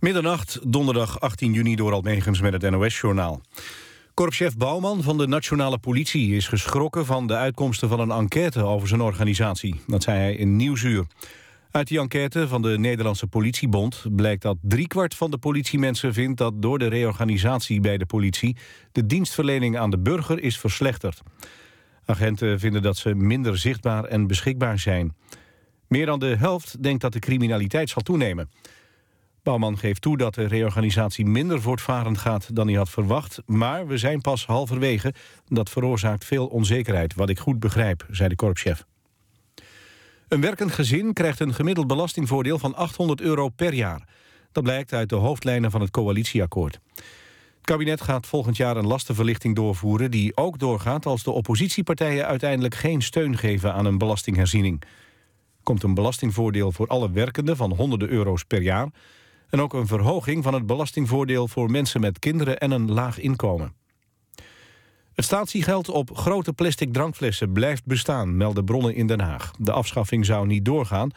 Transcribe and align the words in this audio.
Middernacht, 0.00 0.58
donderdag 0.66 1.20
18 1.20 1.52
juni 1.52 1.76
door 1.76 1.92
Almegens 1.92 2.40
met 2.40 2.52
het 2.52 2.70
NOS-journaal. 2.70 3.40
Korpschef 4.14 4.56
Bouwman 4.56 5.02
van 5.02 5.18
de 5.18 5.26
Nationale 5.26 5.78
Politie 5.78 6.36
is 6.36 6.48
geschrokken 6.48 7.06
van 7.06 7.26
de 7.26 7.34
uitkomsten 7.34 7.88
van 7.88 8.00
een 8.00 8.10
enquête 8.10 8.64
over 8.64 8.88
zijn 8.88 9.00
organisatie. 9.00 9.80
Dat 9.86 10.02
zei 10.02 10.18
hij 10.18 10.34
in 10.34 10.56
Nieuwsuur. 10.56 11.06
Uit 11.70 11.88
die 11.88 11.98
enquête 11.98 12.48
van 12.48 12.62
de 12.62 12.78
Nederlandse 12.78 13.26
Politiebond 13.26 14.04
blijkt 14.16 14.42
dat 14.42 14.56
driekwart 14.60 15.14
van 15.14 15.30
de 15.30 15.38
politiemensen 15.38 16.12
vindt 16.12 16.38
dat 16.38 16.62
door 16.62 16.78
de 16.78 16.88
reorganisatie 16.88 17.80
bij 17.80 17.98
de 17.98 18.06
politie 18.06 18.56
de 18.92 19.06
dienstverlening 19.06 19.78
aan 19.78 19.90
de 19.90 19.98
burger 19.98 20.42
is 20.42 20.58
verslechterd. 20.58 21.22
Agenten 22.04 22.60
vinden 22.60 22.82
dat 22.82 22.96
ze 22.96 23.14
minder 23.14 23.58
zichtbaar 23.58 24.04
en 24.04 24.26
beschikbaar 24.26 24.78
zijn. 24.78 25.16
Meer 25.88 26.06
dan 26.06 26.18
de 26.18 26.36
helft 26.36 26.82
denkt 26.82 27.00
dat 27.00 27.12
de 27.12 27.18
criminaliteit 27.18 27.90
zal 27.90 28.02
toenemen. 28.02 28.50
Bouwman 29.48 29.78
geeft 29.78 30.02
toe 30.02 30.16
dat 30.16 30.34
de 30.34 30.46
reorganisatie 30.46 31.26
minder 31.26 31.62
voortvarend 31.62 32.18
gaat 32.18 32.56
dan 32.56 32.66
hij 32.66 32.76
had 32.76 32.88
verwacht. 32.88 33.42
Maar 33.46 33.86
we 33.86 33.98
zijn 33.98 34.20
pas 34.20 34.46
halverwege. 34.46 35.14
Dat 35.46 35.70
veroorzaakt 35.70 36.24
veel 36.24 36.46
onzekerheid, 36.46 37.14
wat 37.14 37.28
ik 37.28 37.38
goed 37.38 37.60
begrijp, 37.60 38.06
zei 38.10 38.28
de 38.28 38.36
korpschef. 38.36 38.84
Een 40.28 40.40
werkend 40.40 40.72
gezin 40.72 41.12
krijgt 41.12 41.40
een 41.40 41.54
gemiddeld 41.54 41.86
belastingvoordeel 41.86 42.58
van 42.58 42.74
800 42.74 43.20
euro 43.20 43.48
per 43.48 43.74
jaar. 43.74 44.08
Dat 44.52 44.62
blijkt 44.62 44.92
uit 44.92 45.08
de 45.08 45.16
hoofdlijnen 45.16 45.70
van 45.70 45.80
het 45.80 45.90
coalitieakkoord. 45.90 46.80
Het 46.94 47.04
kabinet 47.60 48.00
gaat 48.00 48.26
volgend 48.26 48.56
jaar 48.56 48.76
een 48.76 48.86
lastenverlichting 48.86 49.56
doorvoeren... 49.56 50.10
die 50.10 50.36
ook 50.36 50.58
doorgaat 50.58 51.06
als 51.06 51.22
de 51.22 51.30
oppositiepartijen 51.30 52.26
uiteindelijk 52.26 52.74
geen 52.74 53.02
steun 53.02 53.38
geven 53.38 53.74
aan 53.74 53.84
een 53.84 53.98
belastingherziening. 53.98 54.82
Komt 55.62 55.82
een 55.82 55.94
belastingvoordeel 55.94 56.72
voor 56.72 56.86
alle 56.86 57.10
werkenden 57.10 57.56
van 57.56 57.72
honderden 57.72 58.08
euro's 58.08 58.44
per 58.44 58.62
jaar 58.62 58.88
en 59.50 59.60
ook 59.60 59.72
een 59.72 59.86
verhoging 59.86 60.42
van 60.42 60.54
het 60.54 60.66
belastingvoordeel 60.66 61.48
voor 61.48 61.70
mensen 61.70 62.00
met 62.00 62.18
kinderen 62.18 62.58
en 62.58 62.70
een 62.70 62.92
laag 62.92 63.18
inkomen. 63.18 63.72
Het 65.14 65.24
statiegeld 65.24 65.88
op 65.88 66.16
grote 66.16 66.52
plastic 66.52 66.92
drankflessen 66.92 67.52
blijft 67.52 67.84
bestaan, 67.84 68.36
melden 68.36 68.64
bronnen 68.64 68.94
in 68.94 69.06
Den 69.06 69.20
Haag. 69.20 69.50
De 69.58 69.72
afschaffing 69.72 70.26
zou 70.26 70.46
niet 70.46 70.64
doorgaan, 70.64 71.10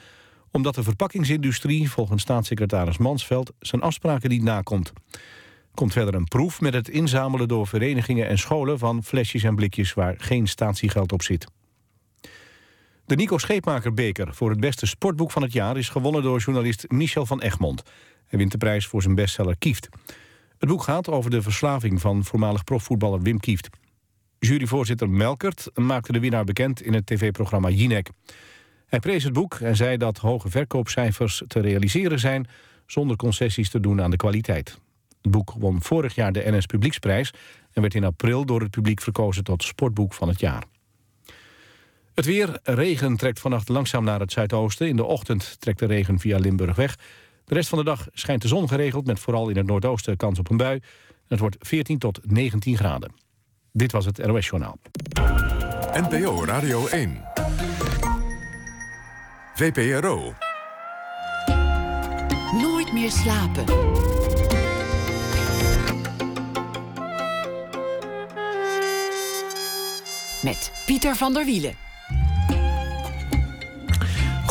omdat 0.51 0.75
de 0.75 0.83
verpakkingsindustrie, 0.83 1.91
volgens 1.91 2.21
staatssecretaris 2.21 2.97
Mansveld, 2.97 3.51
zijn 3.59 3.81
afspraken 3.81 4.29
niet 4.29 4.43
nakomt. 4.43 4.93
Komt 5.73 5.93
verder 5.93 6.15
een 6.15 6.27
proef 6.27 6.61
met 6.61 6.73
het 6.73 6.89
inzamelen 6.89 7.47
door 7.47 7.67
verenigingen 7.67 8.27
en 8.27 8.37
scholen 8.37 8.79
van 8.79 9.03
flesjes 9.03 9.43
en 9.43 9.55
blikjes 9.55 9.93
waar 9.93 10.15
geen 10.17 10.47
statiegeld 10.47 11.11
op 11.11 11.21
zit. 11.21 11.47
De 13.05 13.15
Nico 13.15 13.37
Scheepmaker-beker 13.37 14.33
voor 14.33 14.49
het 14.49 14.59
beste 14.59 14.85
sportboek 14.85 15.31
van 15.31 15.41
het 15.41 15.53
jaar... 15.53 15.77
is 15.77 15.89
gewonnen 15.89 16.23
door 16.23 16.39
journalist 16.39 16.85
Michel 16.87 17.25
van 17.25 17.41
Egmond. 17.41 17.83
Hij 18.31 18.39
wint 18.39 18.51
de 18.51 18.57
prijs 18.57 18.87
voor 18.87 19.01
zijn 19.01 19.15
bestseller 19.15 19.57
Kieft. 19.57 19.89
Het 20.57 20.69
boek 20.69 20.83
gaat 20.83 21.09
over 21.09 21.31
de 21.31 21.41
verslaving 21.41 22.01
van 22.01 22.23
voormalig 22.23 22.63
profvoetballer 22.63 23.21
Wim 23.21 23.39
Kieft. 23.39 23.69
Juryvoorzitter 24.39 25.09
Melkert 25.09 25.69
maakte 25.73 26.11
de 26.11 26.19
winnaar 26.19 26.43
bekend 26.43 26.81
in 26.81 26.93
het 26.93 27.05
tv-programma 27.05 27.69
Jinek. 27.69 28.09
Hij 28.85 28.99
prees 28.99 29.23
het 29.23 29.33
boek 29.33 29.53
en 29.53 29.75
zei 29.75 29.97
dat 29.97 30.17
hoge 30.17 30.49
verkoopcijfers 30.49 31.43
te 31.47 31.59
realiseren 31.59 32.19
zijn... 32.19 32.47
zonder 32.85 33.15
concessies 33.15 33.69
te 33.69 33.79
doen 33.79 34.01
aan 34.01 34.11
de 34.11 34.17
kwaliteit. 34.17 34.79
Het 35.21 35.31
boek 35.31 35.53
won 35.57 35.81
vorig 35.81 36.15
jaar 36.15 36.31
de 36.31 36.51
NS 36.51 36.65
Publieksprijs... 36.65 37.33
en 37.71 37.81
werd 37.81 37.93
in 37.93 38.03
april 38.03 38.45
door 38.45 38.61
het 38.61 38.71
publiek 38.71 39.01
verkozen 39.01 39.43
tot 39.43 39.63
sportboek 39.63 40.13
van 40.13 40.27
het 40.27 40.39
jaar. 40.39 40.63
Het 42.13 42.25
weer, 42.25 42.59
regen 42.63 43.17
trekt 43.17 43.39
vannacht 43.39 43.69
langzaam 43.69 44.03
naar 44.03 44.19
het 44.19 44.31
zuidoosten. 44.31 44.87
In 44.87 44.95
de 44.95 45.03
ochtend 45.03 45.59
trekt 45.59 45.79
de 45.79 45.85
regen 45.85 46.19
via 46.19 46.37
Limburg 46.37 46.75
weg. 46.75 46.95
De 47.51 47.57
rest 47.57 47.69
van 47.69 47.77
de 47.77 47.83
dag 47.83 48.07
schijnt 48.13 48.41
de 48.41 48.47
zon 48.47 48.67
geregeld... 48.67 49.05
met 49.05 49.19
vooral 49.19 49.49
in 49.49 49.57
het 49.57 49.65
noordoosten 49.65 50.17
kans 50.17 50.39
op 50.39 50.49
een 50.49 50.57
bui. 50.57 50.79
Het 51.27 51.39
wordt 51.39 51.55
14 51.59 51.97
tot 51.97 52.19
19 52.23 52.77
graden. 52.77 53.13
Dit 53.71 53.91
was 53.91 54.05
het 54.05 54.25
NOS 54.25 54.47
Journaal. 54.47 54.77
NPO 55.93 56.45
Radio 56.45 56.87
1. 56.87 57.21
VPRO. 59.55 60.33
Nooit 62.61 62.93
meer 62.93 63.11
slapen. 63.11 63.65
Met 70.43 70.83
Pieter 70.85 71.15
van 71.15 71.33
der 71.33 71.45
Wielen. 71.45 71.90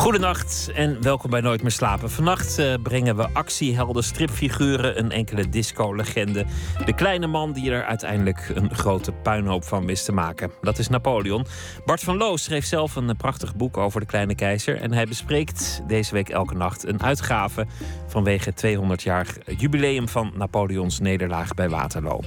Goedenacht 0.01 0.71
en 0.73 1.01
welkom 1.01 1.29
bij 1.29 1.41
Nooit 1.41 1.61
meer 1.61 1.71
slapen. 1.71 2.11
Vannacht 2.11 2.59
uh, 2.59 2.73
brengen 2.83 3.15
we 3.15 3.27
actiehelden, 3.33 4.03
stripfiguren, 4.03 4.99
een 4.99 5.11
enkele 5.11 5.49
disco-legende. 5.49 6.45
De 6.85 6.95
kleine 6.95 7.27
man 7.27 7.53
die 7.53 7.71
er 7.71 7.85
uiteindelijk 7.85 8.51
een 8.53 8.75
grote 8.75 9.11
puinhoop 9.11 9.63
van 9.63 9.85
wist 9.85 10.05
te 10.05 10.11
maken. 10.11 10.51
Dat 10.61 10.77
is 10.77 10.87
Napoleon. 10.87 11.45
Bart 11.85 12.03
van 12.03 12.17
Loos 12.17 12.43
schreef 12.43 12.65
zelf 12.65 12.95
een 12.95 13.17
prachtig 13.17 13.55
boek 13.55 13.77
over 13.77 13.99
de 13.99 14.05
kleine 14.05 14.35
keizer. 14.35 14.81
En 14.81 14.93
hij 14.93 15.05
bespreekt 15.05 15.81
deze 15.87 16.13
week 16.13 16.29
elke 16.29 16.55
nacht 16.55 16.87
een 16.87 17.03
uitgave 17.03 17.65
vanwege 18.07 18.49
het 18.49 18.57
200 18.57 19.01
jaar 19.01 19.27
jubileum 19.57 20.09
van 20.09 20.31
Napoleons 20.35 20.99
nederlaag 20.99 21.53
bij 21.53 21.69
Waterloo. 21.69 22.19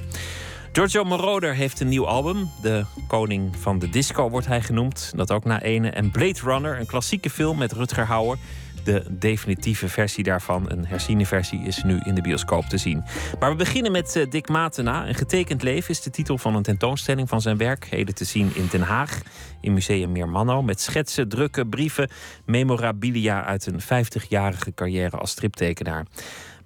Giorgio 0.74 1.04
Moroder 1.04 1.54
heeft 1.54 1.80
een 1.80 1.88
nieuw 1.88 2.06
album. 2.06 2.50
De 2.62 2.84
koning 3.06 3.56
van 3.56 3.78
de 3.78 3.88
disco 3.88 4.30
wordt 4.30 4.46
hij 4.46 4.60
genoemd. 4.60 5.12
Dat 5.16 5.30
ook 5.30 5.44
na 5.44 5.62
ene. 5.62 5.90
En 5.90 6.10
Blade 6.10 6.40
Runner, 6.42 6.78
een 6.78 6.86
klassieke 6.86 7.30
film 7.30 7.58
met 7.58 7.72
Rutger 7.72 8.04
Hauer. 8.04 8.36
De 8.84 9.04
definitieve 9.10 9.88
versie 9.88 10.24
daarvan, 10.24 10.70
een 10.70 10.86
herziene 10.86 11.26
versie, 11.26 11.60
is 11.60 11.82
nu 11.82 12.00
in 12.04 12.14
de 12.14 12.20
bioscoop 12.20 12.64
te 12.64 12.78
zien. 12.78 13.04
Maar 13.40 13.50
we 13.50 13.56
beginnen 13.56 13.92
met 13.92 14.16
uh, 14.16 14.30
Dick 14.30 14.48
Matena. 14.48 15.08
Een 15.08 15.14
getekend 15.14 15.62
leven 15.62 15.90
is 15.90 16.02
de 16.02 16.10
titel 16.10 16.38
van 16.38 16.54
een 16.54 16.62
tentoonstelling 16.62 17.28
van 17.28 17.40
zijn 17.40 17.56
werk. 17.56 17.84
Heden 17.84 18.14
te 18.14 18.24
zien 18.24 18.50
in 18.54 18.68
Den 18.70 18.82
Haag, 18.82 19.20
in 19.60 19.72
Museum 19.72 20.12
Meermanno. 20.12 20.62
Met 20.62 20.80
schetsen, 20.80 21.28
drukken, 21.28 21.68
brieven, 21.68 22.10
memorabilia 22.46 23.44
uit 23.44 23.66
een 23.66 23.80
50-jarige 23.80 24.74
carrière 24.74 25.16
als 25.16 25.30
striptekenaar. 25.30 26.06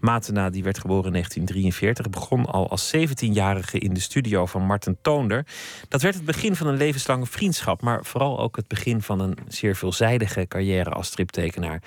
Matena, 0.00 0.50
die 0.50 0.62
werd 0.62 0.78
geboren 0.78 1.06
in 1.06 1.12
1943, 1.12 2.10
begon 2.10 2.46
al 2.46 2.70
als 2.70 2.96
17-jarige 2.96 3.78
in 3.78 3.94
de 3.94 4.00
studio 4.00 4.46
van 4.46 4.62
Martin 4.62 4.96
Toonder. 5.02 5.46
Dat 5.88 6.02
werd 6.02 6.14
het 6.14 6.24
begin 6.24 6.56
van 6.56 6.66
een 6.66 6.76
levenslange 6.76 7.26
vriendschap, 7.26 7.82
maar 7.82 8.04
vooral 8.04 8.38
ook 8.40 8.56
het 8.56 8.68
begin 8.68 9.02
van 9.02 9.20
een 9.20 9.38
zeer 9.48 9.76
veelzijdige 9.76 10.46
carrière 10.48 10.90
als 10.90 11.06
striptekenaar. 11.06 11.82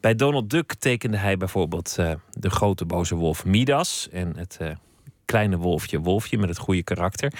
Bij 0.00 0.14
Donald 0.14 0.50
Duck 0.50 0.74
tekende 0.74 1.16
hij 1.16 1.36
bijvoorbeeld 1.36 1.96
uh, 2.00 2.12
de 2.32 2.50
grote 2.50 2.84
boze 2.84 3.14
wolf 3.14 3.44
Midas 3.44 4.08
en 4.12 4.36
het 4.36 4.58
uh, 4.62 4.70
kleine 5.24 5.56
wolfje 5.56 6.00
Wolfje 6.00 6.38
met 6.38 6.48
het 6.48 6.58
goede 6.58 6.82
karakter. 6.82 7.32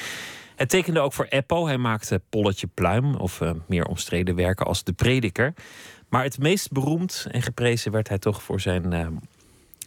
Hij 0.56 0.66
tekende 0.66 1.00
ook 1.00 1.12
voor 1.12 1.24
Eppo. 1.24 1.66
Hij 1.66 1.78
maakte 1.78 2.20
Polletje 2.28 2.66
Pluim 2.66 3.14
of 3.14 3.40
uh, 3.40 3.50
meer 3.66 3.86
omstreden 3.86 4.34
werken 4.34 4.66
als 4.66 4.84
De 4.84 4.92
Prediker. 4.92 5.54
Maar 6.08 6.22
het 6.22 6.38
meest 6.38 6.72
beroemd 6.72 7.26
en 7.30 7.42
geprezen 7.42 7.92
werd 7.92 8.08
hij 8.08 8.18
toch 8.18 8.42
voor 8.42 8.60
zijn 8.60 8.92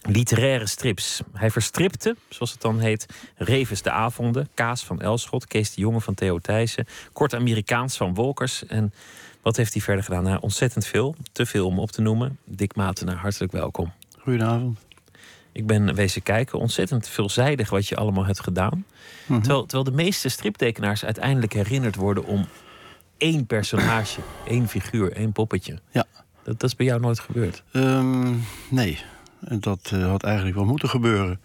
literaire 0.02 0.68
strips. 0.68 1.22
Hij 1.34 1.52
verstripte, 1.52 2.16
zoals 2.30 2.52
het 2.52 2.62
dan 2.62 2.80
heet, 2.80 3.06
Revens 3.36 3.82
de 3.82 3.92
Avonden, 3.92 4.50
Kaas 4.54 4.84
van 4.84 5.02
Elschot, 5.02 5.48
Kees 5.48 5.74
de 5.74 5.82
Jonge 5.82 6.02
van 6.02 6.14
Theo 6.14 6.40
Thijssen, 6.40 6.88
Kort 7.14 7.34
Amerikaans 7.34 7.98
van 7.98 8.14
Wolkers. 8.14 8.66
En 8.66 8.94
wat 9.42 9.58
heeft 9.58 9.74
hij 9.74 9.82
verder 9.82 10.04
gedaan? 10.04 10.24
Nou, 10.24 10.42
ontzettend 10.42 10.86
veel. 10.86 11.16
Te 11.32 11.46
veel 11.46 11.68
om 11.68 11.80
op 11.80 11.92
te 11.92 12.02
noemen. 12.02 12.38
Dick 12.46 12.76
Matenaar, 12.76 13.16
hartelijk 13.16 13.52
welkom. 13.52 13.92
Goedenavond. 14.20 14.80
Ik 15.52 15.68
ben 15.68 15.96
wezen 15.96 16.24
kijken. 16.24 16.60
Ontzettend 16.60 17.08
veelzijdig 17.08 17.70
wat 17.70 17.88
je 17.88 17.96
allemaal 17.96 18.26
hebt 18.26 18.40
gedaan. 18.40 18.86
Mhm. 19.26 19.40
terwijl, 19.40 19.62
terwijl 19.66 19.84
de 19.84 20.04
meeste 20.04 20.30
striptekenaars 20.30 21.06
uiteindelijk 21.06 21.54
herinnerd 21.54 21.96
worden 21.96 22.26
om 22.26 22.48
één 23.18 23.46
personage, 23.46 24.22
één 24.46 24.68
figuur, 24.68 25.12
één 25.12 25.32
poppetje. 25.32 25.80
Ja. 25.92 26.06
Dat, 26.44 26.60
dat 26.60 26.70
is 26.70 26.76
bij 26.76 26.86
jou 26.86 27.00
nooit 27.00 27.20
gebeurd? 27.20 27.64
Um, 27.74 28.44
nee. 28.70 29.00
En 29.46 29.60
dat 29.60 29.92
uh, 29.94 30.08
had 30.08 30.24
eigenlijk 30.24 30.56
wel 30.56 30.66
moeten 30.66 30.90
gebeuren. 30.90 31.40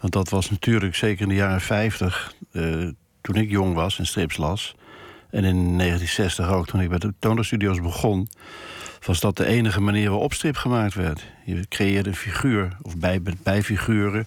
Want 0.00 0.12
dat 0.12 0.28
was 0.28 0.50
natuurlijk 0.50 0.94
zeker 0.94 1.22
in 1.22 1.28
de 1.28 1.34
jaren 1.34 1.60
50, 1.60 2.34
uh, 2.52 2.82
eh, 2.82 2.88
toen 3.20 3.34
ik 3.34 3.50
jong 3.50 3.74
was 3.74 3.98
en 3.98 4.06
strips 4.06 4.36
las. 4.36 4.74
En 5.30 5.44
in 5.44 5.78
1960 5.78 6.48
ook, 6.48 6.66
toen 6.66 6.80
ik 6.80 6.88
bij 6.88 6.98
de 6.98 7.14
tonerstudios 7.18 7.80
begon... 7.80 8.28
was 9.06 9.20
dat 9.20 9.36
de 9.36 9.46
enige 9.46 9.80
manier 9.80 10.10
waarop 10.10 10.32
strip 10.32 10.56
gemaakt 10.56 10.94
werd. 10.94 11.24
Je 11.44 11.68
creëerde 11.68 12.08
een 12.08 12.16
figuur, 12.16 12.76
of 12.82 12.96
bij, 12.96 13.22
bijfiguren... 13.42 14.26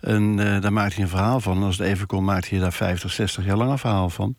En 0.00 0.38
uh, 0.38 0.60
daar 0.60 0.72
maakte 0.72 0.96
je 0.96 1.02
een 1.02 1.08
verhaal 1.08 1.40
van. 1.40 1.56
En 1.56 1.62
als 1.62 1.78
het 1.78 1.86
even 1.86 2.06
kon, 2.06 2.24
maakte 2.24 2.54
je 2.54 2.60
daar 2.60 2.72
50, 2.72 3.12
60 3.12 3.44
jaar 3.44 3.56
lang 3.56 3.70
een 3.70 3.78
verhaal 3.78 4.10
van. 4.10 4.36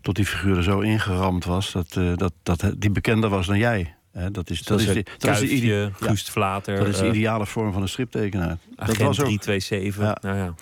Tot 0.00 0.16
die 0.16 0.26
figuur 0.26 0.56
er 0.56 0.62
zo 0.62 0.80
ingeramd 0.80 1.44
was 1.44 1.72
dat, 1.72 1.98
dat, 2.14 2.32
dat 2.42 2.72
die 2.76 2.90
bekender 2.90 3.30
was 3.30 3.46
dan 3.46 3.58
jij 3.58 3.95
dat 4.16 4.50
is, 4.50 4.62
dat, 4.62 4.80
is, 4.80 4.86
de, 4.86 5.04
dat 5.18 6.12
is 6.12 6.24
de 6.24 6.32
Vlater. 6.32 6.78
Dat 6.78 6.88
is 6.88 6.96
de 6.96 7.02
eh, 7.02 7.08
ideale 7.08 7.46
vorm 7.46 7.72
van 7.72 7.82
een 7.82 7.88
striptekenaar. 7.88 8.58
Agent 8.76 8.98
dat 8.98 9.06
was 9.06 9.20
ook, 9.20 9.40
327. 9.40 10.02
Ja. 10.02 10.16
Nou, 10.20 10.36
ja. 10.36 10.54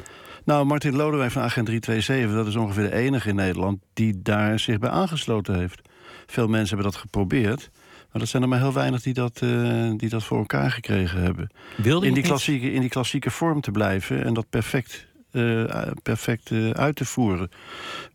nou, 0.44 0.64
Martin 0.66 0.96
Lodewijk 0.96 1.30
van 1.30 1.42
Agent 1.42 1.66
327, 1.66 2.36
dat 2.36 2.46
is 2.46 2.56
ongeveer 2.56 2.90
de 2.90 2.94
enige 2.94 3.28
in 3.28 3.34
Nederland 3.34 3.78
die 3.92 4.22
daar 4.22 4.58
zich 4.58 4.78
bij 4.78 4.90
aangesloten 4.90 5.58
heeft. 5.58 5.80
Veel 6.26 6.48
mensen 6.48 6.74
hebben 6.74 6.92
dat 6.92 7.00
geprobeerd. 7.00 7.70
Maar 8.12 8.22
dat 8.22 8.28
zijn 8.28 8.42
er 8.42 8.48
maar 8.48 8.58
heel 8.58 8.72
weinig 8.72 9.02
die 9.02 9.14
dat, 9.14 9.40
eh, 9.42 9.90
die 9.96 10.08
dat 10.08 10.24
voor 10.24 10.38
elkaar 10.38 10.70
gekregen 10.70 11.22
hebben. 11.22 11.50
Wilde 11.76 12.06
In 12.06 12.14
die, 12.14 12.22
klassieke, 12.22 12.72
in 12.72 12.80
die 12.80 12.90
klassieke 12.90 13.30
vorm 13.30 13.60
te 13.60 13.70
blijven 13.70 14.24
en 14.24 14.34
dat 14.34 14.46
perfect, 14.50 15.06
eh, 15.30 15.90
perfect 16.02 16.52
uit 16.72 16.96
te 16.96 17.04
voeren. 17.04 17.50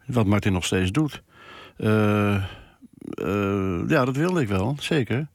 Wat 0.06 0.26
Martin 0.26 0.54
nog 0.54 0.66
steeds 0.66 0.92
doet. 0.92 1.22
Eh, 3.10 3.90
ja, 3.90 4.06
dat 4.06 4.16
wilde 4.16 4.42
ik 4.42 4.48
wel, 4.48 4.76
zeker. 4.80 5.28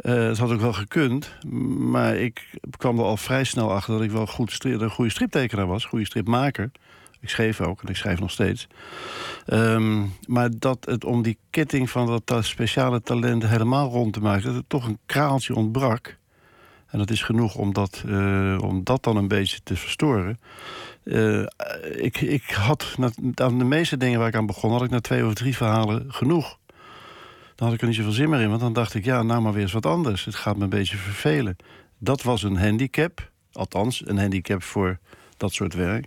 Eh, 0.00 0.14
het 0.14 0.38
had 0.38 0.50
ook 0.50 0.60
wel 0.60 0.72
gekund, 0.72 1.34
maar 1.78 2.16
ik 2.16 2.50
kwam 2.76 2.98
er 2.98 3.04
al 3.04 3.16
vrij 3.16 3.44
snel 3.44 3.72
achter 3.72 3.94
dat 3.94 4.02
ik 4.02 4.10
wel 4.10 4.26
goed 4.26 4.52
stri- 4.52 4.72
een 4.72 4.90
goede 4.90 5.10
striptekenaar 5.10 5.66
was, 5.66 5.84
goede 5.84 6.04
stripmaker. 6.04 6.70
Ik 7.20 7.28
schreef 7.28 7.60
ook 7.60 7.82
en 7.82 7.88
ik 7.88 7.96
schrijf 7.96 8.20
nog 8.20 8.30
steeds. 8.30 8.66
Ehm, 9.46 10.02
maar 10.26 10.50
dat 10.58 10.84
het 10.84 11.04
om 11.04 11.22
die 11.22 11.38
ketting 11.50 11.90
van 11.90 12.20
dat, 12.24 12.44
speciale 12.44 13.00
talent 13.02 13.46
helemaal 13.46 13.90
rond 13.90 14.12
te 14.12 14.20
maken, 14.20 14.44
dat 14.44 14.54
het 14.54 14.68
toch 14.68 14.86
een 14.86 14.98
kraaltje 15.06 15.54
ontbrak. 15.54 16.18
En 16.86 16.98
dat 16.98 17.10
is 17.10 17.22
genoeg 17.22 17.54
om 17.54 17.72
dat, 17.72 18.04
eh, 18.06 18.58
om 18.60 18.84
dat 18.84 19.02
dan 19.02 19.16
een 19.16 19.28
beetje 19.28 19.60
te 19.62 19.76
verstoren. 19.76 20.38
Ik, 21.96 22.20
ik 22.20 22.44
had 22.44 22.96
aan 23.34 23.58
de 23.58 23.64
meeste 23.64 23.96
dingen 23.96 24.18
waar 24.18 24.28
ik 24.28 24.34
aan 24.34 24.46
begon, 24.46 24.70
had 24.70 24.82
ik 24.82 24.90
na 24.90 25.00
twee 25.00 25.26
of 25.26 25.34
drie 25.34 25.56
verhalen 25.56 26.04
genoeg. 26.08 26.58
Dan 27.60 27.68
had 27.68 27.76
ik 27.78 27.84
er 27.84 27.88
niet 27.88 27.96
zoveel 27.96 28.12
zin 28.12 28.28
meer 28.28 28.40
in, 28.40 28.48
want 28.48 28.60
dan 28.60 28.72
dacht 28.72 28.94
ik, 28.94 29.04
ja, 29.04 29.22
nou 29.22 29.42
maar 29.42 29.52
weer 29.52 29.62
eens 29.62 29.72
wat 29.72 29.86
anders. 29.86 30.24
Het 30.24 30.34
gaat 30.34 30.56
me 30.56 30.62
een 30.62 30.68
beetje 30.68 30.96
vervelen. 30.96 31.56
Dat 31.98 32.22
was 32.22 32.42
een 32.42 32.56
handicap, 32.56 33.30
althans 33.52 34.02
een 34.06 34.18
handicap 34.18 34.62
voor 34.62 34.98
dat 35.36 35.52
soort 35.52 35.74
werk. 35.74 36.06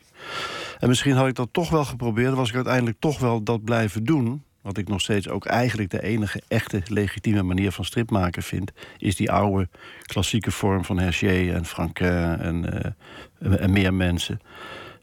En 0.80 0.88
misschien 0.88 1.16
had 1.16 1.28
ik 1.28 1.36
dat 1.36 1.50
toch 1.52 1.70
wel 1.70 1.86
geprobeerd, 1.86 2.34
was 2.34 2.50
ik 2.50 2.56
uiteindelijk 2.56 3.00
toch 3.00 3.20
wel 3.20 3.44
dat 3.44 3.64
blijven 3.64 4.04
doen. 4.04 4.44
Wat 4.62 4.78
ik 4.78 4.88
nog 4.88 5.02
steeds 5.02 5.30
ook 5.30 5.46
eigenlijk 5.46 5.90
de 5.90 6.04
enige 6.04 6.42
echte 6.48 6.82
legitieme 6.88 7.44
manier 7.44 7.72
van 7.72 7.86
strip 7.86 8.10
maken 8.10 8.44
vind, 8.44 8.72
is 8.98 9.16
die 9.16 9.32
oude 9.32 9.70
klassieke 10.02 10.52
vorm 10.52 10.86
van 10.86 11.00
Hergé 11.00 11.54
en 11.54 11.66
Franquin 11.66 12.40
en, 12.40 12.84
eh, 12.84 13.62
en 13.62 13.72
meer 13.72 13.94
mensen. 13.94 14.40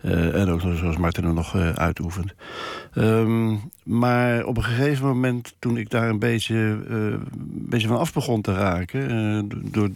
Eh, 0.01 0.41
en 0.41 0.49
ook 0.49 0.61
zoals 0.61 0.97
Martin 0.97 1.25
er 1.25 1.35
nog 1.35 1.55
eh, 1.55 1.73
uitoefent. 1.73 2.35
Ehm, 2.95 3.57
maar 3.85 4.45
op 4.45 4.57
een 4.57 4.65
gegeven 4.65 5.07
moment, 5.07 5.55
toen 5.59 5.77
ik 5.77 5.91
daar 5.91 6.09
een 6.09 6.19
beetje, 6.19 6.79
eh, 6.89 6.97
een 6.97 7.29
beetje 7.69 7.89
van 7.89 7.99
af 7.99 8.13
begon 8.13 8.41
te 8.41 8.53
raken... 8.53 9.49
door, 9.73 9.91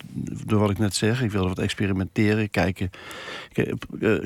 door 0.46 0.60
wat 0.60 0.70
ik 0.70 0.78
net 0.78 0.94
zeg, 0.94 1.22
ik 1.22 1.30
wilde 1.30 1.48
wat 1.48 1.58
experimenteren... 1.58 2.50
kijken, 2.50 2.90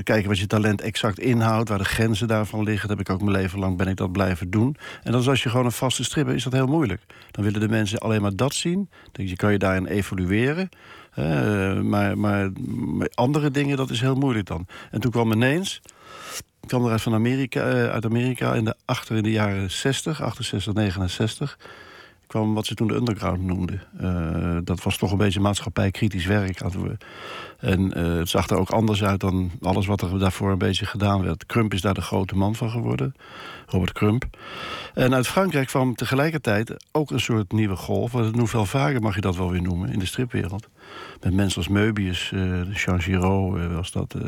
kijken 0.02 0.26
wat 0.26 0.38
je 0.38 0.46
talent 0.46 0.80
exact 0.80 1.18
inhoudt... 1.18 1.68
waar 1.68 1.78
de 1.78 1.84
grenzen 1.84 2.28
daarvan 2.28 2.62
liggen. 2.62 2.88
Dat 2.88 2.98
heb 2.98 3.08
ik 3.08 3.14
ook 3.14 3.22
mijn 3.22 3.36
leven 3.36 3.58
lang 3.58 3.76
ben 3.76 3.88
ik 3.88 3.96
dat 3.96 4.12
blijven 4.12 4.50
doen. 4.50 4.76
En 5.02 5.12
dan 5.12 5.20
is 5.20 5.28
als 5.28 5.42
je 5.42 5.48
gewoon 5.48 5.64
een 5.64 5.72
vaste 5.72 6.04
strip 6.04 6.24
hebt, 6.24 6.38
is 6.38 6.44
dat 6.44 6.52
heel 6.52 6.66
moeilijk. 6.66 7.02
Dan 7.30 7.44
willen 7.44 7.60
de 7.60 7.68
mensen 7.68 7.98
alleen 7.98 8.22
maar 8.22 8.36
dat 8.36 8.54
zien. 8.54 8.88
Je 9.12 9.36
kan 9.36 9.52
je 9.52 9.58
daarin 9.58 9.86
evalueren... 9.86 10.68
Maar, 11.82 12.18
maar, 12.18 12.50
andere 13.14 13.50
dingen, 13.50 13.76
dat 13.76 13.90
is 13.90 14.00
heel 14.00 14.14
moeilijk 14.14 14.46
dan. 14.46 14.66
En 14.90 15.00
toen 15.00 15.10
kwam 15.10 15.32
ineens, 15.32 15.80
kwam 16.66 16.84
eruit 16.84 17.02
van 17.02 17.14
Amerika, 17.14 17.60
eh, 17.60 17.88
uit 17.88 18.04
Amerika 18.04 18.54
in 18.54 18.64
de, 18.64 18.74
achter 18.84 19.16
in 19.16 19.22
de 19.22 19.30
jaren 19.30 19.70
60, 19.70 20.22
68, 20.22 20.74
69 20.74 21.58
kwam 22.28 22.54
wat 22.54 22.66
ze 22.66 22.74
toen 22.74 22.86
de 22.86 22.94
underground 22.94 23.42
noemden. 23.42 23.82
Eh, 23.98 24.56
dat 24.64 24.82
was 24.82 24.96
toch 24.96 25.12
een 25.12 25.18
beetje 25.18 25.40
maatschappijkritisch 25.40 26.26
werk. 26.26 26.58
hadden. 26.58 26.98
En 27.58 27.92
eh, 27.92 28.18
het 28.18 28.28
zag 28.28 28.48
er 28.48 28.58
ook 28.58 28.70
anders 28.70 29.04
uit 29.04 29.20
dan 29.20 29.50
alles 29.62 29.86
wat 29.86 30.00
er 30.00 30.18
daarvoor 30.18 30.50
een 30.50 30.58
beetje 30.58 30.86
gedaan 30.86 31.22
werd. 31.22 31.46
Crump 31.46 31.74
is 31.74 31.80
daar 31.80 31.94
de 31.94 32.00
grote 32.00 32.36
man 32.36 32.54
van 32.54 32.70
geworden, 32.70 33.14
Robert 33.66 33.92
Crump. 33.92 34.24
En 34.94 35.14
uit 35.14 35.26
Frankrijk 35.26 35.66
kwam 35.66 35.94
tegelijkertijd 35.94 36.84
ook 36.92 37.10
een 37.10 37.20
soort 37.20 37.52
nieuwe 37.52 37.76
golf. 37.76 38.12
Een 38.12 38.36
nouvelle 38.36 38.66
vague 38.66 39.00
mag 39.00 39.14
je 39.14 39.20
dat 39.20 39.36
wel 39.36 39.50
weer 39.50 39.62
noemen 39.62 39.92
in 39.92 39.98
de 39.98 40.06
stripwereld. 40.06 40.68
Met 41.20 41.34
mensen 41.34 41.56
als 41.58 41.68
Möbius, 41.68 42.32
eh 42.32 42.74
Jean 42.74 43.02
Giraud 43.02 43.56
eh, 43.58 43.74
was 43.74 43.92
dat. 43.92 44.14
eh. 44.14 44.22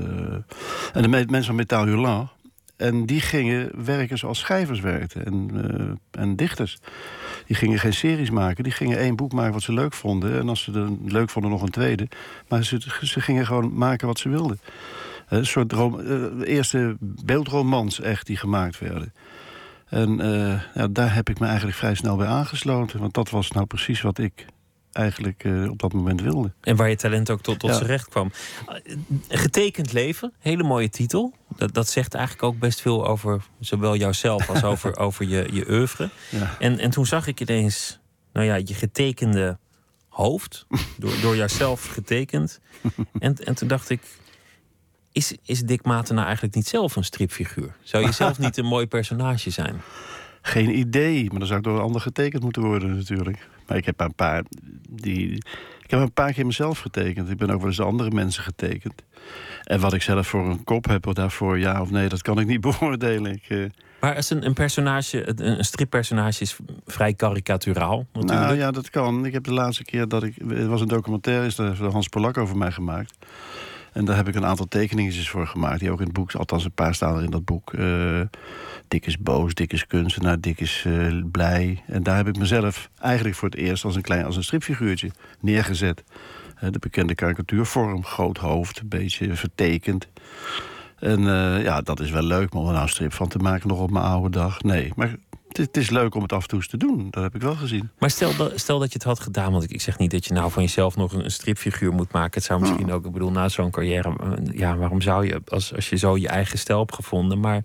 en 0.92 1.02
de 1.02 1.08
me- 1.08 1.24
mensen 1.28 1.44
van 1.44 1.54
Metal. 1.54 2.28
En 2.76 3.06
die 3.06 3.20
gingen 3.20 3.84
werken 3.84 4.18
zoals 4.18 4.38
schrijvers 4.38 4.80
werkten 4.80 5.24
en, 5.26 5.50
en 6.10 6.36
dichters. 6.36 6.78
Die 7.46 7.56
gingen 7.56 7.78
geen 7.78 7.92
series 7.92 8.30
maken. 8.30 8.64
Die 8.64 8.72
gingen 8.72 8.98
één 8.98 9.16
boek 9.16 9.32
maken 9.32 9.52
wat 9.52 9.62
ze 9.62 9.72
leuk 9.72 9.92
vonden. 9.92 10.38
En 10.38 10.48
als 10.48 10.62
ze 10.62 10.70
het 10.72 11.12
leuk 11.12 11.30
vonden, 11.30 11.50
nog 11.50 11.62
een 11.62 11.70
tweede. 11.70 12.08
Maar 12.48 12.64
ze, 12.64 12.80
ze 13.02 13.20
gingen 13.20 13.46
gewoon 13.46 13.74
maken 13.74 14.06
wat 14.06 14.18
ze 14.18 14.28
wilden. 14.28 14.60
Een 15.28 15.46
soort 15.46 15.72
eh, 15.72 16.24
eerste 16.44 16.96
beeldromans 17.00 18.00
echt 18.00 18.26
die 18.26 18.36
gemaakt 18.36 18.78
werden. 18.78 19.12
En 19.88 20.16
ja, 20.74 20.88
daar 20.88 21.14
heb 21.14 21.28
ik 21.28 21.38
me 21.38 21.46
eigenlijk 21.46 21.76
vrij 21.76 21.94
snel 21.94 22.16
bij 22.16 22.26
aangesloten. 22.26 23.00
Want 23.00 23.14
dat 23.14 23.30
was 23.30 23.50
nou 23.50 23.66
precies 23.66 24.00
wat 24.00 24.18
ik 24.18 24.46
eigenlijk 24.92 25.44
eh, 25.44 25.70
op 25.70 25.78
dat 25.78 25.92
moment 25.92 26.20
wilde. 26.20 26.52
En 26.60 26.76
waar 26.76 26.88
je 26.88 26.96
talent 26.96 27.30
ook 27.30 27.40
tot, 27.42 27.58
tot 27.58 27.70
Ja. 27.70 27.76
zijn 27.76 27.88
recht 27.88 28.08
kwam. 28.08 28.32
Eh, 28.66 28.96
Getekend 29.28 29.92
leven, 29.92 30.32
hele 30.38 30.62
mooie 30.62 30.88
titel. 30.88 31.32
Dat, 31.56 31.74
dat 31.74 31.88
zegt 31.88 32.14
eigenlijk 32.14 32.44
ook 32.44 32.58
best 32.58 32.80
veel 32.80 33.06
over 33.06 33.42
zowel 33.60 33.96
jouzelf 33.96 34.48
als 34.50 34.64
over, 34.72 34.96
over 34.96 35.28
je, 35.28 35.48
je 35.52 35.70
oeuvre. 35.70 36.10
Ja. 36.30 36.56
En, 36.58 36.78
en 36.78 36.90
toen 36.90 37.06
zag 37.06 37.26
ik 37.26 37.40
ineens, 37.40 37.98
nou 38.32 38.46
ja, 38.46 38.54
je 38.54 38.74
getekende 38.74 39.58
hoofd, 40.08 40.66
door, 40.98 41.12
door 41.22 41.36
jouzelf 41.36 41.86
getekend. 41.86 42.60
En, 43.18 43.36
en 43.36 43.54
toen 43.54 43.68
dacht 43.68 43.90
ik, 43.90 44.00
is, 45.12 45.34
is 45.44 45.60
Dick 45.62 45.84
Maarten 45.84 46.14
nou 46.14 46.26
eigenlijk 46.26 46.54
niet 46.56 46.66
zelf 46.68 46.96
een 46.96 47.04
stripfiguur? 47.04 47.74
Zou 47.82 48.04
je 48.04 48.12
zelf 48.12 48.38
niet 48.38 48.56
een 48.56 48.64
mooi 48.64 48.86
personage 48.86 49.50
zijn? 49.50 49.80
Geen 50.42 50.78
idee, 50.78 51.28
maar 51.30 51.38
dan 51.38 51.46
zou 51.46 51.58
ik 51.58 51.64
door 51.64 51.76
een 51.76 51.82
ander 51.82 52.00
getekend 52.00 52.42
moeten 52.42 52.62
worden 52.62 52.96
natuurlijk. 52.96 53.48
Maar 53.66 53.76
ik 53.76 53.86
heb 53.86 54.00
een 54.00 54.14
paar 54.14 54.42
die. 54.88 55.34
Ik 55.82 55.96
heb 55.96 56.00
een 56.00 56.12
paar 56.12 56.32
keer 56.32 56.46
mezelf 56.46 56.78
getekend. 56.78 57.30
Ik 57.30 57.36
ben 57.36 57.50
ook 57.50 57.58
wel 57.58 57.66
eens 57.66 57.76
de 57.76 57.82
andere 57.82 58.10
mensen 58.10 58.42
getekend. 58.42 59.02
En 59.64 59.80
wat 59.80 59.92
ik 59.92 60.02
zelf 60.02 60.26
voor 60.26 60.48
een 60.48 60.64
kop 60.64 60.86
heb, 60.86 61.06
of 61.06 61.14
daarvoor 61.14 61.58
ja 61.58 61.80
of 61.80 61.90
nee, 61.90 62.08
dat 62.08 62.22
kan 62.22 62.40
ik 62.40 62.46
niet 62.46 62.60
beoordelen. 62.78 63.32
Ik, 63.32 63.44
eh, 63.48 63.64
Maar 64.00 64.16
als 64.16 64.30
een, 64.30 64.46
een 64.46 64.54
personage, 64.54 65.28
een, 65.28 65.58
een 65.58 65.64
strippersonage 65.64 66.42
is 66.42 66.56
vrij 66.86 67.14
karikaturaal 67.14 68.06
natuurlijk. 68.12 68.40
nou 68.40 68.56
ja, 68.56 68.70
dat 68.70 68.90
kan. 68.90 69.24
Ik 69.26 69.32
heb 69.32 69.44
de 69.44 69.52
laatste 69.52 69.84
keer 69.84 70.08
dat 70.08 70.22
ik. 70.22 70.36
Er 70.50 70.68
was 70.68 70.80
een 70.80 70.88
documentaire, 70.88 71.46
is 71.46 71.54
daar 71.54 71.76
Hans 71.76 72.08
Polak 72.08 72.38
over 72.38 72.56
mij 72.56 72.72
gemaakt. 72.72 73.16
En 73.92 74.04
daar 74.04 74.16
heb 74.16 74.28
ik 74.28 74.34
een 74.34 74.46
aantal 74.46 74.68
tekeningetjes 74.68 75.28
voor 75.28 75.46
gemaakt. 75.46 75.80
Die 75.80 75.90
ook 75.90 75.98
in 75.98 76.04
het 76.04 76.14
boek, 76.14 76.32
althans 76.32 76.64
een 76.64 76.72
paar 76.72 76.94
staan 76.94 77.16
er 77.16 77.22
in 77.22 77.30
dat 77.30 77.44
boek. 77.44 77.72
Eh 77.72 78.20
Dik 78.88 79.06
is 79.06 79.18
boos, 79.18 79.54
Dik 79.54 79.72
is 79.72 79.86
kunstenaar, 79.86 80.40
Dik 80.40 80.60
is 80.60 80.84
eh, 80.86 81.22
blij. 81.30 81.82
En 81.86 82.02
daar 82.02 82.16
heb 82.16 82.28
ik 82.28 82.38
mezelf 82.38 82.90
eigenlijk 83.00 83.36
voor 83.36 83.48
het 83.48 83.58
eerst 83.58 83.84
als 83.84 83.96
een 83.96 84.02
klein 84.02 84.24
als 84.24 84.36
een 84.36 84.44
stripfiguurtje 84.44 85.10
neergezet. 85.40 86.04
Eh, 86.56 86.70
de 86.70 86.78
bekende 86.78 87.14
karikatuurvorm, 87.14 88.04
groot 88.04 88.38
hoofd, 88.38 88.80
een 88.80 88.88
beetje 88.88 89.34
vertekend. 89.34 90.08
En 90.98 91.20
ja, 91.62 91.80
dat 91.80 92.00
is 92.00 92.10
wel 92.10 92.22
leuk, 92.22 92.52
maar 92.52 92.62
om 92.62 92.66
er 92.66 92.72
nou 92.72 92.84
een 92.84 92.90
strip 92.90 93.12
van 93.12 93.28
te 93.28 93.38
maken 93.38 93.68
nog 93.68 93.80
op 93.80 93.90
mijn 93.90 94.04
oude 94.04 94.30
dag. 94.30 94.62
Nee, 94.62 94.92
maar 94.96 95.16
het 95.52 95.76
is 95.76 95.90
leuk 95.90 96.14
om 96.14 96.22
het 96.22 96.32
af 96.32 96.42
en 96.42 96.48
toe 96.48 96.58
eens 96.58 96.68
te 96.68 96.76
doen. 96.76 97.06
Dat 97.10 97.22
heb 97.22 97.34
ik 97.34 97.40
wel 97.40 97.54
gezien. 97.54 97.90
Maar 97.98 98.10
stel 98.10 98.36
dat, 98.36 98.58
stel 98.60 98.78
dat 98.78 98.88
je 98.88 98.94
het 98.94 99.02
had 99.06 99.20
gedaan, 99.20 99.52
want 99.52 99.64
ik, 99.64 99.70
ik 99.70 99.80
zeg 99.80 99.98
niet 99.98 100.10
dat 100.10 100.26
je 100.26 100.32
nou 100.34 100.50
van 100.50 100.62
jezelf 100.62 100.96
nog 100.96 101.12
een, 101.12 101.30
stripfiguur 101.30 101.92
moet 101.92 102.12
maken. 102.12 102.34
Het 102.34 102.44
zou 102.44 102.60
misschien 102.60 102.92
ook, 102.92 103.06
ik 103.06 103.12
bedoel, 103.12 103.30
na 103.30 103.48
zo'n 103.48 103.70
carrière, 103.70 104.16
eh, 104.20 104.58
ja, 104.58 104.76
waarom 104.76 105.00
zou 105.00 105.26
je, 105.26 105.42
als, 105.46 105.74
als 105.74 105.88
je 105.88 105.96
zo 105.96 106.16
je 106.16 106.28
eigen 106.28 106.58
stijl 106.58 106.78
hebt 106.78 106.94
gevonden. 106.94 107.40
Maar 107.40 107.62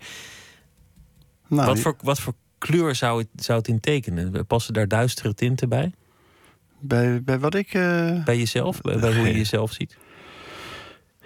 Nou, 1.48 1.66
wat, 1.68 1.80
voor, 1.80 1.96
wat 2.02 2.20
voor 2.20 2.34
kleur 2.58 2.96
zou 2.96 3.20
het, 3.20 3.28
zou 3.46 3.58
het 3.58 3.68
in 3.68 3.80
tekenen? 3.80 4.46
Passen 4.48 4.74
daar 4.74 4.88
duistere 4.88 5.34
tinten 5.34 5.70
bij? 5.70 5.94
bij, 6.80 7.24
bij 7.24 7.40
wat 7.40 7.56
ik... 7.56 7.74
eh, 7.74 8.24
Bij 8.24 8.38
jezelf? 8.38 8.82
Bij, 8.82 9.00
bij 9.00 9.16
hoe 9.18 9.28
je 9.28 9.34
jezelf 9.34 9.72
ziet? 9.72 9.98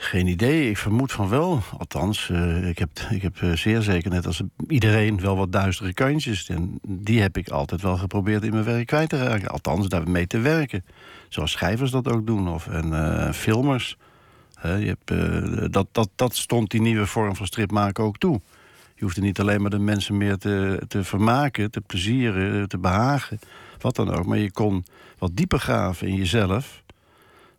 Geen 0.02 0.28
idee, 0.28 0.70
ik 0.70 0.78
vermoed 0.78 1.12
van 1.12 1.30
wel. 1.30 1.62
Althans, 1.78 2.30
eh, 2.30 2.68
ik 2.68 2.80
heb, 2.80 2.90
ik 3.10 3.22
heb 3.22 3.42
eh, 3.42 3.52
zeer 3.52 3.82
zeker, 3.82 4.12
net 4.12 4.26
als 4.26 4.42
iedereen, 4.68 5.22
wel 5.22 5.38
wat 5.38 5.52
duistere 5.52 5.94
kantjes. 5.94 6.50
En 6.50 6.80
die 6.88 7.22
heb 7.22 7.38
ik 7.38 7.50
altijd 7.50 7.82
wel 7.82 7.98
geprobeerd 7.98 8.44
in 8.44 8.52
mijn 8.52 8.64
werk 8.64 8.88
kwijt 8.88 9.10
te 9.10 9.24
raken. 9.24 9.48
Althans, 9.48 9.88
daarmee 9.88 10.28
te 10.28 10.40
werken. 10.40 10.86
Zoals 11.30 11.52
schrijvers 11.52 11.92
dat 11.92 12.08
ook 12.08 12.28
doen, 12.28 12.50
of 12.50 12.68
en, 12.68 12.94
eh, 12.94 13.34
filmers. 13.34 13.98
Je 14.62 14.96
hebt, 14.98 15.74
dat, 15.74 15.88
dat, 15.92 16.10
dat 16.16 16.36
stond 16.36 16.72
die 16.72 16.82
nieuwe 16.82 17.06
vorm 17.06 17.36
van 17.36 17.46
strip 17.46 17.72
maken 17.72 18.04
ook 18.04 18.18
toe. 18.18 18.42
Je 18.96 19.04
hoefde 19.04 19.22
niet 19.22 19.40
alleen 19.40 19.62
maar 19.62 19.70
de 19.70 19.80
mensen 19.80 20.18
meer 20.18 20.38
te, 20.38 20.84
te 20.88 21.04
vermaken, 21.04 21.72
te 21.72 21.82
plezieren, 21.82 22.68
te 22.68 22.78
behagen. 22.78 23.40
Wat 23.80 23.96
dan 23.96 24.14
ook. 24.14 24.26
Maar 24.26 24.38
je 24.38 24.52
kon 24.52 24.86
wat 25.18 25.36
dieper 25.36 25.60
graven 25.60 26.08
in 26.08 26.16
jezelf. 26.16 26.79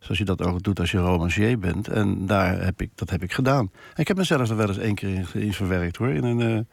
Zoals 0.00 0.18
je 0.18 0.24
dat 0.24 0.42
ook 0.42 0.62
doet 0.62 0.80
als 0.80 0.90
je 0.90 0.98
romancier 0.98 1.58
bent. 1.58 1.88
En 1.88 2.26
daar 2.26 2.64
heb 2.64 2.80
ik, 2.80 2.90
dat 2.94 3.10
heb 3.10 3.22
ik 3.22 3.32
gedaan. 3.32 3.70
En 3.94 4.00
ik 4.00 4.08
heb 4.08 4.16
mezelf 4.16 4.50
er 4.50 4.56
wel 4.56 4.68
eens 4.68 4.78
één 4.78 4.94
keer 4.94 5.26
in, 5.34 5.52
verwerkt 5.52 5.96
hoor. 5.96 6.08
In 6.08 6.24
een, 6.24 6.40
eh, 6.40 6.64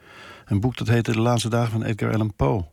een 0.44 0.60
boek 0.60 0.76
dat 0.76 0.88
heette 0.88 1.12
De 1.12 1.20
Laatste 1.20 1.48
Dagen 1.48 1.72
van 1.72 1.82
Edgar 1.82 2.12
Allan 2.12 2.34
Poe. 2.34 2.64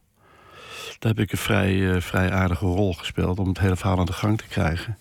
Daar 0.99 1.11
heb 1.11 1.19
ik 1.19 1.31
een 1.31 1.37
vrij, 1.37 1.93
eh, 1.93 2.01
vrij 2.01 2.31
aardige 2.31 2.65
rol 2.65 2.93
gespeeld 2.93 3.39
om 3.39 3.47
het 3.47 3.59
hele 3.59 3.75
verhaal 3.75 3.99
aan 3.99 4.05
de 4.05 4.13
gang 4.13 4.37
te 4.37 4.47
krijgen. 4.47 4.97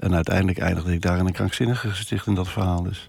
En 0.00 0.14
uiteindelijk 0.14 0.58
eindigde 0.58 0.92
ik 0.92 1.02
daar 1.02 1.18
in 1.18 1.26
een 1.26 1.32
krankzinnige 1.32 1.88
gesticht 1.88 2.26
in 2.26 2.34
dat 2.34 2.48
verhaal. 2.48 2.82
Dus 2.82 3.08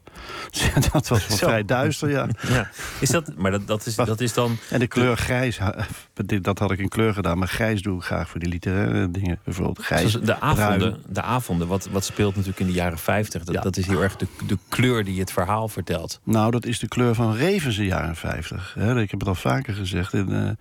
dat 0.91 1.07
was 1.07 1.27
wel 1.27 1.37
Zo. 1.37 1.47
vrij 1.47 1.65
duister, 1.65 2.09
ja. 2.09 2.27
Ja. 2.47 2.69
Is 2.99 3.09
dat, 3.09 3.35
maar 3.35 3.51
dat, 3.51 3.67
dat, 3.67 3.85
is, 3.85 3.95
dat 3.95 4.21
is 4.21 4.33
dan. 4.33 4.57
En 4.69 4.79
de 4.79 4.87
kleur 4.87 5.17
grijs, 5.17 5.59
dat 6.41 6.59
had 6.59 6.71
ik 6.71 6.79
in 6.79 6.87
kleur 6.89 7.13
gedaan. 7.13 7.37
Maar 7.37 7.47
grijs 7.47 7.81
doe 7.81 7.97
ik 7.97 8.03
graag 8.03 8.29
voor 8.29 8.39
die 8.39 8.49
literaire 8.49 9.11
dingen. 9.11 9.39
Bijvoorbeeld 9.43 9.85
grijs, 9.85 10.13
de 10.13 10.39
avonden, 10.39 10.77
bruin. 10.77 10.95
de 11.09 11.21
avonden 11.21 11.67
wat, 11.67 11.87
wat 11.91 12.05
speelt 12.05 12.33
natuurlijk 12.35 12.59
in 12.59 12.67
de 12.67 12.73
jaren 12.73 12.97
50. 12.97 13.43
Dat, 13.43 13.55
Ja. 13.55 13.61
dat 13.61 13.77
is 13.77 13.87
heel 13.87 14.03
erg 14.03 14.15
de, 14.15 14.27
de 14.47 14.57
kleur 14.69 15.03
die 15.03 15.19
het 15.19 15.31
verhaal 15.31 15.67
vertelt. 15.67 16.19
Nou, 16.23 16.51
dat 16.51 16.65
is 16.65 16.79
de 16.79 16.87
kleur 16.87 17.15
van 17.15 17.33
Revens 17.35 17.77
in 17.77 17.81
de 17.83 17.87
jaren 17.89 18.15
50. 18.15 18.73
Hè, 18.79 19.01
ik 19.01 19.11
heb 19.11 19.19
het 19.19 19.29
al 19.29 19.35
vaker 19.35 19.73
gezegd. 19.73 20.13
En, 20.13 20.45
eh, 20.47 20.51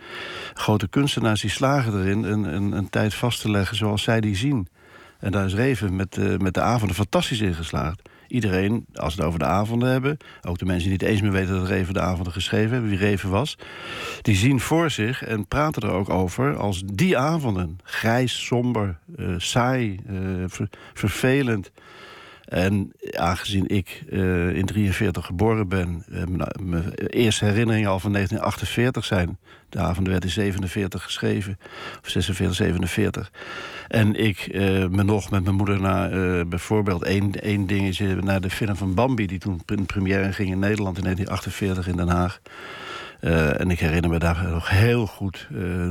grote 0.54 0.88
kunstenaars 0.88 1.40
die 1.40 1.50
slagen 1.50 2.00
erin 2.00 2.23
een, 2.25 2.45
een, 2.54 2.73
een 2.73 2.90
tijd 2.90 3.14
vast 3.14 3.40
te 3.40 3.50
leggen 3.50 3.76
zoals 3.76 4.02
zij 4.02 4.21
die 4.21 4.37
zien. 4.37 4.68
En 5.18 5.32
daar 5.32 5.44
is 5.44 5.54
Reven 5.54 5.96
met, 5.96 6.16
eh, 6.16 6.37
met 6.37 6.54
de 6.54 6.61
avonden 6.61 6.96
fantastisch 6.96 7.40
in 7.40 7.54
geslaagd. 7.54 8.02
Iedereen, 8.28 8.87
als 8.94 9.14
we 9.14 9.20
het 9.20 9.28
over 9.28 9.38
de 9.38 9.44
avonden 9.44 9.88
hebben... 9.88 10.16
ook 10.42 10.58
de 10.58 10.64
mensen 10.64 10.88
die 10.88 10.99
niet 10.99 11.08
eens 11.08 11.20
meer 11.20 11.32
weten 11.32 11.54
dat 11.54 11.68
Reven 11.68 11.94
de 11.94 12.00
avonden 12.00 12.32
geschreven 12.32 12.70
hebben... 12.70 12.90
wie 12.90 12.99
Reven 12.99 13.30
was, 13.30 13.58
die 14.23 14.37
zien 14.37 14.61
voor 14.61 14.90
zich 14.90 15.25
en 15.25 15.46
praten 15.46 15.82
er 15.82 15.94
ook 15.94 16.08
over... 16.08 16.56
als 16.56 16.82
die 16.85 17.18
avonden. 17.18 17.78
Grijs, 17.82 18.44
somber, 18.44 18.99
eh, 19.16 19.35
saai, 19.37 20.00
eh, 20.06 20.14
ver- 20.46 20.70
vervelend... 20.94 21.70
En 22.46 22.92
aangezien 23.11 23.66
ik 23.68 24.04
in 24.52 24.66
43 24.66 25.26
geboren 25.26 25.68
ben, 25.68 26.04
mijn, 26.61 26.94
eerste 26.94 27.44
herinneringen 27.44 27.90
al 27.90 28.00
van 28.00 28.12
1948 28.12 29.04
zijn. 29.04 29.38
De 29.68 29.78
avond 29.78 30.08
werd 30.08 30.25
in 30.25 30.30
47 30.30 31.02
geschreven, 31.02 31.58
of 32.02 32.08
46, 32.08 32.56
47. 32.56 33.30
En 33.88 34.14
ik 34.14 34.38
eh, 34.38 34.87
me 34.87 35.02
nog 35.02 35.31
met 35.31 35.45
mijn 35.45 35.57
moeder 35.57 35.81
naar 35.81 36.12
eh, 36.12 36.47
bijvoorbeeld 36.47 37.02
één, 37.02 37.33
één 37.33 37.66
dingetje, 37.66 38.14
naar 38.14 38.40
de 38.40 38.50
film 38.50 38.76
van 38.76 38.95
Bambi, 38.95 39.26
die 39.26 39.38
toen 39.38 39.62
in 39.66 39.87
première 39.87 40.33
ging 40.33 40.50
in 40.50 40.59
Nederland 40.59 40.97
in 40.97 41.02
1948 41.02 41.88
in 41.88 41.97
Den 41.97 42.09
Haag. 42.09 42.40
Eh, 43.21 43.61
en 43.61 43.71
ik 43.71 43.78
herinner 43.81 44.11
me 44.11 44.19
daar 44.19 44.49
nog 44.50 44.69
heel 44.69 45.07
goed. 45.07 45.49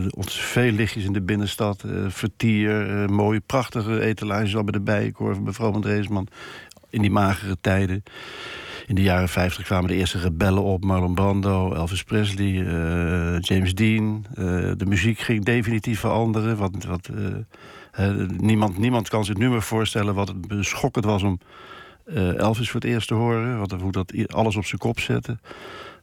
ons 0.09 0.41
veel 0.41 0.71
lichtjes 0.71 1.03
in 1.03 1.13
de 1.13 1.21
binnenstad. 1.21 1.83
vertier, 2.07 2.71
mooie, 3.11 3.39
prachtige 3.39 4.01
etalages 4.01 4.55
al 4.55 4.63
bij 4.63 4.71
de 4.71 4.79
Bijenkorf. 4.79 5.39
Mevrouw 5.39 5.71
van 5.71 5.81
Dreesman. 5.81 6.27
In 6.89 7.01
die 7.01 7.11
magere 7.11 7.57
tijden. 7.61 8.03
In 8.87 8.95
de 8.95 9.01
jaren 9.01 9.29
50 9.29 9.65
kwamen 9.65 9.89
de 9.89 9.95
eerste 9.95 10.19
rebellen 10.19 10.63
op. 10.63 10.83
Marlon 10.83 11.15
Brando, 11.15 11.73
Elvis 11.73 12.03
Presley, 12.03 12.53
James 13.39 13.75
Dean. 13.75 14.25
De 14.77 14.85
muziek 14.85 15.19
ging 15.19 15.45
definitief 15.45 15.99
veranderen. 15.99 16.57
Wat, 16.57 16.85
wat, 16.85 17.09
niemand, 18.37 18.77
niemand 18.77 19.09
kan 19.09 19.25
zich 19.25 19.37
nu 19.37 19.49
meer 19.49 19.61
voorstellen 19.61 20.15
wat 20.15 20.27
het 20.27 20.65
schokkend 20.65 21.05
was 21.05 21.23
om 21.23 21.39
eh, 22.05 22.37
Elvis 22.37 22.69
voor 22.69 22.81
het 22.81 22.89
eerst 22.89 23.07
te 23.07 23.13
horen. 23.13 23.59
Wat, 23.59 23.71
hoe 23.71 23.91
dat 23.91 24.13
alles 24.27 24.55
op 24.55 24.65
zijn 24.65 24.79
kop 24.79 24.99
zette. 24.99 25.37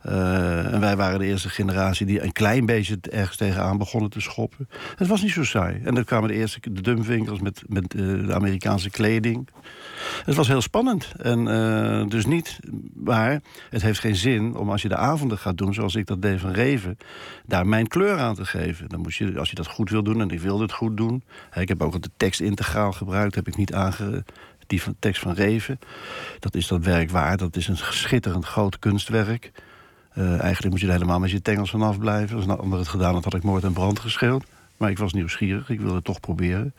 Eh, 0.03 0.73
en 0.73 0.81
wij 0.81 0.97
waren 0.97 1.19
de 1.19 1.27
eerste 1.27 1.49
generatie 1.49 2.07
die 2.07 2.23
een 2.23 2.33
klein 2.33 2.67
beetje 2.67 2.99
ergens 3.11 3.37
tegenaan 3.37 3.79
begonnen 3.79 4.11
te 4.11 4.21
schoppen. 4.21 4.69
Het 4.97 5.09
was 5.09 5.23
niet 5.23 5.33
zo 5.33 5.45
saai. 5.45 5.81
En 5.85 5.95
dan 5.95 6.05
kwamen 6.05 6.29
de 6.29 6.35
eerste 6.35 6.61
de 6.73 6.81
dumpwinkels 6.81 7.41
met, 7.41 7.63
met 7.67 7.95
eh, 7.95 8.01
de 8.01 8.35
Amerikaanse 8.35 8.91
kleding. 8.91 9.49
Het 10.25 10.35
was 10.35 10.49
heel 10.49 10.61
spannend. 10.61 11.13
En 11.19 11.49
eh, 11.49 12.09
dus 12.09 12.27
niet. 12.27 12.59
Maar 12.95 13.41
het 13.71 13.83
heeft 13.83 13.99
geen 13.99 14.17
zin 14.17 14.57
om 14.57 14.71
als 14.71 14.83
je 14.83 14.89
de 14.89 14.97
avonden 14.97 15.39
gaat 15.39 15.59
doen, 15.59 15.75
zoals 15.75 15.95
ik 15.95 16.07
dat 16.07 16.23
deed 16.23 16.41
van 16.41 16.53
Reven, 16.53 16.99
daar 17.47 17.67
mijn 17.67 17.87
kleur 17.87 18.19
aan 18.19 18.35
te 18.35 18.45
geven. 18.45 18.89
Dan 18.89 19.01
moet 19.01 19.15
je, 19.15 19.39
als 19.39 19.51
je 19.51 19.55
dat 19.55 19.67
goed 19.67 19.91
wil 19.91 20.03
doen, 20.03 20.21
en 20.21 20.31
ik 20.31 20.41
wilde 20.41 20.63
het 20.63 20.73
goed 20.73 20.97
doen. 20.97 21.23
Ik 21.55 21.69
heb 21.69 21.83
ook 21.83 22.03
de 22.03 22.11
tekst 22.17 22.41
integraal 22.41 22.93
gebruikt, 22.93 23.35
heb 23.35 23.49
ik 23.49 23.57
niet 23.57 23.75
aange. 23.75 24.25
Die 24.67 24.83
van, 24.83 24.97
tekst 24.99 25.23
van 25.23 25.33
Reven. 25.33 25.79
Dat 26.39 26.55
is 26.55 26.67
dat 26.67 26.85
werk 26.85 27.11
waard. 27.11 27.39
Dat 27.39 27.57
is 27.57 27.69
een 27.69 27.77
schitterend 27.77 28.45
groot 28.45 28.79
kunstwerk. 28.79 29.53
Eh, 30.15 30.41
eigenlijk 30.41 30.71
moet 30.71 30.81
je 30.81 30.87
er 30.87 30.93
helemaal 30.93 31.19
met 31.19 31.31
je 31.31 31.43
tengels 31.43 31.71
vanaf 31.71 31.99
blijven. 31.99 32.37
Als 32.37 32.45
een 32.45 32.59
ander 32.59 32.79
het 32.79 32.89
gedaan 32.89 33.15
had, 33.15 33.25
had 33.25 33.35
ik 33.35 33.43
moord 33.43 33.65
en 33.65 33.73
brand 33.73 33.99
geschreeuwd. 33.99 34.45
Maar 34.77 34.91
ik 34.91 34.99
was 34.99 35.13
nieuwsgierig, 35.13 35.71
ik 35.71 35.81
wilde 35.81 35.95
het 35.95 36.05
toch 36.05 36.21
proberen. 36.21 36.75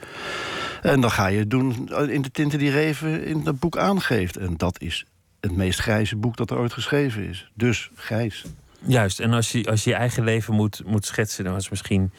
En 0.81 1.01
dan 1.01 1.11
ga 1.11 1.27
je 1.27 1.39
het 1.39 1.49
doen 1.49 1.89
in 2.09 2.21
de 2.21 2.31
tinten 2.31 2.59
die 2.59 2.71
Reven 2.71 3.25
in 3.25 3.43
dat 3.43 3.59
boek 3.59 3.77
aangeeft. 3.77 4.37
En 4.37 4.57
dat 4.57 4.81
is 4.81 5.05
het 5.39 5.55
meest 5.55 5.79
grijze 5.79 6.15
boek 6.15 6.37
dat 6.37 6.51
er 6.51 6.57
ooit 6.57 6.73
geschreven 6.73 7.29
is. 7.29 7.51
Dus 7.53 7.89
grijs. 7.95 8.45
Juist, 8.85 9.19
en 9.19 9.33
als 9.33 9.51
je 9.51 9.69
als 9.69 9.83
je, 9.83 9.93
eigen 9.93 10.23
leven 10.23 10.53
moet, 10.53 10.81
moet 10.85 11.05
schetsen, 11.05 11.43
dan 11.43 11.55
is 11.55 11.69
misschien. 11.69 12.11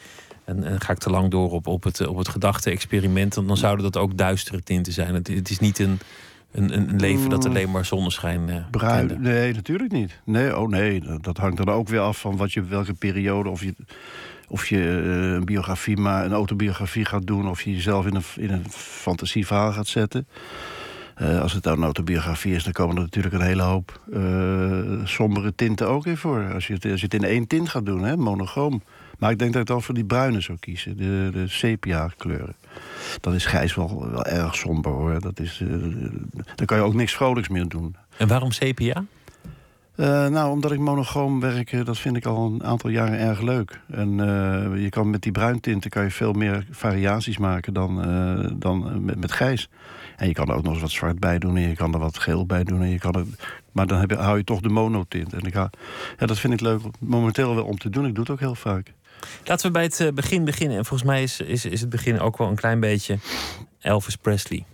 En, 0.45 0.81
ga 0.81 0.91
ik 0.91 0.97
te 0.97 1.09
lang 1.09 1.31
door 1.31 1.51
op, 1.51 1.67
op 1.67 1.83
het, 1.83 2.07
op 2.07 2.17
het 2.17 2.27
gedachte-experiment, 2.27 3.33
dan, 3.33 3.47
dan 3.47 3.57
zouden 3.57 3.91
dat 3.91 3.97
ook 3.97 4.17
duistere 4.17 4.63
tinten 4.63 4.93
zijn. 4.93 5.13
Het 5.13 5.49
is 5.49 5.59
niet 5.59 5.79
een, 5.79 5.99
een, 6.55 6.77
een 6.77 6.95
leven 6.99 7.29
dat 7.29 7.45
alleen 7.45 7.71
maar 7.71 7.85
zonneschijn 7.85 8.49
eh 8.49 8.55
Bruin? 8.71 9.07
kende. 9.07 9.29
Nee, 9.29 9.53
natuurlijk 9.53 9.91
niet. 9.91 10.21
Nee, 10.25 10.57
oh 10.57 10.69
nee, 10.69 10.99
dat- 11.01 11.23
dat 11.23 11.37
hangt 11.37 11.57
dan 11.57 11.69
ook 11.69 11.87
weer 11.87 11.99
af 11.99 12.19
van 12.19 12.37
wat 12.37 12.53
je, 12.53 12.63
welke 12.63 12.93
periode. 12.93 13.49
Of 13.49 13.63
je, 13.63 13.73
of 14.47 14.67
je 14.67 14.77
eh, 15.05 15.33
een 15.33 15.45
biografie, 15.45 15.97
maar 15.97 16.25
een 16.25 16.33
autobiografie 16.33 17.05
gaat 17.05 17.27
doen. 17.27 17.49
Of 17.49 17.61
je 17.61 17.71
jezelf 17.73 18.05
in 18.05 18.15
een, 18.15 18.23
in 18.35 18.51
een 18.51 18.63
fantasieverhaal 18.69 19.71
gaat 19.71 19.87
zetten. 19.87 20.27
Eh, 21.15 21.41
als 21.41 21.53
het 21.53 21.63
dan 21.63 21.77
een 21.77 21.83
autobiografie 21.83 22.53
is, 22.55 22.63
dan 22.63 22.73
komen 22.73 22.95
er 22.95 23.01
natuurlijk 23.01 23.33
een 23.35 23.41
hele 23.41 23.61
hoop 23.63 23.99
eh, 24.13 24.79
sombere 25.03 25.55
tinten 25.55 25.87
ook 25.87 26.05
in 26.05 26.17
voor. 26.17 26.53
Als 26.53 26.67
je, 26.67 26.73
het, 26.73 26.85
als 26.85 26.99
je 26.99 27.05
het 27.05 27.13
in 27.13 27.23
één 27.23 27.47
tint 27.47 27.69
gaat 27.69 27.85
doen, 27.85 28.03
hè, 28.03 28.17
monochroom. 28.17 28.83
Maar 29.19 29.31
ik 29.31 29.39
denk 29.39 29.51
dat 29.53 29.61
ik 29.61 29.67
dan 29.67 29.81
voor 29.81 29.93
die 29.93 30.05
bruine 30.05 30.41
zou 30.41 30.57
kiezen, 30.57 30.97
de, 30.97 31.29
de 31.33 31.47
sepia 31.47 32.09
kleuren. 32.17 32.55
Dan 33.21 33.33
is 33.33 33.45
grijs 33.45 33.75
wel, 33.75 34.09
wel 34.11 34.25
erg 34.25 34.55
somber 34.55 34.91
hoor. 34.91 35.19
Dat 35.19 35.39
is, 35.39 35.61
eh, 35.61 35.67
dan 36.55 36.65
kan 36.65 36.77
je 36.77 36.83
ook 36.83 36.93
niks 36.93 37.15
vrolijks 37.15 37.49
meer 37.49 37.67
doen. 37.67 37.95
En 38.17 38.27
waarom 38.27 38.51
sepia? 38.51 39.03
Eh, 39.95 40.27
nou, 40.27 40.51
omdat 40.51 40.71
ik 40.71 40.79
monochroom 40.79 41.39
werk, 41.39 41.71
eh, 41.71 41.85
dat 41.85 41.97
vind 41.97 42.15
ik 42.15 42.25
al 42.25 42.45
een 42.45 42.63
aantal 42.63 42.89
jaren 42.89 43.19
erg 43.19 43.41
leuk. 43.41 43.79
En 43.91 44.19
eh, 44.19 44.81
je 44.81 44.89
kan 44.89 45.09
met 45.09 45.21
die 45.21 45.31
bruintinten 45.31 45.89
kan 45.89 46.03
je 46.03 46.11
veel 46.11 46.33
meer 46.33 46.65
variaties 46.71 47.37
maken 47.37 47.73
dan, 47.73 47.95
dan 48.59 49.05
met, 49.05 49.19
met 49.19 49.31
grijs. 49.31 49.69
En 50.15 50.27
je 50.27 50.33
kan 50.33 50.49
er 50.49 50.55
ook 50.55 50.63
nog 50.63 50.73
eens 50.73 50.81
wat 50.81 50.91
zwart 50.91 51.19
bij 51.19 51.39
doen 51.39 51.55
en 51.57 51.69
je 51.69 51.75
kan 51.75 51.93
er 51.93 51.99
wat 51.99 52.17
geel 52.17 52.45
bij 52.45 52.63
doen. 52.63 52.81
En 52.81 52.89
je 52.89 52.99
kan 52.99 53.13
er, 53.13 53.25
maar 53.71 53.87
dan 53.87 53.99
heb 53.99 54.09
je, 54.09 54.15
hou 54.15 54.37
je 54.37 54.43
toch 54.43 54.61
de 54.61 54.69
monotint. 54.69 55.33
En 55.33 55.41
ik 55.41 55.53
ja, 55.53 55.69
dat 56.17 56.39
vind 56.39 56.53
ik 56.53 56.61
leuk 56.61 56.81
momenteel 56.99 57.55
wel 57.55 57.65
om 57.65 57.77
te 57.77 57.89
doen. 57.89 58.05
Ik 58.05 58.15
doe 58.15 58.23
het 58.23 58.33
ook 58.33 58.39
heel 58.39 58.55
vaak. 58.55 58.93
Laten 59.43 59.65
we 59.65 59.71
bij 59.71 59.83
het 59.83 59.99
eh, 59.99 60.11
begin 60.13 60.45
beginnen. 60.45 60.77
En 60.77 60.85
volgens 60.85 61.09
mij 61.09 61.23
is, 61.23 61.39
is, 61.39 61.65
is 61.65 61.81
het 61.81 61.89
begin 61.89 62.19
ook 62.19 62.37
wel 62.37 62.47
een 62.47 62.55
klein 62.55 62.79
beetje 62.79 63.17
Elvis 63.79 64.15
Presley. 64.15 64.65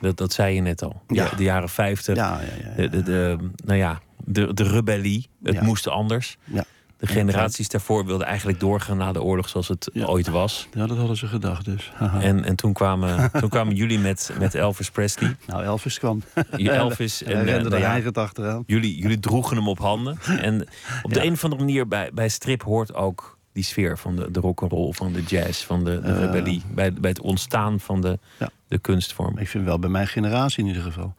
Dat, 0.00 0.16
dat 0.16 0.32
zei 0.32 0.54
je 0.54 0.60
net 0.60 0.82
al. 0.82 1.02
Ja. 1.08 1.28
De 1.36 1.42
jaren 1.42 1.68
50. 1.68 2.16
Ja, 2.16 2.40
ja, 2.40 2.68
ja. 2.68 2.74
De, 2.76 2.88
de, 2.88 3.02
de, 3.02 3.36
nou 3.64 3.78
ja, 3.78 4.00
de, 4.24 4.54
de 4.54 4.62
rebellie. 4.62 5.28
Het 5.42 5.60
moest 5.60 5.88
anders. 5.88 6.36
Ja. 6.44 6.64
De 6.98 7.06
generaties 7.06 7.68
daarvoor 7.68 8.06
wilden 8.06 8.26
eigenlijk 8.26 8.60
doorgaan 8.60 8.96
na 8.96 9.12
de 9.12 9.22
oorlog 9.22 9.48
zoals 9.48 9.68
het 9.68 9.90
Ja. 9.92 10.04
ooit 10.04 10.28
was. 10.28 10.68
ja, 10.72 10.86
dat 10.86 10.96
hadden 10.96 11.16
ze 11.16 11.26
gedacht 11.26 11.64
dus. 11.64 11.92
Haha. 11.94 12.20
En, 12.20 12.44
en 12.44 12.56
toen, 12.56 12.72
kwamen, 12.72 13.30
toen 13.40 13.48
kwamen 13.48 13.74
jullie 13.74 13.98
met, 13.98 14.30
met 14.38 14.54
Elvis 14.54 14.90
Presley. 14.90 15.36
Nou, 15.46 15.64
Elvis 15.64 15.98
kwam. 15.98 16.22
Je 16.56 16.70
Elvis. 16.82 17.22
En, 17.22 17.32
En, 17.36 17.44
rende 17.44 17.62
nou 17.62 17.74
er 17.74 17.80
ja, 17.80 17.90
eigen 17.90 18.12
achteraan. 18.12 18.62
jullie, 18.66 18.96
jullie 18.98 19.18
droegen 19.18 19.56
hem 19.56 19.68
op 19.68 19.78
handen. 19.78 20.18
En 20.40 20.66
op 21.02 21.12
de 21.12 21.18
Ja. 21.20 21.26
een 21.26 21.32
of 21.32 21.44
andere 21.44 21.62
manier 21.64 21.88
bij, 21.88 22.10
bij 22.14 22.28
strip 22.28 22.62
hoort 22.62 22.94
ook 22.94 23.35
die 23.56 23.64
sfeer 23.64 23.98
van 23.98 24.16
de, 24.16 24.30
de 24.30 24.40
rock'n'roll, 24.40 24.92
van 24.92 25.12
de 25.12 25.22
jazz, 25.22 25.64
van 25.64 25.84
de, 25.84 26.00
de 26.00 26.08
Eh. 26.08 26.18
rebellie. 26.20 26.62
Bij, 26.74 26.92
bij 26.92 27.10
het 27.10 27.20
ontstaan 27.20 27.80
van 27.80 28.00
de, 28.00 28.18
Ja. 28.38 28.48
de 28.68 28.78
kunstvorm. 28.78 29.38
Ik 29.38 29.48
vind 29.48 29.64
wel 29.64 29.78
bij 29.78 29.90
mijn 29.90 30.06
generatie 30.06 30.62
in 30.62 30.68
ieder 30.68 30.82
geval. 30.82 31.14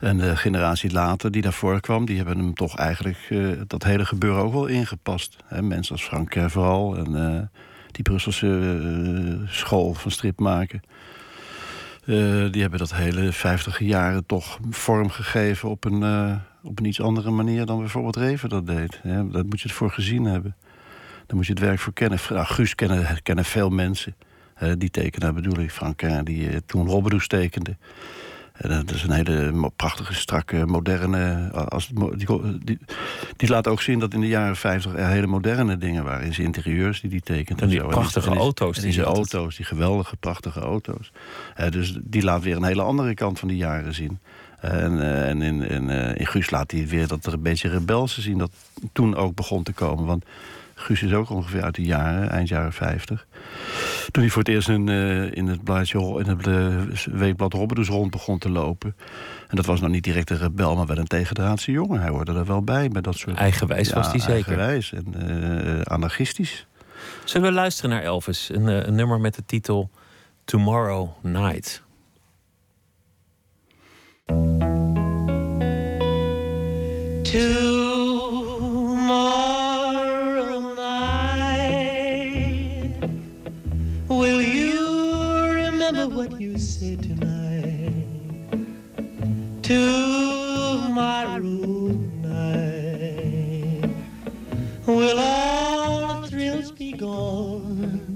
En 0.00 0.18
de 0.18 0.36
generatie 0.36 0.90
later 0.92 1.30
die 1.30 1.42
daarvoor 1.42 1.80
kwam, 1.80 2.04
die 2.04 2.16
hebben 2.16 2.38
hem 2.38 2.54
toch 2.54 2.76
eigenlijk 2.76 3.26
eh, 3.28 3.46
dat 3.66 3.82
hele 3.82 4.04
gebeuren 4.06 4.42
ook 4.42 4.52
wel 4.52 4.66
ingepast. 4.66 5.36
Mensen 5.60 5.92
als 5.92 6.04
Frank 6.04 6.34
vooral 6.46 6.96
en 6.96 7.34
eh, 7.34 7.40
die 7.90 8.02
Brusselse 8.02 9.40
school 9.46 9.94
van 9.94 10.10
strip 10.10 10.38
maken. 10.40 10.80
Die 12.50 12.60
hebben 12.60 12.78
dat 12.78 12.94
hele 12.94 13.32
50 13.32 13.78
jaren 13.78 14.26
toch 14.26 14.58
vorm 14.70 15.10
gegeven 15.10 15.68
op 15.68 15.84
een, 15.84 16.02
op 16.62 16.78
een 16.78 16.84
iets 16.84 17.00
andere 17.00 17.30
manier 17.30 17.66
dan 17.66 17.78
bijvoorbeeld 17.78 18.16
Reven 18.16 18.48
dat 18.48 18.66
deed. 18.66 19.00
Hè. 19.02 19.28
Daar 19.30 19.44
moet 19.44 19.60
je 19.60 19.68
het 19.68 19.76
voor 19.76 19.90
gezien 19.90 20.24
hebben. 20.24 20.56
Daar 21.30 21.38
moet 21.38 21.46
je 21.48 21.52
het 21.54 21.62
werk 21.62 21.78
voor 21.78 21.92
kennen. 21.92 22.18
Nou, 22.30 22.46
Guus 22.46 22.74
kennen, 22.74 23.22
kennen 23.22 23.44
veel 23.44 23.68
mensen. 23.70 24.14
Eh, 24.54 24.72
die 24.78 24.90
tekenaar 24.90 25.34
bedoel 25.34 25.58
ik, 25.58 25.70
Frank, 25.70 26.02
eh, 26.02 26.18
die 26.24 26.48
eh, 26.50 26.56
toen 26.66 26.88
Robbedoes 26.88 27.26
tekende. 27.26 27.76
En 28.52 28.68
dat 28.70 28.90
is 28.94 29.02
een 29.02 29.10
hele 29.10 29.70
prachtige, 29.76 30.14
strakke, 30.14 30.66
moderne... 30.66 31.50
eh, 31.54 31.66
Als, 31.66 31.88
die, 32.14 32.26
die, 32.64 32.78
die 33.36 33.48
laat 33.48 33.66
ook 33.68 33.82
zien 33.82 33.98
dat 33.98 34.14
in 34.14 34.20
de 34.20 34.28
jaren 34.28 34.56
50 34.56 34.94
er 34.96 35.06
hele 35.08 35.26
moderne 35.26 35.76
dingen 35.78 36.04
waren. 36.04 36.26
In 36.26 36.34
zijn 36.34 36.46
interieurs 36.46 37.00
die 37.00 37.10
die 37.10 37.20
tekent. 37.20 37.60
En 37.62 37.68
die 37.68 37.78
zo. 37.78 37.86
prachtige 37.88 38.26
en 38.26 38.32
die- 38.32 38.40
auto's 38.40 38.76
En 38.76 38.82
die 38.82 38.92
zijn 38.92 39.06
auto's, 39.06 39.56
die 39.56 39.64
geweldige, 39.66 40.16
prachtige 40.16 40.60
auto's. 40.60 41.12
Eh, 41.54 41.70
dus 41.70 41.98
die 42.02 42.22
laat 42.22 42.42
weer 42.42 42.56
een 42.56 42.64
hele 42.64 42.82
andere 42.82 43.14
kant 43.14 43.38
van 43.38 43.48
die 43.48 43.56
jaren 43.56 43.94
zien. 43.94 44.18
En, 44.60 45.00
eh, 45.00 45.28
en 45.28 45.42
in, 45.42 45.62
in, 45.62 45.90
eh, 45.90 46.14
in 46.20 46.26
Guus 46.26 46.50
laat 46.50 46.70
hij 46.70 46.86
weer 46.86 47.06
dat 47.06 47.26
er 47.26 47.32
een 47.32 47.42
beetje 47.42 47.68
rebelse 47.68 48.20
zien... 48.20 48.38
dat 48.38 48.50
toen 48.92 49.16
ook 49.16 49.34
begon 49.34 49.62
te 49.62 49.72
komen. 49.72 50.04
Want 50.04 50.24
Guus 50.80 51.02
is 51.02 51.12
ook 51.12 51.30
ongeveer 51.30 51.62
uit 51.62 51.74
de 51.74 51.82
jaren, 51.82 52.30
eind 52.30 52.48
jaren 52.48 52.72
50. 52.72 53.26
Toen 54.10 54.22
hij 54.22 54.32
voor 54.32 54.42
het 54.42 54.50
eerst 54.50 54.68
in, 54.68 54.88
eh, 54.88 55.32
in 55.32 55.46
het 55.46 55.64
blaadje, 55.64 55.98
in 55.98 56.26
het 56.26 56.46
uh, 56.46 56.76
weekblad 57.04 57.52
Robben 57.52 57.76
dus 57.76 57.88
rond 57.88 58.10
begon 58.10 58.38
te 58.38 58.50
lopen. 58.50 58.96
En 59.48 59.56
dat 59.56 59.66
was 59.66 59.80
nou 59.80 59.92
niet 59.92 60.04
direct 60.04 60.30
een 60.30 60.38
rebel, 60.38 60.76
maar 60.76 60.86
wel 60.86 60.98
een 60.98 61.06
tegendraadse 61.06 61.70
jongen. 61.70 62.00
Hij 62.00 62.10
hoorde 62.10 62.32
er 62.32 62.46
wel 62.46 62.62
bij, 62.62 62.88
bij 62.88 63.02
dat 63.02 63.16
soort... 63.16 63.36
Eigenwijs 63.36 63.92
was 63.92 64.10
hij 64.10 64.18
zeker. 64.18 64.32
Eigenwijs 64.32 64.92
en 64.92 65.14
uh, 65.32 65.80
anarchistisch. 65.80 66.66
Zullen 67.24 67.48
we 67.48 67.54
luisteren 67.54 67.90
naar 67.90 68.02
Elvis? 68.02 68.50
Een, 68.52 68.66
een 68.66 68.94
nummer 68.94 69.20
met 69.20 69.34
de 69.34 69.42
titel 69.46 69.90
Tomorrow 70.44 71.08
Night. 71.22 71.82
Tomorrow 77.22 77.79
what 86.60 86.60
you 86.60 86.66
said 86.66 87.02
tonight? 87.02 88.04
Tomorrow 89.62 91.38
night, 92.20 93.88
will 94.86 95.18
all 95.18 96.20
the 96.20 96.28
thrills 96.28 96.70
be 96.72 96.92
gone? 96.92 98.10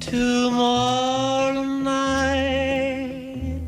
Tomorrow 0.00 1.62
night, 1.62 3.62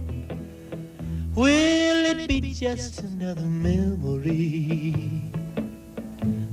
will 1.34 2.04
it 2.04 2.28
be 2.28 2.52
just 2.52 3.00
another 3.00 3.40
memory? 3.42 5.32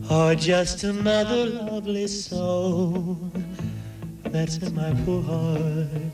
Or 0.09 0.33
just 0.33 0.83
another 0.83 1.45
lovely 1.45 2.07
song 2.07 3.18
that's 4.31 4.57
in 4.57 4.75
my 4.75 4.93
poor 5.05 5.23
heart 5.23 6.11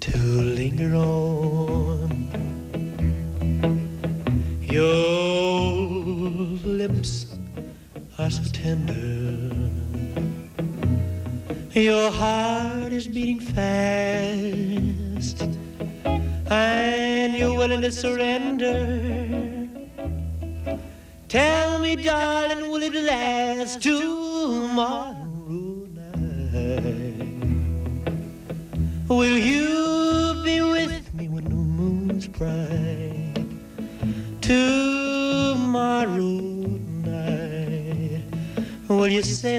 to 0.00 0.18
linger 0.18 0.94
on? 0.94 2.28
Your 4.60 5.72
lips 6.64 7.26
are 8.18 8.30
so 8.30 8.42
tender. 8.52 9.54
Your 11.72 12.10
heart 12.10 12.92
is 12.92 13.08
beating 13.08 13.40
fast, 13.40 15.42
and 16.50 17.34
you're 17.34 17.56
willing 17.56 17.80
to 17.82 17.92
surrender. 17.92 19.68
Tell 21.28 21.78
me, 21.78 21.96
darling, 21.96 22.70
will 22.70 22.82
it 22.82 22.94
last 22.94 23.82
tomorrow 23.82 24.15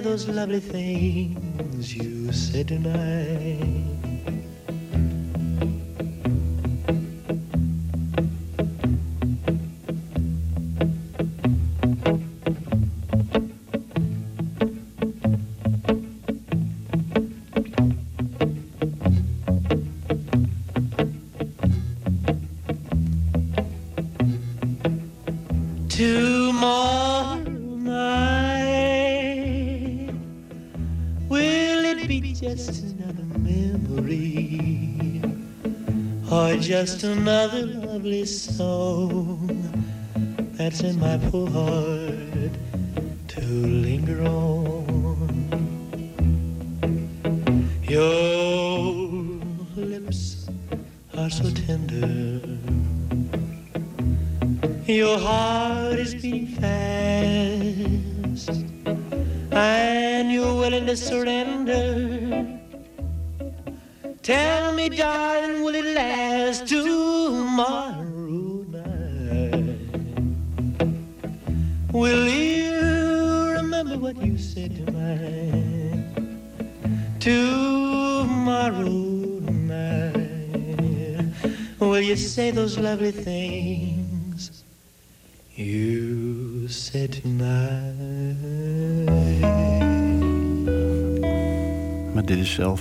those 0.08 0.30
lovely 0.30 0.62
things 0.62 1.94
you 1.94 2.32
said 2.32 2.70
tonight? 2.70 3.47
Just 36.88 37.04
another 37.04 37.66
lovely 37.66 38.24
song 38.26 38.77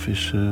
Is. 0.05 0.31
Uh... 0.35 0.51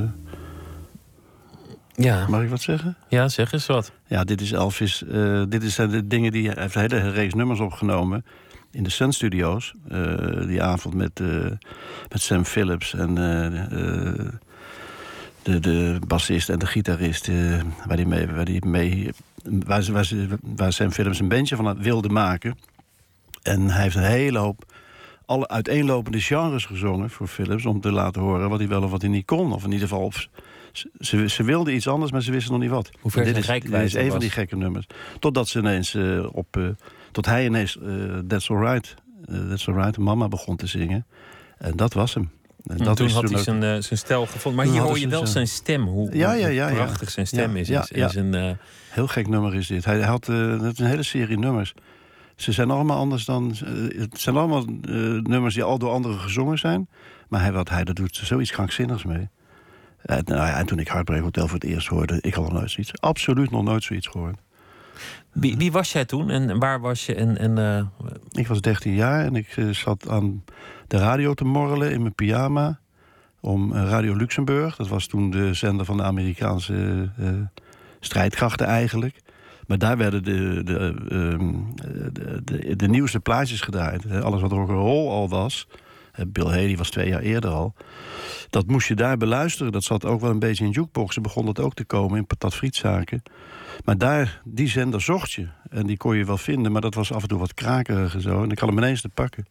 Ja. 1.93 2.27
Mag 2.27 2.41
ik 2.41 2.49
wat 2.49 2.61
zeggen? 2.61 2.97
Ja, 3.09 3.27
zeg 3.27 3.51
eens 3.51 3.65
wat. 3.65 3.91
Ja, 4.07 4.23
dit 4.23 4.41
is 4.41 4.51
Elvis. 4.51 5.03
Uh, 5.07 5.43
dit 5.49 5.71
zijn 5.71 5.89
de 5.89 6.07
dingen 6.07 6.31
die 6.31 6.49
hij 6.49 6.61
heeft 6.61 6.75
een 6.75 6.81
hele 6.81 7.09
reeks 7.09 7.33
nummers 7.33 7.59
opgenomen 7.59 8.25
in 8.71 8.83
de 8.83 8.89
Sun 8.89 9.13
Studios. 9.13 9.73
Uh, 9.91 10.47
die 10.47 10.63
avond 10.63 10.95
met, 10.95 11.19
met 12.09 12.21
Sam 12.21 12.45
Phillips 12.45 12.93
en 12.93 13.15
de, 15.43 15.59
de 15.59 15.99
bassist 16.07 16.49
en 16.49 16.59
de 16.59 16.65
gitarist. 16.65 17.29
waar 17.85 17.97
die 17.97 18.07
mee, 18.07 18.27
waar 18.27 18.45
die 18.45 18.65
mee 18.65 19.11
waar, 19.65 19.91
waar, 19.91 20.11
waar 20.41 20.73
Sam 20.73 20.91
Phillips 20.91 21.19
een 21.19 21.27
bandje 21.27 21.55
van 21.55 21.81
wilde 21.81 22.09
maken. 22.09 22.57
En 23.41 23.69
hij 23.69 23.83
heeft 23.83 23.95
een 23.95 24.03
hele 24.03 24.39
hoop 24.39 24.73
alle 25.25 25.47
uiteenlopende 25.47 26.21
genres 26.21 26.65
gezongen 26.65 27.09
voor 27.09 27.27
Philips... 27.27 27.65
om 27.65 27.81
te 27.81 27.91
laten 27.91 28.21
horen 28.21 28.49
wat 28.49 28.59
hij 28.59 28.67
wel 28.67 28.83
of 28.83 28.91
wat 28.91 29.01
hij 29.01 29.09
niet 29.09 29.25
kon. 29.25 29.53
Of 29.53 29.63
in 29.63 29.71
ieder 29.71 29.87
geval, 29.87 30.05
op, 30.05 30.27
ze, 30.99 31.29
ze 31.29 31.43
wilden 31.43 31.75
iets 31.75 31.87
anders, 31.87 32.11
maar 32.11 32.21
ze 32.21 32.31
wisten 32.31 32.51
nog 32.51 32.61
niet 32.61 32.69
wat. 32.69 32.89
Hoe 33.01 33.11
ver 33.11 33.23
dit 33.23 33.37
is, 33.37 33.47
dit 33.47 33.73
is 33.73 33.93
een 33.93 34.11
van 34.11 34.19
die 34.19 34.29
gekke 34.29 34.55
nummers. 34.55 34.87
Totdat 35.19 35.47
ze 35.47 35.59
ineens 35.59 35.93
uh, 35.93 36.25
op... 36.31 36.57
Uh, 36.57 36.67
tot 37.11 37.25
hij 37.25 37.45
ineens 37.45 37.77
uh, 37.83 38.17
That's 38.27 38.49
Alright, 38.49 38.95
That's 39.49 39.67
Alright, 39.67 39.97
Mama 39.97 40.27
begon 40.27 40.55
te 40.55 40.67
zingen. 40.67 41.05
En 41.57 41.75
dat 41.75 41.93
was 41.93 42.13
hem. 42.13 42.29
En 42.65 42.77
dat 42.77 42.97
toen 42.97 43.09
had 43.09 43.25
toen 43.25 43.33
hij 43.33 43.43
zijn, 43.43 43.63
uh, 43.63 43.81
zijn 43.81 43.99
stijl 43.99 44.25
gevonden. 44.25 44.65
Maar 44.65 44.73
hier 44.73 44.83
hoor 44.83 44.99
je 44.99 45.07
wel 45.07 45.27
zijn 45.27 45.47
stem. 45.47 45.83
Hoe, 45.83 46.17
ja, 46.17 46.33
ja, 46.33 46.47
ja, 46.47 46.67
hoe 46.67 46.75
prachtig 46.75 47.09
zijn 47.09 47.27
stem 47.27 47.55
is. 47.55 47.69
is, 47.69 47.91
is 47.91 48.15
een, 48.15 48.35
uh... 48.35 48.51
Heel 48.89 49.07
gek 49.07 49.27
nummer 49.27 49.55
is 49.55 49.67
dit. 49.67 49.85
Hij 49.85 50.01
had 50.01 50.27
uh, 50.27 50.37
een 50.37 50.85
hele 50.85 51.03
serie 51.03 51.37
nummers. 51.37 51.73
Ze 52.35 52.51
zijn 52.51 52.71
allemaal 52.71 52.97
anders 52.97 53.25
dan... 53.25 53.55
het 53.97 54.19
zijn 54.19 54.35
allemaal 54.35 54.65
nummers 55.21 55.53
die 55.53 55.63
al 55.63 55.77
door 55.77 55.91
anderen 55.91 56.19
gezongen 56.19 56.57
zijn. 56.57 56.89
Maar 57.27 57.41
hij, 57.41 57.51
wat 57.51 57.69
hij, 57.69 57.83
daar 57.83 57.93
doet 57.93 58.15
zoiets 58.23 58.51
krankzinnigs 58.51 59.03
mee. 59.03 59.29
En, 60.01 60.23
nou 60.25 60.49
en 60.49 60.65
toen 60.65 60.79
ik 60.79 60.87
Heartbreak 60.87 61.21
Hotel 61.21 61.47
voor 61.47 61.59
het 61.59 61.69
eerst 61.69 61.87
hoorde... 61.87 62.17
ik 62.21 62.33
had 62.33 62.43
nog 62.43 62.53
nooit 62.53 62.71
zoiets, 62.71 63.01
absoluut 63.01 63.51
nog 63.51 63.63
nooit 63.63 63.83
zoiets 63.83 64.07
gehoord. 64.07 64.37
Wie, 65.31 65.57
wie, 65.57 65.71
was 65.71 65.91
jij 65.91 66.05
toen 66.05 66.29
en 66.29 66.59
waar 66.59 66.79
was 66.79 67.05
je? 67.05 67.15
En, 67.15 67.37
en, 67.37 67.57
uh... 67.57 68.09
Ik 68.31 68.47
was 68.47 68.61
13 68.61 68.93
jaar 68.93 69.25
en 69.25 69.35
ik 69.35 69.57
uh, 69.57 69.69
zat 69.69 70.09
aan 70.09 70.43
de 70.87 70.97
radio 70.97 71.33
te 71.33 71.45
morrelen 71.45 71.91
in 71.91 72.01
mijn 72.01 72.15
pyjama. 72.15 72.79
Om 73.39 73.71
uh, 73.71 73.83
Radio 73.83 74.15
Luxemburg, 74.15 74.75
dat 74.75 74.87
was 74.87 75.07
toen 75.07 75.29
de 75.31 75.53
zender 75.53 75.85
van 75.85 75.97
de 75.97 76.03
Amerikaanse 76.03 77.09
strijdkrachten 77.99 78.65
eigenlijk. 78.65 79.21
Maar 79.67 79.77
daar 79.77 79.97
werden 79.97 80.23
de, 80.23 80.61
de, 80.63 80.95
de, 82.13 82.41
de, 82.43 82.75
de 82.75 82.87
nieuwste 82.87 83.19
plaatjes 83.19 83.61
gedraaid. 83.61 84.11
Alles 84.21 84.41
wat 84.41 84.51
rock'n'roll 84.51 85.07
al 85.09 85.29
was. 85.29 85.67
Bill 86.27 86.45
Haley 86.45 86.77
was 86.77 86.89
twee 86.89 87.07
jaar 87.07 87.21
eerder 87.21 87.51
al. 87.51 87.73
Dat 88.49 88.67
moest 88.67 88.87
je 88.87 88.95
daar 88.95 89.17
beluisteren. 89.17 89.71
Dat 89.71 89.83
zat 89.83 90.05
ook 90.05 90.21
wel 90.21 90.29
een 90.29 90.39
beetje 90.39 90.65
in 90.65 90.71
jukeboxen. 90.71 91.21
Begon 91.21 91.45
dat 91.45 91.59
ook 91.59 91.73
te 91.73 91.85
komen 91.85 92.17
in 92.17 92.25
patat 92.25 92.55
frietzaken. 92.55 93.23
Maar 93.85 93.97
daar, 93.97 94.41
die 94.43 94.67
zender 94.67 95.01
zocht 95.01 95.31
je. 95.31 95.47
En 95.69 95.87
die 95.87 95.97
kon 95.97 96.15
je 96.17 96.25
wel 96.25 96.37
vinden, 96.37 96.71
maar 96.71 96.81
dat 96.81 96.93
was 96.93 97.11
af 97.11 97.21
en 97.21 97.27
toe 97.27 97.39
wat 97.39 97.53
krakerig 97.53 98.13
en 98.13 98.21
zo. 98.21 98.43
En 98.43 98.51
ik 98.51 98.59
had 98.59 98.69
hem 98.69 98.77
ineens 98.77 99.01
te 99.01 99.09
pakken. 99.09 99.45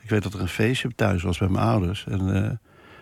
Ik 0.00 0.10
weet 0.10 0.22
dat 0.22 0.34
er 0.34 0.40
een 0.40 0.48
feestje 0.48 0.94
thuis 0.94 1.22
was 1.22 1.38
bij 1.38 1.48
mijn 1.48 1.66
ouders. 1.66 2.04
En, 2.06 2.28
uh, 2.28 2.36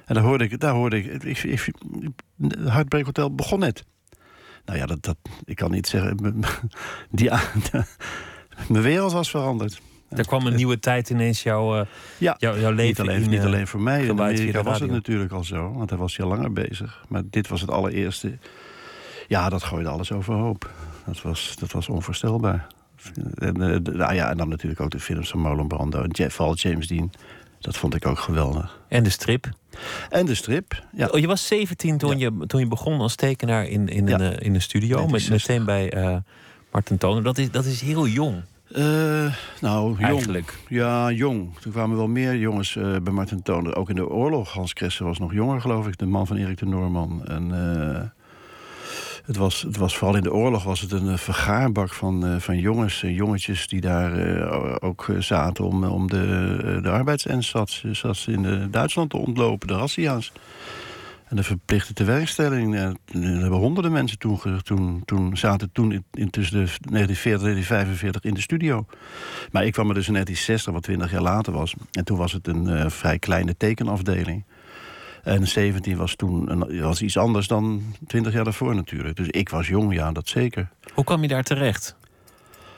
En 0.04 0.16
daar 0.16 0.24
hoorde 0.24 0.44
ik, 0.44 0.60
daar 0.60 0.74
hoorde 0.74 1.02
ik, 1.02 1.22
ik, 1.22 1.42
ik, 1.42 3.04
Hotel 3.04 3.34
begon 3.34 3.58
net. 3.58 3.84
Nou 4.64 4.78
ja, 4.78 4.86
dat, 4.86 5.02
dat, 5.02 5.16
ik 5.44 5.56
kan 5.56 5.70
niet 5.70 5.86
zeggen. 5.86 6.16
Die, 7.10 7.30
mijn 8.68 8.82
wereld 8.92 9.12
was 9.12 9.30
veranderd. 9.30 9.80
Er 10.08 10.26
kwam 10.26 10.46
een 10.46 10.54
nieuwe 10.54 10.78
tijd 10.78 11.10
ineens 11.10 11.42
jouw, 11.42 11.80
uh, 11.80 11.86
ja, 12.18 12.36
jouw, 12.38 12.58
jouw 12.58 12.72
leven 12.72 12.86
niet 12.86 13.00
alleen, 13.00 13.22
in, 13.22 13.30
niet 13.30 13.38
eh, 13.38 13.46
alleen 13.46 13.66
voor 13.66 13.80
mij. 13.80 14.04
In 14.04 14.10
Amerika 14.10 14.62
was 14.62 14.80
het 14.80 14.90
natuurlijk 14.90 15.32
al 15.32 15.44
zo, 15.44 15.72
want 15.72 15.90
hij 15.90 15.98
was 15.98 16.20
al 16.20 16.28
langer 16.28 16.52
bezig. 16.52 17.04
Maar 17.08 17.22
dit 17.24 17.48
was 17.48 17.60
het 17.60 17.70
allereerste. 17.70 18.38
Ja, 19.28 19.48
dat 19.48 19.62
gooide 19.62 19.88
alles 19.88 20.12
overhoop. 20.12 20.70
Dat 21.06 21.22
was, 21.22 21.56
dat 21.58 21.72
was 21.72 21.88
onvoorstelbaar. 21.88 22.66
En, 23.34 23.62
eh, 23.62 23.94
nou 23.94 24.14
ja, 24.14 24.30
en 24.30 24.36
dan 24.36 24.48
natuurlijk 24.48 24.80
ook 24.80 24.90
de 24.90 25.00
films 25.00 25.30
van 25.30 25.40
Marlon 25.40 25.68
Brando 25.68 26.02
en 26.02 26.10
Jeff, 26.10 26.34
vooral 26.34 26.54
James 26.54 26.86
Dean. 26.86 27.10
Dat 27.60 27.76
vond 27.76 27.94
ik 27.94 28.06
ook 28.06 28.18
geweldig. 28.18 28.80
En 28.88 29.02
de 29.02 29.10
strip. 29.10 29.48
En 30.10 30.26
de 30.26 30.34
strip. 30.34 30.82
Ja. 30.92 31.06
Oh, 31.06 31.18
je 31.18 31.26
was 31.26 31.46
17 31.46 31.98
toen, 31.98 32.18
je, 32.18 32.44
toen 32.46 32.60
je 32.60 32.66
begon 32.66 33.00
als 33.00 33.14
tekenaar 33.14 33.64
in, 33.66 33.88
in, 33.88 34.06
Ja. 34.06 34.20
een, 34.20 34.32
eh, 34.32 34.46
in 34.46 34.54
een 34.54 34.62
studio. 34.62 35.06
Met, 35.06 35.08
1960. 35.08 35.48
meteen 35.48 35.64
bij 35.64 35.92
eh 36.12 36.16
Martin 36.72 36.98
Toner. 36.98 37.22
Dat 37.22 37.38
is, 37.38 37.50
dat 37.50 37.64
is 37.64 37.80
heel 37.80 38.06
jong, 38.06 38.42
Eh, 38.72 38.82
nou, 39.60 39.88
jong. 39.88 40.00
eigenlijk. 40.00 40.58
Ja, 40.68 41.10
jong. 41.10 41.58
Toen 41.58 41.72
kwamen 41.72 41.96
wel 41.96 42.06
meer 42.08 42.36
jongens 42.36 42.72
bij 43.02 43.12
Martin 43.12 43.42
Toner. 43.42 43.76
Ook 43.76 43.88
in 43.88 43.94
de 43.94 44.08
oorlog. 44.08 44.52
Hans 44.52 44.72
Kresse 44.72 45.04
was 45.04 45.18
nog 45.18 45.32
jonger, 45.32 45.60
geloof 45.60 45.86
ik. 45.86 45.98
De 45.98 46.06
man 46.06 46.26
van 46.26 46.36
Erik 46.36 46.58
de 46.58 46.66
Noorman. 46.66 47.26
En 47.26 47.50
het, 49.24 49.36
was, 49.36 49.62
het 49.62 49.76
was 49.76 49.96
vooral 49.96 50.16
in 50.16 50.22
de 50.22 50.32
oorlog 50.32 50.64
was 50.64 50.80
het 50.80 50.92
een 50.92 51.08
eh, 51.08 51.16
vergaarbak 51.16 51.92
van, 51.92 52.26
eh, 52.26 52.36
van 52.38 52.58
jongens 52.58 53.02
en 53.02 53.12
jongetjes... 53.14 53.66
die 53.68 53.80
daar 53.80 54.12
eh, 54.18 54.76
ook 54.80 55.08
eh, 55.08 55.16
zaten 55.20 55.64
om, 55.64 55.84
om 55.84 56.08
de, 56.08 56.56
eh, 56.64 56.82
de 56.82 57.92
zat 57.92 58.24
in 58.26 58.44
eh, 58.44 58.64
Duitsland 58.70 59.10
te 59.10 59.16
ontlopen. 59.16 59.68
De 59.68 59.74
razzia's. 59.76 60.32
En 61.28 61.36
de 61.36 61.42
verplichte 61.42 61.92
tewerkstelling. 61.92 62.74
eh, 62.74 62.82
Er 62.82 63.40
hebben 63.40 63.58
honderden 63.58 63.92
mensen 63.92 64.18
toen, 64.18 64.40
toen, 64.62 65.02
toen 65.04 65.36
zaten 65.36 65.70
toen 65.72 66.04
in, 66.12 66.30
tussen 66.30 66.56
de 66.56 66.64
1940 66.90 67.46
en 67.48 67.52
1945 67.52 68.24
in 68.24 68.34
de 68.34 68.40
studio. 68.40 68.86
Maar 69.52 69.64
ik 69.64 69.72
kwam 69.72 69.88
er 69.88 69.94
dus 69.94 70.06
in 70.06 70.12
1960, 70.12 70.72
wat 70.72 70.82
20 70.82 71.10
jaar 71.10 71.22
later 71.22 71.52
was. 71.52 71.74
En 71.92 72.04
toen 72.04 72.16
was 72.18 72.32
het 72.32 72.46
een 72.46 72.68
eh, 72.68 72.90
vrij 72.90 73.18
kleine 73.18 73.56
tekenafdeling. 73.56 74.44
En 75.22 75.48
17 75.48 75.96
was 75.96 76.14
toen 76.14 76.64
was 76.80 77.02
iets 77.02 77.16
anders 77.16 77.46
dan 77.46 77.82
20 78.06 78.32
jaar 78.32 78.44
daarvoor 78.44 78.74
natuurlijk. 78.74 79.16
Dus 79.16 79.28
ik 79.28 79.48
was 79.48 79.66
jong, 79.68 79.94
ja, 79.94 80.12
dat 80.12 80.28
zeker. 80.28 80.68
Hoe 80.94 81.04
kwam 81.04 81.22
je 81.22 81.28
daar 81.28 81.42
terecht? 81.42 81.96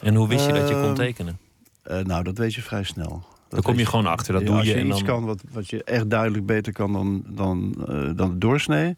En 0.03 0.15
hoe 0.15 0.29
wist 0.29 0.47
je 0.47 0.53
dat 0.53 0.69
je 0.69 0.75
kon 0.75 0.83
Ehm, 0.85 0.95
tekenen? 0.95 1.39
Eh, 1.83 1.99
nou, 1.99 2.23
dat 2.25 2.39
weet 2.39 2.55
je 2.55 2.63
vrij 2.63 2.83
snel. 2.83 3.09
Dat 3.09 3.25
Dan 3.49 3.73
kom 3.73 3.79
je 3.83 3.87
gewoon 3.87 4.07
achter, 4.07 4.33
dat 4.33 4.43
Ja, 4.43 4.49
doe 4.49 4.57
als 4.57 4.67
je. 4.67 4.73
je 4.75 4.81
En 4.81 4.87
iets 4.87 4.97
dan... 4.97 5.07
kan 5.07 5.25
wat, 5.25 5.43
wat 5.53 5.71
je 5.71 5.85
echt 5.85 6.11
duidelijk 6.11 6.47
beter 6.47 6.73
kan 6.73 6.93
dan, 6.93 7.23
dan, 7.29 7.75
eh, 7.89 8.11
dan 8.17 8.31
de 8.31 8.39
doorsnee... 8.39 8.97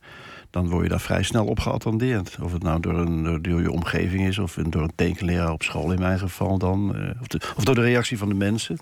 dan 0.50 0.68
word 0.68 0.82
je 0.82 0.88
daar 0.88 1.00
vrij 1.00 1.22
snel 1.22 1.46
op 1.46 1.60
geattendeerd. 1.60 2.36
Of 2.42 2.52
het 2.52 2.62
nou 2.62 2.80
door, 2.80 2.94
een, 2.98 3.42
door, 3.42 3.62
je 3.62 3.70
omgeving 3.70 4.26
is... 4.26 4.38
of 4.38 4.54
door 4.68 4.82
een 4.82 4.92
tekenleraar 4.94 5.52
op 5.52 5.62
school 5.62 5.92
in 5.92 5.98
mijn 5.98 6.18
geval 6.18 6.58
dan. 6.58 6.96
eh, 6.96 7.20
of, 7.20 7.26
de- 7.26 7.40
of 7.56 7.64
door 7.64 7.74
de 7.74 7.80
reactie 7.80 8.18
van 8.18 8.28
de 8.28 8.34
mensen. 8.34 8.78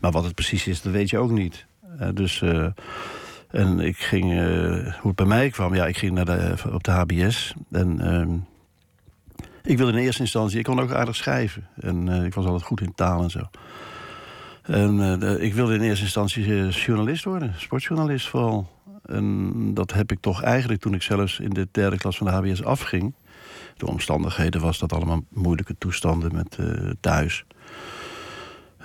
Maar 0.00 0.10
wat 0.10 0.24
het 0.24 0.34
precies 0.34 0.66
is, 0.66 0.82
dat 0.82 0.92
weet 0.92 1.10
je 1.10 1.18
ook 1.18 1.30
niet. 1.30 1.66
Dus... 2.14 2.42
en 3.50 3.80
ik 3.80 3.96
ging, 3.96 4.32
eh, 4.32 4.94
hoe 4.94 5.06
het 5.06 5.14
bij 5.14 5.26
mij 5.26 5.50
kwam, 5.50 5.74
ja, 5.74 5.86
ik 5.86 5.96
ging 5.96 6.12
naar 6.12 6.24
de, 6.24 6.54
op 6.72 6.84
de 6.84 6.90
HBS. 6.90 7.54
En 7.70 8.00
ehm, 8.00 8.36
ik 9.62 9.76
wilde 9.76 9.92
in 9.92 9.98
eerste 9.98 10.22
instantie, 10.22 10.58
ik 10.58 10.64
kon 10.64 10.80
ook 10.80 10.92
aardig 10.92 11.16
schrijven. 11.16 11.66
En 11.80 12.08
eh, 12.08 12.24
ik 12.24 12.34
was 12.34 12.44
altijd 12.44 12.62
goed 12.62 12.80
in 12.80 12.94
taal 12.94 13.22
en 13.22 13.30
zo. 13.30 13.40
En 14.62 15.20
eh, 15.22 15.42
ik 15.42 15.54
wilde 15.54 15.74
in 15.74 15.80
eerste 15.80 16.04
instantie 16.04 16.68
journalist 16.68 17.24
worden, 17.24 17.54
sportjournalist 17.56 18.28
vooral. 18.28 18.74
En 19.04 19.74
dat 19.74 19.92
heb 19.92 20.12
ik 20.12 20.20
toch 20.20 20.42
eigenlijk 20.42 20.80
toen 20.80 20.94
ik 20.94 21.02
zelfs 21.02 21.40
in 21.40 21.50
de 21.50 21.68
derde 21.70 21.96
klas 21.96 22.16
van 22.16 22.26
de 22.26 22.32
HBS 22.32 22.64
afging. 22.64 23.14
De 23.76 23.86
omstandigheden 23.86 24.60
was 24.60 24.78
dat 24.78 24.92
allemaal 24.92 25.22
moeilijke 25.28 25.74
toestanden 25.78 26.34
met 26.34 26.58
thuis. 27.00 27.44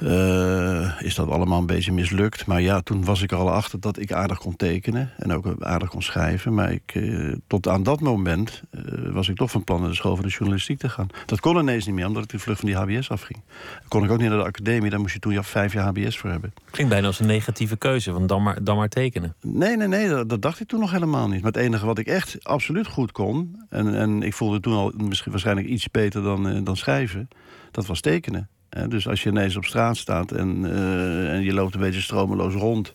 Eh, 0.06 1.02
is 1.02 1.16
dat 1.16 1.30
allemaal 1.30 1.60
een 1.60 1.66
beetje 1.66 1.92
mislukt. 1.92 2.46
Maar 2.46 2.62
ja, 2.62 2.82
toen 2.82 3.06
was 3.06 3.22
ik 3.22 3.32
er 3.32 3.38
al 3.38 3.52
achter 3.52 3.80
dat 3.80 4.00
ik 4.00 4.12
aardig 4.12 4.38
kon 4.38 4.56
tekenen. 4.56 5.12
En 5.18 5.34
ook 5.34 5.56
aardig 5.60 5.90
kon 5.90 6.02
schrijven. 6.02 6.54
Maar 6.54 6.72
ik, 6.72 6.92
eh, 6.94 7.36
tot 7.48 7.68
aan 7.68 7.84
dat 7.84 8.00
moment 8.00 8.62
eh, 8.72 8.82
was 9.12 9.30
ik 9.30 9.36
toch 9.36 9.52
van 9.52 9.64
plan 9.64 9.80
naar 9.80 9.90
de 9.90 9.96
school 9.96 10.16
van 10.16 10.26
de 10.26 10.32
journalistiek 10.32 10.80
te 10.80 10.90
gaan. 10.90 11.08
Dat 11.26 11.40
kon 11.40 11.58
ineens 11.58 11.86
niet 11.86 11.96
meer, 11.96 12.08
omdat 12.08 12.24
ik 12.24 12.30
de 12.30 12.40
vlucht 12.40 12.60
van 12.60 12.70
die 12.70 12.78
HBS 12.78 13.10
afging. 13.10 13.40
kon 13.88 14.04
ik 14.04 14.12
ook 14.12 14.20
niet 14.20 14.30
naar 14.30 14.38
de 14.38 14.44
academie. 14.44 14.90
Daar 14.90 15.00
moest 15.00 15.14
je 15.14 15.20
toen 15.20 15.34
ja, 15.34 15.44
vijf 15.44 15.74
jaar 15.74 15.86
HBS 15.86 16.18
voor 16.18 16.30
hebben. 16.30 16.54
Klinkt 16.72 16.92
bijna 16.92 17.08
als 17.08 17.20
een 17.20 17.26
negatieve 17.26 17.78
keuze, 17.78 18.12
want 18.12 18.30
dan 18.30 18.44
maar, 18.44 18.64
dan 18.64 18.78
maar 18.78 18.90
tekenen. 18.90 19.36
Nee, 19.42 19.78
nee, 19.78 19.88
nee, 19.88 20.10
dat, 20.10 20.30
dat 20.30 20.42
dacht 20.42 20.60
ik 20.60 20.68
toen 20.68 20.80
nog 20.80 20.92
helemaal 20.92 21.28
niet. 21.28 21.42
Maar 21.42 21.52
het 21.52 21.62
enige 21.62 21.86
wat 21.86 21.98
ik 21.98 22.08
echt 22.08 22.38
absoluut 22.42 22.88
goed 22.88 23.12
kon... 23.12 23.66
en, 23.70 23.96
en 23.96 24.24
ik 24.24 24.34
voelde 24.34 24.60
toen 24.60 24.74
al 24.74 24.94
misschien 24.98 25.32
waarschijnlijk 25.32 25.68
iets 25.68 25.92
beter 25.92 26.24
dan, 26.24 26.64
dan 26.64 26.78
schrijven... 26.78 27.28
dat 27.72 27.86
was 27.86 28.02
tekenen. 28.02 28.50
Dus 28.88 29.08
als 29.08 29.24
je 29.24 29.30
ineens 29.30 29.56
op 29.56 29.66
straat 29.66 29.98
staat 29.98 30.32
en, 30.32 30.66
eh, 30.66 31.34
en 31.34 31.42
je 31.42 31.54
loopt 31.54 31.74
een 31.74 31.80
beetje 31.80 32.02
stromeloos 32.02 32.54
rond... 32.54 32.94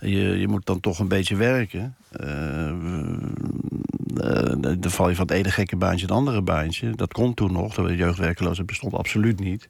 je, 0.00 0.38
je 0.38 0.48
moet 0.48 0.66
dan 0.66 0.80
toch 0.80 0.98
een 0.98 1.08
beetje 1.08 1.36
werken... 1.36 1.94
eh, 2.10 2.68
eh, 4.16 4.52
dan 4.78 4.90
val 4.90 5.08
je 5.08 5.14
van 5.14 5.26
het 5.26 5.34
ene 5.34 5.50
gekke 5.50 5.76
baantje 5.76 6.06
het 6.06 6.14
andere 6.14 6.42
baantje. 6.42 6.90
Dat 6.90 7.12
kon 7.12 7.34
toen 7.34 7.52
nog, 7.52 7.74
dat 7.74 7.88
jeugdwerkeloosheid 7.88 8.66
bestond 8.66 8.94
absoluut 8.94 9.40
niet. 9.40 9.68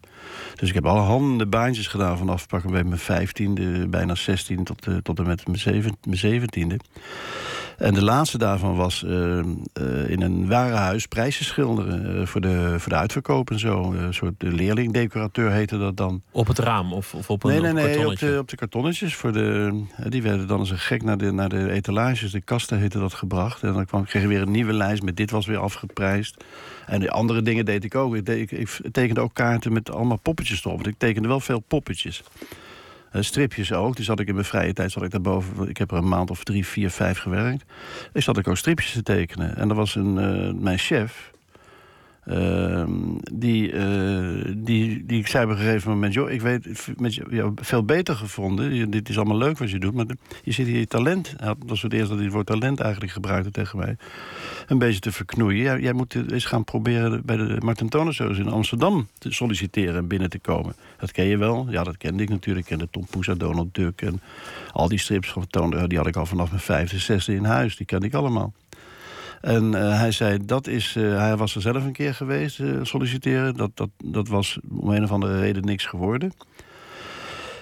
Dus 0.55 0.69
ik 0.69 0.75
heb 0.75 0.87
alle 0.87 1.01
handen 1.01 1.51
baantjes 1.51 1.87
gedaan 1.87 2.19
vanaf 2.19 2.47
pakken 2.47 2.71
bij 2.71 2.85
mijn 2.85 3.01
vijftiende, 3.01 3.89
bijna 3.89 4.15
16 4.15 4.65
tot, 4.65 4.87
tot 5.03 5.19
en 5.19 5.27
met 5.27 5.47
mijn 5.47 6.17
zeventiende. 6.17 6.79
En 7.79 7.95
de 7.95 8.05
laatste 8.05 8.39
daarvan 8.39 8.77
was 8.77 9.05
eh, 9.05 9.39
eh, 9.39 9.45
in 10.07 10.23
een 10.23 10.49
warenhuis 10.49 11.07
prijzen 11.07 11.45
schilderen 11.45 12.21
eh, 12.21 12.27
voor, 12.27 12.41
de, 12.41 12.75
voor 12.79 12.93
de 12.93 12.99
uitverkoop 12.99 13.51
en 13.51 13.59
zo. 13.59 13.93
Een 13.93 14.15
soort 14.15 14.43
leerlingdecorateur 14.43 15.51
heette 15.51 15.79
dat 15.79 15.97
dan. 15.97 16.23
Op 16.31 16.47
het 16.47 16.59
raam 16.59 16.93
of, 16.93 17.15
of 17.15 17.31
op 17.31 17.45
een, 17.45 17.51
Nee, 17.51 17.61
nee, 17.61 17.73
nee, 17.73 18.07
op 18.07 18.19
de, 18.19 18.39
op 18.39 18.49
de 18.49 18.57
kartonnetjes. 18.57 19.15
Voor 19.15 19.33
de, 19.33 19.83
die 20.09 20.23
werden 20.23 20.47
dan 20.47 20.59
als 20.59 20.71
een 20.71 20.79
gek 20.79 21.03
naar 21.03 21.19
de, 21.19 21.31
naar 21.31 21.49
de 21.49 21.71
etalages, 21.71 22.31
de 22.31 22.41
kasten 22.41 22.79
heette 22.79 22.99
dat, 22.99 23.15
gebracht. 23.15 23.63
En 23.63 23.73
dan 23.73 23.87
kwam, 23.87 24.05
kreeg 24.05 24.23
je 24.23 24.29
weer 24.29 24.43
een 24.43 24.51
nieuwe 24.51 24.73
lijst 24.73 25.03
met 25.03 25.17
dit 25.17 25.31
was 25.31 25.47
weer 25.47 25.59
afgeprijsd. 25.59 26.45
En 26.87 27.01
de 27.01 27.11
andere 27.11 27.43
dingen 27.43 27.65
deed 27.65 27.85
ik 27.85 27.95
ook. 27.95 28.17
Ik, 28.17 28.51
ik 28.51 28.81
tekende 28.93 29.21
ook 29.21 29.35
kaarten 29.35 29.73
met 29.73 29.91
allemaal 29.91 30.19
poppetjes 30.23 30.65
erop. 30.65 30.75
Want 30.75 30.87
ik 30.87 30.99
tekende 30.99 31.29
wel 31.29 31.41
veel 31.41 31.61
poppetjes. 31.61 32.23
Eh, 33.15 33.23
stripjes 33.23 33.73
ook. 33.73 33.97
Dus 33.97 34.07
zat 34.07 34.21
ik 34.21 34.29
in 34.29 34.35
mijn 34.35 34.47
vrije 34.47 34.73
tijd 34.73 34.93
zat 34.93 35.03
ik 35.03 35.11
daarboven. 35.11 35.69
Ik 35.69 35.77
heb 35.77 35.91
er 35.91 35.97
een 35.97 36.09
maand 36.09 36.31
of 36.31 36.45
drie, 36.45 36.67
vier, 36.67 36.91
vijf 36.91 37.19
gewerkt. 37.19 37.65
Ik 38.13 38.23
zat 38.23 38.39
ik 38.39 38.49
ook 38.49 38.57
stripjes 38.57 38.93
te 38.93 39.03
tekenen. 39.03 39.57
En 39.57 39.69
er 39.69 39.75
was 39.75 39.95
een, 39.95 40.19
eh, 40.19 40.53
mijn 40.63 40.79
chef. 40.79 41.33
Ehm, 42.27 42.93
die, 43.33 43.73
eh, 43.73 44.55
die, 44.57 45.07
die 45.07 45.19
ik 45.19 45.27
zei 45.27 45.45
op 45.45 45.51
een 45.51 45.57
gegeven 45.57 45.91
moment: 45.91 46.15
joh, 46.15 46.31
ik 46.31 46.41
weet 46.41 46.93
met 46.97 47.15
jou 47.15 47.53
veel 47.57 47.85
beter 47.85 48.15
gevonden. 48.15 48.91
Dit 48.91 49.09
is 49.09 49.17
allemaal 49.17 49.37
leuk 49.37 49.59
wat 49.59 49.71
je 49.71 49.79
doet, 49.79 49.95
maar 49.95 50.07
je 50.43 50.53
zit 50.53 50.67
hier 50.67 50.79
je 50.79 50.87
talent. 50.87 51.35
Dat 51.39 51.57
was 51.67 51.83
het 51.83 51.93
eerste 51.93 52.09
dat 52.09 52.17
hij 52.17 52.25
het 52.25 52.35
woord 52.35 52.47
talent 52.47 52.81
eigenlijk 52.81 53.13
gebruikte 53.13 53.51
tegen 53.51 53.79
mij. 53.79 53.97
Een 54.67 54.79
beetje 54.79 55.01
te 55.01 55.13
verknoeien. 55.13 55.81
Jij, 55.81 55.93
moet 55.93 56.15
eens 56.33 56.45
gaan 56.45 56.65
proberen 56.65 57.23
bij 57.25 57.37
de 57.37 57.57
Martin 57.59 57.89
Toner 57.89 58.15
Shows 58.15 58.39
in 58.39 58.49
Amsterdam 58.49 59.09
te 59.19 59.33
solliciteren 59.33 59.97
en 59.97 60.07
binnen 60.07 60.31
te 60.31 60.39
komen. 60.39 60.75
Dat 60.99 61.13
ken 61.13 61.25
je 61.25 61.37
wel. 61.37 61.67
Ja, 61.71 61.85
dat 61.85 61.97
kende 61.97 62.23
ik 62.23 62.29
natuurlijk. 62.29 62.69
Ik 62.69 62.77
kende 62.77 62.91
Tom 62.91 63.07
Poesa, 63.11 63.35
Donald 63.35 63.75
Duck 63.75 64.03
en 64.03 64.21
al 64.73 64.89
die 64.89 64.99
strips 64.99 65.33
van 65.33 65.47
Toner. 65.47 65.89
Die 65.89 65.99
had 65.99 66.07
ik 66.07 66.17
al 66.17 66.27
vanaf 66.27 66.49
mijn 66.49 66.63
vijfde, 66.63 66.99
zesde 66.99 67.35
in 67.35 67.45
huis. 67.45 67.77
Die 67.77 67.87
kende 67.87 68.07
ik 68.07 68.15
allemaal. 68.15 68.53
En 69.45 69.75
eh, 69.75 69.99
hij 69.99 70.11
zei, 70.11 70.39
dat 70.45 70.67
is, 70.67 70.97
eh, 70.97 71.19
hij 71.19 71.37
was 71.37 71.55
er 71.55 71.61
zelf 71.61 71.85
een 71.85 71.93
keer 71.93 72.15
geweest, 72.15 72.61
eh, 72.61 72.79
solliciteren. 72.83 73.57
Dat, 73.57 73.71
dat, 73.75 73.89
dat 74.05 74.29
was 74.29 74.59
om 74.71 74.91
een 74.91 75.03
of 75.03 75.11
andere 75.11 75.41
reden 75.41 75.65
niks 75.65 75.87
geworden. 75.87 76.33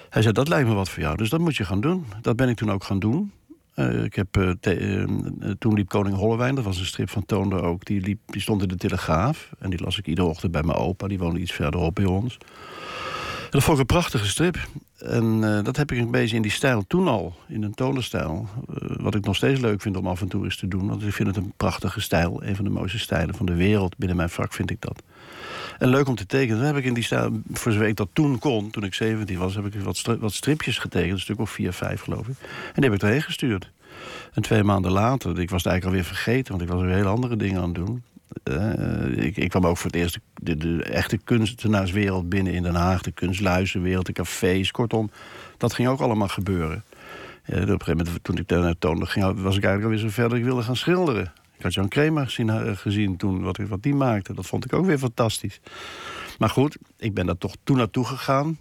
Hij 0.09 0.21
zei, 0.21 0.33
dat 0.33 0.47
lijkt 0.47 0.67
me 0.67 0.73
wat 0.73 0.89
voor 0.89 1.03
jou, 1.03 1.17
dus 1.17 1.29
dat 1.29 1.39
moet 1.39 1.55
je 1.55 1.65
gaan 1.65 1.81
doen. 1.81 2.05
Dat 2.21 2.35
ben 2.35 2.49
ik 2.49 2.55
toen 2.55 2.71
ook 2.71 2.83
gaan 2.83 2.99
doen. 2.99 3.31
Ik 4.03 4.15
heb, 4.15 4.57
toen 5.59 5.73
liep 5.73 5.89
Koning 5.89 6.15
Hollewijn, 6.15 6.55
dat 6.55 6.63
was 6.63 6.79
een 6.79 6.85
strip 6.85 7.09
van 7.09 7.25
Toonder 7.25 7.63
ook. 7.63 7.85
Die, 7.85 8.01
liep, 8.01 8.19
die 8.25 8.41
stond 8.41 8.61
in 8.61 8.67
de 8.67 8.75
Telegraaf. 8.75 9.49
En 9.59 9.69
die 9.69 9.83
las 9.83 9.97
ik 9.97 10.07
iedere 10.07 10.27
ochtend 10.27 10.51
bij 10.51 10.63
mijn 10.63 10.77
opa. 10.77 11.07
Die 11.07 11.19
woonde 11.19 11.39
iets 11.39 11.51
verderop 11.51 11.95
bij 11.95 12.05
ons. 12.05 12.37
Dat 13.53 13.63
vond 13.63 13.79
ik 13.79 13.79
een 13.79 13.95
prachtige 13.95 14.27
strip. 14.27 14.57
En 14.97 15.43
eh, 15.43 15.63
dat 15.63 15.77
heb 15.77 15.91
ik 15.91 15.97
een 15.97 16.11
beetje 16.11 16.35
in 16.35 16.41
die 16.41 16.51
stijl 16.51 16.83
toen 16.87 17.07
al, 17.07 17.35
in 17.47 17.63
een 17.63 17.73
tonerstijl. 17.73 18.47
eh, 18.67 18.89
wat 18.99 19.15
ik 19.15 19.25
nog 19.25 19.35
steeds 19.35 19.59
leuk 19.59 19.81
vind 19.81 19.97
om 19.97 20.07
af 20.07 20.21
en 20.21 20.27
toe 20.27 20.43
eens 20.43 20.57
te 20.57 20.67
doen. 20.67 20.87
Want 20.87 21.03
ik 21.03 21.13
vind 21.13 21.27
het 21.27 21.37
een 21.37 21.53
prachtige 21.57 22.01
stijl. 22.01 22.43
Een 22.43 22.55
van 22.55 22.65
de 22.65 22.71
mooiste 22.71 22.99
stijlen 22.99 23.35
van 23.35 23.45
de 23.45 23.53
wereld. 23.53 23.97
Binnen 23.97 24.17
mijn 24.17 24.29
vak 24.29 24.53
vind 24.53 24.69
ik 24.69 24.81
dat. 24.81 25.03
En 25.79 25.89
leuk 25.89 26.07
om 26.07 26.15
te 26.15 26.25
tekenen. 26.25 26.57
Dan 26.57 26.65
heb 26.65 26.77
ik 26.77 26.83
in 26.83 26.93
die 26.93 27.03
stijl, 27.03 27.41
voor 27.51 27.71
zover 27.71 27.87
ik 27.87 27.95
dat 27.95 28.09
toen 28.13 28.39
kon, 28.39 28.69
toen 28.69 28.83
ik 28.83 28.93
17 28.93 29.37
was, 29.37 29.55
heb 29.55 29.65
ik 29.65 29.81
wat, 29.81 30.01
wat 30.19 30.33
stripjes 30.33 30.77
getekend. 30.77 31.11
Een 31.11 31.19
stuk 31.19 31.39
of 31.39 31.49
vier, 31.49 31.73
vijf 31.73 32.01
geloof 32.01 32.27
ik. 32.27 32.35
En 32.73 32.81
die 32.81 32.83
heb 32.83 32.93
ik 32.93 33.01
erheen 33.01 33.21
gestuurd. 33.21 33.71
En 34.33 34.41
twee 34.41 34.63
maanden 34.63 34.91
later, 34.91 35.39
ik 35.39 35.49
was 35.49 35.63
het 35.63 35.71
eigenlijk 35.71 35.85
alweer 35.85 36.15
vergeten, 36.15 36.51
want 36.51 36.61
ik 36.61 36.69
was 36.75 36.81
weer 36.81 36.95
hele 36.95 37.09
andere 37.09 37.35
dingen 37.35 37.61
aan 37.61 37.73
het 37.73 37.85
doen. 37.85 38.03
Eh, 38.43 39.25
ik, 39.25 39.37
ik 39.37 39.49
kwam 39.49 39.65
ook 39.65 39.77
voor 39.77 39.91
het 39.91 39.99
eerst 39.99 40.19
de, 40.33 40.57
de, 40.57 40.83
echte 40.83 41.17
kunstenaarswereld 41.17 42.29
binnen 42.29 42.53
in 42.53 42.63
Den 42.63 42.75
Haag. 42.75 43.01
De 43.01 43.11
kunstluizenwereld, 43.11 44.05
de 44.05 44.13
cafés, 44.13 44.71
kortom. 44.71 45.11
Dat 45.57 45.73
ging 45.73 45.87
ook 45.87 45.99
allemaal 45.99 46.27
gebeuren. 46.27 46.83
Ja, 47.45 47.55
op 47.55 47.61
een 47.61 47.67
gegeven 47.67 47.97
moment, 47.97 48.23
toen 48.23 48.37
ik 48.37 48.47
daar 48.47 48.61
naar 48.61 48.77
toonde 48.79 49.05
ging, 49.05 49.25
was 49.25 49.57
ik 49.57 49.63
eigenlijk 49.63 49.83
alweer 49.83 49.97
zo 49.97 50.09
ver 50.09 50.29
dat 50.29 50.37
ik 50.37 50.43
wilde 50.43 50.61
gaan 50.61 50.75
schilderen. 50.75 51.31
Ik 51.57 51.63
had 51.63 51.73
Jan 51.73 51.87
Kramer 51.87 52.25
gezien, 52.25 52.49
eh, 52.49 52.77
gezien 52.77 53.17
toen, 53.17 53.41
wat, 53.41 53.57
wat 53.57 53.83
die 53.83 53.95
maakte. 53.95 54.33
Dat 54.33 54.45
vond 54.45 54.65
ik 54.65 54.73
ook 54.73 54.85
weer 54.85 54.97
fantastisch. 54.97 55.59
Maar 56.37 56.49
goed, 56.49 56.77
ik 56.97 57.13
ben 57.13 57.25
daar 57.25 57.37
toch 57.37 57.55
toen 57.63 57.77
naartoe 57.77 58.05
gegaan. 58.05 58.57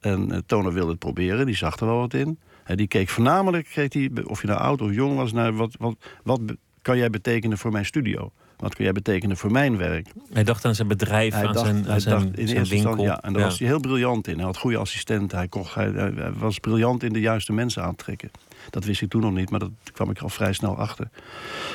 En 0.00 0.28
uh, 0.32 0.38
Toner 0.46 0.72
wilde 0.72 0.90
het 0.90 0.98
proberen, 0.98 1.46
die 1.46 1.56
zag 1.56 1.76
er 1.78 1.86
wel 1.86 1.98
wat 1.98 2.14
in. 2.14 2.38
Die 2.74 2.86
keek 2.86 3.08
voornamelijk, 3.08 3.68
keek 3.72 3.90
die, 3.90 4.28
of 4.28 4.40
je 4.40 4.46
nou 4.46 4.60
oud 4.60 4.80
of 4.80 4.94
jong 4.94 5.16
was... 5.16 5.32
naar 5.32 5.52
wat, 5.52 5.76
wat, 5.78 5.96
wat 6.22 6.40
kan 6.82 6.96
jij 6.96 7.10
betekenen 7.10 7.58
voor 7.58 7.72
mijn 7.72 7.86
studio? 7.86 8.32
Wat 8.56 8.74
kun 8.74 8.84
jij 8.84 8.92
betekenen 8.92 9.36
voor 9.36 9.50
mijn 9.50 9.76
werk? 9.76 10.08
Hij 10.32 10.44
dacht 10.44 10.64
aan 10.64 10.74
zijn 10.74 10.88
bedrijf, 10.88 11.34
hij 11.34 11.46
aan 11.46 11.52
dacht, 11.52 11.66
zijn, 11.66 11.88
aan 11.88 12.00
zijn, 12.00 12.14
dacht 12.14 12.38
in 12.38 12.48
zijn 12.48 12.64
winkel. 12.64 13.02
Ja, 13.02 13.22
en 13.22 13.32
daar 13.32 13.42
was 13.42 13.58
hij 13.58 13.68
heel 13.68 13.80
briljant 13.80 14.28
in. 14.28 14.34
Hij 14.34 14.44
had 14.44 14.56
goede 14.56 14.76
assistenten. 14.76 15.38
Hij, 15.38 15.48
kocht, 15.48 15.74
hij, 15.74 15.90
hij, 15.90 16.32
was 16.32 16.58
briljant 16.58 17.02
in 17.02 17.12
de 17.12 17.20
juiste 17.20 17.52
mensen 17.52 17.82
aantrekken. 17.82 18.30
Dat 18.70 18.84
wist 18.84 19.02
ik 19.02 19.08
toen 19.08 19.20
nog 19.20 19.32
niet, 19.32 19.50
maar 19.50 19.60
dat 19.60 19.70
kwam 19.92 20.10
ik 20.10 20.18
al 20.18 20.28
vrij 20.28 20.52
snel 20.52 20.76
achter. 20.76 21.08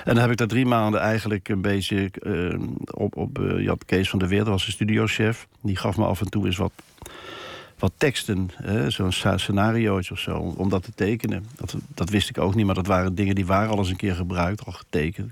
En 0.03 0.13
dan 0.13 0.17
heb 0.17 0.31
ik 0.31 0.37
daar 0.37 0.47
drie 0.47 0.65
maanden 0.65 0.99
eigenlijk 0.99 1.49
een 1.49 1.61
beetje 1.61 2.11
uh, 2.21 2.59
op... 2.91 3.15
op 3.15 3.39
uh, 3.39 3.63
Jan 3.63 3.77
Kees 3.85 4.09
van 4.09 4.19
der 4.19 4.27
Weer, 4.27 4.39
dat 4.39 4.47
was 4.47 4.65
de 4.65 4.71
studiochef. 4.71 5.47
Die 5.61 5.75
gaf 5.75 5.97
me 5.97 6.05
af 6.05 6.21
en 6.21 6.29
toe 6.29 6.45
eens 6.45 6.57
wat 6.57 6.71
wat 7.81 7.91
teksten, 7.97 8.49
zo'n 8.87 9.11
scenariootje 9.35 10.13
of 10.13 10.19
zo, 10.19 10.37
om 10.37 10.69
dat 10.69 10.83
te 10.83 10.91
tekenen. 10.95 11.45
Dat, 11.55 11.75
dat 11.93 12.09
wist 12.09 12.29
ik 12.29 12.37
ook 12.37 12.55
niet, 12.55 12.65
maar 12.65 12.75
dat 12.75 12.87
waren 12.87 13.15
dingen 13.15 13.35
die 13.35 13.45
waren 13.45 13.69
al 13.69 13.77
eens 13.77 13.89
een 13.89 13.95
keer 13.95 14.15
gebruikt, 14.15 14.65
al 14.65 14.71
getekend. 14.71 15.31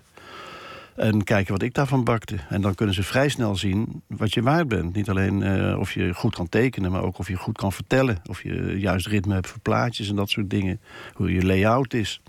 En 1.00 1.24
kijken 1.24 1.54
wat 1.54 1.62
ik 1.62 1.74
daarvan 1.74 2.04
bakte. 2.04 2.36
En 2.50 2.62
dan 2.62 2.76
kunnen 2.76 2.96
ze 2.96 3.04
vrij 3.04 3.30
snel 3.30 3.56
zien 3.56 4.02
wat 4.08 4.34
je 4.34 4.42
waard 4.42 4.68
bent. 4.68 4.96
Niet 4.96 5.10
alleen 5.10 5.42
uh, 5.42 5.80
of 5.80 5.94
je 5.94 6.14
goed 6.14 6.36
kan 6.36 6.50
tekenen, 6.50 6.92
maar 6.92 7.04
ook 7.04 7.18
of 7.18 7.28
je 7.28 7.36
goed 7.36 7.58
kan 7.58 7.72
vertellen. 7.72 8.18
Of 8.26 8.44
je 8.44 8.80
juist 8.80 9.08
ritme 9.08 9.34
hebt 9.34 9.48
voor 9.48 9.60
plaatjes 9.60 10.10
en 10.10 10.16
dat 10.16 10.30
soort 10.30 10.50
dingen. 10.50 10.80
Hoe 11.14 11.34
je 11.34 11.46
layout 11.46 11.94
is. 11.94 12.22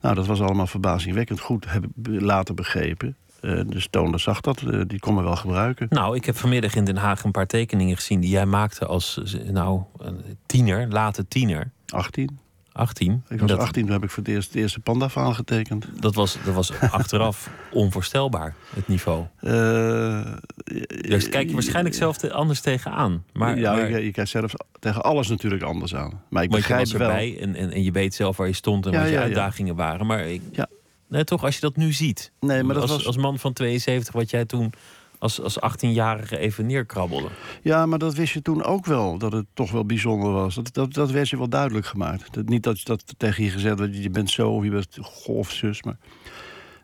Nou, 0.00 0.14
dat 0.14 0.26
was 0.26 0.40
allemaal 0.40 0.66
verbazingwekkend 0.66 1.40
goed, 1.40 1.70
heb 1.70 1.84
ik 1.84 1.90
later 2.20 2.54
begrepen. 2.54 3.16
Uh, 3.40 3.60
dus 3.66 3.86
Toner 3.90 4.20
zag 4.20 4.40
dat, 4.40 4.62
uh, 4.62 4.82
die 4.86 4.98
kon 4.98 5.14
me 5.14 5.22
wel 5.22 5.36
gebruiken. 5.36 5.86
Nou, 5.90 6.16
ik 6.16 6.24
heb 6.24 6.36
vanmiddag 6.36 6.74
in 6.74 6.84
Den 6.84 6.96
Haag 6.96 7.24
een 7.24 7.30
paar 7.30 7.46
tekeningen 7.46 7.96
gezien... 7.96 8.20
die 8.20 8.30
jij 8.30 8.46
maakte 8.46 8.86
als 8.86 9.20
nou, 9.52 9.82
tiener, 10.46 10.88
late 10.88 11.28
tiener. 11.28 11.70
18. 11.86 12.38
18. 12.76 13.24
Ik 13.28 13.40
was 13.40 13.50
dat, 13.50 13.58
18, 13.58 13.82
toen 13.84 13.92
heb 13.92 14.02
ik 14.02 14.10
voor 14.10 14.22
het 14.22 14.32
eerst 14.32 14.52
de 14.52 14.58
eerste 14.58 14.80
panda 14.80 15.08
getekend. 15.08 15.86
Dat 16.00 16.14
was, 16.14 16.36
dat 16.44 16.54
was 16.54 16.80
achteraf 16.90 17.50
onvoorstelbaar, 17.72 18.54
het 18.74 18.88
niveau. 18.88 19.24
Uh, 19.40 20.26
dus 21.00 21.28
kijk 21.28 21.48
je 21.48 21.54
waarschijnlijk 21.54 21.94
zelf 21.94 22.16
te, 22.16 22.32
anders 22.32 22.60
tegenaan. 22.60 23.24
Maar, 23.32 23.58
ja, 23.58 23.72
maar, 23.72 23.90
je, 23.90 24.04
je 24.04 24.10
kijkt 24.10 24.30
zelf 24.30 24.52
tegen 24.80 25.02
alles 25.02 25.28
natuurlijk 25.28 25.62
anders 25.62 25.94
aan. 25.94 26.22
Maar 26.28 26.42
ik 26.42 26.50
begrijp 26.50 26.86
je 26.86 26.98
was 26.98 27.08
erbij 27.08 27.32
wel. 27.32 27.42
En, 27.42 27.54
en, 27.54 27.72
en, 27.72 27.82
je 27.82 27.92
weet 27.92 28.14
zelf 28.14 28.36
waar 28.36 28.46
je 28.46 28.52
stond 28.52 28.86
en 28.86 28.92
ja, 28.92 28.98
wat 28.98 29.08
je 29.08 29.14
ja, 29.14 29.20
uitdagingen 29.20 29.76
waren. 29.76 30.06
Maar 30.06 30.26
ik, 30.26 30.42
nee, 31.08 31.24
toch, 31.24 31.44
als 31.44 31.54
je 31.54 31.60
dat 31.60 31.76
nu 31.76 31.92
ziet. 31.92 32.32
Nee, 32.40 32.62
maar 32.62 32.74
dat 32.74 32.82
als, 32.82 32.92
was... 32.92 33.06
als 33.06 33.16
man 33.16 33.38
van 33.38 33.52
72, 33.52 34.14
wat 34.14 34.30
jij 34.30 34.44
toen 34.44 34.72
als, 35.26 35.40
als 35.40 35.74
18-jarige 35.74 36.38
even 36.38 36.66
neerkrabbelde. 36.66 37.28
Ja, 37.62 37.86
maar 37.86 37.98
dat 37.98 38.14
wist 38.14 38.32
je 38.32 38.42
toen 38.42 38.64
ook 38.64 38.86
wel, 38.86 39.18
dat 39.18 39.32
het 39.32 39.46
toch 39.54 39.70
wel 39.70 39.84
bijzonder 39.84 40.32
was. 40.32 40.54
Dat, 40.54 40.74
dat, 40.74 40.94
dat 40.94 41.10
werd 41.10 41.28
je 41.28 41.36
wel 41.36 41.48
duidelijk 41.48 41.86
gemaakt. 41.86 42.34
Dat, 42.34 42.48
niet 42.48 42.62
dat, 42.62 42.80
dat 42.84 43.14
tegen 43.16 43.44
je 43.44 43.50
gezegd 43.50 43.78
werd, 43.78 43.96
je 43.96 44.10
bent 44.10 44.30
zo 44.30 44.50
of 44.50 44.64
je 44.64 44.70
bent 44.70 44.98
golfzus. 45.00 45.82
Maar 45.82 45.96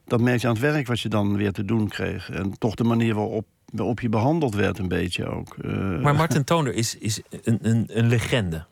dat 0.05 0.21
merk 0.21 0.41
je 0.41 0.47
aan 0.47 0.53
het 0.53 0.63
werk 0.63 0.87
wat 0.87 1.01
je 1.01 1.09
dan 1.09 1.37
weer 1.37 1.53
te 1.53 1.65
doen 1.65 1.89
kreeg. 1.89 2.31
En 2.31 2.59
toch 2.59 2.75
de 2.75 2.85
manier 2.85 3.15
waarop, 3.15 3.47
waarop 3.73 4.01
je 4.01 4.09
behandeld 4.09 4.55
werd 4.55 4.79
een 4.79 4.89
beetje 4.89 5.27
ook. 5.27 5.57
Uh, 5.65 6.01
maar 6.01 6.15
Martin 6.15 6.45
Toner 6.45 6.75
is, 6.75 6.99
is 6.99 7.21
een, 7.43 7.59
een, 7.63 7.85
een 7.89 8.09
legende. 8.09 8.65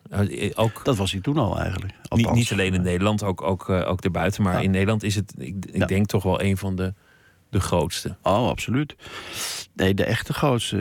Ook, 0.54 0.84
dat 0.84 0.96
was 0.96 1.12
hij 1.12 1.20
toen 1.20 1.36
al 1.36 1.60
eigenlijk. 1.60 1.94
Niet, 2.08 2.32
niet 2.32 2.52
alleen 2.52 2.74
in 2.74 2.82
Nederland, 2.82 3.22
ook, 3.22 3.42
ook, 3.42 3.68
uh, 3.68 3.88
ook 3.88 4.02
daarbuiten. 4.02 4.42
Maar 4.42 4.54
ja. 4.54 4.60
in 4.60 4.70
Nederland 4.70 5.02
is 5.02 5.14
het, 5.14 5.34
ik, 5.38 5.54
ik 5.64 5.76
ja. 5.76 5.86
denk 5.86 6.06
toch 6.06 6.22
wel 6.22 6.42
een 6.42 6.56
van 6.56 6.76
de 6.76 6.94
de 7.50 7.60
grootste. 7.60 8.16
Oh, 8.22 8.48
absoluut. 8.48 8.96
Nee, 9.74 9.94
de 9.94 10.04
echte 10.04 10.32
grootste. 10.32 10.76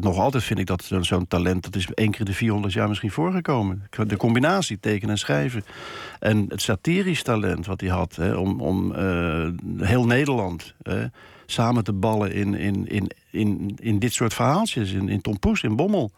Nog 0.00 0.18
altijd 0.18 0.42
vind 0.42 0.58
ik 0.58 0.66
dat 0.66 0.90
zo'n 1.00 1.26
talent... 1.26 1.62
dat 1.62 1.76
is 1.76 1.88
één 1.94 2.10
keer 2.10 2.20
in 2.20 2.26
de 2.26 2.34
400 2.34 2.72
jaar 2.72 2.88
misschien 2.88 3.10
voorgekomen. 3.10 3.88
De 4.06 4.16
combinatie 4.16 4.80
tekenen 4.80 5.10
en 5.10 5.18
schrijven. 5.18 5.64
En 6.20 6.44
het 6.48 6.62
satirisch 6.62 7.22
talent 7.22 7.66
wat 7.66 7.80
hij 7.80 7.90
had... 7.90 8.16
Hè, 8.16 8.34
om, 8.34 8.60
om 8.60 8.92
uh, 8.92 9.48
heel 9.76 10.06
Nederland 10.06 10.74
hè, 10.82 11.04
samen 11.46 11.84
te 11.84 11.92
ballen 11.92 12.32
in, 12.32 12.54
in, 12.54 12.88
in, 12.88 13.10
in, 13.30 13.74
in 13.82 13.98
dit 13.98 14.12
soort 14.12 14.34
verhaaltjes. 14.34 14.92
In, 14.92 15.08
in 15.08 15.20
Tom 15.20 15.38
Poes, 15.38 15.62
in 15.62 15.76
Bommel. 15.76 16.12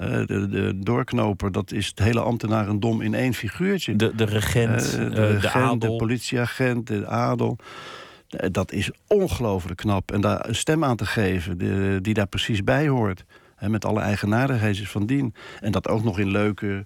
Uh, 0.00 0.08
de, 0.08 0.48
de, 0.48 0.78
doorknoper, 0.78 1.52
dat 1.52 1.72
is 1.72 1.86
het 1.86 1.98
hele 1.98 2.20
ambtenarendom 2.20 3.00
in 3.00 3.14
één 3.14 3.34
figuurtje. 3.34 3.96
De, 3.96 4.14
de 4.14 4.24
regent, 4.24 4.96
uh, 4.98 5.04
de, 5.04 5.10
de, 5.10 5.26
regent, 5.26 5.54
adel. 5.54 5.78
de 5.78 5.96
politieagent, 5.96 6.86
de 6.86 7.06
adel. 7.06 7.58
Dat 8.50 8.72
is 8.72 8.90
ongelooflijk 9.06 9.76
knap. 9.78 10.12
En 10.12 10.20
daar 10.20 10.48
een 10.48 10.54
stem 10.54 10.84
aan 10.84 10.96
te 10.96 11.06
geven 11.06 11.58
die, 11.58 12.00
die 12.00 12.14
daar 12.14 12.26
precies 12.26 12.64
bij 12.64 12.88
hoort. 12.88 13.24
Hè, 13.56 13.68
met 13.68 13.84
alle 13.84 14.00
eigenaardigheden 14.00 14.86
van 14.86 15.06
dien. 15.06 15.34
En 15.60 15.72
dat 15.72 15.88
ook 15.88 16.04
nog 16.04 16.18
in 16.18 16.30
leuke, 16.30 16.84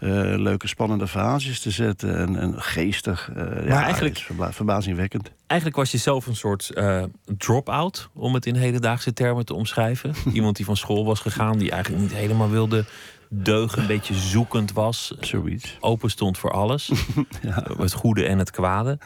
uh, 0.00 0.10
leuke 0.36 0.68
spannende 0.68 1.06
verhaaltjes 1.06 1.60
te 1.60 1.70
zetten. 1.70 2.16
En, 2.16 2.36
en 2.36 2.62
geestig. 2.62 3.30
Uh, 3.30 3.36
maar 3.36 3.66
ja, 3.66 3.82
eigenlijk, 3.82 4.16
is 4.16 4.22
verba 4.22 4.52
verbazingwekkend. 4.52 5.30
Eigenlijk 5.46 5.80
was 5.80 5.90
je 5.90 5.98
zelf 5.98 6.26
een 6.26 6.36
soort 6.36 6.70
uh, 6.74 7.02
drop-out, 7.36 8.08
om 8.14 8.34
het 8.34 8.46
in 8.46 8.54
hedendaagse 8.54 9.12
termen 9.12 9.44
te 9.44 9.54
omschrijven. 9.54 10.14
Iemand 10.32 10.56
die 10.56 10.64
van 10.64 10.76
school 10.76 11.04
was 11.04 11.20
gegaan, 11.20 11.58
die 11.58 11.70
eigenlijk 11.70 12.02
niet 12.02 12.14
helemaal 12.14 12.50
wilde 12.50 12.84
deugen, 13.34 13.80
een 13.80 13.86
beetje 13.86 14.14
zoekend 14.14 14.72
was. 14.72 15.14
Zoiets. 15.20 15.76
Open 15.80 16.10
stond 16.10 16.38
voor 16.38 16.50
alles. 16.50 16.90
ja. 17.42 17.66
Het 17.76 17.92
goede 17.92 18.24
en 18.24 18.38
het 18.38 18.50
kwade. 18.50 18.98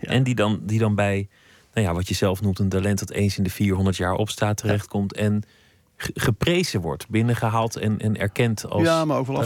Ja. 0.00 0.08
En 0.08 0.22
die 0.22 0.34
dan, 0.34 0.60
die 0.62 0.78
dan 0.78 0.94
bij, 0.94 1.28
nou 1.74 1.86
ja, 1.86 1.94
wat 1.94 2.08
je 2.08 2.14
zelf 2.14 2.42
noemt, 2.42 2.58
een 2.58 2.68
talent 2.68 2.98
dat 2.98 3.10
eens 3.10 3.38
in 3.38 3.44
de 3.44 3.50
400 3.50 3.96
jaar 3.96 4.14
opstaat, 4.14 4.56
terechtkomt. 4.56 5.14
En 5.14 5.42
geprezen 5.96 6.80
wordt, 6.80 7.08
binnengehaald 7.08 7.76
en, 7.76 7.98
en 7.98 8.16
erkend 8.16 8.68
als. 8.68 8.82
Ja, 8.82 9.04
maar 9.04 9.18
ook 9.18 9.26
wel. 9.26 9.44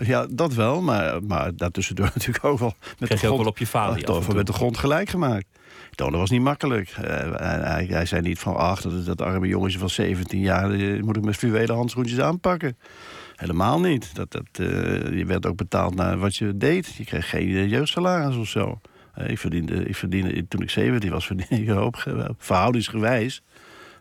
Ja, 0.00 0.26
dat 0.30 0.54
wel, 0.54 0.80
maar, 0.80 1.22
maar 1.22 1.56
daartussendoor 1.56 2.10
natuurlijk 2.14 2.44
ook 2.44 2.58
wel. 2.58 2.74
Met 2.78 2.94
Krijg 2.96 3.10
de 3.10 3.16
grond, 3.16 3.32
ook 3.32 3.38
wel 3.38 3.48
op 3.48 3.58
je 3.58 4.34
met 4.34 4.46
de 4.46 4.52
grond 4.52 4.78
gelijk 4.78 5.08
gemaakt. 5.08 5.46
Toner 5.94 6.18
was 6.18 6.30
niet 6.30 6.42
makkelijk. 6.42 6.96
Uh, 7.00 7.06
hij, 7.36 7.86
hij, 7.88 8.06
zei 8.06 8.22
niet 8.22 8.38
van, 8.38 8.56
ach, 8.56 8.80
dat, 8.80 9.06
dat 9.06 9.22
arme 9.22 9.46
jongetje 9.46 9.78
van 9.78 9.90
17 9.90 10.40
jaar... 10.40 10.68
Die 10.68 11.02
moet 11.02 11.16
ik 11.16 11.24
met 11.24 11.36
fluwelen 11.36 11.74
handschoentjes 11.76 12.20
aanpakken. 12.20 12.76
Helemaal 13.44 13.80
niet. 13.80 14.14
Dat, 14.14 14.32
dat, 14.32 14.58
uh, 14.60 14.68
je 15.18 15.24
werd 15.26 15.46
ook 15.46 15.56
betaald 15.56 15.94
naar 15.94 16.18
wat 16.18 16.36
je 16.36 16.56
deed. 16.56 16.94
Je 16.94 17.04
kreeg 17.04 17.28
geen 17.30 17.48
uh, 17.48 17.70
jeugdsalaris 17.70 18.36
of 18.36 18.48
zo. 18.48 18.80
Uh, 19.18 19.28
ik, 19.28 19.38
verdiende, 19.38 19.84
ik 19.84 19.96
verdiende, 19.96 20.48
toen 20.48 20.62
ik 20.62 20.70
17 20.70 21.10
was, 21.10 21.26
verdiende 21.36 21.62
ik 21.62 21.68
hoop, 21.68 22.04
verhoudingsgewijs... 22.38 23.42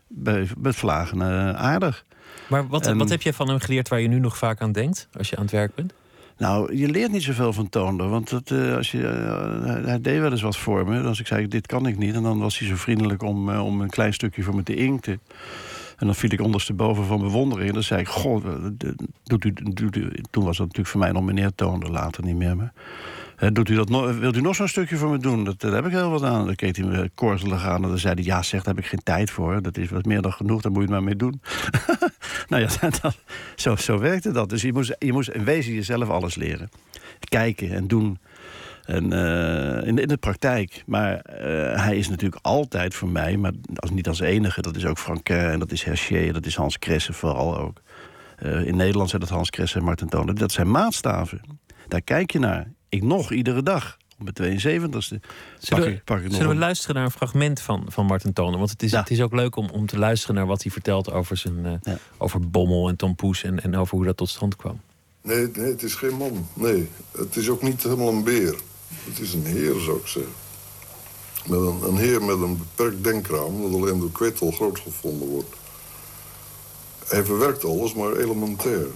Bij, 0.08 0.48
met 0.58 0.76
vlagen 0.76 1.22
aardig. 1.58 2.06
Maar 2.48 2.68
wat, 2.68 2.88
en, 2.88 2.98
wat 2.98 3.10
heb 3.10 3.22
jij 3.22 3.34
van 3.34 3.50
hem 3.50 3.60
geleerd 3.60 3.90
waar 3.90 4.02
je 4.02 4.08
nu 4.08 4.20
nog 4.20 4.38
vaak 4.38 4.62
aan 4.62 4.72
denkt... 4.72 5.08
als 5.18 5.30
je 5.30 5.36
aan 5.36 5.42
het 5.42 5.52
werk 5.52 5.76
bent? 5.76 5.94
Nou, 6.38 6.76
je 6.76 6.90
leert 6.90 7.12
niet 7.12 7.24
zoveel 7.24 7.54
van 7.54 7.70
Toonder. 7.70 8.10
Want 8.10 8.30
dat, 8.30 8.50
uh, 8.50 8.76
als 8.76 8.92
je, 8.92 8.98
uh, 8.98 9.86
hij 9.86 10.02
deed 10.02 10.20
wel 10.20 10.32
eens 10.32 10.42
wat 10.42 10.58
voor 10.58 10.88
me. 10.88 11.02
Als 11.02 11.20
ik 11.20 11.28
zei, 11.28 11.48
dit 11.48 11.68
kan 11.68 11.88
ik 11.88 11.98
niet. 11.98 12.16
En 12.16 12.24
dan 12.24 12.40
was 12.40 12.60
hij 12.60 12.68
zo 12.68 12.76
vriendelijk 12.76 13.24
om, 13.24 13.50
uh, 13.50 13.66
om 13.66 13.82
een 13.82 13.90
klein 13.90 14.14
stukje 14.14 14.44
voor 14.44 14.56
me 14.56 14.64
te 14.64 14.76
inkten. 14.76 15.22
En 15.98 16.06
dan 16.06 16.16
viel 16.16 16.32
ik 16.32 16.42
ondersteboven 16.42 17.06
van 17.06 17.20
bewondering. 17.20 17.68
En 17.68 17.74
dan 17.74 17.84
zei 17.84 18.02
ik, 18.02 18.08
goh, 18.08 18.46
doet 19.24 19.46
u, 19.46 19.54
doet 19.54 19.96
u, 19.96 20.12
toen 20.30 20.44
was 20.44 20.58
dat 20.58 20.66
natuurlijk 20.66 20.88
voor 20.88 21.00
mij 21.00 21.12
nog 21.12 21.24
meneer 21.24 21.56
Toonder, 21.56 21.92
later 21.92 22.24
niet 22.24 22.36
meer. 22.36 22.56
Maar, 22.56 22.74
doet 23.54 23.70
u 23.70 23.76
dat 23.76 23.90
wilt 24.20 24.36
u 24.36 24.42
nog 24.42 24.56
zo'n 24.56 24.68
stukje 24.68 24.98
voor 24.98 25.10
me 25.10 25.18
doen? 25.18 25.44
Dat, 25.44 25.60
daar 25.60 25.74
heb 25.74 25.86
ik 25.86 25.92
heel 25.92 26.10
wat 26.10 26.24
aan. 26.24 26.46
Dan 26.46 26.56
keek 26.56 26.76
hij 26.76 26.86
me 26.86 27.12
korzelig 27.16 27.66
aan 27.66 27.84
en 27.84 27.90
dan 27.90 27.98
zei 27.98 28.14
hij... 28.14 28.24
ja, 28.24 28.42
zeg, 28.42 28.64
daar 28.64 28.74
heb 28.74 28.84
ik 28.84 28.90
geen 28.90 29.04
tijd 29.04 29.32
voor. 29.32 29.62
Dat 29.62 29.78
is 29.78 29.90
wat 29.90 30.06
meer 30.06 30.22
dan 30.22 30.34
genoeg, 30.34 30.62
daar 30.62 30.72
moet 30.72 30.82
je 30.82 30.88
het 30.88 30.96
maar 30.96 31.04
mee 31.04 31.16
doen. 31.16 31.42
nou 32.50 32.62
ja, 32.62 32.92
zo, 33.56 33.76
zo 33.76 34.00
werkte 34.00 34.32
dat. 34.32 34.50
Dus 34.50 34.62
je 34.62 34.74
moest, 34.74 34.96
je 35.00 35.14
moest 35.14 35.30
in 35.30 35.44
wezen 35.44 35.74
jezelf 35.74 36.10
alles 36.10 36.36
leren. 36.36 36.70
Kijken 37.20 37.72
en 37.72 37.88
doen. 37.88 38.18
En, 38.86 39.14
uh, 39.14 39.88
in, 39.88 39.98
in, 39.98 40.08
de 40.08 40.18
praktijk. 40.18 40.84
Maar 40.86 41.14
uh, 41.14 41.84
hij 41.84 41.98
is 41.98 42.10
natuurlijk 42.10 42.46
altijd 42.46 42.94
voor 42.94 43.10
mij, 43.10 43.38
maar 43.38 43.52
als, 43.76 43.92
niet 43.92 44.08
als 44.08 44.20
enige. 44.20 44.62
Dat 44.62 44.76
is 44.76 44.86
ook 44.86 44.98
Franquin 44.98 45.38
en 45.38 45.60
dat 45.60 45.72
is 45.72 45.84
Hergé, 45.84 46.32
dat 46.32 46.46
is 46.46 46.56
Hans 46.56 46.80
Kresse 46.80 47.14
vooral 47.14 47.58
ook. 47.58 47.82
Uh, 48.44 48.66
in 48.66 48.76
Nederland 48.76 49.10
zijn 49.10 49.22
dat 49.22 49.30
Hans 49.30 49.50
Kresse 49.50 49.78
en 49.78 49.84
Martin 49.84 50.10
Toner. 50.10 50.36
Dat 50.36 50.52
zijn 50.52 50.72
maatstaven. 50.72 51.42
Daar 51.88 52.02
kijk 52.02 52.32
je 52.32 52.40
naar. 52.40 52.72
Ik 52.90 53.04
nog 53.04 53.32
iedere 53.32 53.64
dag. 53.64 53.98
Op 54.20 54.38
mijn 54.38 54.60
72ste. 54.60 55.20
Zullen, 55.60 55.84
we, 55.84 56.02
pak 56.06 56.22
ik 56.22 56.32
zullen 56.32 56.50
we 56.50 56.56
luisteren 56.56 56.96
naar 56.96 57.06
een 57.06 57.12
fragment 57.12 57.62
van, 57.62 57.86
van 57.88 58.06
Martin 58.06 58.34
Toner? 58.34 58.58
Want 58.58 58.70
het 58.70 58.84
is, 58.84 58.92
ja. 58.92 59.00
het 59.00 59.10
is 59.10 59.22
ook 59.22 59.34
leuk 59.34 59.56
om, 59.56 59.70
om 59.70 59.86
te 59.86 59.98
luisteren 59.98 60.36
naar 60.36 60.46
wat 60.46 60.64
hij 60.64 60.72
vertelt 60.72 61.12
over, 61.12 61.38
zijn, 61.38 61.80
ja. 61.84 61.98
over 62.18 62.50
Bommel 62.50 62.90
en 62.90 62.96
Tom 62.96 63.16
Poes 63.16 63.44
en, 63.44 63.64
en 63.64 63.76
over 63.76 63.96
hoe 63.96 64.06
dat 64.06 64.18
tot 64.18 64.30
stand 64.30 64.56
kwam. 64.56 64.82
Nee, 65.22 65.48
nee, 65.54 65.72
het 65.72 65.84
is 65.84 65.96
geen 65.96 66.18
man. 66.18 66.48
Nee, 66.54 66.90
het 67.12 67.36
is 67.36 67.50
ook 67.50 67.62
niet 67.62 67.84
helemaal 67.84 68.10
een 68.10 68.24
beer. 68.24 68.56
Het 69.04 69.20
is 69.20 69.34
een 69.34 69.46
heer, 69.46 69.80
zou 69.80 69.98
ik 69.98 70.08
zeggen. 70.08 70.34
Met 71.46 71.60
een, 71.60 71.82
een 71.84 71.98
heer 71.98 72.24
met 72.24 72.42
een 72.42 72.58
beperkt 72.58 73.04
denkraam... 73.04 73.62
dat 73.62 73.74
alleen 73.82 74.00
door 74.00 74.12
kwetel 74.12 74.52
groot 74.52 74.80
gevonden 74.80 75.28
wordt. 75.28 75.56
Hij 77.08 77.26
verwerkt 77.26 77.64
alles, 77.66 77.94
maar 77.94 78.16
elementair. 78.16 78.88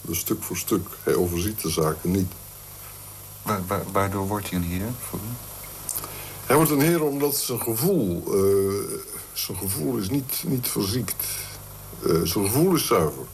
Dus 0.00 0.18
stuk 0.18 0.42
voor 0.42 0.56
stuk. 0.56 0.86
Hij 1.02 1.14
overziet 1.14 1.62
de 1.62 1.70
zaken 1.70 2.10
niet. 2.10 2.32
Wa- 3.42 3.62
wa- 3.66 3.82
waardoor 3.92 4.26
wordt 4.26 4.50
hij 4.50 4.58
een 4.58 4.64
heer 4.64 4.88
voor 5.08 5.18
u? 5.18 5.32
Hij 6.46 6.56
wordt 6.56 6.70
een 6.70 6.80
heer 6.80 7.02
omdat 7.02 7.36
zijn 7.36 7.60
gevoel... 7.60 8.22
eh, 8.26 9.00
zijn 9.32 9.58
gevoel 9.58 9.96
is 9.96 10.08
niet, 10.10 10.42
niet 10.46 10.68
verziekt. 10.68 11.24
Eh, 12.06 12.20
zijn 12.24 12.44
gevoel 12.46 12.74
is 12.74 12.86
zuiver. 12.86 13.24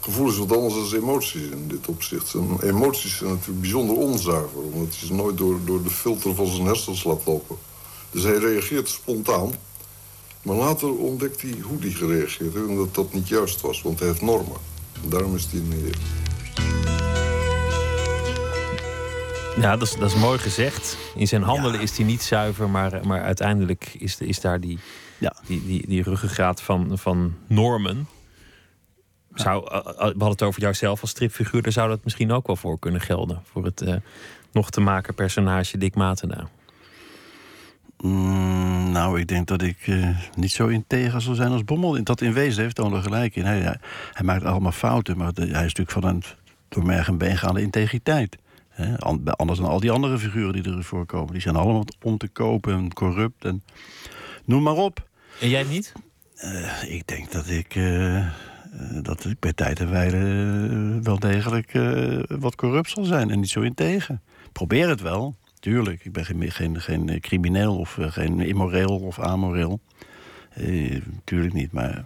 Gevoel 0.00 0.28
is 0.28 0.36
wat 0.38 0.56
anders 0.56 0.90
dan 0.90 1.00
emoties 1.00 1.42
in 1.42 1.68
dit 1.68 1.88
opzicht. 1.88 2.28
Zijn 2.28 2.60
emoties 2.60 3.16
zijn 3.16 3.30
natuurlijk 3.30 3.60
bijzonder 3.60 3.96
onzuiver... 3.96 4.58
omdat 4.58 4.96
hij 4.98 5.06
ze 5.06 5.14
nooit 5.14 5.38
door, 5.38 5.58
door 5.64 5.82
de 5.82 5.90
filter 5.90 6.34
van 6.34 6.46
zijn 6.46 6.66
hersens 6.66 7.04
laat 7.04 7.26
lopen. 7.26 7.56
Dus 8.10 8.22
hij 8.22 8.36
reageert 8.38 8.88
spontaan. 8.88 9.52
Maar 10.42 10.56
later 10.56 10.96
ontdekt 10.96 11.42
hij 11.42 11.54
hoe 11.62 11.78
hij 11.80 11.90
gereageerd 11.90 12.54
heeft... 12.54 12.68
en 12.68 12.76
dat 12.76 12.94
dat 12.94 13.12
niet 13.12 13.28
juist 13.28 13.60
was, 13.60 13.82
want 13.82 13.98
hij 13.98 14.08
heeft 14.08 14.22
normen. 14.22 14.56
En 15.02 15.08
daarom 15.08 15.34
is 15.34 15.46
hij 15.50 15.60
een 15.60 15.72
heer. 15.72 15.98
Ja, 19.60 19.76
dat 19.76 19.88
is, 19.88 19.96
dat 19.96 20.10
is 20.10 20.16
mooi 20.16 20.38
gezegd. 20.38 20.96
In 21.14 21.28
zijn 21.28 21.42
handelen 21.42 21.80
is 21.80 21.96
hij 21.96 22.06
niet 22.06 22.22
zuiver, 22.22 22.70
maar, 22.70 23.06
maar 23.06 23.22
uiteindelijk 23.22 23.94
is, 23.98 24.18
is 24.18 24.40
daar 24.40 24.60
die, 24.60 24.78
Ja. 25.18 25.34
die, 25.46 25.66
die, 25.66 25.86
die 25.86 26.02
ruggengraat 26.02 26.62
van, 26.62 26.98
van 26.98 27.34
normen. 27.46 28.06
Zou, 29.34 29.70
eh, 29.70 29.76
eh, 29.78 29.84
we 29.96 30.02
hadden 30.02 30.28
het 30.28 30.42
over 30.42 30.60
jouzelf 30.60 31.00
als 31.00 31.10
stripfiguur, 31.10 31.62
daar 31.62 31.72
zou 31.72 31.88
dat 31.88 32.04
misschien 32.04 32.32
ook 32.32 32.46
wel 32.46 32.56
voor 32.56 32.78
kunnen 32.78 33.00
gelden. 33.00 33.42
Voor 33.52 33.64
het 33.64 33.80
eh, 33.80 33.94
nog 34.52 34.70
te 34.70 34.80
maken 34.80 35.14
personage 35.14 35.78
Dick 35.78 35.94
Matena. 35.94 36.48
Mm, 38.00 38.90
nou, 38.92 39.20
ik 39.20 39.26
denk 39.28 39.46
dat 39.46 39.62
ik 39.62 39.78
eh, 39.86 40.08
niet 40.36 40.52
zo 40.52 40.66
integer 40.66 41.20
zal 41.20 41.34
zijn 41.34 41.50
als 41.50 41.64
Bommel. 41.64 42.04
Dat 42.04 42.20
in 42.20 42.32
wezen 42.32 42.62
heeft 42.62 42.74
Toon 42.74 42.94
er 42.94 43.02
gelijk 43.02 43.36
in. 43.36 43.44
Hij, 43.44 43.60
hij, 43.60 43.76
hij 44.12 44.24
maakt 44.24 44.44
allemaal 44.44 44.72
fouten, 44.72 45.16
maar 45.16 45.32
de- 45.32 45.40
hij 45.40 45.64
is 45.64 45.74
natuurlijk 45.74 45.90
van 45.90 46.04
een 46.04 46.22
door 46.68 46.86
merg 46.86 47.08
en 47.08 47.18
been 47.18 47.38
gaande 47.38 47.60
integriteit. 47.62 48.36
Anders 49.36 49.58
dan 49.58 49.68
al 49.68 49.80
die 49.80 49.90
andere 49.90 50.18
figuren 50.18 50.52
die 50.52 50.66
erin 50.66 50.82
voorkomen. 50.82 51.32
Die 51.32 51.42
zijn 51.42 51.56
allemaal 51.56 51.84
om 52.02 52.18
te 52.18 52.28
kopen 52.28 52.72
en 52.74 52.92
corrupt 52.92 53.44
en 53.44 53.62
noem 54.44 54.62
maar 54.62 54.74
op. 54.76 55.08
En 55.40 55.48
jij 55.48 55.62
niet? 55.64 55.92
Eh, 56.36 56.92
ik 56.94 57.06
denk 57.06 57.32
dat 57.32 57.48
ik, 57.48 57.74
dat 59.02 59.24
ik 59.24 59.38
bij 59.40 59.52
tijd 59.52 59.80
en 59.80 59.90
wijle 59.90 60.16
eh, 60.98 61.04
wel 61.04 61.18
degelijk 61.18 61.74
eh, 61.74 62.18
wat 62.28 62.54
corrupt 62.54 62.90
zal 62.90 63.04
zijn 63.04 63.30
en 63.30 63.40
niet 63.40 63.48
zo 63.50 63.60
integer. 63.60 64.18
Probeer 64.52 64.88
het 64.88 65.00
wel, 65.00 65.34
tuurlijk. 65.60 66.04
Ik 66.04 66.12
ben 66.12 66.24
geen, 66.24 66.50
geen, 66.50 66.80
geen 66.80 67.08
eh, 67.08 67.20
crimineel 67.20 67.76
of 67.78 67.98
eh, 67.98 68.10
geen 68.12 68.40
immoreel 68.40 68.98
of 68.98 69.18
amoreel. 69.20 69.80
Eh, 70.50 71.00
tuurlijk 71.24 71.52
niet, 71.54 71.72
maar, 71.72 72.04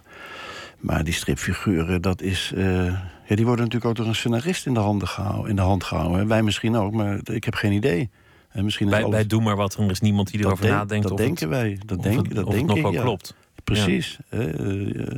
maar 0.79 1.03
die 1.03 1.13
stripfiguren, 1.13 2.01
dat 2.01 2.21
is... 2.21 2.51
eh, 2.55 2.85
ja, 3.25 3.35
die 3.35 3.45
worden 3.45 3.65
natuurlijk 3.65 3.85
ook 3.85 3.95
door 3.95 4.07
een 4.07 4.15
scenarist 4.15 4.65
in 4.65 4.73
de, 4.73 4.79
handen 4.79 5.07
gehouden, 5.07 5.49
in 5.49 5.55
de 5.55 5.61
hand 5.61 5.83
gehouden. 5.83 6.27
Wij 6.27 6.43
misschien 6.43 6.75
ook, 6.75 6.93
maar 6.93 7.19
ik 7.23 7.43
heb 7.43 7.53
geen 7.55 7.71
idee. 7.71 8.09
En 8.49 8.63
misschien 8.63 8.85
is 8.87 8.91
Bij, 8.91 9.01
alles- 9.03 9.15
bij 9.15 9.25
Doe 9.27 9.41
maar 9.41 9.55
wat, 9.55 9.75
er 9.75 9.89
is 9.91 9.99
niemand 9.99 10.27
die 10.31 10.37
dat 10.37 10.45
erover 10.47 10.65
denk- 10.65 10.77
nadenkt 10.77 11.07
Dat 11.07 11.17
denken 11.17 11.49
het, 11.49 11.57
wij. 11.57 11.79
Dat 11.85 12.03
denk, 12.03 12.15
het, 12.25 12.35
dat 12.35 12.45
denk 12.49 12.57
het 12.57 12.67
nog 12.67 12.77
ik, 12.77 12.83
wel 12.83 12.91
ja. 12.91 13.01
klopt. 13.01 13.35
Precies. 13.63 14.17
eh, 14.29 14.99
eh, 15.01 15.15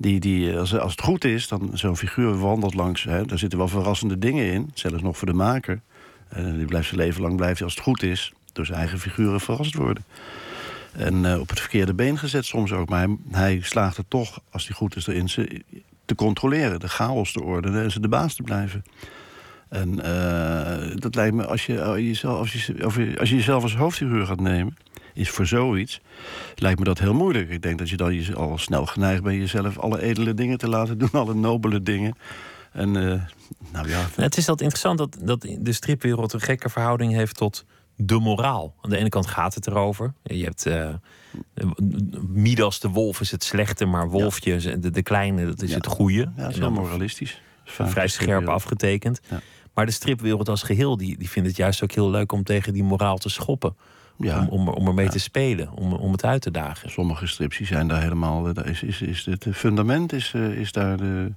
die, 0.00 0.20
die, 0.20 0.58
als, 0.58 0.78
als 0.78 0.90
het 0.90 1.00
goed 1.02 1.24
is, 1.24 1.48
dan 1.48 1.70
zo'n 1.72 1.96
figuur 1.96 2.38
wandelt 2.38 2.74
langs. 2.74 3.02
Hè, 3.04 3.24
daar 3.24 3.38
zitten 3.38 3.58
wel 3.58 3.68
verrassende 3.68 4.18
dingen 4.18 4.52
in, 4.52 4.70
zelfs 4.74 5.02
nog 5.02 5.16
voor 5.18 5.26
de 5.26 5.32
maker. 5.32 5.80
Eh, 6.28 6.44
die 6.44 6.64
blijft 6.64 6.88
zijn 6.88 7.00
leven 7.00 7.22
lang 7.22 7.36
hij, 7.36 7.64
als 7.64 7.74
het 7.74 7.82
goed 7.84 8.02
is, 8.02 8.32
door 8.52 8.66
zijn 8.66 8.78
eigen 8.78 8.98
figuren 8.98 9.40
verrast 9.40 9.74
worden. 9.74 10.04
En 10.92 11.24
eh, 11.32 11.40
op 11.40 11.48
het 11.48 11.60
verkeerde 11.60 11.94
been 11.94 12.18
gezet 12.18 12.44
soms 12.44 12.72
ook. 12.72 12.88
Maar 12.88 13.00
hij, 13.06 13.16
hij 13.30 13.60
slaagt 13.62 13.96
er 13.96 14.04
toch, 14.08 14.40
als 14.50 14.66
hij 14.66 14.76
goed 14.76 14.96
is, 14.96 15.06
erin 15.06 15.28
ze 15.28 15.62
te 16.04 16.14
controleren, 16.14 16.80
de 16.80 16.88
chaos 16.88 17.32
te 17.32 17.42
ordenen 17.42 17.82
en 17.82 17.90
ze 17.90 18.00
de 18.00 18.08
baas 18.08 18.34
te 18.34 18.42
blijven. 18.42 18.84
En 19.68 20.00
eh, 20.04 20.96
dat 20.96 21.14
lijkt 21.14 21.34
me, 21.34 21.46
als 21.46 21.66
je, 21.66 21.74
jezelf, 21.96 22.38
als, 22.38 22.52
je- 22.52 23.16
als 23.18 23.28
je 23.28 23.36
jezelf 23.36 23.62
als 23.62 23.76
hoofdfiguur 23.76 24.26
gaat 24.26 24.40
nemen, 24.40 24.76
is 25.20 25.30
voor 25.30 25.46
zoiets, 25.46 26.00
lijkt 26.54 26.78
me 26.78 26.84
dat 26.84 26.98
heel 26.98 27.14
moeilijk. 27.14 27.50
Ik 27.50 27.62
denk 27.62 27.78
dat 27.78 27.88
je 27.88 27.96
dan 27.96 28.14
je 28.14 28.34
al 28.34 28.58
snel 28.58 28.86
geneigd 28.86 29.22
bent 29.22 29.36
jezelf 29.36 29.78
alle 29.78 30.02
edele 30.02 30.34
dingen 30.34 30.58
te 30.58 30.68
laten 30.68 30.98
doen, 30.98 31.10
alle 31.22 31.34
nobele 31.34 31.82
dingen. 31.82 32.14
En 32.72 32.96
eh, 32.96 33.22
nou 33.72 33.88
ja, 33.88 34.06
Het 34.14 34.36
is 34.36 34.48
altijd 34.48 34.60
interessant 34.60 34.98
dat, 34.98 35.16
dat 35.20 35.46
de 35.58 35.72
stripwereld 35.72 36.32
een 36.32 36.40
gekke 36.40 36.68
verhouding 36.68 37.12
heeft 37.12 37.36
tot 37.36 37.64
de 37.96 38.18
moraal. 38.18 38.74
Aan 38.80 38.90
de 38.90 38.96
ene 38.96 39.08
kant 39.08 39.26
gaat 39.26 39.54
het 39.54 39.66
erover. 39.66 40.12
Je 40.22 40.44
hebt 40.44 40.66
eh, 40.66 40.88
Midas 42.28 42.80
de 42.80 42.88
wolf 42.88 43.20
is 43.20 43.30
het 43.30 43.44
slechte, 43.44 43.84
maar 43.84 44.08
Wolfje, 44.08 44.78
de, 44.78 44.90
de 44.90 45.02
kleine, 45.02 45.46
dat 45.46 45.62
is 45.62 45.70
Ja. 45.70 45.76
het 45.76 45.86
goede. 45.86 46.18
ja, 46.18 46.32
dat 46.36 46.50
is 46.50 46.56
En 46.56 46.62
heel 46.62 46.70
moralistisch. 46.70 47.40
Vrij 47.64 48.08
scherp 48.08 48.48
afgetekend. 48.48 49.20
Ja. 49.30 49.40
Maar 49.74 49.86
de 49.86 49.92
stripwereld 49.92 50.48
als 50.48 50.62
geheel, 50.62 50.96
die, 50.96 51.18
die 51.18 51.30
vindt 51.30 51.48
het 51.48 51.56
juist 51.56 51.82
ook 51.82 51.92
heel 51.92 52.10
leuk 52.10 52.32
om 52.32 52.42
tegen 52.44 52.72
die 52.72 52.82
moraal 52.82 53.18
te 53.18 53.28
schoppen. 53.28 53.76
Ja. 54.20 54.46
Om, 54.48 54.48
om, 54.48 54.68
om 54.68 54.86
ermee 54.86 55.08
te 55.08 55.18
spelen, 55.18 55.68
om, 55.74 55.92
om 55.92 56.12
het 56.12 56.24
uit 56.24 56.42
te 56.42 56.50
dagen. 56.50 56.90
Sommige 56.90 57.26
strips 57.26 57.56
die 57.58 57.66
zijn 57.66 57.88
daar 57.88 58.02
helemaal. 58.02 58.48
eh, 58.48 58.54
Daar 58.54 58.66
is, 58.66 58.82
is, 58.82 59.00
is 59.02 59.24
het 59.24 59.46
fundament 59.52 60.12
is, 60.12 60.32
eh, 60.34 60.48
is 60.50 60.72
daar 60.72 60.96
de, 60.96 61.32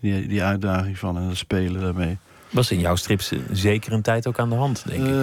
die, 0.00 0.26
die 0.26 0.42
uitdaging 0.42 0.98
van 0.98 1.16
en 1.16 1.22
het 1.22 1.36
spelen 1.36 1.80
daarmee. 1.80 2.16
Was 2.50 2.70
in 2.70 2.80
jouw 2.80 2.96
strips 2.96 3.32
eh, 3.32 3.38
zeker 3.52 3.92
een 3.92 4.02
tijd 4.02 4.26
ook 4.26 4.38
aan 4.38 4.48
de 4.48 4.54
hand, 4.54 4.84
denk 4.88 5.02
ik. 5.06 5.14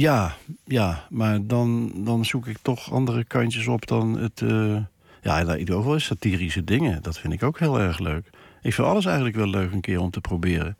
Ja, 0.00 0.34
ja, 0.64 1.04
maar 1.10 1.46
dan, 1.46 1.92
dan 1.94 2.24
zoek 2.24 2.46
ik 2.46 2.58
toch 2.62 2.92
andere 2.92 3.24
kantjes 3.24 3.66
op 3.66 3.86
dan 3.86 4.18
het. 4.18 4.42
eh, 4.42 4.76
ja, 5.22 5.44
doe 5.44 5.76
ook 5.76 5.84
wel 5.84 5.94
eens 5.94 6.04
satirische 6.04 6.64
dingen. 6.64 7.02
Dat 7.02 7.18
vind 7.18 7.32
ik 7.32 7.42
ook 7.42 7.58
heel 7.58 7.80
erg 7.80 7.98
leuk. 7.98 8.30
Ik 8.62 8.74
vind 8.74 8.86
alles 8.88 9.04
eigenlijk 9.04 9.36
wel 9.36 9.48
leuk 9.48 9.72
een 9.72 9.80
keer 9.80 10.00
om 10.00 10.10
te 10.10 10.20
proberen. 10.20 10.76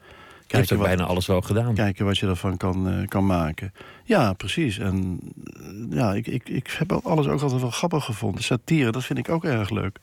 Je 0.48 0.56
hebt 0.56 0.70
wat, 0.70 0.78
bijna 0.78 1.04
alles 1.04 1.26
wel 1.26 1.40
gedaan. 1.40 1.74
kijken 1.74 2.04
wat 2.04 2.18
je 2.18 2.26
ervan 2.26 2.56
kan, 2.56 3.06
kan 3.08 3.26
maken. 3.26 3.72
Ja, 4.06 4.32
precies. 4.32 4.78
En 4.78 5.20
eh, 5.54 5.96
ja, 5.96 6.14
ik, 6.14 6.26
ik, 6.26 6.48
ik 6.48 6.74
heb 6.78 6.92
alles 6.92 7.26
ook 7.26 7.40
altijd 7.40 7.60
wel 7.60 7.70
grappig 7.70 8.04
gevonden. 8.04 8.42
Satire, 8.42 8.90
dat 8.90 9.04
vind 9.04 9.18
ik 9.18 9.28
ook 9.28 9.44
erg 9.44 9.70
leuk. 9.70 9.98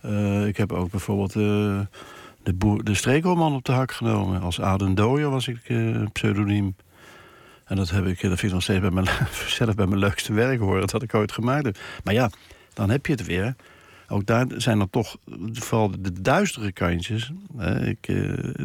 Eh, 0.00 0.46
ik 0.46 0.56
heb 0.56 0.72
ook 0.72 0.90
bijvoorbeeld 0.90 1.36
eh, 1.36 1.80
de, 2.42 2.54
boer, 2.54 2.84
de 2.84 2.94
streekroman 2.94 3.54
op 3.54 3.64
de 3.64 3.72
hak 3.72 3.92
genomen. 3.92 4.40
Als 4.40 4.60
Aden 4.60 4.94
Dooyer 4.94 5.30
was 5.30 5.48
ik 5.48 5.60
pseudoniem. 6.12 6.76
En 7.64 7.76
dat, 7.76 7.90
heb 7.90 8.06
ik, 8.06 8.20
dat 8.20 8.38
vind 8.38 8.42
ik 8.42 8.52
nog 8.52 8.62
steeds 8.62 8.80
bij 8.80 8.90
mijn, 8.90 9.06
zelf 9.46 9.74
bij 9.74 9.86
mijn 9.86 10.00
leukste 10.00 10.32
werk 10.32 10.60
horen. 10.60 10.80
Dat 10.80 10.92
had 10.92 11.02
ik 11.02 11.14
ooit 11.14 11.32
gemaakt. 11.32 11.64
heb. 11.64 11.78
Maar 12.04 12.14
ja, 12.14 12.30
dan 12.74 12.90
heb 12.90 13.06
je 13.06 13.12
het 13.12 13.26
weer. 13.26 13.54
Ook 14.08 14.26
daar 14.26 14.46
zijn 14.56 14.78
dan 14.78 14.90
toch 14.90 15.16
vooral 15.52 15.90
de 16.00 16.20
duistere 16.20 16.72
kantjes. 16.72 17.32
Ik, 17.84 18.06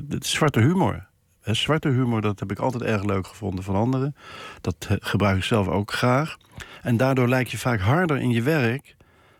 het 0.09 0.25
zwarte 0.25 0.59
humor. 0.59 1.07
Hè, 1.47 1.53
zwarte 1.53 1.89
humor, 1.89 2.21
dat 2.21 2.39
heb 2.39 2.51
ik 2.51 2.59
altijd 2.59 2.83
erg 2.83 3.03
leuk 3.03 3.27
gevonden 3.27 3.63
van 3.63 3.75
anderen. 3.75 4.15
Dat 4.61 4.75
eh, 4.89 4.97
gebruik 4.99 5.37
ik 5.37 5.43
zelf 5.43 5.67
ook 5.67 5.91
graag. 5.91 6.37
En 6.81 6.97
daardoor 6.97 7.27
lijk 7.27 7.47
je 7.47 7.57
vaak 7.57 7.79
harder 7.79 8.17
in 8.17 8.31
je 8.31 8.41
werk 8.41 8.95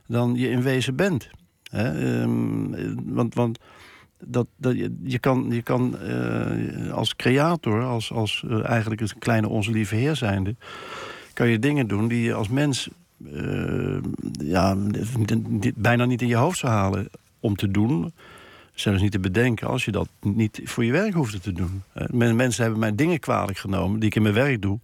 dan 0.06 0.36
je 0.36 0.50
in 0.50 0.62
wezen 0.62 0.96
bent. 0.96 1.30
Ehm, 1.72 2.74
eh, 2.74 2.92
want 3.06 3.34
want 3.34 3.60
dat, 4.26 4.48
dat, 4.58 4.78
je, 4.78 4.98
je 5.04 5.20
kan, 5.20 5.48
je 5.50 5.62
kan 5.62 5.98
eh, 6.00 6.94
als 6.94 7.16
creator, 7.16 7.84
als, 7.84 8.12
als 8.12 8.44
eh, 8.50 8.66
eigenlijk 8.66 9.02
een 9.02 9.20
kleine 9.20 9.48
onze 9.48 9.72
lieve 9.72 9.96
heer 9.96 10.16
zijnde... 10.16 10.56
kan 11.34 11.50
je 11.50 11.60
dingen 11.60 11.88
doen 11.88 12.08
die 12.08 12.22
je 12.22 12.34
als 12.34 12.48
mens 12.48 12.90
eh, 13.34 13.98
ja, 14.32 14.76
bijna 15.76 16.06
niet 16.06 16.22
in 16.22 16.28
je 16.28 16.36
hoofd 16.36 16.58
zou 16.58 16.74
halen 16.74 17.10
om 17.40 17.56
te 17.56 17.72
doen. 17.72 18.14
Zelfs 18.80 19.02
niet 19.02 19.12
te 19.12 19.20
bedenken 19.20 19.68
als 19.68 19.86
je 19.86 19.92
dat 19.92 20.10
niet 20.22 20.62
voor 20.64 20.86
je 20.86 20.92
werk 20.92 21.14
hoefde 21.14 21.40
te 21.40 21.52
doen. 21.52 21.84
Eh, 21.94 22.06
men- 22.08 22.36
Mensen 22.36 22.62
hebben 22.62 22.80
mij 22.80 22.96
dingen 22.96 23.20
kwalijk 23.20 23.58
genomen 23.58 24.00
die 24.00 24.10
ik 24.10 24.16
in 24.16 24.22
mijn 24.22 24.34
werk 24.34 24.62
doe. 24.62 24.80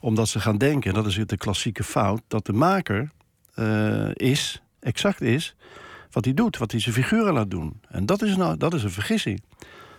Omdat 0.00 0.28
ze 0.28 0.40
gaan 0.40 0.58
denken, 0.58 0.94
dat 0.94 1.06
is 1.06 1.20
de 1.26 1.36
klassieke 1.36 1.84
fout... 1.84 2.22
dat 2.28 2.46
de 2.46 2.52
maker 2.52 3.10
eh, 3.54 4.08
is, 4.12 4.62
exact 4.80 5.20
is, 5.20 5.54
wat 6.10 6.24
hij 6.24 6.34
doet. 6.34 6.58
Wat 6.58 6.70
hij 6.70 6.80
zijn 6.80 6.94
figuren 6.94 7.32
laat 7.32 7.50
doen. 7.50 7.80
En 7.88 8.06
dat 8.06 8.22
is, 8.22 8.36
nou, 8.36 8.56
dat 8.56 8.74
is 8.74 8.82
een 8.82 8.90
vergissing. 8.90 9.42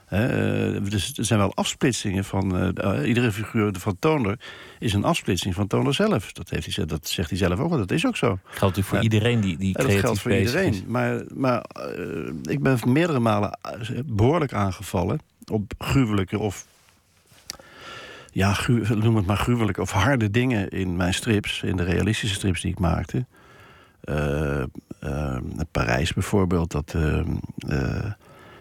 Eh, 0.10 0.20
dus 0.90 1.18
er 1.18 1.26
zijn 1.26 1.40
wel 1.40 1.56
afsplitsingen 1.56 2.24
van... 2.26 2.76
eh, 2.78 3.08
iedere 3.08 3.32
figuur 3.32 3.74
van 3.80 3.96
Toonder 4.00 4.40
is 4.80 4.94
een 4.94 5.04
afsplitsing 5.04 5.56
van 5.56 5.68
Toonder 5.68 5.94
zelf. 5.94 6.32
Dat, 6.32 6.50
heeft 6.50 6.76
hij, 6.76 6.86
dat 6.86 7.08
zegt 7.08 7.30
hij 7.30 7.38
zelf 7.40 7.60
ook, 7.60 7.70
wel, 7.70 7.78
dat 7.78 7.92
is 7.92 8.06
ook 8.06 8.18
zo. 8.18 8.28
Geldt 8.44 8.60
natuurlijk 8.60 8.88
voor 8.88 8.98
Ja. 8.98 9.04
iedereen 9.04 9.40
die, 9.42 9.58
die 9.58 9.68
En 9.68 9.74
dat 9.74 9.82
creatief 9.84 10.02
geldt 10.06 10.20
voor 10.20 10.32
iedereen. 10.32 10.74
is. 10.74 10.84
Maar, 10.88 11.22
maar 11.34 11.62
eh, 11.62 12.32
ik 12.44 12.64
ben 12.64 12.80
meerdere 12.86 13.20
malen 13.20 13.58
eh, 13.62 13.80
behoorlijk 14.06 14.54
aangevallen 14.54 15.20
op 15.52 15.74
gruwelijke 15.78 16.40
of. 16.40 16.66
Ja, 18.32 18.54
gru- 18.54 18.96
noem 18.96 19.16
het 19.16 19.26
maar 19.26 19.38
gruwelijke 19.38 19.82
of 19.82 19.92
harde 19.92 20.32
dingen 20.32 20.70
in 20.70 20.96
mijn 20.96 21.14
strips, 21.14 21.62
in 21.64 21.76
de 21.78 21.84
realistische 21.84 22.36
strips 22.36 22.62
die 22.62 22.72
ik 22.72 22.80
maakte. 22.80 23.26
Eh, 24.02 24.62
eh, 25.00 25.38
Parijs 25.72 26.14
bijvoorbeeld, 26.14 26.72
dat, 26.72 26.94
eh, 26.96 27.20
eh, 27.68 28.12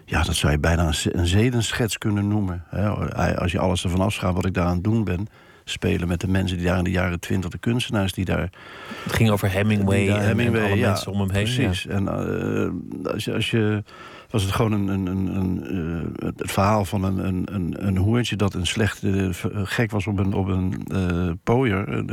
ja, 0.09 0.23
dat 0.23 0.35
zou 0.35 0.51
je 0.51 0.59
bijna 0.59 0.87
een, 0.87 0.93
ze- 0.93 1.15
een 1.17 1.27
zedenschets 1.27 1.97
kunnen 1.97 2.27
noemen. 2.27 2.63
Hè? 2.69 2.89
Als 3.35 3.51
je 3.51 3.59
alles 3.59 3.83
ervan 3.83 3.99
afschaat 4.01 4.33
wat 4.33 4.45
ik 4.45 4.53
daar 4.53 4.65
aan 4.65 4.73
het 4.75 4.83
doen 4.83 5.03
ben. 5.03 5.27
Spelen 5.63 6.07
met 6.07 6.21
de 6.21 6.27
mensen 6.27 6.57
die 6.57 6.65
daar 6.65 6.77
in 6.77 6.83
de 6.83 6.91
jaren 6.91 7.19
twintig, 7.19 7.49
de 7.49 7.57
kunstenaars 7.57 8.13
die 8.13 8.25
daar 8.25 8.49
Het 9.03 9.13
ging 9.13 9.29
over 9.29 9.51
Hemingway, 9.51 10.09
en, 10.09 10.21
Hemingway, 10.25 10.61
en 10.61 10.67
alle 10.67 10.77
ja, 10.77 10.89
mensen 10.89 11.11
om 11.11 11.19
hem 11.19 11.29
heen. 11.29 11.45
ja. 11.47 11.53
Precies. 11.65 11.85
En 11.87 12.07
eh, 12.07 13.11
als, 13.13 13.25
je, 13.25 13.33
als 13.33 13.51
je 13.51 13.83
was 14.29 14.43
het 14.43 14.51
gewoon 14.51 14.71
een, 14.71 14.87
een, 14.87 15.05
een, 15.07 15.35
een, 15.35 16.13
eh, 16.19 16.25
het 16.25 16.51
verhaal 16.51 16.85
van 16.85 17.03
een, 17.03 17.17
een, 17.27 17.47
een, 17.51 17.87
een 17.87 17.97
hoertje 17.97 18.35
dat 18.35 18.53
een 18.53 18.67
slecht 18.67 19.03
eh, 19.03 19.29
gek 19.63 19.91
was 19.91 20.07
op 20.07 20.19
een, 20.19 20.33
op 20.33 20.47
een 20.47 20.83
pooier. 21.43 22.05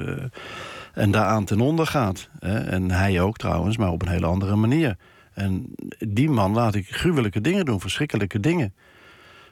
en 0.95 1.11
daaraan 1.11 1.45
ten 1.45 1.61
onder 1.61 1.87
gaat. 1.87 2.29
Hè? 2.39 2.59
En 2.59 2.91
hij 2.91 3.21
ook 3.21 3.37
trouwens, 3.37 3.77
maar 3.77 3.91
op 3.91 4.03
een 4.03 4.09
hele 4.09 4.27
andere 4.27 4.57
manier. 4.57 4.97
En 5.37 5.75
die 5.99 6.31
man 6.31 6.53
laat 6.53 6.75
ik 6.75 6.89
gruwelijke 6.89 7.41
dingen 7.41 7.65
doen, 7.65 7.81
verschrikkelijke 7.81 8.41
dingen. 8.41 8.75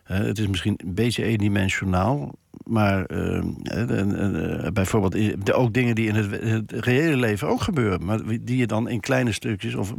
Eh, 0.05 0.19
het 0.19 0.39
is 0.39 0.47
misschien 0.47 0.81
een 0.85 0.95
beetje 0.95 1.25
eendimensionaal, 1.25 2.35
maar 2.65 3.05
eh, 3.05 3.39
eh, 3.39 4.73
bijvoorbeeld 4.73 5.53
ook 5.53 5.73
dingen 5.75 5.95
die 5.95 6.09
in 6.09 6.15
het, 6.15 6.43
het 6.43 6.73
reële 6.73 7.17
leven 7.17 7.49
ook 7.49 7.61
gebeuren, 7.61 8.05
maar 8.05 8.21
die 8.41 8.57
je 8.57 8.67
dan 8.67 8.89
in 8.89 9.01
kleine 9.01 9.33
stukjes 9.33 9.75
of 9.75 9.95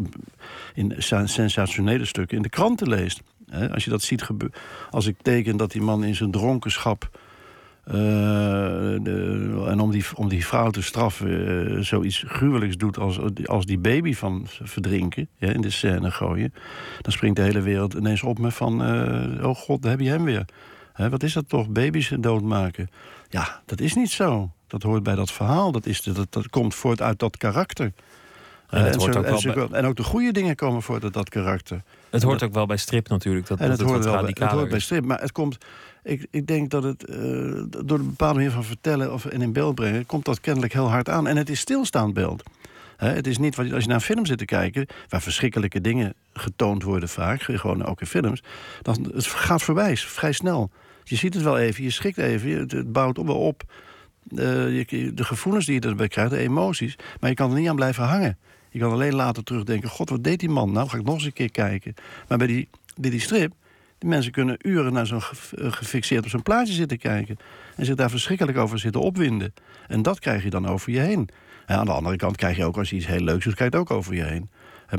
in 0.73 0.93
sen- 0.97 1.29
sensationele 1.29 2.05
stukken 2.05 2.37
in 2.37 2.43
de 2.43 2.49
kranten 2.49 2.89
leest. 2.89 3.21
Als 3.71 3.83
je 3.83 3.89
dat 3.89 4.01
ziet 4.01 4.21
gebeuren, 4.21 4.57
als 4.89 5.05
ik 5.05 5.15
teken 5.21 5.57
dat 5.57 5.71
die 5.71 5.81
man 5.81 6.03
in 6.03 6.15
zijn 6.15 6.31
dronkenschap 6.31 7.19
de- 9.03 9.63
en 9.67 9.79
om 9.79 9.91
die, 9.91 10.05
om 10.15 10.29
die 10.29 10.45
vrouw 10.45 10.69
te 10.69 10.81
straffen, 10.81 11.47
eh, 11.77 11.77
zoiets 11.81 12.23
gruwelijks 12.27 12.77
doet 12.77 12.97
als, 12.97 13.19
als 13.45 13.65
die 13.65 13.77
baby 13.77 14.13
van 14.13 14.45
verdrinken, 14.63 15.27
ja, 15.37 15.49
in 15.49 15.61
de 15.61 15.69
scène 15.69 16.11
gooien. 16.11 16.53
Dan 17.01 17.11
springt 17.11 17.35
de 17.37 17.43
hele 17.43 17.61
wereld 17.61 17.93
ineens 17.93 18.23
op 18.23 18.39
me 18.39 18.51
van: 18.51 18.83
eh, 18.83 19.47
oh 19.47 19.55
god, 19.55 19.81
daar 19.81 19.91
heb 19.91 19.99
je 19.99 20.09
hem 20.09 20.23
weer. 20.23 20.45
Hè, 20.93 21.09
wat 21.09 21.23
is 21.23 21.33
dat 21.33 21.49
toch, 21.49 21.69
baby's 21.69 22.11
doodmaken? 22.19 22.89
Ja, 23.29 23.61
dat 23.65 23.79
is 23.81 23.93
niet 23.93 24.11
zo. 24.11 24.51
Dat 24.67 24.83
hoort 24.83 25.03
bij 25.03 25.15
dat 25.15 25.31
verhaal. 25.31 25.71
Dat, 25.71 25.85
is 25.85 26.01
dat, 26.01 26.27
dat 26.29 26.49
komt 26.49 26.75
voort 26.75 27.01
uit 27.01 27.19
dat 27.19 27.37
karakter. 27.37 27.91
En 28.69 28.83
het 28.83 28.93
Eh, 28.95 28.99
hoort 29.01 29.13
zo- 29.13 29.19
ook 29.19 29.25
wel 29.25 29.39
zo- 29.39 29.67
en 29.71 29.85
ook 29.85 29.95
de 29.95 30.03
goede 30.03 30.31
dingen 30.31 30.55
komen 30.55 30.81
voort 30.81 31.03
uit 31.03 31.13
dat 31.13 31.29
karakter. 31.29 31.81
Het 32.09 32.23
hoort 32.23 32.43
ook 32.43 32.53
wel 32.53 32.65
bij 32.65 32.77
strip 32.77 33.09
natuurlijk. 33.09 33.47
Dat, 33.47 33.59
En 33.59 33.69
dat 33.69 33.77
het 33.79 33.87
hoort, 33.87 34.03
wat 34.05 34.13
wel, 34.13 34.21
bij- 34.23 34.35
het 34.39 34.51
hoort 34.51 34.69
bij 34.69 34.79
strip. 34.79 35.05
Maar 35.05 35.21
het 35.21 35.31
komt. 35.31 35.57
Ik, 36.05 36.27
ik 36.31 36.47
denk 36.47 36.69
dat 36.69 36.83
het 36.83 37.03
eh, 37.05 37.17
door 37.85 37.99
een 37.99 38.05
bepaalde 38.09 38.35
manier 38.35 38.51
van 38.51 38.63
vertellen 38.63 39.13
of, 39.13 39.25
en 39.25 39.41
in 39.41 39.53
beeld 39.53 39.75
brengen, 39.75 40.05
komt 40.05 40.25
dat 40.25 40.39
kennelijk 40.39 40.73
heel 40.73 40.89
hard 40.89 41.09
aan. 41.09 41.27
En 41.27 41.37
het 41.37 41.49
is 41.49 41.59
stilstaand 41.59 42.13
beeld. 42.13 42.43
Het 42.97 43.27
is 43.27 43.37
niet 43.37 43.55
wat 43.55 43.71
als 43.71 43.81
je 43.81 43.87
naar 43.87 43.97
een 43.97 44.01
film 44.03 44.25
zit 44.25 44.37
te 44.37 44.45
kijken, 44.45 44.85
waar 45.09 45.21
verschrikkelijke 45.21 45.81
dingen 45.81 46.13
getoond 46.33 46.83
worden 46.83 47.09
vaak, 47.09 47.41
gewoon 47.41 47.85
ook 47.85 48.01
in 48.01 48.07
films, 48.07 48.43
dan 48.81 49.11
het 49.13 49.25
gaat 49.25 49.61
voorbij, 49.61 49.97
vrij 49.97 50.31
snel. 50.31 50.69
Je 51.03 51.15
ziet 51.15 51.33
het 51.33 51.43
wel 51.43 51.57
even, 51.57 51.83
je 51.83 51.89
schrikt 51.89 52.17
even, 52.17 52.49
het, 52.51 52.91
bouwt 52.91 53.17
wel 53.17 53.39
op. 53.39 53.63
Eh, 54.35 54.77
je- 54.77 55.11
de 55.13 55.23
gevoelens 55.23 55.65
die 55.65 55.81
je 55.81 55.87
erbij 55.87 56.07
krijgt, 56.07 56.31
de 56.31 56.37
emoties, 56.37 56.95
maar 57.19 57.29
je 57.29 57.35
kan 57.35 57.51
er 57.51 57.59
niet 57.59 57.69
aan 57.69 57.75
blijven 57.75 58.03
hangen. 58.03 58.37
Je 58.69 58.79
kan 58.79 58.91
alleen 58.91 59.15
later 59.15 59.43
terugdenken: 59.43 59.89
God, 59.89 60.09
wat 60.09 60.23
deed 60.23 60.39
die 60.39 60.49
man? 60.49 60.71
Nou, 60.71 60.89
ga 60.89 60.97
ik 60.97 61.03
nog 61.03 61.13
eens 61.15 61.25
een 61.25 61.33
keer 61.33 61.51
kijken. 61.51 61.93
Maar 62.27 62.37
bij 62.37 62.47
die, 62.47 62.67
bij 62.99 63.09
die 63.09 63.19
strip, 63.19 63.53
die 63.97 64.09
mensen 64.09 64.31
kunnen 64.31 64.57
uren 64.61 64.93
naar 64.93 65.05
zo'n 65.05 65.21
eh, 65.51 65.71
gefixeerd 65.71 66.23
op 66.23 66.29
zo'n 66.29 66.41
plaatje 66.41 66.73
zitten 66.73 66.97
kijken. 66.97 67.37
En 67.75 67.85
zich 67.85 67.95
daar 67.95 68.09
verschrikkelijk 68.09 68.57
over 68.57 68.79
zitten 68.79 69.01
opwinden. 69.01 69.53
En 69.87 70.01
dat 70.01 70.19
krijg 70.19 70.43
je 70.43 70.49
dan 70.49 70.67
over 70.67 70.91
je 70.91 70.99
heen. 70.99 71.29
En 71.65 71.77
aan 71.77 71.85
de 71.85 71.91
andere 71.91 72.15
kant 72.15 72.37
krijg 72.37 72.57
je 72.57 72.65
ook, 72.65 72.77
als 72.77 72.89
je 72.89 72.95
iets 72.95 73.07
heel 73.07 73.21
leuks 73.21 73.43
doet, 73.43 73.55
krijg 73.55 73.71
je 73.71 73.77
het 73.77 73.89
ook 73.89 73.97
over 73.97 74.15
je 74.15 74.23
heen. 74.23 74.49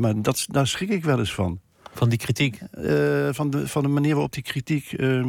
Maar 0.01 0.23
dat, 0.23 0.47
daar 0.51 0.67
schrik 0.67 0.89
ik 0.89 1.05
wel 1.05 1.19
eens 1.19 1.35
van. 1.35 1.61
Van 1.95 2.09
die 2.09 2.19
kritiek. 2.19 2.61
Eh, 2.71 3.29
van, 3.31 3.51
de, 3.51 3.69
van 3.69 3.83
de 3.83 3.89
manier 3.89 4.13
waarop 4.13 4.33
die 4.33 4.43
kritiek 4.43 4.93
eh, 4.93 5.27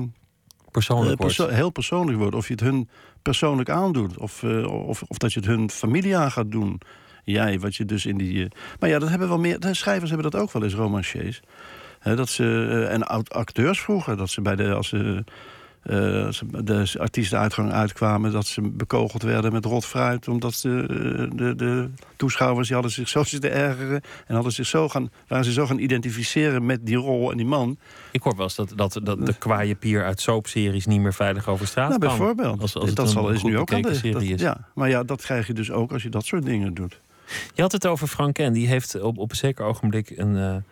Persoonlijk 0.72 1.22
eh, 1.22 1.36
wordt. 1.36 1.56
heel 1.56 1.70
persoonlijk 1.70 2.18
wordt. 2.18 2.36
Of 2.36 2.48
je 2.48 2.54
het 2.54 2.62
hun 2.62 2.90
persoonlijk 3.22 3.70
aandoet. 3.70 4.18
Of, 4.18 4.44
of, 4.68 5.04
of 5.08 5.18
dat 5.18 5.34
je 5.34 5.40
het 5.40 5.50
hun 5.50 5.70
familie 5.70 6.18
aan 6.18 6.32
gaat 6.32 6.52
doen. 6.52 6.82
Jij, 7.24 7.60
wat 7.60 7.76
je 7.76 7.86
dus 7.86 8.06
in 8.06 8.18
die. 8.18 8.48
Maar 8.80 8.90
ja, 8.90 9.00
dat 9.00 9.10
hebben 9.10 9.28
wel 9.28 9.40
meer. 9.40 9.60
De 9.60 9.74
schrijvers 9.74 10.12
hebben 10.12 10.32
dat 10.32 10.42
ook 10.42 10.52
wel 10.52 10.64
eens, 10.64 10.74
romanciers. 10.74 11.42
Hè, 12.08 12.16
dat 12.16 12.30
ze, 12.30 12.44
eh, 12.70 12.94
en 12.94 13.08
oud- 13.08 13.34
acteurs 13.34 13.80
vroeger, 13.82 14.18
dat 14.18 14.30
ze 14.30 14.42
bij 14.42 14.56
de. 14.56 14.74
Als 14.74 14.88
ze, 14.88 15.24
als 16.26 16.38
ze 16.38 16.46
de 16.64 16.86
artiestenuitgang 17.00 17.72
uitkwamen, 17.72 18.32
dat 18.32 18.46
ze 18.46 18.62
bekogeld 18.62 19.22
werden 19.24 19.52
met 19.52 19.66
rot 19.66 19.86
fruit. 19.86 20.28
Omdat 20.28 20.54
ze, 20.54 20.70
eh, 20.82 21.38
de, 21.38 21.56
de 21.56 21.90
toeschouwers 22.16 22.66
die 22.68 22.74
hadden 22.76 22.94
zich 22.94 23.10
zo 23.10 23.24
zitten 23.24 23.52
ergeren. 23.52 24.02
En 24.28 24.34
hadden 24.36 24.52
zich 24.54 24.66
zo 24.66 24.90
gaan, 24.90 25.10
waren 25.28 25.46
ze 25.46 25.52
zo 25.52 25.66
gaan 25.66 25.78
identificeren 25.80 26.66
met 26.66 26.86
die 26.86 26.96
rol 26.96 27.32
en 27.32 27.38
die 27.38 27.46
man. 27.46 27.78
Ik 28.12 28.22
hoor 28.22 28.36
wel 28.36 28.44
eens 28.44 28.56
dat, 28.56 28.74
dat, 28.76 29.00
dat 29.04 29.26
de 29.26 29.34
kwaaie 29.38 29.76
pier 29.76 30.04
uit 30.04 30.22
soapseries 30.22 30.86
niet 30.86 31.02
meer 31.02 31.14
veilig 31.14 31.48
over 31.48 31.68
straat 31.68 31.90
Nou, 31.90 32.00
kan. 32.00 32.10
bijvoorbeeld. 32.10 32.62
Als, 32.62 32.76
als 32.76 32.94
dat 32.94 33.06
een 33.06 33.12
zal, 33.12 33.30
is 33.30 33.44
nu 33.44 33.58
ook 33.58 33.74
aan 33.74 33.82
de. 33.82 34.10
dat- 34.12 34.40
ja, 34.40 34.68
maar 34.74 34.90
ja, 34.90 35.04
dat 35.04 35.22
krijg 35.22 35.48
je 35.48 35.54
dus 35.54 35.72
ook 35.72 35.92
als 35.92 36.04
je 36.04 36.10
dat 36.10 36.26
soort 36.26 36.46
dingen 36.46 36.74
doet. 36.74 37.00
Je 37.54 37.62
had 37.62 37.72
het 37.72 37.86
over 37.88 38.08
Frank 38.08 38.34
Ken. 38.34 38.54
Die 38.54 38.68
heeft 38.68 39.02
op, 39.02 39.18
op 39.18 39.30
een 39.30 39.36
zeker 39.36 39.66
ogenblik 39.66 40.10
een, 40.16 40.64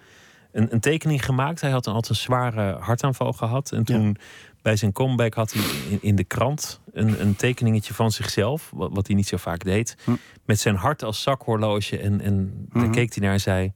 een, 0.55 0.73
een 0.73 0.79
tekening 0.79 1.25
gemaakt. 1.25 1.61
Hij 1.61 1.69
had 1.71 1.85
een 1.85 1.93
altijd 1.93 2.11
een 2.17 2.23
zware 2.23 2.77
hartaanval 2.79 3.33
gehad. 3.33 3.71
En 3.71 3.83
toen 3.83 4.17
bij 4.61 4.75
zijn 4.75 4.91
comeback 4.91 5.33
had 5.33 5.53
hij 5.53 5.63
in, 5.89 5.97
in 6.01 6.15
de 6.15 6.23
krant 6.23 6.79
een, 6.93 7.21
een 7.21 7.35
tekeningetje 7.35 7.93
van 7.93 8.11
zichzelf. 8.11 8.71
Wat, 8.73 8.89
wat 8.93 9.07
hij 9.07 9.15
niet 9.15 9.27
zo 9.27 9.37
vaak 9.37 9.63
deed. 9.63 9.95
Hm. 10.03 10.11
Met 10.45 10.59
zijn 10.59 10.75
hart 10.75 11.03
als 11.03 11.21
zakhorloge. 11.21 11.97
En, 11.99 12.21
en 12.21 12.67
daar 12.73 12.83
Mhm. 12.83 12.91
keek 12.91 13.13
hij 13.15 13.23
naar 13.23 13.33
en 13.33 13.39
zei... 13.41 13.73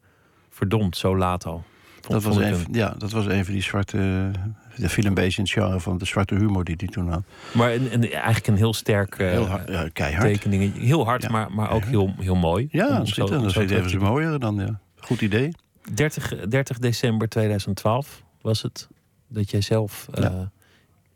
Verdomd, 0.49 0.97
zo 0.97 1.17
laat 1.17 1.45
al. 1.45 1.63
Vond- 2.01 2.07
Dat 2.13 2.23
was, 2.23 2.35
een, 2.43 2.53
een- 2.53 2.65
ja, 2.71 2.95
dat 2.97 3.11
was 3.11 3.25
een 3.25 3.45
van 3.45 3.53
die 3.53 3.63
zwarte. 3.63 4.31
Dat 4.77 4.91
viel 4.91 5.05
een 5.05 5.13
beetje 5.13 5.37
in 5.37 5.43
het 5.43 5.51
genre 5.51 5.79
van 5.79 5.97
de 5.97 6.05
zwarte 6.05 6.35
humor 6.35 6.63
die 6.63 6.75
hij 6.77 6.87
toen 6.87 7.09
had. 7.09 7.23
Maar 7.53 7.73
een, 7.73 7.93
een- 7.93 8.11
eigenlijk 8.11 8.47
een 8.47 8.55
heel 8.55 8.73
sterk 8.73 9.15
eh, 9.19 9.29
Heel 9.29 9.45
hard, 9.47 9.69
ja, 9.69 9.89
keihard. 9.93 10.25
tekening. 10.33 10.77
Heel 10.77 11.05
hard, 11.05 11.21
Ja, 11.21 11.29
maar, 11.29 11.51
maar 11.51 11.71
ook 11.71 11.83
heel, 11.83 12.13
heel 12.19 12.35
mooi. 12.35 12.67
Ja, 12.71 12.87
Om- 12.87 12.93
om 12.93 12.97
dat 12.99 13.07
zo- 13.07 13.25
terug 13.25 13.71
even 13.85 13.99
mooier 14.01 14.39
dan. 14.39 14.55
Ja. 14.55 14.79
Goed 14.95 15.21
idee. 15.21 15.51
30, 15.93 16.33
30 16.49 16.79
december 16.79 17.29
2012 17.29 18.23
was 18.41 18.61
het 18.61 18.87
dat 19.27 19.49
jij 19.51 19.61
zelf 19.61 20.07
eh, 20.13 20.41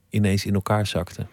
ineens 0.09 0.45
in 0.45 0.53
elkaar 0.53 0.87
zakte. 0.87 1.25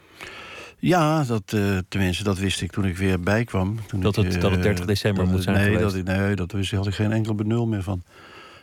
Ja, 0.78 1.24
dat, 1.24 1.42
eh, 1.52 1.78
tenminste, 1.88 2.24
dat 2.24 2.38
wist 2.38 2.60
ik 2.62 2.70
toen 2.72 2.84
ik 2.84 2.96
weer 2.96 3.20
bijkwam. 3.20 3.78
Toen 3.86 4.00
Dat 4.00 4.16
ik, 4.16 4.24
het- 4.24 4.34
eh, 4.34 4.40
dat 4.40 4.50
het 4.50 4.62
30 4.62 4.84
december 4.84 5.24
dat 5.24 5.32
moet 5.32 5.44
het- 5.44 5.54
zijn 5.54 5.56
nee, 5.56 5.64
geweest. 5.76 5.82
Dat, 6.06 6.14
ik- 6.16 6.18
nee, 6.18 6.34
dat 6.36 6.52
wist, 6.52 6.70
had 6.70 6.86
ik 6.86 6.94
geen 6.94 7.12
enkel 7.12 7.34
benul 7.34 7.66
meer 7.66 7.82
van. 7.82 8.02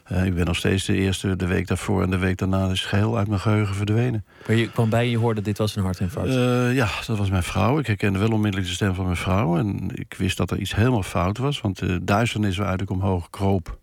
Eh, 0.03 0.25
ik 0.25 0.35
ben 0.35 0.45
nog 0.45 0.55
steeds 0.55 0.85
de 0.85 0.93
eerste, 0.95 1.35
de 1.35 1.45
week 1.45 1.67
daarvoor 1.67 2.03
en 2.03 2.09
de 2.09 2.17
week 2.17 2.37
daarna 2.37 2.69
is 2.69 2.85
geheel 2.85 3.17
uit 3.17 3.27
mijn 3.27 3.39
geheugen 3.39 3.75
verdwenen. 3.75 4.25
Maar 4.47 4.55
je 4.55 4.71
kwam 4.71 4.89
bij 4.89 5.03
en 5.03 5.09
je 5.09 5.17
hoorde 5.17 5.41
dit 5.41 5.57
was 5.57 5.75
een 5.75 5.83
hartinfarct. 5.83 6.29
Eh, 6.29 6.75
ja, 6.75 6.89
dat 7.07 7.17
was 7.17 7.29
mijn 7.29 7.43
vrouw. 7.43 7.79
Ik 7.79 7.87
herkende 7.87 8.19
wel 8.19 8.31
onmiddellijk 8.31 8.67
de 8.69 8.75
stem 8.75 8.93
van 8.95 9.05
mijn 9.05 9.17
vrouw. 9.17 9.57
En 9.57 9.89
ik 9.93 10.13
wist 10.17 10.37
dat 10.37 10.51
er 10.51 10.57
iets 10.59 10.75
helemaal 10.75 11.03
fout 11.03 11.37
was. 11.37 11.61
Want 11.61 11.79
de 11.79 12.03
duisternis 12.03 12.57
waaruit 12.57 12.81
ik 12.81 12.89
omhoog 12.89 13.29
kroop... 13.29 13.77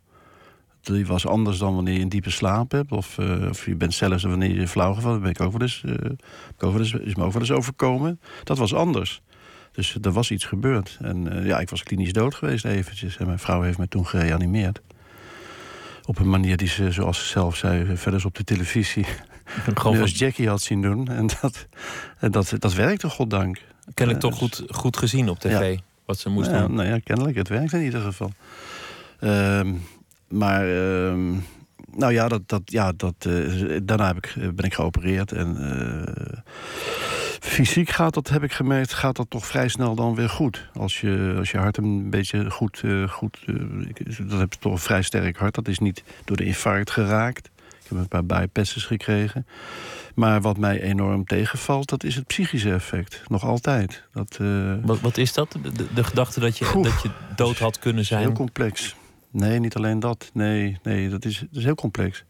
die 0.84 1.06
was 1.06 1.26
anders 1.26 1.58
dan 1.58 1.74
wanneer 1.74 1.94
je 1.94 2.00
een 2.00 2.08
diepe 2.08 2.30
slaap 2.30 2.70
hebt. 2.70 2.92
Of, 2.92 3.18
eh, 3.18 3.48
of 3.48 3.66
je 3.66 3.74
bent 3.74 3.94
zelfs 3.94 4.22
wanneer 4.22 4.60
je 4.60 4.68
flauw 4.68 4.94
gevallen. 4.94 5.20
Ben 5.20 5.30
ik 5.30 5.40
ook 5.40 5.52
wel 5.52 5.60
eens, 5.60 5.82
eh, 5.86 6.10
ook 6.58 6.72
wel 6.72 6.78
eens, 6.78 6.92
is 6.92 7.14
me 7.14 7.24
ook 7.24 7.32
wel 7.32 7.40
eens 7.40 7.50
overkomen. 7.50 8.20
Dat 8.44 8.58
was 8.58 8.74
anders. 8.74 9.22
Dus 9.72 9.96
er 10.02 10.12
was 10.12 10.30
iets 10.30 10.44
gebeurd. 10.44 10.98
En 11.00 11.32
eh, 11.32 11.46
ja, 11.46 11.58
ik 11.58 11.70
was 11.70 11.82
klinisch 11.82 12.12
dood 12.12 12.34
geweest 12.34 12.64
eventjes. 12.64 13.16
En 13.16 13.26
mijn 13.26 13.38
vrouw 13.38 13.62
heeft 13.62 13.78
me 13.78 13.88
toen 13.88 14.06
gereanimeerd. 14.06 14.80
Op 16.06 16.18
een 16.18 16.30
manier 16.30 16.56
die 16.56 16.68
ze, 16.68 16.90
zoals 16.90 17.18
ze 17.18 17.24
zelf 17.24 17.56
zei, 17.56 17.96
verder 17.96 18.24
op 18.24 18.34
de 18.34 18.44
televisie... 18.44 19.06
Gewoon 19.74 20.00
als 20.00 20.18
Jackie 20.18 20.48
had 20.48 20.62
zien 20.62 20.82
doen. 20.82 21.08
En 21.08 21.26
dat, 21.40 21.66
en 22.18 22.30
dat, 22.30 22.54
dat 22.58 22.74
werkte, 22.74 23.08
goddank. 23.08 23.58
kennelijk 23.94 24.24
toch 24.24 24.36
goed, 24.36 24.64
goed 24.68 24.96
gezien 24.96 25.28
op 25.28 25.38
tv. 25.38 25.78
Wat 26.04 26.18
ze 26.18 26.28
moest 26.28 26.50
ja, 26.50 26.60
doen. 26.60 26.74
nou 26.74 26.88
ja, 26.88 26.98
kennelijk. 26.98 27.36
Het 27.36 27.48
werkt 27.48 27.72
in 27.72 27.82
ieder 27.82 28.00
geval. 28.00 28.30
Ehm, 29.20 29.72
maar, 30.34 30.68
ehm, 30.68 31.32
nou 31.96 32.12
ja, 32.12 32.28
dat, 32.28 32.48
dat, 32.48 32.62
ja 32.64 32.92
dat, 32.96 33.14
eh, 33.18 33.76
daarna 33.82 34.06
heb 34.06 34.16
ik, 34.16 34.26
eh, 34.26 34.48
ben 34.48 34.64
ik 34.64 34.74
geopereerd. 34.74 35.32
En 35.32 35.56
eh, 35.56 36.38
fysiek 37.40 37.88
gaat 37.88 38.14
dat, 38.14 38.28
heb 38.28 38.42
ik 38.42 38.52
gemerkt, 38.52 38.92
gaat 38.92 39.16
dat 39.16 39.30
toch 39.30 39.46
vrij 39.46 39.68
snel 39.68 39.94
dan 39.94 40.14
weer 40.14 40.28
goed. 40.28 40.68
Als 40.74 41.00
je, 41.00 41.34
als 41.38 41.50
je 41.50 41.58
hart 41.58 41.76
een 41.76 42.10
beetje 42.10 42.50
goed... 42.50 42.82
goed 43.08 43.38
dat 44.28 44.38
heb 44.38 44.52
je 44.52 44.58
toch 44.58 44.72
een 44.72 44.78
vrij 44.78 45.02
sterk 45.02 45.36
hart. 45.36 45.54
Dat 45.54 45.68
is 45.68 45.78
niet 45.78 46.02
door 46.24 46.36
de 46.36 46.44
infarct 46.44 46.90
geraakt. 46.90 47.50
Ik 47.56 47.90
heb 47.90 47.98
een 47.98 48.08
paar 48.08 48.24
bypasses 48.24 48.84
gekregen. 48.84 49.46
Maar 50.14 50.40
wat 50.40 50.58
mij 50.58 50.80
enorm 50.80 51.24
tegenvalt, 51.24 51.88
dat 51.88 52.04
is 52.04 52.14
het 52.14 52.26
psychische 52.26 52.72
effect. 52.72 53.22
Nog 53.26 53.44
altijd. 53.44 54.02
Dat, 54.12 54.38
Wat, 54.82 55.00
wat 55.00 55.16
is 55.16 55.32
dat? 55.32 55.56
De, 55.94 56.04
gedachte 56.04 56.40
dat 56.40 56.58
je, 56.58 56.80
dat 56.82 57.02
je 57.02 57.10
dood 57.36 57.58
had 57.58 57.78
kunnen 57.78 58.02
is 58.02 58.08
heel 58.08 58.18
zijn? 58.18 58.34
complex. 58.34 58.96
Nee, 59.34 59.58
niet 59.58 59.74
alleen 59.74 60.00
dat. 60.00 60.30
Nee, 60.32 60.78
nee 60.82 61.08
dat, 61.08 61.24
is, 61.24 61.38
dat 61.38 61.58
is 61.58 61.64
heel 61.64 61.74
complex. 61.74 62.24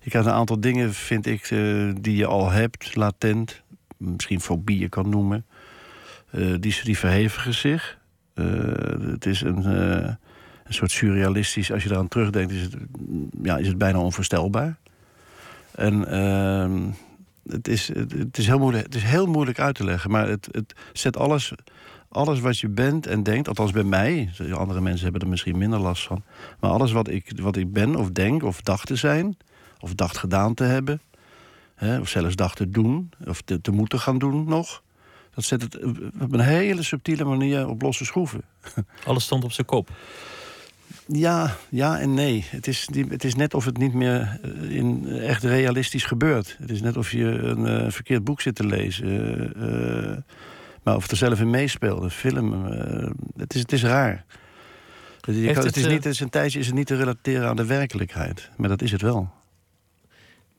Je 0.00 0.10
krijgt 0.10 0.28
een 0.28 0.34
aantal 0.34 0.60
dingen, 0.60 0.94
vind 0.94 1.26
ik, 1.26 1.50
eh, 1.50 1.90
die 2.00 2.16
je 2.16 2.26
al 2.26 2.50
hebt, 2.50 2.94
latent. 2.96 3.62
Misschien 3.96 4.40
fobieën 4.40 4.88
kan 4.88 5.08
noemen. 5.08 5.46
Eh, 6.30 6.54
die, 6.60 6.80
die 6.84 6.98
verhevigen 6.98 7.54
zich. 7.54 7.98
Eh, 8.34 8.44
het 9.00 9.26
is 9.26 9.40
een, 9.40 9.64
een 9.64 10.18
soort 10.68 10.90
surrealistisch... 10.90 11.72
Als 11.72 11.82
je 11.82 11.90
eraan 11.90 12.08
terugdenkt, 12.08 12.52
is 12.52 12.62
het, 12.62 12.76
ja, 13.42 13.56
is 13.56 13.66
het 13.66 13.78
bijna 13.78 13.98
onvoorstelbaar. 13.98 14.76
En 15.74 16.08
ehm, 16.08 16.80
het, 17.48 17.68
is, 17.68 17.88
het 18.18 18.38
is 18.38 18.46
heel 18.46 18.58
moeilijk, 18.58 18.84
het 18.84 18.94
is 18.94 19.02
heel 19.02 19.26
moeilijk 19.26 19.60
uit 19.60 19.74
te 19.74 19.84
leggen. 19.84 20.10
Maar 20.10 20.28
het, 20.28 20.48
het 20.50 20.74
zet 20.92 21.16
alles 21.16 21.52
alles 22.12 22.40
wat 22.40 22.58
je 22.58 22.68
bent 22.68 23.06
en 23.06 23.22
denkt, 23.22 23.48
althans 23.48 23.72
bij 23.72 23.82
mij, 23.82 24.30
andere 24.52 24.80
mensen 24.80 25.02
hebben 25.02 25.20
er 25.22 25.28
misschien 25.28 25.58
minder 25.58 25.78
last 25.78 26.02
van, 26.02 26.22
maar 26.60 26.70
alles 26.70 26.92
wat 26.92 27.08
ik, 27.08 27.32
wat 27.40 27.56
ik 27.56 27.72
ben 27.72 27.96
of 27.96 28.10
denk 28.10 28.42
of 28.42 28.60
dacht 28.60 28.86
te 28.86 28.96
zijn, 28.96 29.36
of 29.80 29.94
dacht 29.94 30.16
gedaan 30.18 30.54
te 30.54 30.64
hebben. 30.64 31.00
Hè, 31.74 32.00
of 32.00 32.08
zelfs 32.08 32.36
dacht 32.36 32.56
te 32.56 32.70
doen, 32.70 33.10
of 33.26 33.40
te, 33.40 33.60
te 33.60 33.70
moeten 33.70 33.98
gaan 34.00 34.18
doen 34.18 34.44
nog. 34.44 34.82
Dat 35.34 35.44
zet 35.44 35.62
het 35.62 35.78
op 36.20 36.32
een 36.32 36.40
hele 36.40 36.82
subtiele 36.82 37.24
manier 37.24 37.68
op 37.68 37.82
losse 37.82 38.04
schroeven. 38.04 38.42
Alles 39.06 39.24
stond 39.24 39.44
op 39.44 39.52
zijn 39.52 39.66
kop. 39.66 39.90
Ja, 41.06 41.56
ja 41.68 41.98
en 42.00 42.14
nee. 42.14 42.44
Het 42.48 42.66
is, 42.66 42.88
het 43.08 43.24
is 43.24 43.34
net 43.34 43.54
of 43.54 43.64
het 43.64 43.78
niet 43.78 43.92
meer 43.94 44.38
eh, 44.42 44.70
in, 44.76 45.08
echt 45.08 45.42
realistisch 45.42 46.04
gebeurt. 46.04 46.56
Het 46.60 46.70
is 46.70 46.82
net 46.82 46.96
of 46.96 47.12
je 47.12 47.24
een 47.24 47.66
eh, 47.66 47.90
verkeerd 47.90 48.24
boek 48.24 48.40
zit 48.40 48.54
te 48.54 48.66
lezen. 48.66 49.06
eh, 49.54 50.10
eh, 50.12 50.18
maar 50.82 50.96
of 50.96 51.10
er 51.10 51.16
zelf 51.16 51.40
in 51.40 51.50
meespeelt, 51.50 52.02
een 52.02 52.10
film. 52.10 52.66
eh, 52.72 53.10
het, 53.36 53.54
is, 53.54 53.60
het 53.60 53.72
is 53.72 53.82
raar. 53.82 54.24
Kan- 55.20 55.34
het, 55.34 55.56
het, 55.64 55.76
is 55.76 55.82
eh, 55.84 55.88
niet, 55.90 56.04
het 56.04 56.12
is 56.12 56.20
een 56.20 56.30
tijdje 56.30 56.58
is 56.58 56.66
het 56.66 56.74
niet 56.74 56.86
te 56.86 56.96
relateren 56.96 57.48
aan 57.48 57.56
de 57.56 57.66
werkelijkheid. 57.66 58.50
Maar 58.56 58.68
dat 58.68 58.82
is 58.82 58.92
het 58.92 59.02
wel. 59.02 59.30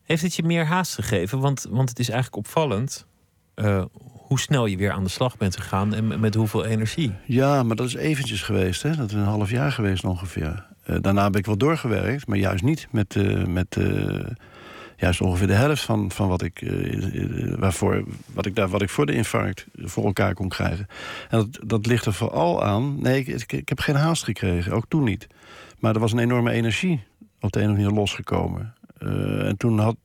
Heeft 0.02 0.22
het 0.22 0.34
je 0.34 0.42
meer 0.42 0.66
haast 0.66 0.94
gegeven? 0.94 1.38
Want, 1.40 1.66
want 1.70 1.88
het 1.88 1.98
is 1.98 2.08
eigenlijk 2.08 2.46
opvallend 2.46 3.06
eh, 3.54 3.84
hoe 4.26 4.40
snel 4.40 4.66
je 4.66 4.76
weer 4.76 4.90
aan 4.92 5.04
de 5.04 5.10
slag 5.10 5.36
bent 5.36 5.56
gegaan 5.56 5.94
en 5.94 6.20
met- 6.20 6.34
hoeveel 6.34 6.64
energie. 6.64 7.12
Ja, 7.26 7.62
maar 7.62 7.76
dat 7.76 7.86
is 7.86 7.94
eventjes 7.94 8.42
geweest. 8.42 8.82
Hè? 8.82 8.96
Dat 8.96 9.08
is 9.08 9.14
een 9.16 9.22
half 9.22 9.50
jaar 9.50 9.72
geweest 9.72 10.04
ongeveer. 10.04 10.66
Daarna 11.00 11.24
heb 11.24 11.36
ik 11.36 11.46
wel 11.46 11.56
doorgewerkt, 11.56 12.26
maar 12.26 12.38
juist 12.38 12.64
niet 12.64 12.86
met, 12.90 13.16
eh, 13.16 13.44
met 13.44 13.76
juist 15.04 15.20
ongeveer 15.20 15.46
de 15.46 15.52
helft 15.52 15.82
van, 15.82 16.10
van 16.10 16.28
wat, 16.28 16.42
ik, 16.42 16.62
eh, 16.62 17.22
eh, 17.22 17.58
waarvoor, 17.58 18.04
wat, 18.32 18.46
ik 18.46 18.54
daar, 18.54 18.68
wat 18.68 18.82
ik 18.82 18.90
voor 18.90 19.06
de 19.06 19.14
infarct 19.14 19.66
voor 19.78 20.04
elkaar 20.04 20.34
kon 20.34 20.48
krijgen. 20.48 20.86
En 21.28 21.38
dat, 21.38 21.58
dat 21.68 21.86
ligt 21.86 22.06
er 22.06 22.14
vooral 22.14 22.64
aan. 22.64 23.02
Nee, 23.02 23.24
ik, 23.24 23.52
ik, 23.52 23.68
heb 23.68 23.80
geen 23.80 23.94
haast 23.94 24.24
gekregen, 24.24 24.72
ook 24.72 24.84
toen 24.88 25.04
niet. 25.04 25.26
Maar 25.78 25.94
er 25.94 26.00
was 26.00 26.12
een 26.12 26.18
enorme 26.18 26.50
energie 26.50 27.02
op 27.40 27.52
de 27.52 27.58
een 27.58 27.64
of 27.64 27.70
andere 27.70 27.84
manier 27.84 28.00
losgekomen. 28.00 28.74
Eh, 28.98 29.46
en 29.48 29.56
toen, 29.56 29.78
had, 29.78 29.96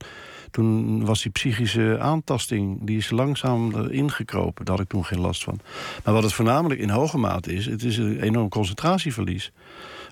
toen 0.52 1.06
was 1.06 1.22
die 1.22 1.32
psychische 1.32 1.97
aantasting, 2.00 2.78
die 2.82 2.97
is 2.97 3.10
langzaam 3.10 3.76
erin 3.76 4.12
gekropen. 4.12 4.66
Daar 4.66 4.76
had 4.76 4.84
ik 4.84 4.89
toen 4.91 5.06
geen 5.06 5.20
last 5.20 5.43
van. 5.43 5.60
Maar 6.04 6.14
wat 6.14 6.24
het 6.24 6.34
voornamelijk 6.34 6.80
in 6.80 6.89
hoge 6.89 7.18
mate 7.18 7.54
is, 7.54 7.66
het 7.66 7.84
is 7.84 7.97
een 7.97 8.22
enorm 8.22 8.50
concentratieverlies. 8.50 9.52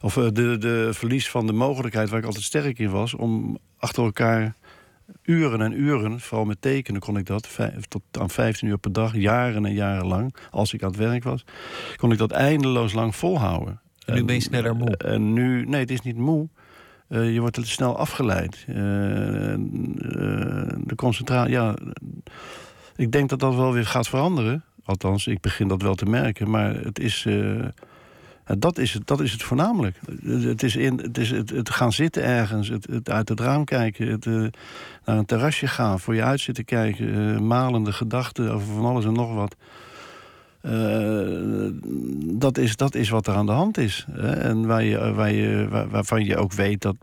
Of 0.01 0.17
eh, 0.17 0.23
de, 0.33 0.57
de 0.57 0.89
verlies 0.91 1.29
van 1.29 1.47
de 1.47 1.53
mogelijkheid 1.53 2.09
waar 2.09 2.19
ik 2.19 2.25
altijd 2.25 2.43
sterk 2.43 2.79
in 2.79 2.89
was, 2.89 3.13
om 3.13 3.57
achter 3.77 4.03
elkaar 4.03 4.55
uren 5.23 5.61
en 5.61 5.79
uren, 5.79 6.19
vooral 6.19 6.45
met 6.45 6.61
tekenen 6.61 7.01
kon 7.01 7.17
ik 7.17 7.25
dat, 7.25 7.47
vijf, 7.47 7.85
tot 7.85 8.01
aan 8.11 8.29
15 8.29 8.67
uur 8.67 8.77
per 8.77 8.93
dag, 8.93 9.15
jaren 9.15 9.65
en 9.65 9.73
jaren 9.73 10.07
lang, 10.07 10.35
als 10.51 10.73
ik 10.73 10.83
aan 10.83 10.89
het 10.89 10.97
werk 10.97 11.23
was, 11.23 11.45
kon 11.95 12.11
ik 12.11 12.17
dat 12.17 12.31
eindeloos 12.31 12.93
lang 12.93 13.15
volhouden. 13.15 13.81
En 14.05 14.13
nu 14.13 14.25
ben 14.25 14.35
je 14.35 14.41
sneller 14.41 14.75
moe. 14.75 14.97
En 14.97 15.33
nu, 15.33 15.65
nee, 15.65 15.79
het 15.79 15.91
is 15.91 16.01
niet 16.01 16.17
moe. 16.17 16.49
Eh, 17.07 17.33
je 17.33 17.39
wordt 17.39 17.55
te 17.55 17.65
snel 17.65 17.97
afgeleid. 17.97 18.65
Eh, 18.67 19.53
eh, 19.53 19.59
de 20.77 20.95
concentratie, 20.95 21.51
ja. 21.51 21.75
Ik 22.95 23.11
denk 23.11 23.29
dat 23.29 23.39
dat 23.39 23.55
wel 23.55 23.73
weer 23.73 23.85
gaat 23.85 24.07
veranderen. 24.07 24.63
Althans, 24.83 25.27
ik 25.27 25.41
begin 25.41 25.67
dat 25.67 25.81
wel 25.81 25.95
te 25.95 26.05
merken. 26.05 26.49
Maar 26.49 26.75
het 26.75 26.99
is. 26.99 27.27
Eh, 28.47 28.55
dat 28.59 28.77
is 28.77 28.93
het, 28.93 29.07
dat 29.07 29.19
is 29.19 29.31
het 29.31 29.43
voornamelijk. 29.43 29.99
Het 30.23 30.63
is, 30.63 30.75
in, 30.75 30.97
het, 30.97 31.17
is 31.17 31.31
het, 31.31 31.49
het 31.49 31.69
gaan 31.69 31.91
zitten 31.91 32.23
ergens, 32.23 32.69
het, 32.69 33.09
uit 33.09 33.29
het 33.29 33.39
raam 33.39 33.63
kijken, 33.63 34.07
het, 34.07 34.25
eh, 34.25 34.33
naar 35.05 35.17
een 35.17 35.25
terrasje 35.25 35.67
gaan, 35.67 35.99
voor 35.99 36.15
je 36.15 36.23
uit 36.23 36.39
zitten 36.39 36.65
kijken, 36.65 37.33
eh, 37.33 37.39
malende 37.39 37.91
gedachten 37.91 38.51
over 38.51 38.67
van 38.73 38.85
alles 38.85 39.05
en 39.05 39.13
nog 39.13 39.33
wat. 39.33 39.55
Dat, 42.39 42.57
is, 42.57 42.75
dat 42.75 42.95
is 42.95 43.09
wat 43.09 43.27
er 43.27 43.33
aan 43.33 43.45
de 43.45 43.51
hand 43.51 43.77
is. 43.77 44.05
Hè? 44.11 44.31
En 44.31 44.65
waar 44.65 44.83
je, 44.83 45.13
waar 45.13 45.31
je, 45.31 45.67
waar- 45.69 45.89
waarvan 45.89 46.25
je 46.25 46.37
ook 46.37 46.53
weet 46.53 46.81
dat. 46.81 46.95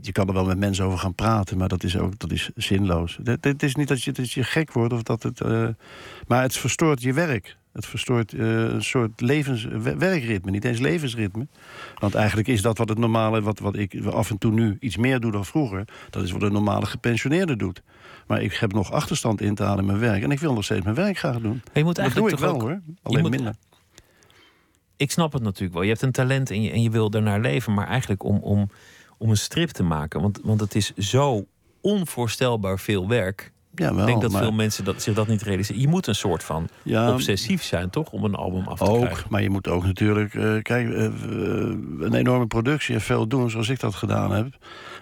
Je 0.00 0.12
kan 0.12 0.28
er 0.28 0.34
wel 0.34 0.44
met 0.44 0.58
mensen 0.58 0.84
over 0.84 0.98
gaan 0.98 1.14
praten, 1.14 1.58
maar 1.58 1.68
dat 1.68 1.84
is 1.84 1.96
ook 1.96 2.18
dat 2.18 2.32
is 2.32 2.50
zinloos. 2.54 3.18
Het, 3.22 3.62
is 3.62 3.74
niet 3.74 3.88
dat 3.88 4.02
je, 4.02 4.12
dat 4.12 4.32
je 4.32 4.44
gek 4.44 4.72
wordt 4.72 4.92
of 4.92 5.02
dat 5.02 5.22
het. 5.22 5.40
maar 6.26 6.42
het 6.42 6.56
verstoort 6.56 7.02
je 7.02 7.12
werk. 7.12 7.57
Het 7.72 7.86
verstoort 7.86 8.32
eh, 8.32 8.62
een 8.62 8.82
soort 8.84 9.20
levens, 9.20 9.64
wer- 9.64 9.98
werkritme, 9.98 10.50
niet 10.50 10.64
eens 10.64 10.78
levensritme. 10.78 11.46
Want 11.98 12.14
eigenlijk 12.14 12.48
is 12.48 12.62
dat 12.62 12.78
wat 12.78 12.88
het 12.88 12.98
normale, 12.98 13.42
wat, 13.42 13.58
wat 13.58 13.76
ik 13.76 14.04
af 14.06 14.30
en 14.30 14.38
toe 14.38 14.52
nu 14.52 14.76
iets 14.80 14.96
meer 14.96 15.20
doe 15.20 15.32
dan 15.32 15.44
vroeger. 15.44 15.84
Dat 16.10 16.22
is 16.22 16.30
wat 16.30 16.42
een 16.42 16.52
normale 16.52 16.86
gepensioneerde 16.86 17.56
doet. 17.56 17.82
Maar 18.26 18.42
ik 18.42 18.52
heb 18.54 18.72
nog 18.72 18.92
achterstand 18.92 19.40
in 19.40 19.54
te 19.54 19.62
halen 19.62 19.78
in 19.78 19.86
mijn 19.86 19.98
werk. 19.98 20.22
En 20.22 20.30
ik 20.30 20.38
wil 20.38 20.52
nog 20.54 20.64
steeds 20.64 20.84
mijn 20.84 20.96
werk 20.96 21.18
graag 21.18 21.38
doen. 21.40 21.60
Maar 21.64 21.70
je 21.72 21.84
moet 21.84 21.96
Dat 21.96 22.04
doe 22.14 22.14
eigenlijk 22.14 22.34
ik 22.34 22.38
toch 22.40 22.46
wel 22.50 22.54
ook- 22.54 22.60
hoor. 22.62 22.80
Alleen 23.02 23.20
moet- 23.22 23.30
minder. 23.30 23.54
Ik 24.96 25.10
snap 25.10 25.32
het 25.32 25.42
natuurlijk 25.42 25.72
wel. 25.72 25.82
Je 25.82 25.88
hebt 25.88 26.02
een 26.02 26.12
talent 26.12 26.50
en 26.50 26.62
je, 26.62 26.70
en 26.70 26.82
je 26.82 26.90
wil 26.90 27.10
ernaar 27.10 27.40
leven. 27.40 27.74
Maar 27.74 27.86
eigenlijk 27.86 28.22
om, 28.22 28.36
om, 28.38 28.70
om 29.18 29.30
een 29.30 29.36
strip 29.36 29.68
te 29.70 29.82
maken. 29.82 30.20
Want, 30.20 30.40
want 30.42 30.60
het 30.60 30.74
is 30.74 30.94
zo 30.94 31.46
onvoorstelbaar 31.80 32.78
veel 32.78 33.08
werk. 33.08 33.52
Ja, 33.78 33.90
wel, 33.94 34.00
ik 34.00 34.06
denk 34.06 34.20
dat 34.22 34.30
maar- 34.32 34.42
veel 34.42 34.52
mensen 34.52 34.84
dat, 34.84 35.02
zich 35.02 35.14
dat 35.14 35.26
niet 35.26 35.42
realiseren. 35.42 35.80
Je 35.80 35.88
moet 35.88 36.06
een 36.06 36.14
soort 36.14 36.42
van 36.42 36.68
Ja, 36.82 37.12
obsessief 37.12 37.62
zijn, 37.62 37.90
toch? 37.90 38.10
Om 38.10 38.24
een 38.24 38.34
album 38.34 38.66
af 38.68 38.78
te 38.78 38.84
Ook, 38.84 39.00
krijgen. 39.00 39.26
maar 39.30 39.42
je 39.42 39.50
moet 39.50 39.68
ook 39.68 39.84
natuurlijk... 39.84 40.34
eh, 40.34 40.42
kijk, 40.62 40.88
eh, 40.90 41.04
eh, 41.04 41.12
een 42.00 42.14
enorme 42.14 42.46
productie 42.46 42.94
en 42.94 43.00
veel 43.00 43.26
doen 43.26 43.50
zoals 43.50 43.68
ik 43.68 43.80
dat 43.80 43.94
gedaan 43.94 44.30
heb... 44.32 44.46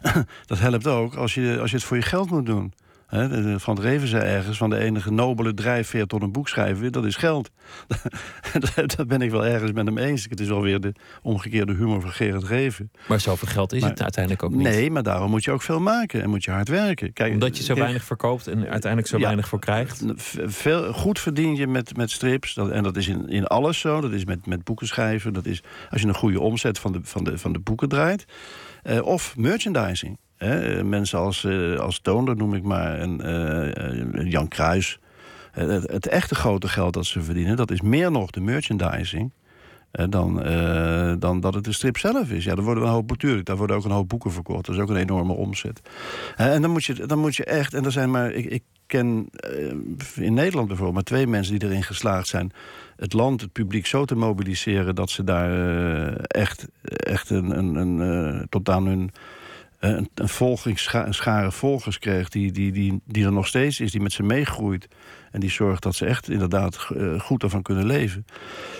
dat 0.47 0.59
helpt 0.59 0.87
ook 0.87 1.15
als 1.15 1.35
je, 1.35 1.59
als 1.61 1.71
je 1.71 1.77
het 1.77 1.85
voor 1.85 1.97
je 1.97 2.03
geld 2.03 2.31
moet 2.31 2.47
doen. 2.47 2.73
De- 3.11 3.55
van 3.59 3.81
Reven 3.81 4.09
zei 4.09 4.23
ergens... 4.25 4.57
van 4.57 4.71
de 4.71 4.79
enige 4.79 5.13
nobele 5.13 5.55
drijfveer 5.55 6.07
tot 6.07 6.23
een 6.23 6.33
boek 6.33 6.49
schrijven... 6.49 6.93
dat 6.93 7.05
is 7.05 7.17
geld. 7.17 7.51
dat 8.97 9.07
ben 9.07 9.21
ik 9.23 9.31
wel 9.31 9.47
ergens 9.47 9.73
met 9.73 9.87
hem 9.87 9.99
eens. 9.99 10.27
Het 10.31 10.41
is 10.41 10.51
alweer 10.51 10.81
de 10.81 10.93
omgekeerde 11.23 11.75
humor 11.75 12.01
van 12.01 12.11
Gerard 12.13 12.45
Reven. 12.45 12.91
Maar 13.09 13.21
zoveel 13.21 13.49
geld 13.49 13.73
is 13.73 13.81
Maar- 13.81 13.91
het 13.91 14.03
uiteindelijk 14.03 14.45
ook 14.45 14.51
niet. 14.51 14.63
Nee, 14.63 14.91
maar 14.91 15.03
daarom 15.03 15.31
moet 15.31 15.45
je 15.45 15.51
ook 15.51 15.63
veel 15.63 15.81
maken 15.81 16.23
en 16.23 16.31
moet 16.31 16.45
je 16.45 16.51
hard 16.51 16.69
werken. 16.69 17.13
Kijk, 17.13 17.33
Omdat 17.33 17.57
je 17.57 17.63
zo 17.63 17.67
kijk, 17.69 17.79
weinig 17.79 18.05
verkoopt 18.05 18.47
en 18.47 18.59
uiteindelijk 18.69 19.07
zo 19.07 19.17
Ja. 19.19 19.23
weinig 19.25 19.49
voor 19.49 19.59
krijgt. 19.61 20.03
V- 20.17 20.35
Veel, 20.47 20.93
goed 20.93 21.19
verdien 21.21 21.57
je 21.57 21.67
met, 21.67 21.97
met 21.97 22.11
strips. 22.11 22.55
Dat, 22.55 22.71
en 22.71 22.83
dat 22.83 22.97
is 22.97 23.09
in, 23.09 23.29
in 23.29 23.47
alles 23.47 23.79
zo. 23.79 24.01
Dat 24.01 24.13
is 24.13 24.25
met, 24.25 24.47
met 24.47 24.65
boeken 24.65 24.87
schrijven. 24.87 25.33
Dat 25.33 25.47
is 25.47 25.63
als 25.91 26.01
je 26.01 26.09
een 26.09 26.15
goede 26.15 26.41
omzet 26.41 26.79
van 26.79 26.93
de, 26.93 27.01
van 27.03 27.25
de, 27.25 27.39
van 27.39 27.53
de 27.53 27.59
boeken 27.59 27.89
draait. 27.89 28.25
Eh, 28.83 29.03
of 29.03 29.37
merchandising. 29.37 30.19
Hè. 30.37 30.85
Mensen 30.85 31.19
als, 31.19 31.45
eh 31.45 31.79
als 31.79 32.01
Toonder 32.01 32.37
noem 32.37 32.55
ik 32.55 32.63
maar. 32.63 32.99
En 32.99 33.21
eh, 33.21 34.21
eh, 34.21 34.31
Jan 34.31 34.49
Kruis. 34.49 34.99
Het, 35.51 35.91
het 35.91 36.07
echte 36.07 36.35
grote 36.35 36.69
geld 36.69 36.95
dat 36.95 37.07
ze 37.07 37.23
verdienen... 37.23 37.57
dat 37.57 37.71
is 37.71 37.81
meer 37.81 38.11
nog 38.11 38.31
de 38.31 38.41
merchandising... 38.41 39.33
dan, 39.91 40.35
dan 41.19 41.41
dat 41.41 41.55
het 41.55 41.65
de 41.65 41.73
strip 41.73 41.99
zelf 41.99 42.31
is. 42.31 42.45
Ja, 42.45 42.55
er 42.55 42.63
worden 42.63 42.85
een 42.85 42.91
hoop, 42.91 43.11
natuurlijk, 43.11 43.47
daar 43.47 43.57
worden 43.57 43.77
ook 43.77 43.85
een 43.85 43.91
hoop 43.91 44.09
boeken 44.09 44.33
verkocht. 44.33 44.67
Dat 44.67 44.75
is 44.75 44.81
ook 44.81 44.89
een 44.89 44.97
enorme 44.97 45.33
omzet. 45.33 45.81
En 46.37 46.63
dan 46.63 46.71
moet, 46.71 46.85
je, 46.85 47.07
dan 47.07 47.19
moet 47.19 47.37
je 47.37 47.45
echt, 47.45 47.75
en 47.75 47.85
er 47.85 47.93
zijn 47.93 48.11
maar, 48.11 48.33
ik, 48.33 48.45
ik 48.45 48.63
ken 48.87 49.29
in 50.15 50.35
Nederland 50.35 50.67
bijvoorbeeld 50.67 50.95
maar 50.95 51.03
twee 51.03 51.27
mensen 51.27 51.59
die 51.59 51.69
erin 51.69 51.83
geslaagd 51.83 52.29
zijn. 52.29 52.53
Het 52.97 53.13
land, 53.13 53.41
het 53.41 53.53
publiek 53.53 53.87
zo 53.87 54.05
te 54.05 54.15
mobiliseren 54.15 54.95
dat 54.95 55.11
ze 55.11 55.25
daar 55.25 56.13
echt, 56.17 56.69
echt 56.83 57.31
een, 57.31 57.59
een, 57.59 57.75
een, 57.75 58.47
tot 58.49 58.69
aan 58.69 58.87
hun. 58.87 59.11
Eh, 59.79 59.91
Een, 59.91 60.09
een, 60.15 60.77
een 61.07 61.15
schare 61.15 61.53
volgers 61.53 61.99
kreeg 61.99 62.29
die, 62.29 62.53
die, 62.53 62.73
die, 62.73 63.01
die 63.05 63.25
er 63.25 63.33
nog 63.33 63.47
steeds 63.47 63.81
is, 63.81 63.91
die 63.93 64.01
met 64.01 64.13
ze 64.13 64.23
meegroeit. 64.23 64.89
En 65.31 65.41
die 65.43 65.51
zorgt 65.51 65.83
dat 65.83 65.95
ze 65.95 66.07
echt 66.07 66.31
inderdaad 66.31 66.89
eh, 66.97 67.21
goed 67.21 67.43
ervan 67.43 67.63
kunnen 67.63 67.87
leven. 67.87 68.27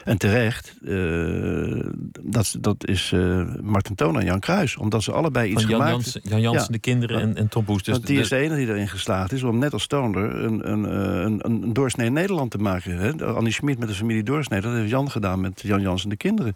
En 0.05 0.19
terecht, 0.19 0.75
eh, 0.85 1.85
dat, 2.23 2.57
dat 2.61 2.87
is 2.87 3.13
eh 3.15 3.43
Martin 3.63 3.95
Toon 3.95 4.19
en 4.19 4.25
Jan 4.25 4.41
Kruis. 4.41 4.77
Omdat 4.77 5.03
ze 5.03 5.13
allebei 5.13 5.51
iets 5.51 5.61
Van 5.63 5.71
Jan 5.71 5.81
gemaakt 5.81 6.03
Jansen, 6.03 6.21
Jan 6.31 6.41
Jansen 6.41 6.63
Ja. 6.67 6.73
de 6.73 6.79
kinderen 6.79 7.21
en, 7.21 7.37
en 7.37 7.49
Tom. 7.49 7.65
Dus 7.67 7.83
Want 7.87 8.07
die 8.07 8.17
de- 8.17 8.23
is 8.23 8.29
de 8.29 8.37
enige 8.37 8.57
die 8.57 8.69
erin 8.69 8.89
geslaagd 8.89 9.33
is 9.33 9.43
om 9.43 9.59
net 9.59 9.73
als 9.73 9.87
Toonder 9.87 10.35
een, 10.45 10.71
een, 10.73 10.85
een, 11.25 11.39
een 11.43 11.73
doorsnee 11.73 12.11
Nederland 12.11 12.51
te 12.51 12.59
maken. 12.59 12.97
Hè? 12.99 13.25
Annie 13.25 13.53
Schmid 13.53 13.79
met 13.79 13.89
de 13.89 13.95
familie 13.95 14.23
Doorsnee, 14.23 14.61
dat 14.61 14.73
heeft 14.73 14.91
Jan 14.91 15.11
gedaan 15.11 15.41
met 15.41 15.61
Jan 15.61 15.81
Jansen 15.81 16.09
de 16.09 16.17
kinderen. 16.17 16.55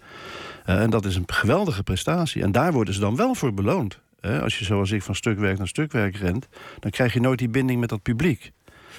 En 0.65 0.91
dat 0.91 1.05
is 1.05 1.17
een 1.17 1.25
geweldige 1.27 1.83
prestatie. 1.83 2.43
En 2.43 2.53
daar 2.53 2.73
worden 2.73 2.95
ze 2.95 3.01
dan 3.01 3.17
wel 3.17 3.35
voor 3.35 3.55
beloond. 3.55 3.99
Hè? 4.21 4.43
Als 4.43 4.59
je 4.59 4.65
zoals 4.65 4.91
ik 4.91 5.03
van 5.03 5.15
stukwerk 5.15 5.59
naar 5.59 5.69
stukwerk 5.69 6.17
rent, 6.17 6.49
dan 6.81 6.91
krijg 6.91 7.13
je 7.13 7.21
nooit 7.21 7.39
die 7.39 7.49
binding 7.49 7.81
met 7.81 7.89
dat 7.89 8.03
publiek. 8.03 8.53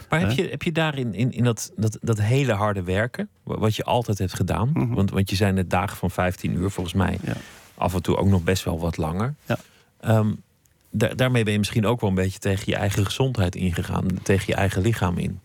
Maar 0.10 0.20
heb 0.20 0.32
je, 0.32 0.48
heb 0.50 0.64
je 0.64 0.72
daarin 0.72 1.14
in, 1.14 1.32
in 1.32 1.44
dat, 1.44 1.72
dat, 1.76 1.98
dat 2.02 2.22
hele 2.22 2.54
harde 2.54 2.84
werken, 2.84 3.30
wa- 3.44 3.58
wat 3.58 3.76
je 3.76 3.84
altijd 3.84 4.18
hebt 4.18 4.34
gedaan, 4.34 4.70
Mhm. 4.74 4.94
want, 4.94 5.12
want 5.12 5.30
je 5.30 5.36
zijn 5.36 5.54
net 5.54 5.70
dagen 5.70 5.98
van 5.98 6.12
15 6.12 6.54
uur 6.54 6.70
volgens 6.70 6.96
mij, 6.96 7.18
Ja. 7.24 7.34
af 7.76 7.94
en 7.94 8.02
toe 8.02 8.18
ook 8.18 8.28
nog 8.28 8.44
best 8.44 8.64
wel 8.64 8.80
wat 8.80 8.98
langer. 8.98 9.34
Ja. 9.46 9.58
Ehm, 10.00 10.32
da- 10.90 11.14
daarmee 11.14 11.44
ben 11.44 11.52
je 11.54 11.60
misschien 11.60 11.86
ook 11.86 12.02
wel 12.02 12.10
een 12.10 12.16
beetje 12.16 12.40
tegen 12.40 12.64
je 12.66 12.76
eigen 12.76 13.06
gezondheid 13.06 13.56
ingegaan, 13.56 14.06
tegen 14.24 14.46
je 14.48 14.56
eigen 14.56 14.82
lichaam 14.82 15.18
in. 15.18 15.40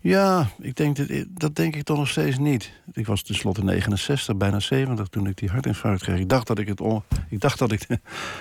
Ja, 0.00 0.48
ik 0.60 0.76
denk 0.76 0.96
dat, 0.96 1.06
dat 1.28 1.56
denk 1.56 1.76
ik 1.76 1.82
toch 1.82 1.98
nog 1.98 2.08
steeds 2.08 2.38
niet. 2.38 2.72
Ik 2.92 3.06
was 3.06 3.22
tenslotte 3.22 3.64
69, 3.64 4.36
bijna 4.36 4.60
70 4.60 5.08
toen 5.08 5.26
ik 5.26 5.36
die 5.36 5.48
hartinfarct 5.50 6.02
kreeg. 6.02 6.18
Ik 6.18 6.28
dacht 6.28 6.46
dat 6.46 6.58
ik 6.58 6.68
het... 6.68 6.80
On, 6.80 7.02
ik 7.28 7.40
dacht 7.40 7.58
dat 7.58 7.72
ik... 7.72 7.86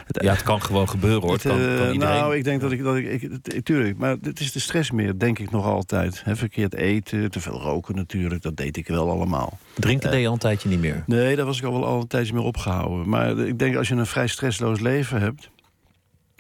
Het, 0.08 0.24
Ja, 0.24 0.32
het 0.32 0.44
kan 0.44 0.62
gewoon 0.62 0.90
gebeuren 0.90 1.22
hoor. 1.22 1.34
Het 1.34 1.42
kan, 1.42 1.60
eh, 1.60 1.66
kan 1.66 1.92
iedereen. 1.92 1.98
Nou, 1.98 2.36
ik 2.36 2.44
denk 2.44 2.62
dat 2.62 2.72
ik... 2.72 2.84
Dat 2.84 2.96
ik, 2.96 3.22
ik 3.22 3.64
tuurlijk, 3.64 3.98
maar 3.98 4.16
het 4.22 4.40
is 4.40 4.52
de 4.52 4.60
stress 4.60 4.92
meer, 4.92 5.20
denk 5.20 5.40
ik 5.40 5.52
nog 5.52 5.66
altijd. 5.66 6.24
Verkeerd 6.26 6.76
eten, 6.76 7.32
te 7.32 7.40
veel 7.40 7.62
roken 7.62 7.96
natuurlijk, 7.96 8.42
dat 8.42 8.58
deed 8.58 8.78
ik 8.78 8.88
wel 8.88 9.10
allemaal. 9.10 9.58
Drinken 9.74 10.12
deed 10.12 10.22
je 10.22 10.28
al 10.28 10.34
een 10.34 10.40
tijdje 10.40 10.70
niet 10.70 10.80
meer. 10.80 11.04
Nee, 11.06 11.36
daar 11.36 11.46
was 11.46 11.58
ik 11.58 11.64
al 11.64 11.72
wel 11.72 11.86
al 11.86 12.02
een 12.02 12.08
tijdje 12.08 12.34
meer 12.34 12.44
opgehouden. 12.44 13.10
Maar 13.10 13.38
ik 13.38 13.60
denk 13.60 13.76
als 13.76 13.88
je 13.88 13.96
een 13.96 14.06
vrij 14.06 14.28
stressloos 14.28 14.80
leven 14.80 15.22
hebt... 15.22 15.52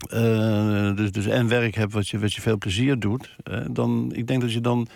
eh, 0.09 0.95
dus, 0.95 1.11
dus 1.11 1.25
en 1.25 1.47
werk 1.47 1.75
hebt 1.75 1.93
wat 1.93 2.07
je, 2.07 2.19
wat 2.19 2.33
je 2.33 2.41
veel 2.41 2.57
plezier 2.57 2.99
doet, 2.99 3.35
eh, 3.43 3.59
dan 3.69 4.11
ik 4.13 4.27
denk 4.27 4.41
dat 4.41 4.53
je 4.53 4.61
dan 4.61 4.87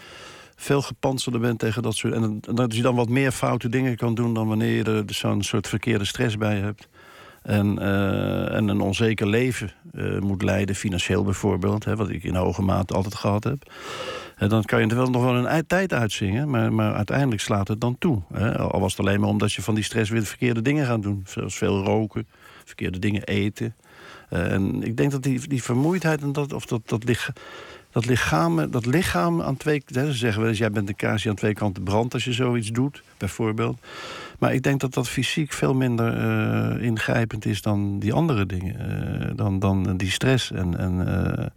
veel 0.55 0.81
gepantserder 0.81 1.41
bent 1.41 1.59
tegen 1.59 1.81
dat 1.81 1.95
soort. 1.95 2.13
En, 2.13 2.39
dat 2.41 2.75
je 2.75 2.81
dan 2.81 2.95
wat 2.95 3.09
meer 3.09 3.31
foute 3.31 3.69
dingen 3.69 3.95
kan 3.95 4.15
doen 4.15 4.33
dan 4.33 4.47
wanneer 4.47 4.75
je 4.75 4.83
er 4.83 5.03
zo'n 5.13 5.43
soort 5.43 5.67
verkeerde 5.67 6.05
stress 6.05 6.37
bij 6.37 6.55
hebt. 6.55 6.87
En, 7.43 7.79
eh, 7.79 8.55
en 8.55 8.67
een 8.67 8.81
onzeker 8.81 9.27
leven 9.27 9.71
moet 10.19 10.41
leiden, 10.41 10.75
financieel 10.75 11.23
bijvoorbeeld, 11.23 11.85
hè, 11.85 11.95
wat 11.95 12.09
ik 12.09 12.23
in 12.23 12.35
hoge 12.35 12.61
mate 12.61 12.93
altijd 12.93 13.15
gehad 13.15 13.43
heb. 13.43 13.71
Dan 14.37 14.63
kan 14.63 14.81
je 14.81 14.87
er 14.87 14.95
wel 14.95 15.09
nog 15.09 15.23
wel 15.23 15.47
een 15.47 15.65
tijd 15.67 15.93
uitzingen, 15.93 16.49
maar, 16.49 16.73
maar 16.73 16.93
uiteindelijk 16.93 17.41
slaat 17.41 17.67
het 17.67 17.81
dan 17.81 17.97
toe. 17.97 18.21
Hè. 18.33 18.57
Al 18.57 18.79
was 18.79 18.91
het 18.91 18.99
alleen 18.99 19.19
maar 19.19 19.29
omdat 19.29 19.53
je 19.53 19.61
van 19.61 19.75
die 19.75 19.83
stress 19.83 20.09
weer 20.09 20.19
de 20.19 20.25
verkeerde 20.25 20.61
dingen 20.61 20.85
gaat 20.85 21.01
doen. 21.01 21.23
Zoals 21.27 21.55
veel 21.55 21.83
roken, 21.83 22.27
verkeerde 22.65 22.99
dingen 22.99 23.23
eten. 23.23 23.75
Eh, 24.29 24.51
en 24.51 24.83
ik 24.83 24.97
denk 24.97 25.11
dat 25.11 25.23
die, 25.23 25.47
die 25.47 25.63
vermoeidheid 25.63 26.21
en 26.21 26.31
dat, 26.31 26.53
of 26.53 26.65
dat, 26.65 26.81
dat, 26.85 27.05
dat, 27.91 28.05
lichaam, 28.05 28.71
dat 28.71 28.85
lichaam 28.85 29.41
aan 29.41 29.57
twee... 29.57 29.83
Hè, 29.85 30.05
ze 30.05 30.17
zeggen 30.17 30.41
wel 30.41 30.49
eens, 30.49 30.59
jij 30.59 30.71
bent 30.71 30.89
een 30.89 30.95
kaas 30.95 31.21
die 31.21 31.31
aan 31.31 31.37
twee 31.37 31.53
kanten 31.53 31.83
brandt 31.83 32.13
als 32.13 32.23
je 32.23 32.33
zoiets 32.33 32.69
doet, 32.69 33.03
bijvoorbeeld. 33.17 33.77
Maar 34.39 34.53
ik 34.53 34.63
denk 34.63 34.79
dat 34.79 34.93
dat 34.93 35.09
fysiek 35.09 35.53
veel 35.53 35.73
minder 35.73 36.17
uh, 36.77 36.83
ingrijpend 36.83 37.45
is 37.45 37.61
dan 37.61 37.99
die 37.99 38.13
andere 38.13 38.45
dingen. 38.45 38.75
Uh, 39.21 39.31
dan, 39.35 39.59
dan 39.59 39.97
die 39.97 40.11
stress 40.11 40.51
en... 40.51 40.77
en 40.77 41.51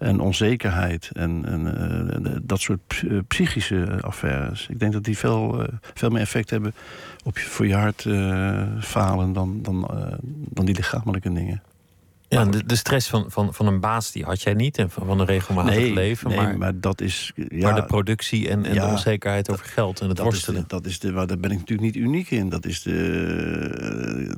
en 0.00 0.20
onzekerheid 0.20 1.10
en, 1.12 1.44
en 1.44 2.42
dat 2.42 2.60
soort 2.60 3.02
psychische 3.28 3.98
affaires. 4.00 4.66
Ik 4.68 4.78
denk 4.78 4.92
dat 4.92 5.04
die 5.04 5.18
veel, 5.18 5.66
veel 5.94 6.10
meer 6.10 6.20
effect 6.20 6.50
hebben 6.50 6.74
op 7.24 7.38
je, 7.38 7.44
voor 7.44 7.66
je 7.66 7.74
hart 7.74 8.02
falen 8.84 9.32
dan, 9.32 9.62
dan, 9.62 9.90
dan 10.50 10.64
die 10.64 10.74
lichamelijke 10.74 11.32
dingen. 11.32 11.62
Ja, 12.30 12.44
de, 12.44 12.64
de, 12.64 12.76
stress 12.76 13.08
van, 13.08 13.24
van, 13.28 13.54
van 13.54 13.66
een 13.66 13.80
baas 13.80 14.12
die 14.12 14.24
had 14.24 14.42
jij 14.42 14.54
niet 14.54 14.78
en 14.78 14.90
van, 14.90 15.06
van 15.06 15.20
een 15.20 15.26
regelmatig 15.26 15.74
nee, 15.74 15.92
leven. 15.92 16.28
Nee, 16.28 16.38
maar, 16.38 16.58
maar 16.58 16.80
dat 16.80 17.00
is. 17.00 17.32
Ja, 17.34 17.70
maar 17.70 17.80
de 17.80 17.86
productie 17.86 18.48
en, 18.48 18.64
en 18.64 18.74
de 18.74 18.84
onzekerheid 18.84 19.50
over 19.50 19.64
geld 19.64 20.00
en 20.00 20.08
het 20.08 20.16
dat 20.16 20.26
worstelen. 20.26 20.60
Is 20.60 20.66
de, 20.66 20.74
dat 20.74 20.86
is 20.86 20.98
de, 20.98 21.12
waar, 21.12 21.26
daar 21.26 21.38
ben 21.38 21.50
ik 21.50 21.58
natuurlijk 21.58 21.94
niet 21.94 22.04
uniek 22.04 22.30
in. 22.30 22.48
Dat 22.48 22.66
is 22.66 22.82
de. 22.82 24.36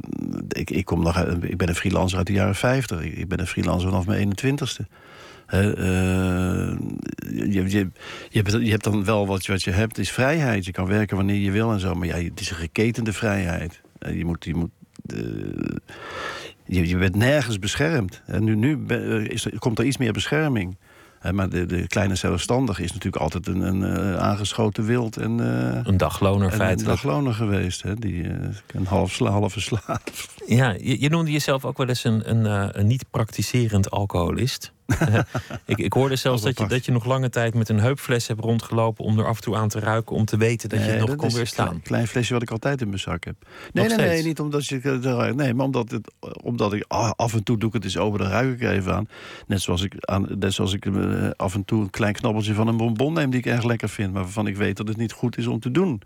Ik, 0.48 0.70
ik, 0.70 0.84
kom 0.84 1.02
nog 1.02 1.16
uit, 1.16 1.44
ik 1.44 1.56
ben 1.56 1.68
een 1.68 1.74
freelancer 1.74 2.18
uit 2.18 2.26
de 2.26 2.32
jaren 2.32 2.54
50. 2.54 3.00
Ik, 3.00 3.16
ik 3.16 3.28
ben 3.28 3.40
een 3.40 3.46
freelancer 3.46 3.88
vanaf 3.88 4.06
mijn 4.06 4.32
21ste. 4.44 4.86
Uh, 5.55 5.61
je, 7.30 7.70
je, 7.70 7.90
je, 8.30 8.70
hebt, 8.70 8.84
dan 8.84 9.05
wel 9.05 9.26
wat, 9.26 9.46
wat 9.46 9.62
je 9.62 9.70
hebt, 9.70 9.98
is 9.98 10.11
vrijheid. 10.11 10.64
Je 10.64 10.72
kan 10.72 10.86
werken 10.86 11.16
wanneer 11.16 11.40
je 11.40 11.50
wil 11.50 11.72
en 11.72 11.80
zo. 11.80 11.94
Maar 11.94 12.07
ja, 12.07 12.16
het 12.16 12.40
is 12.40 12.50
een 12.50 12.57
geketende 12.57 13.12
vrijheid. 13.12 13.80
je 13.98 14.24
moet. 14.24 14.44
Je 14.44 14.55
moet 14.55 14.70
je, 16.64 16.88
je 16.88 16.96
bent 16.96 17.16
nergens 17.16 17.59
beschermd. 17.59 18.22
En 18.26 18.44
nu, 18.44 18.57
nu 18.57 18.86
is 19.26 19.44
er, 19.44 19.59
komt 19.59 19.78
er 19.78 19.84
iets 19.84 19.96
meer 19.96 20.12
bescherming. 20.12 20.76
Maar 21.30 21.48
de, 21.48 21.66
de 21.66 21.86
kleine 21.86 22.14
zelfstandige 22.14 22.82
is 22.82 22.92
natuurlijk 22.92 23.22
altijd 23.22 23.46
een, 23.46 23.61
een, 23.61 23.80
een 23.80 24.18
aangeschoten 24.18 24.84
wild. 24.84 25.16
En, 25.16 25.38
uh, 25.38 25.80
een 25.82 25.96
dagloner 25.96 26.50
feitelijk. 26.50 26.80
Een 26.80 26.86
dagloner 26.86 27.34
geweest, 27.34 27.82
hè? 27.82 27.94
Die, 27.94 28.22
uh, 28.22 28.48
een 28.66 28.86
half, 28.86 29.18
halve 29.18 29.61
slaaf. 29.61 30.34
Ja, 30.47 30.74
je, 30.80 31.01
je, 31.01 31.09
noemde 31.09 31.30
jezelf 31.30 31.64
ook 31.64 31.76
wel 31.76 31.88
eens 31.88 32.05
een, 32.05 32.30
een, 32.30 32.45
uh, 32.45 32.68
een 32.72 32.86
niet 32.86 33.05
praktiserend 33.11 33.90
alcoholist. 33.90 34.72
ik, 35.66 35.78
ik 35.78 35.93
hoorde 35.93 36.16
zelfs 36.16 36.43
dat 36.43 36.59
je, 36.59 36.66
dat 36.66 36.84
je 36.84 36.93
nog 36.93 37.05
lange 37.05 37.28
tijd 37.28 37.55
met 37.55 37.68
een 37.68 37.80
heupfles 37.80 38.26
hebt 38.26 38.40
rondgelopen... 38.40 39.05
om 39.05 39.18
er 39.18 39.26
af 39.26 39.36
en 39.36 39.43
toe 39.43 39.57
aan 39.57 39.68
te 39.68 39.80
ruiken, 39.80 40.16
om 40.16 40.24
te 40.24 40.36
weten 40.36 40.68
dat 40.68 40.78
je 40.78 40.84
het 40.84 40.99
nog 40.99 41.09
dat 41.09 41.16
kon 41.16 41.28
is 41.28 41.34
weerstaan. 41.34 41.74
Een 41.74 41.82
klein 41.82 42.07
flesje 42.07 42.32
wat 42.32 42.43
ik 42.43 42.51
altijd 42.51 42.80
in 42.80 42.88
mijn 42.88 43.01
zak 43.01 43.24
heb. 43.24 43.34
Nee, 43.72 43.88
nee, 43.88 43.97
nee, 43.97 44.22
niet 44.22 44.40
omdat 44.40 44.66
je... 44.66 45.32
Nee, 45.36 45.55
maar 45.55 45.66
omdat, 45.66 45.90
het, 45.90 46.12
omdat 46.43 46.72
ik 46.72 46.84
af 47.16 47.34
en 47.34 47.43
toe 47.43 47.59
doe 47.59 47.68
ik 47.68 47.74
het 47.74 47.84
eens 47.84 47.97
open, 47.97 48.18
dan 48.18 48.28
ruik 48.28 48.61
ik 48.61 48.68
even 48.68 48.95
aan. 48.95 49.09
Net 49.47 49.62
zoals 49.62 49.82
ik, 49.82 49.95
aan, 49.99 50.26
net 50.38 50.53
zoals 50.53 50.72
ik 50.72 50.84
uh, 50.84 51.30
af 51.36 51.55
en 51.55 51.64
toe 51.64 51.80
een 51.82 51.90
klein 51.90 52.14
knabbeltje 52.14 52.55
van 52.55 52.68
een 52.68 52.76
bonbon 52.76 53.12
neem... 53.12 53.30
die 53.30 53.38
ik 53.38 53.47
erg 53.47 53.64
lekker 53.64 53.88
vind, 53.88 54.12
maar 54.12 54.22
waarvan 54.22 54.47
ik 54.47 54.57
weet 54.57 54.76
dat 54.76 54.88
het 54.88 54.97
niet 54.97 55.12
goed 55.12 55.38
is 55.38 55.47
om 55.47 55.61
te 55.61 55.70
doen. 55.70 56.03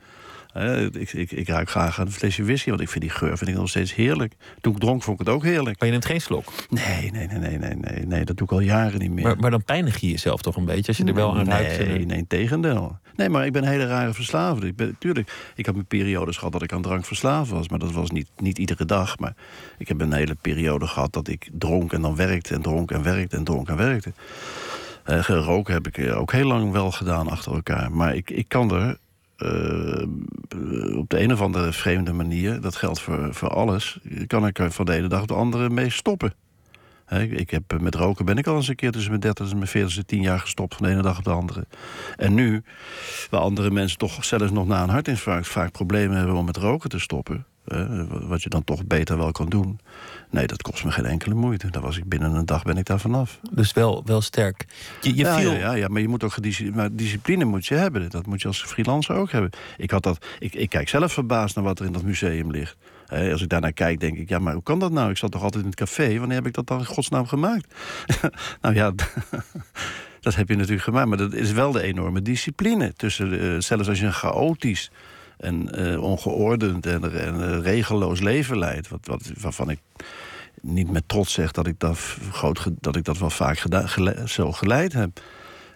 Ik, 0.92 1.12
ik, 1.12 1.30
ik 1.30 1.48
ruik 1.48 1.70
graag 1.70 1.98
een 1.98 2.12
flesje 2.12 2.44
whisky, 2.44 2.68
want 2.68 2.80
ik 2.80 2.88
vind 2.88 3.04
die 3.04 3.12
geur 3.12 3.38
vind 3.38 3.50
ik 3.50 3.57
nog 3.57 3.68
steeds 3.68 3.94
heerlijk. 3.94 4.34
Toen 4.61 4.72
ik 4.72 4.78
dronk, 4.78 5.02
vond 5.02 5.20
ik 5.20 5.26
het 5.26 5.34
ook 5.34 5.42
heerlijk. 5.44 5.78
Maar 5.78 5.88
je 5.88 5.90
neemt 5.90 6.04
geen 6.04 6.20
slok? 6.20 6.52
Nee, 6.68 7.11
nee, 7.11 7.26
nee, 7.26 7.38
nee, 7.38 7.59
nee, 7.59 7.74
nee, 7.74 8.07
nee 8.07 8.24
dat 8.24 8.36
doe 8.36 8.46
ik 8.46 8.52
al 8.52 8.61
jaren 8.61 8.98
niet 8.98 9.11
meer. 9.11 9.24
Maar, 9.24 9.36
maar 9.36 9.50
dan 9.50 9.64
pijnig 9.64 10.00
je 10.00 10.11
jezelf 10.11 10.40
toch 10.40 10.57
een 10.57 10.64
beetje 10.64 10.86
als 10.86 10.96
je 10.96 11.04
er 11.04 11.14
wel 11.14 11.36
aan 11.36 11.46
nee, 11.46 11.62
ruikt? 11.62 11.78
Nee, 11.78 12.07
nee, 12.07 12.24
tegendeel. 12.28 12.98
Nee, 13.16 13.28
maar 13.28 13.46
ik 13.46 13.52
ben 13.52 13.62
een 13.62 13.68
hele 13.68 13.86
rare 13.86 14.12
verslaafde. 14.12 14.66
Ik 14.66 14.76
ben, 14.76 14.96
tuurlijk, 14.98 15.52
ik 15.54 15.66
heb 15.66 15.74
mijn 15.74 15.86
periodes 15.86 16.36
gehad 16.36 16.52
dat 16.52 16.62
ik 16.62 16.72
aan 16.72 16.82
drank 16.82 17.04
verslaafd 17.04 17.50
was. 17.50 17.68
Maar 17.68 17.78
dat 17.78 17.92
was 17.92 18.11
niet, 18.11 18.28
niet 18.36 18.59
iedere 18.59 18.84
dag. 18.84 19.18
Maar 19.18 19.34
ik 19.78 19.88
heb 19.88 20.00
een 20.00 20.12
hele 20.12 20.36
periode 20.40 20.86
gehad 20.86 21.12
dat 21.12 21.28
ik 21.28 21.48
dronk 21.52 21.92
en 21.92 22.02
dan 22.02 22.16
werkte 22.16 22.54
en 22.54 22.62
dronk 22.62 22.90
en 22.90 23.02
werkte 23.02 23.36
en 23.36 23.44
dronk 23.44 23.68
en 23.68 23.76
werkte. 23.76 24.12
Uh, 25.07 25.22
geroken 25.22 25.74
heb 25.74 25.86
ik 25.86 26.14
ook 26.14 26.32
heel 26.32 26.46
lang 26.46 26.72
wel 26.72 26.90
gedaan 26.90 27.28
achter 27.28 27.52
elkaar. 27.52 27.92
Maar 27.92 28.14
ik, 28.14 28.30
ik 28.30 28.48
kan 28.48 28.74
er 28.74 28.98
uh, 29.39 30.99
op 30.99 31.09
de 31.11 31.20
een 31.20 31.32
of 31.32 31.41
andere 31.41 31.72
vreemde 31.72 32.12
manier, 32.12 32.61
dat 32.61 32.76
geldt 32.76 33.01
voor, 33.01 33.34
voor 33.34 33.49
alles, 33.49 33.99
kan 34.26 34.47
ik 34.47 34.59
er 34.59 34.72
van 34.72 34.84
de 34.84 34.93
ene 34.93 35.09
dag 35.09 35.22
op 35.22 35.28
de 35.28 35.34
andere 35.34 35.70
mee 35.70 35.91
stoppen. 35.91 36.34
Ik 37.30 37.51
heb, 37.51 37.80
met 37.80 37.95
roken 37.95 38.24
ben 38.24 38.39
ik 38.39 38.47
al 38.47 38.57
eens 38.57 38.68
een 38.68 38.74
keer 38.74 38.91
tussen 38.91 39.11
mijn 39.11 39.22
30 39.22 39.51
en 39.51 39.57
mijn 39.57 39.68
40 39.68 40.05
tien 40.05 40.22
jaar 40.22 40.41
gestopt 40.41 40.74
van 40.74 40.87
de 40.87 40.93
ene 40.93 41.03
dag 41.03 41.18
op 41.18 41.24
de 41.24 41.30
andere. 41.30 41.66
En 42.16 42.34
nu, 42.34 42.62
waar 43.30 43.41
andere 43.41 43.70
mensen 43.70 43.99
toch 43.99 44.24
zelfs 44.24 44.51
nog 44.51 44.66
na 44.66 44.82
een 44.82 44.89
hartinfarct 44.89 45.49
vaak 45.49 45.72
problemen 45.72 46.16
hebben 46.16 46.37
om 46.37 46.45
met 46.45 46.57
roken 46.57 46.91
te 46.91 46.99
stoppen, 46.99 47.47
wat 48.08 48.42
je 48.42 48.48
dan 48.48 48.64
toch 48.64 48.86
beter 48.86 49.16
wel 49.16 49.32
kan 49.32 49.48
doen. 49.48 49.78
Nee, 50.30 50.46
dat 50.46 50.62
kost 50.62 50.84
me 50.84 50.90
geen 50.90 51.04
enkele 51.04 51.34
moeite. 51.34 51.70
Daar 51.70 51.82
was 51.82 51.96
ik 51.96 52.08
binnen 52.08 52.34
een 52.34 52.46
dag 52.46 52.62
ben 52.62 52.76
ik 52.76 52.84
daar 52.84 53.00
vanaf. 53.00 53.38
Dus 53.50 53.72
wel, 53.72 54.02
wel 54.04 54.20
sterk. 54.20 54.66
Je, 55.00 55.08
je 55.08 55.16
ja, 55.16 55.38
viel... 55.38 55.52
ja, 55.52 55.58
ja, 55.58 55.72
ja, 55.72 55.88
maar 55.88 56.00
je 56.00 56.08
moet 56.08 56.24
ook 56.24 56.36
maar 56.74 56.88
discipline 56.92 57.44
moet 57.44 57.66
je 57.66 57.74
hebben. 57.74 58.10
Dat 58.10 58.26
moet 58.26 58.40
je 58.42 58.48
als 58.48 58.62
freelancer 58.62 59.14
ook 59.14 59.30
hebben. 59.30 59.50
Ik, 59.76 59.90
had 59.90 60.02
dat, 60.02 60.26
ik, 60.38 60.54
ik 60.54 60.68
kijk 60.68 60.88
zelf 60.88 61.12
verbaasd 61.12 61.54
naar 61.54 61.64
wat 61.64 61.78
er 61.78 61.86
in 61.86 61.92
dat 61.92 62.02
museum 62.02 62.50
ligt. 62.50 62.76
He, 63.06 63.32
als 63.32 63.42
ik 63.42 63.48
daarnaar 63.48 63.72
kijk, 63.72 64.00
denk 64.00 64.18
ik, 64.18 64.28
ja, 64.28 64.38
maar 64.38 64.52
hoe 64.52 64.62
kan 64.62 64.78
dat 64.78 64.92
nou? 64.92 65.10
Ik 65.10 65.16
zat 65.16 65.30
toch 65.30 65.42
altijd 65.42 65.62
in 65.62 65.70
het 65.70 65.78
café. 65.78 66.18
Wanneer 66.18 66.36
heb 66.36 66.46
ik 66.46 66.54
dat 66.54 66.66
dan 66.66 66.78
in 66.78 66.86
godsnaam 66.86 67.26
gemaakt? 67.26 67.74
nou 68.62 68.74
ja, 68.74 68.92
dat 70.20 70.34
heb 70.34 70.48
je 70.48 70.56
natuurlijk 70.56 70.82
gemaakt. 70.82 71.08
Maar 71.08 71.18
dat 71.18 71.32
is 71.32 71.52
wel 71.52 71.72
de 71.72 71.82
enorme 71.82 72.22
discipline. 72.22 72.92
Tussen, 72.92 73.32
uh, 73.32 73.60
zelfs 73.60 73.88
als 73.88 74.00
je 74.00 74.06
een 74.06 74.12
chaotisch 74.12 74.90
en 75.37 75.80
uh, 75.80 76.03
ongeordend 76.03 76.87
en, 76.87 77.20
en 77.20 77.34
uh, 77.34 77.61
regelloos 77.61 78.20
leven 78.20 78.59
leidt. 78.59 78.89
Wat, 78.89 79.07
wat, 79.07 79.30
waarvan 79.41 79.70
ik 79.70 79.78
niet 80.62 80.91
met 80.91 81.03
trots 81.07 81.32
zeg 81.32 81.51
dat 81.51 81.66
ik 81.66 81.80
dat, 81.80 81.99
groot, 82.30 82.70
dat, 82.80 82.97
ik 82.97 83.05
dat 83.05 83.18
wel 83.18 83.30
vaak 83.30 83.59
gele, 83.68 84.22
zo 84.26 84.53
geleid 84.53 84.93
heb. 84.93 85.20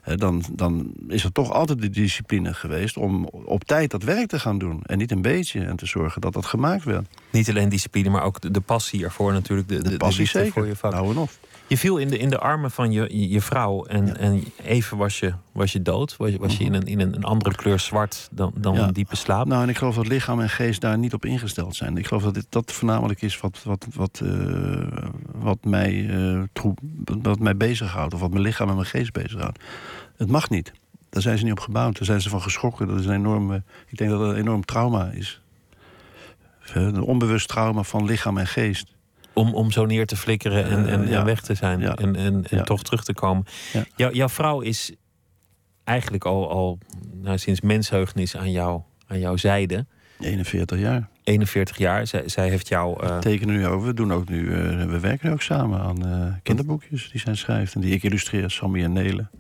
He, 0.01 0.17
dan, 0.17 0.45
dan 0.53 0.93
is 1.09 1.25
er 1.25 1.33
toch 1.33 1.53
altijd 1.53 1.81
de 1.81 1.91
discipline 1.91 2.55
geweest 2.55 2.97
om 2.97 3.25
op 3.25 3.65
tijd 3.65 3.91
dat 3.91 4.03
werk 4.03 4.29
te 4.29 4.39
gaan 4.39 4.59
doen. 4.59 4.83
En 4.83 4.99
niet 4.99 5.11
een 5.11 5.23
beetje. 5.23 5.61
En 5.61 5.77
te 5.77 5.87
zorgen 5.87 6.21
dat 6.21 6.33
dat 6.33 6.47
gemaakt 6.47 6.85
werd. 6.85 7.07
Niet 7.31 7.49
alleen 7.49 7.69
discipline, 7.69 8.11
maar 8.11 8.23
ook 8.23 8.41
de, 8.41 8.51
de 8.51 8.61
passie 8.61 9.05
ervoor 9.05 9.33
natuurlijk. 9.33 9.69
De, 9.69 9.83
de 9.83 9.97
passie 9.97 10.25
de 10.25 10.31
zeker. 10.31 10.53
Voor 10.53 10.67
je 10.67 10.77
vak. 10.77 10.93
Nou 10.93 11.11
en 11.11 11.17
of. 11.17 11.39
Je 11.71 11.79
viel 11.79 11.97
in 11.97 12.09
de, 12.09 12.19
in 12.19 12.31
de 12.31 12.39
armen 12.39 12.71
van 12.71 12.93
je, 12.93 13.29
je 13.31 13.41
vrouw 13.41 13.85
en, 13.85 14.07
ja. 14.07 14.15
en 14.15 14.45
even 14.63 14.97
was 14.97 15.19
je, 15.19 15.33
was 15.53 15.73
je 15.73 15.83
dood. 15.83 16.17
Was, 16.17 16.37
was 16.37 16.57
je 16.57 16.65
in 16.65 16.75
een, 16.75 16.87
in 16.87 17.01
een 17.01 17.25
andere 17.25 17.55
kleur 17.55 17.79
zwart 17.79 18.29
dan, 18.33 18.53
dan 18.55 18.75
ja. 18.75 18.87
een 18.87 18.93
diepe 18.93 19.17
slaap. 19.17 19.47
Nou, 19.47 19.63
en 19.63 19.69
ik 19.69 19.77
geloof 19.77 19.95
dat 19.95 20.07
lichaam 20.07 20.41
en 20.41 20.51
geest 20.51 20.81
daar 20.81 20.99
niet 20.99 21.15
op 21.15 21.25
ingesteld 21.25 21.77
zijn. 21.77 21.97
Ik 21.97 22.07
geloof 22.07 22.23
dat 22.23 22.35
dit, 22.35 22.47
dat 22.49 22.73
voornamelijk 22.73 23.23
is 23.23 23.41
wat, 23.41 23.63
wat, 23.65 23.87
wat, 23.95 24.21
uh, 24.23 24.87
wat, 25.33 25.59
mij, 25.65 25.93
uh, 25.93 26.43
troep, 26.53 26.79
wat 27.05 27.39
mij 27.39 27.57
bezighoudt. 27.57 28.15
Of 28.15 28.21
wat 28.21 28.31
mijn 28.31 28.43
lichaam 28.43 28.69
en 28.69 28.75
mijn 28.75 28.87
geest 28.87 29.13
bezighoudt. 29.13 29.63
Het 30.17 30.31
mag 30.31 30.51
niet. 30.51 30.73
Daar 31.11 31.23
zijn 31.23 31.39
ze 31.39 31.45
niet 31.45 31.53
op 31.53 31.61
gebouwd. 31.61 31.97
Daar 31.97 32.07
zijn 32.07 32.21
ze 32.21 32.29
van 32.29 32.43
geschrokken. 32.43 32.87
Dat 32.87 32.99
is 32.99 33.07
een 33.07 33.15
enorme, 33.15 33.63
ik 33.87 33.99
denk 33.99 34.11
dat 34.11 34.21
dat 34.21 34.31
een 34.31 34.37
enorm 34.37 34.65
trauma 34.65 35.11
is. 35.11 35.41
Een 36.73 37.01
onbewust 37.01 37.49
trauma 37.49 37.83
van 37.83 38.05
lichaam 38.05 38.39
en 38.39 38.47
geest. 38.47 38.95
Om, 39.41 39.55
om 39.55 39.71
zo 39.71 39.85
neer 39.87 40.07
te 40.07 40.17
flikkeren 40.17 40.65
en, 40.65 41.09
en, 41.09 41.25
weg 41.25 41.41
te 41.41 41.55
zijn 41.55 41.83
en, 41.83 42.17
en, 42.17 42.45
en 42.51 42.65
toch 42.65 42.83
terug 42.83 43.05
te 43.05 43.15
komen. 43.15 43.45
Jou, 43.97 44.15
jouw 44.15 44.29
vrouw 44.29 44.61
is 44.61 44.93
eigenlijk 45.85 46.25
al, 46.25 46.51
al 46.51 46.79
nou, 47.13 47.39
sinds 47.39 47.61
mensheugenis 47.61 48.37
aan, 48.37 48.51
jou, 48.51 48.81
aan 49.07 49.19
jouw 49.19 49.37
zijde. 49.37 49.87
41 50.19 50.79
jaar. 50.79 51.09
41 51.25 51.79
jaar. 51.79 52.07
Zij, 52.07 52.29
zij 52.29 52.49
heeft 52.49 52.69
jou. 52.69 53.05
Uh... 53.05 53.15
We 53.15 53.21
tekenen 53.21 53.55
nu 53.55 53.67
over. 53.67 53.87
We 53.87 53.95
doen 53.95 54.13
ook 54.13 54.29
nu. 54.29 54.41
Uh, 54.41 54.85
we 54.85 55.01
werken 55.01 55.27
nu 55.29 55.33
ook 55.33 55.43
samen 55.43 55.81
aan 55.81 56.07
uh, 56.07 56.35
kinderboekjes 56.43 57.11
die 57.11 57.21
zij 57.21 57.35
schrijft 57.35 57.75
en 57.75 57.81
die 57.81 57.95
ik 57.95 58.03
illustreer, 58.03 58.51
Sammy 58.51 58.83
en 58.83 58.93
Nelen. 58.93 59.31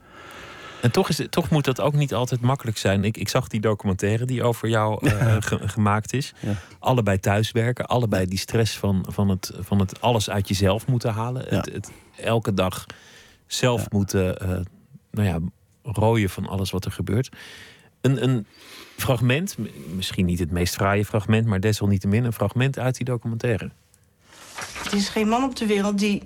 En 0.82 0.90
toch, 0.90 1.08
is 1.08 1.20
toch 1.30 1.50
moet 1.50 1.64
dat 1.64 1.80
ook 1.80 1.92
niet 1.92 2.14
altijd 2.14 2.40
makkelijk 2.40 2.76
zijn. 2.76 3.04
Ik, 3.04 3.16
ik 3.16 3.28
zag 3.28 3.48
die 3.48 3.60
documentaire 3.60 4.24
die 4.24 4.42
over 4.42 4.68
jou 4.68 5.06
uh, 5.06 5.36
ge, 5.40 5.68
gemaakt 5.68 6.12
is. 6.12 6.32
Ja. 6.40 6.54
Allebei 6.78 7.20
thuiswerken, 7.20 7.86
allebei 7.86 8.26
die 8.26 8.38
stress 8.38 8.78
van, 8.78 9.04
van, 9.08 9.28
het, 9.28 9.52
van 9.58 9.78
het 9.78 10.00
alles 10.00 10.30
uit 10.30 10.48
jezelf 10.48 10.86
moeten 10.86 11.12
halen. 11.12 11.46
Ja. 11.50 11.56
Het, 11.56 11.72
het, 11.72 11.90
elke 12.16 12.54
dag 12.54 12.86
zelf 13.46 13.80
Ja. 13.80 13.86
moeten 13.90 14.36
uh, 14.42 14.48
nou 15.10 15.28
ja, 15.28 15.38
rooien 15.82 16.30
van 16.30 16.46
alles 16.46 16.70
wat 16.70 16.84
er 16.84 16.92
gebeurt. 16.92 17.28
Een, 18.00 18.22
een 18.22 18.46
fragment, 18.96 19.56
misschien 19.94 20.26
niet 20.26 20.38
het 20.38 20.50
meest 20.50 20.74
fraaie 20.74 21.04
fragment, 21.04 21.46
maar 21.46 21.60
desalniettemin 21.60 22.24
een 22.24 22.32
fragment 22.32 22.78
uit 22.78 22.96
die 22.96 23.04
documentaire. 23.04 23.70
Er 24.84 24.94
is 24.94 25.08
geen 25.08 25.28
man 25.28 25.44
op 25.44 25.56
de 25.56 25.66
wereld 25.66 25.98
die 25.98 26.22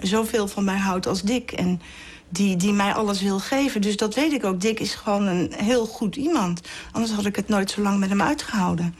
zoveel 0.00 0.48
van 0.48 0.64
mij 0.64 0.78
houdt 0.78 1.06
als 1.06 1.22
Dick. 1.22 1.52
En 1.52 1.80
die, 2.28 2.56
die 2.56 2.72
mij 2.72 2.92
alles 2.92 3.22
wil 3.22 3.38
geven. 3.38 3.80
Dus 3.80 3.96
dat 3.96 4.14
weet 4.14 4.32
ik 4.32 4.44
ook. 4.44 4.60
Dick 4.60 4.80
is 4.80 4.94
gewoon 4.94 5.26
een 5.26 5.52
heel 5.56 5.86
goed 5.86 6.16
iemand. 6.16 6.60
Anders 6.92 7.12
had 7.12 7.26
ik 7.26 7.36
het 7.36 7.48
nooit 7.48 7.70
zo 7.70 7.82
lang 7.82 7.98
met 7.98 8.08
hem 8.08 8.22
uitgehouden. 8.22 8.94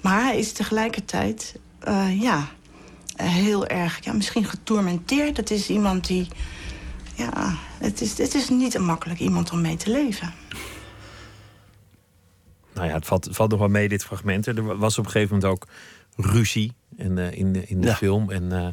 Maar 0.00 0.22
hij 0.22 0.38
is 0.38 0.52
tegelijkertijd, 0.52 1.58
uh, 1.88 2.20
ja, 2.20 2.48
heel 3.16 3.66
erg, 3.66 4.04
ja, 4.04 4.12
misschien 4.12 4.44
getormenteerd. 4.44 5.36
Het 5.36 5.50
is 5.50 5.68
iemand 5.68 6.06
die, 6.06 6.28
ja, 7.14 7.54
het 7.78 8.00
is, 8.00 8.18
het 8.18 8.34
is 8.34 8.48
niet 8.48 8.74
een 8.74 8.84
makkelijk 8.84 9.20
iemand 9.20 9.50
om 9.50 9.60
mee 9.60 9.76
te 9.76 9.90
leven. 9.90 10.34
Nou 12.74 12.88
ja, 12.88 12.94
het 12.94 13.06
valt, 13.06 13.28
valt 13.30 13.50
nog 13.50 13.58
wel 13.58 13.68
mee, 13.68 13.88
dit 13.88 14.04
fragment. 14.04 14.46
Er 14.46 14.78
was 14.78 14.98
op 14.98 15.04
een 15.04 15.10
gegeven 15.10 15.34
moment 15.34 15.52
ook 15.52 15.66
ruzie 16.16 16.72
in, 16.96 17.18
in 17.18 17.52
de, 17.52 17.66
in 17.66 17.80
de 17.80 17.94
film. 17.94 18.30
En 18.30 18.42
uh, 18.52 18.68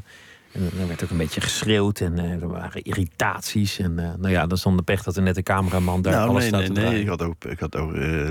en 0.57 0.79
er 0.79 0.87
werd 0.87 1.03
ook 1.03 1.09
een 1.09 1.17
beetje 1.17 1.41
geschreeuwd 1.41 1.99
en 1.99 2.17
uh, 2.17 2.41
er 2.41 2.47
waren 2.47 2.81
irritaties. 2.81 3.79
En 3.79 3.91
uh, 3.91 4.13
nou 4.17 4.29
ja, 4.29 4.47
dan 4.47 4.77
de 4.77 4.83
pech 4.83 5.03
dat 5.03 5.15
er 5.15 5.21
net 5.21 5.37
een 5.37 5.43
cameraman 5.43 6.01
daar 6.01 6.13
nou, 6.13 6.29
alles 6.29 6.39
nee, 6.39 6.47
staat 6.47 6.59
nee, 6.59 6.85
te 6.85 6.91
nee, 6.91 7.01
ik 7.01 7.07
had 7.07 7.21
ook, 7.21 7.45
ik 7.45 7.59
had 7.59 7.75
ook, 7.75 7.93
uh, 7.93 8.29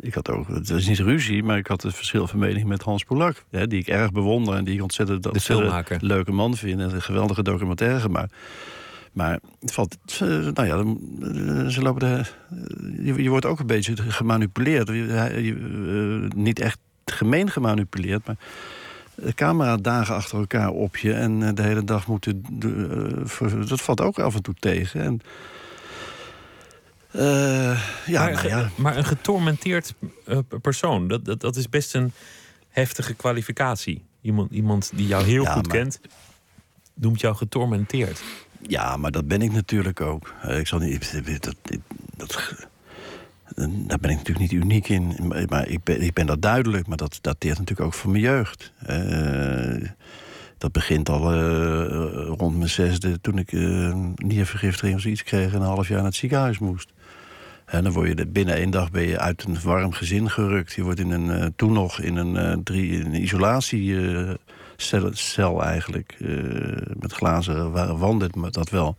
ik 0.00 0.14
had 0.14 0.30
ook, 0.30 0.48
het 0.48 0.70
is 0.70 0.86
niet 0.86 0.98
ruzie, 0.98 1.42
maar 1.42 1.58
ik 1.58 1.66
had 1.66 1.82
het 1.82 1.94
verschil 1.94 2.26
van 2.26 2.38
mening 2.38 2.66
met 2.66 2.82
Hans 2.82 3.04
Polak. 3.04 3.44
Hè, 3.50 3.66
die 3.66 3.78
ik 3.78 3.86
erg 3.86 4.12
bewonder 4.12 4.54
en 4.54 4.64
die 4.64 4.74
ik 4.74 4.82
ontzettend, 4.82 5.28
ontzettend 5.28 6.02
leuke 6.02 6.32
man 6.32 6.56
vind. 6.56 6.80
En 6.80 6.94
een 6.94 7.02
geweldige 7.02 7.42
documentaire 7.42 8.00
gemaakt. 8.00 8.34
Maar 9.12 9.38
het 9.60 9.72
valt, 9.72 9.96
nou 10.54 10.64
ja, 10.66 11.70
ze 11.70 11.82
lopen 11.82 12.00
de, 12.00 12.24
je, 13.02 13.22
je 13.22 13.30
wordt 13.30 13.46
ook 13.46 13.58
een 13.58 13.66
beetje 13.66 13.96
gemanipuleerd. 13.96 14.88
Je, 14.88 14.94
je, 14.94 16.28
niet 16.34 16.60
echt 16.60 16.78
gemeen 17.04 17.50
gemanipuleerd, 17.50 18.26
maar 18.26 18.36
de 19.16 19.34
camera 19.34 19.76
dagen 19.76 20.14
achter 20.14 20.38
elkaar 20.38 20.70
op 20.70 20.96
je 20.96 21.12
en 21.12 21.42
eh, 21.42 21.54
de 21.54 21.62
hele 21.62 21.84
dag 21.84 22.06
moeten. 22.06 22.44
Uh, 22.64 23.68
dat 23.68 23.80
valt 23.80 24.00
ook 24.00 24.18
af 24.18 24.34
en 24.34 24.42
toe 24.42 24.54
tegen. 24.58 25.00
En, 25.00 25.20
uh, 27.12 27.80
ja, 28.06 28.24
maar, 28.24 28.32
nou 28.32 28.48
ja. 28.48 28.70
maar 28.76 28.96
een 28.96 29.04
getormenteerd 29.04 29.94
persoon, 30.60 31.08
dat, 31.08 31.24
dat, 31.24 31.40
dat 31.40 31.56
is 31.56 31.68
best 31.68 31.94
een 31.94 32.12
heftige 32.68 33.14
kwalificatie. 33.14 34.04
Iemand, 34.20 34.50
iemand 34.50 34.90
die 34.94 35.06
jou 35.06 35.24
heel 35.24 35.42
ja, 35.42 35.52
goed 35.52 35.66
maar... 35.66 35.76
kent, 35.76 36.00
noemt 36.94 37.20
jou 37.20 37.36
getormenteerd. 37.36 38.22
Ja, 38.68 38.96
maar 38.96 39.10
dat 39.10 39.28
ben 39.28 39.42
ik 39.42 39.52
natuurlijk 39.52 40.00
ook. 40.00 40.34
Ik 40.48 40.66
zal 40.66 40.78
niet. 40.78 41.42
Dat, 41.42 41.54
dat, 42.16 42.66
daar 43.56 43.98
ben 43.98 44.10
ik 44.10 44.16
natuurlijk 44.16 44.38
niet 44.38 44.62
uniek 44.62 44.88
in. 44.88 45.32
Maar 45.48 45.68
ik 45.68 45.82
ben, 45.82 46.02
ik 46.02 46.12
ben 46.12 46.26
dat 46.26 46.42
duidelijk. 46.42 46.86
Maar 46.86 46.96
dat 46.96 47.18
dateert 47.20 47.58
natuurlijk 47.58 47.86
ook 47.86 47.94
van 47.94 48.10
mijn 48.10 48.22
jeugd. 48.22 48.72
Uh, 48.90 49.88
dat 50.58 50.72
begint 50.72 51.08
al 51.08 51.34
uh, 51.34 52.26
rond 52.36 52.56
mijn 52.56 52.68
zesde, 52.68 53.20
toen 53.20 53.38
ik 53.38 53.52
uh, 53.52 53.94
niervergiftiging 54.14 54.94
of 54.94 55.00
zoiets 55.00 55.22
kreeg... 55.22 55.52
en 55.52 55.60
een 55.60 55.66
half 55.66 55.88
jaar 55.88 55.96
naar 55.96 56.06
het 56.06 56.14
ziekenhuis 56.14 56.58
moest. 56.58 56.92
En 57.64 57.82
dan 57.82 57.92
word 57.92 58.18
je 58.18 58.26
binnen 58.26 58.54
één 58.54 58.70
dag 58.70 58.90
ben 58.90 59.08
je 59.08 59.18
uit 59.18 59.44
een 59.44 59.58
warm 59.62 59.92
gezin 59.92 60.30
gerukt. 60.30 60.72
Je 60.72 60.82
wordt 60.82 61.00
in 61.00 61.10
een, 61.10 61.52
toen 61.56 61.72
nog 61.72 62.00
in 62.00 62.16
een, 62.16 62.62
drie, 62.62 62.90
in 62.90 63.06
een 63.06 63.22
isolatiecel 63.22 64.36
cel 65.12 65.64
eigenlijk. 65.64 66.16
met 67.00 67.12
glazen 67.12 67.98
wanden, 67.98 68.30
maar 68.34 68.50
dat 68.50 68.70
wel 68.70 68.96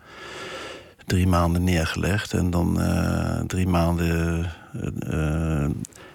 drie 1.07 1.27
maanden 1.27 1.63
neergelegd. 1.63 2.33
En 2.33 2.49
dan 2.49 2.81
uh, 2.81 3.39
drie 3.39 3.67
maanden 3.67 4.45
uh, 5.09 5.65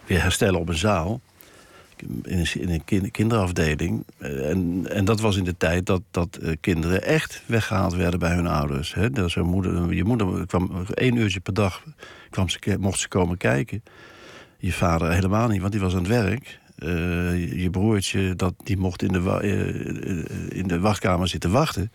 weer 0.06 0.22
herstellen 0.22 0.60
op 0.60 0.68
een 0.68 0.76
zaal. 0.76 1.20
In 2.22 2.38
een, 2.38 2.60
in 2.60 2.70
een 2.70 2.84
kind, 2.84 3.10
kinderafdeling. 3.10 4.04
En, 4.18 4.86
en 4.90 5.04
dat 5.04 5.20
was 5.20 5.36
in 5.36 5.44
de 5.44 5.56
tijd 5.56 5.86
dat, 5.86 6.02
dat 6.10 6.38
kinderen 6.60 7.02
echt 7.02 7.42
weggehaald 7.46 7.94
werden 7.94 8.20
bij 8.20 8.34
hun 8.34 8.46
ouders. 8.46 8.94
Hè? 8.94 9.10
Dat 9.10 9.30
zijn 9.30 9.46
moeder, 9.46 9.94
je 9.94 10.04
moeder 10.04 10.46
kwam 10.46 10.86
één 10.94 11.16
uurtje 11.16 11.40
per 11.40 11.54
dag 11.54 11.82
kwam 12.30 12.48
ze, 12.48 12.76
mocht 12.80 12.98
ze 12.98 13.08
komen 13.08 13.36
kijken. 13.36 13.82
Je 14.58 14.72
vader 14.72 15.12
helemaal 15.12 15.48
niet, 15.48 15.60
want 15.60 15.72
die 15.72 15.80
was 15.80 15.92
aan 15.92 15.98
het 15.98 16.08
werk. 16.08 16.60
Je 17.56 17.68
broertje, 17.70 18.34
dat, 18.34 18.54
die 18.64 18.76
mocht 18.76 19.02
in 19.02 19.12
de, 19.12 20.48
in 20.48 20.66
de 20.66 20.80
wachtkamer 20.80 21.28
zitten 21.28 21.50
wachten. 21.50 21.92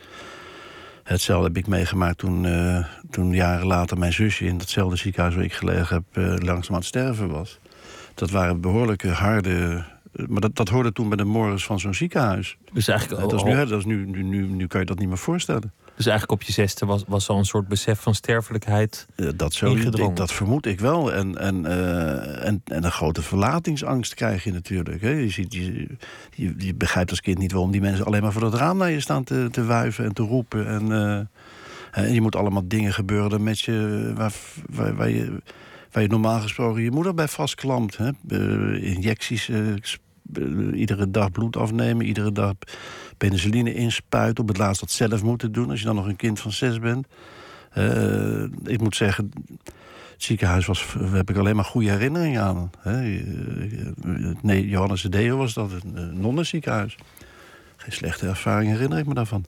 Hetzelfde 1.07 1.47
heb 1.47 1.57
ik 1.57 1.67
meegemaakt 1.67 2.17
toen, 2.17 2.43
uh, 2.43 2.85
toen 3.09 3.33
jaren 3.33 3.67
later 3.67 3.97
mijn 3.97 4.13
zusje 4.13 4.45
in 4.45 4.57
datzelfde 4.57 4.95
ziekenhuis 4.95 5.35
waar 5.35 5.43
ik 5.43 5.53
gelegen 5.53 5.95
heb, 5.95 6.23
uh, 6.23 6.35
langzaam 6.37 6.73
aan 6.73 6.79
het 6.79 6.85
sterven 6.87 7.29
was. 7.29 7.59
Dat 8.13 8.29
waren 8.29 8.61
behoorlijke 8.61 9.09
harde. 9.09 9.83
Maar 10.11 10.41
dat, 10.41 10.55
dat 10.55 10.69
hoorde 10.69 10.91
toen 10.91 11.07
bij 11.07 11.17
de 11.17 11.23
morgens 11.23 11.65
van 11.65 11.79
zo'n 11.79 11.93
ziekenhuis. 11.93 12.57
Dus 12.73 12.87
eigenlijk 12.87 13.21
dat 13.21 13.33
is 13.33 13.43
nu, 13.43 13.65
dat 13.65 13.79
is 13.79 13.85
nu, 13.85 14.05
nu, 14.05 14.23
nu, 14.23 14.47
nu 14.47 14.67
kan 14.67 14.79
je 14.79 14.85
dat 14.85 14.99
niet 14.99 15.07
meer 15.07 15.17
voorstellen. 15.17 15.73
Dus 15.97 16.05
eigenlijk 16.05 16.41
op 16.41 16.47
je 16.47 16.53
zesde 16.53 16.85
was, 16.85 17.03
was 17.07 17.29
al 17.29 17.37
een 17.37 17.45
soort 17.45 17.67
besef 17.67 17.99
van 17.99 18.15
sterfelijkheid. 18.15 19.05
Dat, 19.35 19.53
zo, 19.53 19.75
ik, 19.75 20.15
dat 20.15 20.31
vermoed 20.31 20.65
ik 20.65 20.79
wel. 20.79 21.13
En, 21.13 21.37
en, 21.37 21.65
uh, 21.65 22.45
en, 22.45 22.61
en 22.65 22.83
een 22.83 22.91
grote 22.91 23.21
verlatingsangst 23.21 24.13
krijg 24.13 24.43
je 24.43 24.51
natuurlijk. 24.51 25.01
Hè. 25.01 25.09
Je, 25.09 25.29
ziet, 25.29 25.53
je, 25.53 25.87
je, 26.33 26.53
je, 26.57 26.75
begrijpt 26.75 27.09
als 27.09 27.21
kind 27.21 27.37
niet 27.37 27.51
waarom 27.51 27.71
die 27.71 27.81
mensen 27.81 28.05
alleen 28.05 28.21
maar 28.21 28.31
voor 28.31 28.41
dat 28.41 28.53
raam 28.53 28.77
naar 28.77 28.91
je 28.91 28.99
staan 28.99 29.23
te, 29.23 29.47
te 29.51 29.63
wuiven 29.63 30.05
en 30.05 30.13
te 30.13 30.23
roepen. 30.23 30.67
En, 30.67 30.85
uh, 30.85 32.05
en 32.05 32.13
je 32.13 32.21
moet 32.21 32.35
allemaal 32.35 32.67
dingen 32.67 32.93
gebeuren 32.93 33.43
met 33.43 33.59
je, 33.59 34.11
waar, 34.15 34.33
waar, 34.69 34.95
waar, 34.95 35.09
je, 35.09 35.41
waar 35.91 36.03
je 36.03 36.09
normaal 36.09 36.39
gesproken 36.39 36.81
je 36.81 36.91
moeder 36.91 37.13
bij 37.13 37.27
vastklampt. 37.27 37.97
Hè. 37.97 38.11
injecties, 38.79 39.49
iedere 40.73 41.11
dag 41.11 41.31
bloed 41.31 41.57
afnemen, 41.57 42.05
iedere 42.05 42.31
dag 42.31 42.53
penicilline 43.17 43.73
inspuiten. 43.73 44.43
Op 44.43 44.49
het 44.49 44.57
laatst 44.57 44.79
dat 44.79 44.91
zelf 44.91 45.23
moeten 45.23 45.51
doen 45.51 45.69
als 45.69 45.79
je 45.79 45.85
dan 45.85 45.95
nog 45.95 46.05
een 46.05 46.15
kind 46.15 46.39
van 46.39 46.51
zes 46.51 46.79
bent. 46.79 47.07
Uh, 47.77 48.43
ik 48.63 48.81
moet 48.81 48.95
zeggen, 48.95 49.31
het 49.63 50.23
ziekenhuis 50.23 50.65
was, 50.65 50.85
heb 51.11 51.29
ik 51.29 51.37
alleen 51.37 51.55
maar 51.55 51.65
goede 51.65 51.89
herinneringen 51.89 52.41
aan. 52.41 52.71
Nee, 54.41 54.67
Johannes 54.67 55.01
de 55.01 55.09
Deo 55.09 55.37
was 55.37 55.53
dat, 55.53 55.71
een 55.93 56.19
nonnenziekenhuis. 56.19 56.97
Geen 57.77 57.91
slechte 57.93 58.27
ervaring 58.27 58.71
herinner 58.71 58.97
ik 58.97 59.05
me 59.05 59.13
daarvan. 59.13 59.45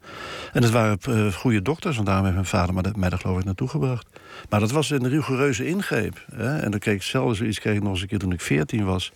En 0.54 0.64
het 0.64 0.72
waren 0.72 1.00
uh, 1.10 1.34
goede 1.34 1.62
dokters, 1.62 1.96
want 1.96 2.08
daarom 2.08 2.26
heeft 2.26 2.38
mijn 2.38 2.48
vader 2.48 2.94
mij 2.98 3.10
daar 3.10 3.20
geloof 3.20 3.40
ik 3.40 3.46
naartoe 3.46 3.68
gebracht. 3.68 4.08
Maar 4.50 4.60
dat 4.60 4.72
was 4.72 4.90
een 4.90 5.10
rigoureuze 5.10 5.68
ingreep. 5.68 6.26
En 6.38 6.72
dan 6.72 6.80
kreeg 6.80 6.96
ik 6.96 7.04
zelfs 7.04 7.38
zoiets 7.38 7.60
kreeg 7.60 7.76
ik 7.76 7.84
nog 7.84 7.92
eens 7.92 8.02
een 8.02 8.08
keer 8.08 8.20
toen 8.20 8.32
ik 8.32 8.42
veertien 8.42 8.86
was. 8.86 9.12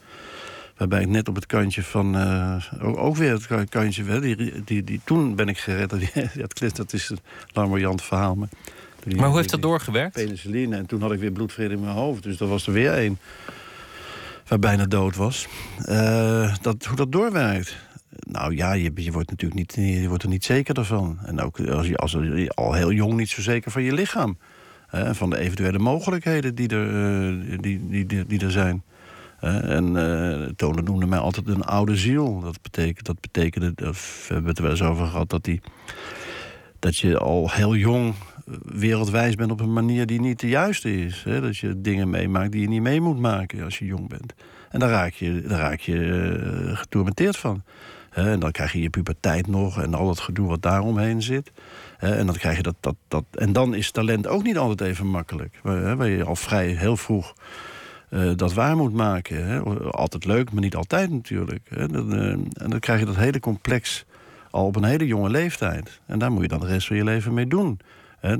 Waarbij 0.84 1.02
ik 1.02 1.10
net 1.10 1.28
op 1.28 1.36
het 1.36 1.46
kantje 1.46 1.84
van. 1.84 2.16
Uh, 2.16 2.64
ook, 2.82 2.98
ook, 2.98 3.16
weer 3.16 3.32
het 3.32 3.70
kantje. 3.70 4.04
Hè, 4.04 4.22
die, 4.22 4.64
die, 4.64 4.84
die, 4.84 5.02
toen 5.04 5.36
ben 5.36 5.48
ik 5.48 5.58
gered. 5.58 5.90
Dat, 6.60 6.76
dat 6.76 6.94
is 6.94 7.10
een 7.10 7.20
larmoyant 7.54 8.02
verhaal. 8.02 8.36
Maar, 8.36 8.48
die, 9.04 9.16
maar 9.16 9.28
hoe 9.28 9.38
heeft 9.38 9.50
dat 9.50 9.62
doorgewerkt? 9.62 10.14
Penicilline. 10.14 10.76
En 10.76 10.86
toen 10.86 11.02
had 11.02 11.12
ik 11.12 11.20
weer 11.20 11.32
bloedvrede 11.32 11.74
in 11.74 11.80
mijn 11.80 11.96
hoofd. 11.96 12.24
Dus 12.24 12.38
dat 12.38 12.50
was 12.50 12.68
er 12.68 12.74
weer 12.74 12.94
één. 12.94 13.20
Waar 14.48 14.60
bijna 14.60 14.86
dood 14.86 15.16
was. 15.16 15.48
Uh, 15.90 16.56
dat, 16.62 16.86
hoe 16.86 16.98
dat 16.98 17.12
doorwerkt. 17.12 17.76
Nou 18.20 18.56
ja, 18.56 18.74
je, 18.74 18.92
je, 18.96 19.12
wordt 19.12 19.30
natuurlijk 19.30 19.60
niet, 19.60 20.02
je 20.02 20.08
wordt 20.08 20.24
er 20.24 20.30
niet 20.30 20.46
zeker 20.46 20.78
ervan. 20.78 21.20
En 21.26 21.42
ook 21.42 21.60
als 21.60 21.88
je, 21.88 21.98
als 21.98 22.12
je 22.12 22.52
al 22.56 22.74
heel 22.74 22.92
jong 22.92 23.14
niet 23.14 23.30
zo 23.30 23.42
zeker 23.42 23.72
van 23.72 23.84
je 23.84 23.94
lichaam. 23.94 24.38
Uh, 24.96 25.14
van 25.14 25.30
de 25.30 25.38
eventuele 25.38 25.80
mogelijkheden 25.80 26.56
die 26.56 26.68
er, 26.68 27.62
die, 27.62 27.88
die, 27.88 28.06
die, 28.06 28.26
die 28.26 28.40
er 28.40 28.52
zijn. 28.52 28.84
En 29.44 29.96
uh, 29.96 30.50
Tone 30.56 30.82
noemde 30.82 31.06
mij 31.06 31.20
altijd 31.20 31.48
een 31.48 31.64
oude 31.64 31.96
ziel. 31.96 32.40
Dat, 32.40 32.62
betekent, 32.62 33.06
dat 33.06 33.20
betekende, 33.22 33.72
dat, 33.76 33.96
we 34.28 34.34
hebben 34.34 34.48
het 34.48 34.58
er 34.58 34.64
wel 34.64 34.72
eens 34.72 34.82
over 34.82 35.06
gehad, 35.06 35.30
dat, 35.30 35.44
die, 35.44 35.62
dat 36.80 36.98
je 36.98 37.18
al 37.18 37.52
heel 37.52 37.76
jong 37.76 38.14
wereldwijs 38.66 39.36
bent 39.36 39.52
op 39.52 39.60
een 39.60 39.74
manier 39.74 40.06
die 40.06 40.22
niet 40.22 40.40
de 40.40 40.48
juiste 40.48 41.06
is. 41.06 41.24
Hè? 41.24 41.42
Dat 41.42 41.58
je 41.58 41.82
dingen 41.82 42.10
meemaakt 42.10 42.52
die 42.52 42.62
je 42.62 42.68
niet 42.68 42.82
mee 42.82 43.02
moet 43.02 43.20
maken 43.20 43.64
als 43.64 43.80
je 43.80 43.86
jong 43.86 44.10
bent. 44.10 44.34
En 44.70 44.80
daar 44.80 44.90
raak 44.90 45.14
je, 45.14 45.42
daar 45.42 45.60
raak 45.60 45.80
je 45.80 45.96
uh, 45.96 46.78
getormenteerd 46.78 47.38
van. 47.38 47.64
en 48.10 48.40
dan 48.40 48.52
krijg 48.52 48.74
je 48.74 48.82
je 48.82 48.90
puberteit 48.90 49.48
nog 49.48 49.82
en 49.82 49.94
al 49.94 50.06
dat 50.06 50.20
gedoe 50.20 50.48
wat 50.48 50.62
daaromheen 50.62 51.22
zit. 51.22 51.52
en 51.98 52.26
dan 52.26 52.36
krijg 52.36 52.58
je 52.58 52.64
dat, 52.64 52.76
dat, 52.80 52.96
dat. 53.08 53.24
En 53.32 53.54
dan 53.54 53.76
is 53.76 53.92
talent 53.92 54.28
ook 54.28 54.44
niet 54.44 54.58
altijd 54.58 54.90
even 54.90 55.08
makkelijk. 55.08 55.60
Waar, 55.64 55.98
waar 55.98 56.10
je 56.10 56.24
al 56.24 56.36
vrij 56.36 56.68
heel 56.68 56.98
vroeg 56.98 57.34
uh, 58.14 58.32
dat 58.36 58.54
waar 58.54 58.78
moet 58.78 58.94
maken. 58.94 59.48
Hè. 59.48 59.60
Altijd 59.92 60.26
leuk, 60.26 60.52
maar 60.52 60.64
niet 60.64 60.76
altijd 60.76 61.12
natuurlijk. 61.12 61.68
Hè. 61.70 61.88
Dan, 61.88 62.14
uh, 62.16 62.30
en 62.32 62.70
dan 62.70 62.80
krijg 62.80 63.00
je 63.00 63.06
dat 63.06 63.16
hele 63.16 63.40
complex 63.40 64.06
al 64.52 64.66
op 64.66 64.76
een 64.76 64.84
hele 64.84 65.08
jonge 65.08 65.30
leeftijd. 65.30 66.02
En 66.06 66.20
daar 66.20 66.32
moet 66.32 66.42
je 66.42 66.48
dan 66.48 66.60
de 66.60 66.66
rest 66.66 66.88
van 66.88 66.96
je 66.96 67.04
leven 67.04 67.34
mee 67.34 67.48
doen. 67.48 67.80
Hè. 68.20 68.36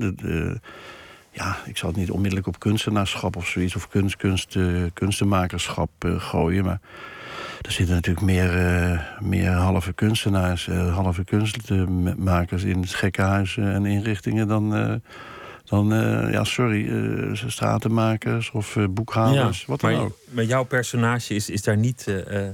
Ja, 1.32 1.58
ik 1.66 1.78
zal 1.78 1.90
het 1.90 1.98
niet 1.98 2.12
onmiddellijk 2.12 2.48
op 2.48 2.60
kunstenaarschap 2.60 3.36
of 3.36 3.48
zoiets... 3.48 3.76
of 3.76 3.88
kunst, 4.18 4.56
uh, 4.56 4.84
kunstenmakerschap 4.94 5.90
gooien, 6.18 6.64
maar... 6.64 6.80
Er 7.62 7.72
zitten 7.72 7.96
natuurlijk 7.96 8.26
meer, 8.26 9.18
meer 9.20 9.52
halve 9.52 9.94
kunstenaars, 9.94 10.68
halve 10.68 11.24
kunstmakers 11.24 12.64
in 12.64 12.82
het 12.82 12.94
gekkenhuis 12.94 13.58
en 13.58 13.86
inrichtingen 13.86 14.48
dan, 14.48 15.02
dan, 15.64 15.94
eh, 15.94 16.32
ja, 16.32 16.44
sorry, 16.44 16.88
eh, 16.90 17.34
stratenmakers 17.48 18.52
of 18.52 18.76
eh, 18.76 18.84
boekhouders, 18.90 19.66
wat 19.66 19.80
dan 19.82 19.92
maar, 19.92 20.02
ook. 20.02 20.18
maar 20.30 20.44
jouw 20.44 20.64
personage 20.64 21.34
is, 21.36 21.50
is 21.50 21.62
daar 21.64 21.78
niet 21.78 22.08
eh, 22.08 22.48
eh, 22.48 22.54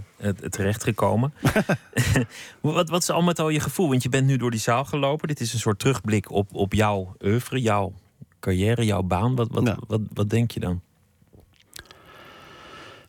terecht 0.50 0.84
gekomen. 0.84 1.34
wat, 2.62 2.90
wat 2.90 3.02
is 3.02 3.10
al 3.10 3.22
met 3.22 3.40
al 3.40 3.50
je 3.50 3.60
gevoel? 3.60 3.90
Want 3.90 4.04
je 4.04 4.10
bent 4.10 4.28
nu 4.28 4.38
door 4.38 4.52
die 4.52 4.60
zaal 4.60 4.86
gelopen. 4.86 5.28
Dit 5.28 5.40
is 5.40 5.54
een 5.54 5.60
soort 5.60 5.80
terugblik 5.80 6.32
op, 6.32 6.50
op 6.56 6.74
jouw 6.74 7.16
oeuvre, 7.24 7.62
jouw 7.62 7.94
carrière, 8.40 8.86
jouw 8.86 9.04
baan. 9.04 9.36
Wat, 9.36 9.48
wat, 9.52 9.66
Ja. 9.68 9.78
wat, 9.88 10.02
wat 10.14 10.30
denk 10.30 10.52
je 10.52 10.60
dan? 10.60 10.82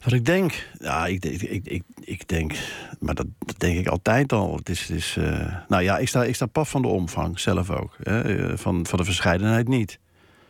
Wat 0.05 0.13
ik 0.13 0.25
denk, 0.25 0.69
ja, 0.79 1.07
ik, 1.07 1.25
ik, 1.25 1.67
ik, 1.67 1.83
ik, 2.01 2.29
denk, 2.29 2.53
maar 3.01 3.15
dat, 3.15 3.27
denk 3.57 3.79
ik 3.79 3.87
altijd 3.87 4.33
al. 4.33 4.57
Het 4.57 4.69
is, 4.69 5.17
eh, 5.17 5.55
nou 5.69 5.83
ja, 5.83 5.99
ik 5.99 6.09
sta, 6.09 6.25
ik 6.25 6.35
sta 6.35 6.47
paf 6.47 6.71
van 6.71 6.83
de 6.83 6.89
omvang, 6.89 7.41
zelf 7.41 7.71
ook. 7.71 7.97
Hè, 8.03 8.21
eh, 8.21 8.57
van, 8.57 8.87
van 8.87 8.99
de 8.99 9.05
verscheidenheid 9.05 9.69
niet. 9.69 9.99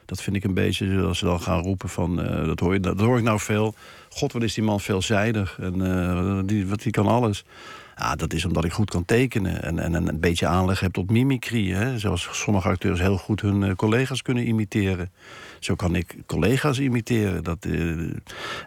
Dat 0.04 0.22
vind 0.22 0.36
ik 0.36 0.44
een 0.44 0.54
beetje 0.54 0.92
zoals 0.92 1.18
ze 1.18 1.24
dan 1.24 1.40
gaan 1.40 1.62
roepen 1.62 1.88
van, 1.88 2.22
eh, 2.22 2.46
dat, 2.46 2.60
hoor 2.60 2.80
dat 2.80 3.00
hoor 3.00 3.18
ik 3.18 3.24
nou 3.24 3.40
veel. 3.40 3.74
God, 4.08 4.32
wat 4.32 4.42
is 4.42 4.54
die 4.54 4.64
man 4.64 4.80
veelzijdig 4.80 5.58
en 5.60 6.46
die, 6.46 6.66
wat, 6.66 6.82
die 6.82 6.92
kan 6.92 7.06
alles. 7.06 7.44
Ja, 7.96 8.16
dat 8.16 8.32
is 8.32 8.44
omdat 8.44 8.64
ik 8.64 8.72
goed 8.72 8.90
kan 8.90 9.04
tekenen 9.04 9.62
en, 9.62 9.78
en, 9.78 9.94
en 9.94 10.08
een 10.08 10.20
beetje 10.20 10.46
aanleg 10.46 10.80
heb 10.80 10.92
tot 10.92 11.10
mimicry. 11.10 11.70
Hè? 11.70 11.98
Zoals 11.98 12.28
sommige 12.32 12.68
acteurs 12.68 13.00
heel 13.00 13.16
goed 13.16 13.40
hun 13.40 13.76
collega's 13.76 14.22
kunnen 14.22 14.46
imiteren. 14.46 15.10
Zo 15.60 15.74
kan 15.74 15.94
ik 15.94 16.14
collega's 16.26 16.78
imiteren. 16.78 17.44
Dat, 17.44 17.64
eh, 17.64 17.96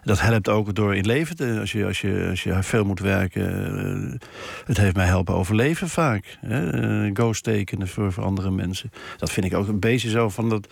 dat 0.02 0.20
helpt 0.20 0.48
ook 0.48 0.74
door 0.74 0.96
in 0.96 1.06
leven 1.06 1.36
te... 1.36 1.56
Als 1.60 1.72
je, 1.72 1.86
als 1.86 2.00
je, 2.00 2.26
als 2.30 2.42
je 2.42 2.62
veel 2.62 2.84
moet 2.84 3.00
werken... 3.00 3.76
eh, 4.12 4.20
het 4.64 4.76
heeft 4.76 4.96
mij 4.96 5.06
helpen 5.06 5.34
overleven 5.34 5.88
vaak. 5.88 6.38
Hè? 6.40 6.70
Eh, 6.70 7.10
Ghost 7.12 7.42
tekenen 7.42 7.88
voor, 7.88 8.12
voor 8.12 8.24
andere 8.24 8.50
mensen. 8.50 8.90
Dat 9.16 9.30
vind 9.30 9.46
ik 9.46 9.54
ook 9.54 9.68
een 9.68 9.80
beetje 9.80 10.10
zo 10.10 10.28
van 10.28 10.48
dat, 10.48 10.68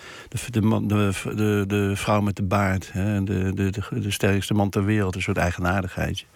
de, 0.51 0.63
man, 0.63 0.89
de, 0.89 1.11
de, 1.25 1.65
de 1.67 1.93
vrouw 1.95 2.21
met 2.21 2.37
de 2.37 2.43
baard. 2.43 2.93
Hè? 2.93 3.25
De, 3.25 3.53
de, 3.55 3.71
de, 3.91 4.11
sterkste 4.11 4.55
man 4.55 4.71
ter 4.71 4.85
wereld. 4.85 5.15
Een 5.15 5.23
soort 5.23 5.37
eigenaardigheidje. 5.37 6.27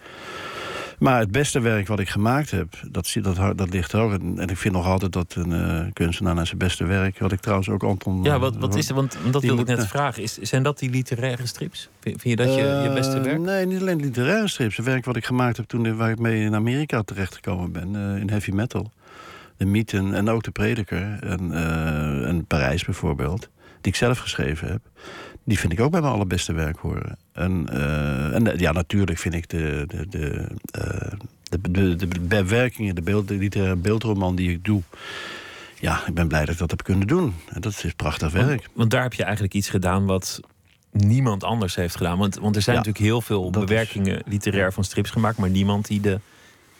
Maar 0.97 1.19
het 1.19 1.31
beste 1.31 1.59
werk 1.59 1.87
wat 1.87 1.99
ik 1.99 2.09
gemaakt 2.09 2.51
heb, 2.51 2.73
dat, 2.91 3.15
dat, 3.21 3.57
dat 3.57 3.69
ligt 3.69 3.91
er 3.91 3.99
ook. 3.99 4.11
En, 4.11 4.39
en 4.39 4.47
ik 4.47 4.57
vind 4.57 4.73
nog 4.73 4.85
altijd 4.85 5.11
dat 5.13 5.35
een 5.35 5.51
eh, 5.51 5.85
kunstenaar 5.93 6.35
naar 6.35 6.45
zijn 6.47 6.57
beste 6.57 6.85
werk... 6.85 7.19
wat 7.19 7.31
ik 7.31 7.39
trouwens 7.39 7.69
ook 7.69 7.83
Anton... 7.83 8.23
Ja, 8.23 8.39
wat, 8.39 8.55
wat 8.55 8.75
is 8.75 8.89
er? 8.89 8.95
Want 8.95 9.17
dat 9.31 9.41
wilde 9.41 9.61
ik 9.61 9.67
net 9.67 9.87
vragen. 9.87 10.23
Is, 10.23 10.37
zijn 10.37 10.63
dat 10.63 10.79
die 10.79 10.89
literaire 10.89 11.45
strips? 11.45 11.89
Vind, 11.99 12.21
je 12.23 12.35
dat 12.35 12.53
je, 12.55 12.61
je 12.61 12.91
beste 12.93 13.17
Eh, 13.17 13.23
werk? 13.23 13.39
Nee, 13.39 13.65
niet 13.65 13.81
alleen 13.81 13.99
literaire 13.99 14.47
strips. 14.47 14.77
Het 14.77 14.85
werk 14.85 15.05
wat 15.05 15.15
ik 15.15 15.25
gemaakt 15.25 15.57
heb 15.57 15.65
toen 15.65 15.95
waar 15.95 16.09
ik 16.09 16.19
mee 16.19 16.43
in 16.43 16.55
Amerika 16.55 17.01
terechtgekomen 17.01 17.71
ben. 17.71 17.95
eh, 17.95 18.21
in 18.21 18.29
heavy 18.29 18.51
metal. 18.51 18.91
De 19.57 19.65
Mythen 19.65 20.13
en 20.13 20.29
ook 20.29 20.43
de 20.43 20.51
Prediker. 20.51 21.17
En, 21.21 21.53
eh, 21.53 22.27
en 22.27 22.45
Parijs 22.45 22.85
bijvoorbeeld. 22.85 23.49
Die 23.81 23.91
ik 23.91 23.95
zelf 23.95 24.17
geschreven 24.19 24.67
heb. 24.67 24.81
Die 25.47 25.59
vind 25.59 25.73
ik 25.73 25.79
ook 25.79 25.91
bij 25.91 26.01
mijn 26.01 26.13
allerbeste 26.13 26.53
werk 26.53 26.77
horen. 26.77 27.17
En, 27.31 27.69
eh, 27.69 28.35
en 28.35 28.59
ja, 28.59 28.71
natuurlijk 28.71 29.17
vind 29.17 29.33
ik 29.33 29.49
de, 29.49 29.83
de, 29.87 30.07
de, 30.07 30.47
eh, 30.71 31.11
de, 31.61 31.71
de, 31.71 31.95
de 31.95 32.19
bewerkingen, 32.19 32.95
de, 32.95 33.01
beeld, 33.01 33.27
de 33.27 33.33
literaire 33.33 33.75
beeldroman 33.75 34.35
die 34.35 34.51
ik 34.51 34.65
doe. 34.65 34.81
Ja, 35.79 36.07
ik 36.07 36.13
ben 36.13 36.27
blij 36.27 36.39
dat 36.45 36.49
ik 36.53 36.57
dat 36.59 36.69
heb 36.71 36.83
kunnen 36.83 37.07
doen. 37.07 37.33
En 37.49 37.61
dat 37.61 37.83
is 37.83 37.93
prachtig 37.93 38.31
werk. 38.31 38.47
Want, 38.47 38.61
want 38.73 38.91
daar 38.91 39.01
heb 39.01 39.13
je 39.13 39.23
eigenlijk 39.23 39.53
iets 39.53 39.69
gedaan 39.69 40.05
wat 40.05 40.39
niemand 40.91 41.43
anders 41.43 41.75
heeft 41.75 41.95
gedaan. 41.95 42.17
Want, 42.17 42.35
want 42.35 42.55
er 42.55 42.61
zijn 42.61 42.75
Ja, 42.75 42.81
natuurlijk 42.81 43.11
heel 43.11 43.21
veel 43.21 43.45
is- 43.45 43.59
bewerkingen 43.59 44.21
literair 44.25 44.73
van 44.73 44.83
strips 44.83 45.09
gemaakt, 45.09 45.37
maar 45.37 45.49
niemand 45.49 45.87
die 45.87 45.99
de 46.01 46.19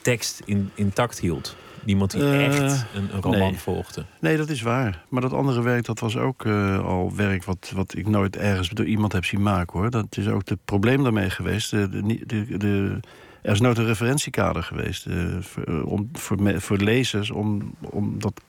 tekst 0.01 0.41
in, 0.45 0.70
intact 0.76 1.20
hield. 1.20 1.55
Niemand 1.88 2.11
die 2.11 2.21
Eh, 2.21 2.45
echt 2.45 2.85
een, 2.95 3.13
een 3.13 3.21
roman 3.21 3.39
nee. 3.39 3.57
volgde. 3.57 4.05
Nee, 4.19 4.38
dat 4.38 4.49
is 4.49 4.61
waar. 4.61 5.03
Maar 5.09 5.21
dat 5.21 5.33
andere 5.33 5.61
werk, 5.61 5.85
dat 5.85 5.99
was 5.99 6.17
ook 6.17 6.45
eh, 6.45 6.85
al 6.85 7.15
werk 7.15 7.43
wat, 7.43 7.71
wat 7.75 7.95
ik 7.95 8.07
nooit 8.07 8.35
ergens 8.35 8.69
door 8.69 8.85
iemand 8.85 9.13
heb 9.13 9.25
zien 9.25 9.41
maken 9.41 9.79
hoor. 9.79 9.89
Dat 9.89 10.17
is 10.17 10.27
ook 10.27 10.49
het 10.49 10.65
probleem 10.65 11.03
daarmee 11.03 11.29
geweest. 11.29 11.69
De, 11.71 11.89
de, 11.89 12.19
de, 12.25 12.57
de- 12.57 12.99
er 13.41 13.51
is 13.53 13.59
nooit 13.59 13.77
een 13.77 13.85
referentiekader 13.85 14.63
geweest 14.63 15.05
eh, 15.05 15.15
voor, 15.39 15.83
om, 15.83 16.09
voor, 16.13 16.41
me- 16.41 16.61
voor 16.61 16.77
lezers 16.77 17.31
om, 17.31 17.73
om 17.79 18.19
dat. 18.19 18.41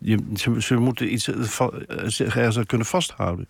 Je, 0.00 0.18
ze, 0.34 0.62
ze 0.62 0.76
moeten 0.76 1.12
iets 1.12 1.28
zich 2.06 2.36
ergens 2.36 2.58
aan 2.58 2.66
kunnen 2.66 2.86
vasthouden. 2.86 3.48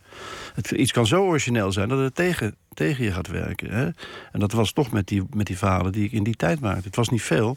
Het, 0.54 0.70
iets 0.70 0.92
kan 0.92 1.06
zo 1.06 1.22
origineel 1.24 1.72
zijn 1.72 1.88
dat 1.88 1.98
het 1.98 2.14
tegen, 2.14 2.54
tegen 2.74 3.04
je 3.04 3.12
gaat 3.12 3.26
werken. 3.28 3.70
Hè? 3.70 3.84
En 4.32 4.40
dat 4.40 4.52
was 4.52 4.72
toch 4.72 4.90
met 4.90 5.06
die, 5.06 5.22
met 5.34 5.46
die 5.46 5.58
verhalen 5.58 5.92
die 5.92 6.04
ik 6.04 6.12
in 6.12 6.22
die 6.22 6.36
tijd 6.36 6.60
maakte. 6.60 6.86
Het 6.86 6.96
was 6.96 7.08
niet 7.08 7.22
veel, 7.22 7.56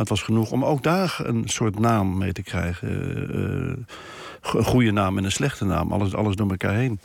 het 0.00 0.08
was 0.08 0.22
genoeg 0.22 0.50
om 0.50 0.64
ook 0.64 0.82
daar 0.82 1.20
een 1.22 1.42
soort 1.44 1.78
naam 1.78 2.18
mee 2.18 2.32
te 2.32 2.42
krijgen. 2.42 2.88
Eh, 2.88 3.70
eh, 3.70 3.76
een 4.54 4.64
goede 4.64 4.90
naam 4.90 5.18
en 5.18 5.24
een 5.24 5.32
slechte 5.32 5.64
naam. 5.64 5.92
Alles, 5.92 6.14
alles 6.14 6.36
door 6.36 6.50
elkaar 6.50 6.74
heen. 6.74 6.98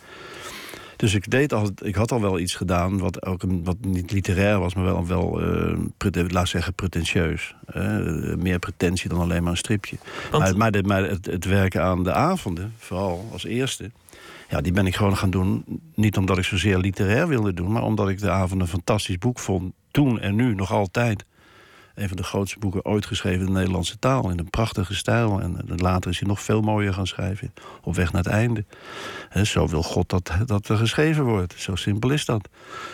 Dus 0.96 1.14
ik, 1.14 1.30
deed 1.30 1.54
al, 1.54 1.70
ik 1.84 1.96
had 1.96 2.12
al 2.12 2.22
wel 2.22 2.40
iets 2.40 2.56
gedaan 2.56 2.98
wat, 2.98 3.26
ook 3.26 3.44
een, 3.44 3.64
wat 3.64 3.78
niet 3.82 4.12
literair 4.12 4.60
was, 4.60 4.74
maar 4.74 4.84
wel, 4.84 5.08
wel 5.08 5.42
eh, 5.42 6.26
laat 6.28 6.48
zeggen, 6.48 6.74
pretentieus. 6.74 7.56
Meer 8.38 8.60
pretentie 8.60 9.10
dan 9.10 9.20
alleen 9.20 9.44
maar 9.44 9.52
een 9.52 9.58
stripje. 9.58 9.98
Want- 10.32 10.44
maar 10.44 10.58
maar, 10.58 10.72
de, 10.72 10.84
maar 10.84 11.04
het, 11.04 11.26
het 11.26 11.46
werken 11.46 11.84
aan 11.84 12.04
de 12.04 12.14
avonden, 12.14 12.74
vooral 12.78 13.30
als 13.32 13.46
eerste... 13.46 13.92
Ja, 14.50 14.62
die 14.62 14.72
ben 14.72 14.86
ik 14.88 14.96
gewoon 14.96 15.18
gaan 15.18 15.30
doen. 15.30 15.64
Niet 15.96 16.18
omdat 16.18 16.38
ik 16.38 16.44
zozeer 16.44 16.78
literair 16.78 17.28
wilde 17.28 17.54
doen, 17.54 17.72
maar 17.72 17.84
omdat 17.84 18.10
ik 18.10 18.20
de 18.20 18.30
avond 18.30 18.62
een 18.62 18.68
fantastisch 18.68 19.18
boek 19.18 19.40
vond. 19.40 19.74
Toen 19.92 20.20
en 20.20 20.36
nu 20.36 20.56
nog 20.56 20.72
altijd. 20.72 21.26
Een 22.02 22.08
van 22.08 22.18
de 22.18 22.24
grootste 22.24 22.60
boeken 22.60 22.86
ooit 22.86 23.06
geschreven 23.06 23.40
in 23.40 23.46
de 23.46 23.52
Nederlandse 23.52 24.00
taal. 24.00 24.30
In 24.30 24.40
een 24.40 24.50
prachtige 24.50 24.96
stijl. 24.96 25.42
En 25.42 25.58
eh, 25.68 25.78
later 25.78 26.12
is 26.12 26.20
hij 26.20 26.28
nog 26.28 26.42
veel 26.42 26.62
mooier 26.62 26.94
gaan 26.94 27.08
schrijven. 27.08 27.54
Op 27.82 27.96
weg 27.96 28.12
naar 28.12 28.24
het 28.24 28.34
einde. 28.34 28.66
Zo 29.44 29.68
wil 29.68 29.84
God 29.84 30.10
dat, 30.10 30.32
dat 30.46 30.68
er 30.68 30.78
geschreven 30.78 31.24
wordt. 31.24 31.54
Zo 31.58 31.76
simpel 31.76 32.10
is 32.10 32.26
dat. 32.26 32.50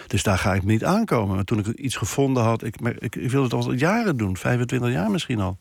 Dus 0.07 0.23
daar 0.23 0.37
ga 0.37 0.53
ik 0.53 0.63
niet 0.63 0.83
aankomen. 0.83 1.35
Maar 1.35 1.43
toen 1.43 1.59
ik 1.59 1.67
iets 1.67 1.95
gevonden 1.95 2.43
had. 2.43 2.63
Ik, 2.63 2.75
ik, 2.99 3.15
wilde 3.15 3.57
het 3.57 3.65
al 3.65 3.71
jaren 3.71 4.17
doen. 4.17 4.37
25 4.37 4.91
jaar 4.91 5.11
misschien 5.11 5.39
al. 5.39 5.57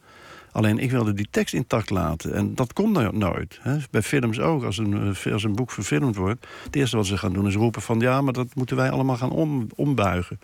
Alleen 0.53 0.79
ik 0.79 0.91
wilde 0.91 1.13
die 1.13 1.29
tekst 1.31 1.55
intact 1.55 1.91
laten. 1.91 2.35
En 2.35 2.55
dat 2.55 2.73
kon 2.73 2.93
no- 2.93 3.11
nooit. 3.11 3.61
Bij 3.91 4.03
films 4.03 4.41
ook. 4.41 4.65
Als 4.65 4.79
een, 4.79 5.15
eh, 5.25 5.33
als 5.33 5.45
een 5.45 5.55
boek 5.55 5.71
verfilmd 5.71 6.17
wordt. 6.17 6.47
Het 6.65 6.77
eerste 6.77 6.97
wat 6.97 7.07
ze 7.07 7.19
gaan 7.19 7.33
doen 7.33 7.47
is 7.47 7.55
roepen 7.55 7.83
van... 7.83 8.01
ja, 8.01 8.21
maar 8.21 8.33
dat 8.33 8.55
moeten 8.55 8.77
wij 8.77 8.91
allemaal 8.91 9.17
gaan 9.17 9.31
om, 9.31 9.67
ombuigen. 9.75 10.39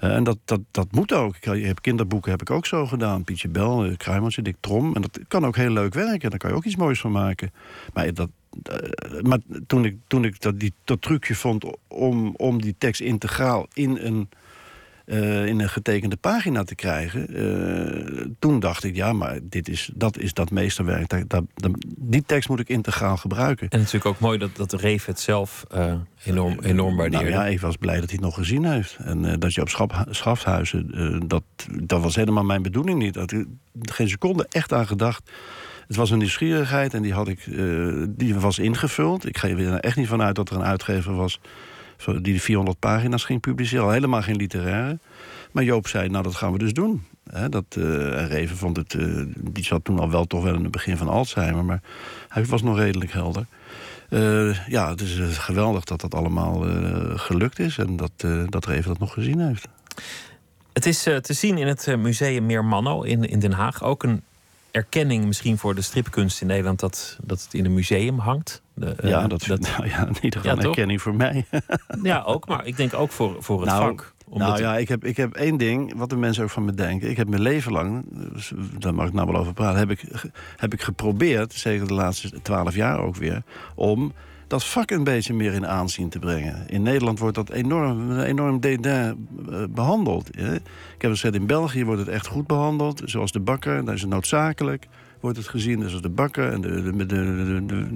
Eh, 0.00 0.14
en 0.14 0.24
dat, 0.24 0.38
dat, 0.44 0.60
dat 0.70 0.92
moet 0.92 1.12
ook. 1.12 1.36
Ik, 1.36 1.44
je 1.44 1.66
hebt 1.66 1.80
kinderboeken 1.80 2.30
heb 2.30 2.40
ik 2.40 2.50
ook 2.50 2.66
zo 2.66 2.86
gedaan. 2.86 3.24
Pietje 3.24 3.48
Bel, 3.48 3.86
uh, 3.86 3.96
Kruimeltje, 3.96 4.42
Dick 4.42 4.56
Trom. 4.60 4.94
En 4.94 5.02
dat 5.02 5.18
kan 5.28 5.46
ook 5.46 5.56
heel 5.56 5.70
leuk 5.70 5.94
werken. 5.94 6.30
Daar 6.30 6.38
kan 6.38 6.50
je 6.50 6.56
ook 6.56 6.64
iets 6.64 6.76
moois 6.76 7.00
van 7.00 7.12
maken. 7.12 7.52
Maar, 7.94 8.14
dat, 8.14 8.28
eh, 8.62 9.20
maar 9.22 9.38
toen 9.66 9.84
ik, 9.84 9.96
toen 10.06 10.24
ik 10.24 10.40
dat, 10.40 10.60
die, 10.60 10.72
dat 10.84 11.02
trucje 11.02 11.34
vond 11.34 11.64
om, 11.88 12.34
om 12.36 12.62
die 12.62 12.74
tekst 12.78 13.00
integraal 13.00 13.66
in 13.72 13.96
een, 13.96 14.28
eh, 15.10 15.46
in 15.46 15.60
een 15.60 15.68
getekende 15.68 16.16
pagina 16.16 16.62
te 16.64 16.74
krijgen... 16.74 17.28
eh, 17.34 18.26
toen 18.38 18.60
dacht 18.60 18.84
ik, 18.84 18.96
ja, 18.96 19.12
maar 19.12 19.38
dit 19.42 19.68
is, 19.68 19.90
dat 19.94 20.18
is 20.18 20.32
dat 20.34 20.50
meesterwerk. 20.50 21.08
Dat, 21.08 21.28
dat, 21.30 21.44
dat- 21.54 21.84
die 21.96 22.22
tekst 22.26 22.48
moet 22.48 22.60
ik 22.60 22.68
integraal 22.68 23.16
gebruiken. 23.16 23.68
En 23.68 23.78
natuurlijk 23.78 24.04
ook 24.06 24.18
mooi 24.18 24.38
dat, 24.38 24.56
dat 24.56 24.72
Reef 24.72 25.04
het 25.04 25.20
zelf 25.20 25.64
eh, 25.70 25.94
enorm, 26.24 26.58
enorm 26.60 26.96
waardeerde. 26.96 27.30
Nou 27.30 27.44
ja, 27.44 27.46
ik 27.46 27.60
was 27.60 27.76
blij 27.76 27.94
dat 28.00 28.04
hij 28.04 28.12
het 28.14 28.24
nog 28.24 28.34
gezien 28.34 28.64
heeft. 28.64 28.96
En 29.04 29.38
dat 29.40 29.54
je 29.54 29.60
op 29.60 29.68
schap, 29.68 30.06
Schafhuizen, 30.10 31.22
dat, 31.28 31.42
dat 31.82 32.02
was 32.02 32.14
helemaal 32.16 32.44
mijn 32.44 32.62
bedoeling 32.62 32.98
niet. 32.98 33.14
Dat 33.14 33.32
ik 33.32 33.46
geen 33.80 34.08
seconde 34.08 34.46
echt 34.50 34.72
aan 34.72 34.86
gedacht. 34.86 35.30
Het 35.86 35.96
was 35.96 36.10
een 36.10 36.18
nieuwsgierigheid 36.18 36.94
en 36.94 37.02
die, 37.02 37.12
had 37.12 37.28
ik, 37.28 37.44
die 38.08 38.34
was 38.34 38.58
ingevuld. 38.58 39.26
Ik 39.26 39.38
ga 39.38 39.48
er 39.48 39.74
echt 39.74 39.96
niet 39.96 40.08
vanuit 40.08 40.34
dat 40.34 40.50
er 40.50 40.56
een 40.56 40.64
uitgever 40.64 41.14
was 41.14 41.40
die 42.04 42.32
de 42.34 42.40
400 42.40 42.78
pagina's 42.78 43.24
ging 43.24 43.40
publiceren. 43.40 43.84
Al 43.84 43.90
helemaal 43.90 44.22
geen 44.22 44.36
literaire. 44.36 44.98
Maar 45.52 45.64
Joop 45.64 45.88
zei, 45.88 46.08
nou 46.08 46.22
dat 46.22 46.34
gaan 46.34 46.52
we 46.52 46.58
dus 46.58 46.72
doen. 46.72 47.04
Hè, 47.30 47.48
dat, 47.48 47.64
eh, 47.68 48.20
en 48.20 48.28
Reven 48.28 48.56
vond 48.56 48.76
het, 48.76 48.94
eh, 48.94 49.22
die 49.36 49.64
zat 49.64 49.84
toen 49.84 49.98
al 49.98 50.10
wel 50.10 50.24
toch 50.24 50.42
wel 50.42 50.54
in 50.54 50.62
het 50.62 50.72
begin 50.72 50.96
van 50.96 51.08
Alzheimer. 51.08 51.64
Maar 51.64 51.80
hij 52.28 52.44
was 52.44 52.62
nog 52.62 52.78
redelijk 52.78 53.12
helder. 53.12 53.46
Eh, 54.08 54.66
ja, 54.68 54.90
het 54.90 55.00
is 55.00 55.38
geweldig 55.38 55.84
dat 55.84 56.00
dat 56.00 56.14
allemaal 56.14 56.64
gelukt 57.14 57.58
is. 57.58 57.78
En 57.78 57.96
dat, 57.96 58.12
dat 58.48 58.66
Reven 58.66 58.88
dat 58.88 58.98
nog 58.98 59.12
gezien 59.12 59.40
heeft. 59.40 59.68
Het 60.72 60.86
is 60.86 61.02
te 61.02 61.32
zien 61.32 61.58
in 61.58 61.66
het 61.66 61.96
museum 61.98 62.46
Meermanno 62.46 63.02
in, 63.02 63.24
in 63.24 63.38
Den 63.38 63.52
Haag. 63.52 63.82
Ook 63.82 64.02
een 64.02 64.22
erkenning 64.70 65.24
misschien 65.24 65.58
voor 65.58 65.74
de 65.74 65.82
stripkunst 65.82 66.40
in 66.40 66.46
Nederland... 66.46 66.80
dat, 66.80 67.18
dat 67.24 67.42
het 67.42 67.54
in 67.54 67.64
een 67.64 67.74
museum 67.74 68.18
hangt. 68.18 68.62
De, 68.74 68.86
eh, 68.86 69.10
ja, 69.10 69.26
dat, 69.26 69.46
nou 69.46 69.88
ja, 69.88 70.06
in 70.06 70.14
ieder 70.20 70.40
geval 70.40 70.56
Ja, 70.56 70.62
erkenning 70.62 71.02
voor 71.02 71.14
mij. 71.14 71.46
ja, 72.02 72.22
ook. 72.22 72.48
Maar 72.48 72.66
ik 72.66 72.76
denk 72.76 72.94
ook 72.94 73.10
voor, 73.10 73.36
voor 73.42 73.60
het 73.60 73.68
Nou, 73.68 73.82
vak. 73.82 74.14
Omdat 74.28 74.48
nou 74.48 74.60
ja, 74.60 74.76
ik 74.76 74.88
heb, 74.88 75.04
ik 75.04 75.16
heb 75.16 75.34
één 75.34 75.56
ding, 75.56 75.92
wat 75.96 76.10
de 76.10 76.16
mensen 76.16 76.42
ook 76.42 76.50
van 76.50 76.64
me 76.64 76.74
denken. 76.74 77.10
Ik 77.10 77.16
heb 77.16 77.28
mijn 77.28 77.42
leven 77.42 77.72
lang, 77.72 78.04
dus 78.32 78.52
daar 78.78 78.94
mag 78.94 79.06
ik 79.06 79.12
nou 79.12 79.30
wel 79.32 79.40
over 79.40 79.52
praten... 79.52 79.78
heb 79.78 79.90
ik, 79.90 80.02
heb 80.56 80.72
ik 80.72 80.82
geprobeerd, 80.82 81.52
zeker 81.52 81.86
de 81.86 81.94
laatste 81.94 82.42
twaalf 82.42 82.74
jaar 82.74 83.00
ook 83.00 83.16
weer... 83.16 83.42
om 83.74 84.12
dat 84.50 84.64
vak 84.64 84.90
een 84.90 85.04
beetje 85.04 85.34
meer 85.34 85.52
in 85.52 85.66
aanzien 85.66 86.08
te 86.08 86.18
brengen. 86.18 86.68
In 86.68 86.82
Nederland 86.82 87.18
wordt 87.18 87.34
dat 87.34 87.50
enorm, 87.50 88.18
enorm 88.20 88.60
dédain 88.60 89.28
eh, 89.50 89.62
behandeld. 89.70 90.36
Ik 90.36 91.02
heb 91.02 91.10
gezegd, 91.10 91.34
in 91.34 91.46
België 91.46 91.84
wordt 91.84 92.00
het 92.00 92.08
echt 92.08 92.26
goed 92.26 92.46
behandeld. 92.46 93.02
Zoals 93.04 93.32
de 93.32 93.40
bakker, 93.40 93.84
dat 93.84 93.94
is 93.94 94.00
het 94.00 94.10
noodzakelijk. 94.10 94.86
wordt 95.20 95.36
het 95.36 95.48
gezien. 95.48 95.80
Dus 95.80 96.00
de 96.00 96.08
bakken 96.08 96.52
en 96.52 96.60
de, 96.60 97.06
de, 97.66 97.86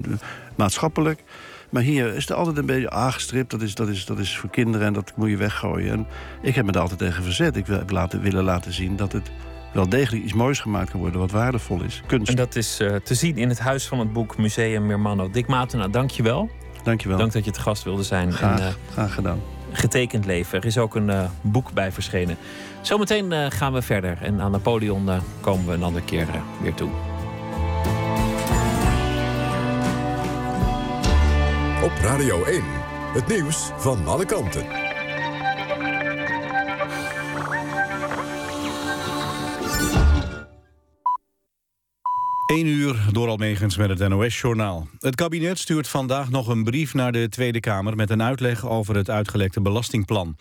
maatschappelijk. 0.55 1.23
Maar 1.69 1.81
hier 1.81 2.13
is 2.13 2.27
het 2.27 2.37
altijd 2.37 2.57
een 2.57 2.65
beetje 2.65 2.89
aangestript. 2.89 3.51
Dat 3.51 3.61
is, 3.61 3.75
dat, 3.75 3.87
is, 3.87 4.05
dat 4.05 4.19
is 4.19 4.37
voor 4.37 4.49
kinderen 4.49 4.87
en 4.87 4.93
dat 4.93 5.11
moet 5.15 5.29
je 5.29 5.37
weggooien. 5.37 5.91
En 5.91 6.07
ik 6.41 6.55
heb 6.55 6.65
me 6.65 6.71
daar 6.71 6.81
altijd 6.81 6.99
tegen 6.99 7.23
verzet. 7.23 7.55
Ik 7.55 7.65
wil 7.65 7.83
laten, 7.87 8.21
willen 8.21 8.43
laten 8.43 8.73
zien 8.73 8.95
dat 8.95 9.11
het 9.11 9.31
wel 9.75 9.89
degelijk 9.89 10.23
iets 10.23 10.33
moois 10.33 10.59
gemaakt 10.59 10.89
kan 10.89 10.99
worden... 10.99 11.19
wat 11.19 11.31
waardevol 11.31 11.81
is. 11.81 12.01
Kunst. 12.05 12.29
En 12.29 12.35
dat 12.35 12.55
is 12.55 12.79
eh, 12.79 12.95
te 12.95 13.15
zien 13.15 13.37
in 13.37 13.49
het 13.49 13.59
huis 13.59 13.87
van 13.87 13.99
het 13.99 14.13
boek 14.13 14.37
Museum 14.37 14.85
Meermanno. 14.85 15.29
Dick 15.29 15.47
Matena, 15.47 15.87
dank 15.87 16.09
je 16.11 16.23
wel. 16.23 16.49
Dank 16.83 17.01
je 17.01 17.07
wel. 17.07 17.17
Dank 17.17 17.31
dat 17.31 17.45
je 17.45 17.51
te 17.51 17.59
gast 17.59 17.83
wilde 17.83 18.03
zijn. 18.03 18.31
Graag, 18.33 18.59
En, 18.59 18.65
eh, 18.67 18.73
graag 18.91 19.13
gedaan. 19.13 19.39
getekend 19.71 20.25
leven. 20.25 20.59
Er 20.59 20.65
is 20.65 20.77
ook 20.77 20.95
een 20.95 21.09
eh, 21.09 21.23
boek 21.41 21.73
bij 21.73 21.91
verschenen. 21.91 22.37
Zometeen 22.81 23.51
gaan 23.51 23.73
we 23.73 23.81
verder. 23.81 24.17
En 24.21 24.41
aan 24.41 24.51
Napoleon 24.51 25.09
komen 25.41 25.65
we 25.67 25.73
een 25.73 25.83
andere 25.83 26.05
keer 26.05 26.27
weer 26.61 26.73
toe. 26.73 26.89
Op 31.83 31.91
Radio 32.01 32.43
1. 32.43 32.63
Het 33.13 33.27
nieuws 33.27 33.69
van 33.77 34.07
alle 34.07 34.25
kanten. 34.25 34.84
1 42.45 42.65
uur 42.65 43.05
door 43.11 43.27
Almegens 43.27 43.77
met 43.77 43.99
het 43.99 44.09
NOS-journaal. 44.09 44.87
Het 44.99 45.15
kabinet 45.15 45.59
stuurt 45.59 45.87
vandaag 45.87 46.29
nog 46.29 46.47
een 46.47 46.63
brief 46.63 46.93
naar 46.93 47.11
de 47.11 47.29
Tweede 47.29 47.59
Kamer... 47.59 47.95
met 47.95 48.09
een 48.09 48.21
uitleg 48.21 48.67
over 48.67 48.95
het 48.95 49.09
uitgelekte 49.09 49.61
belastingplan. 49.61 50.37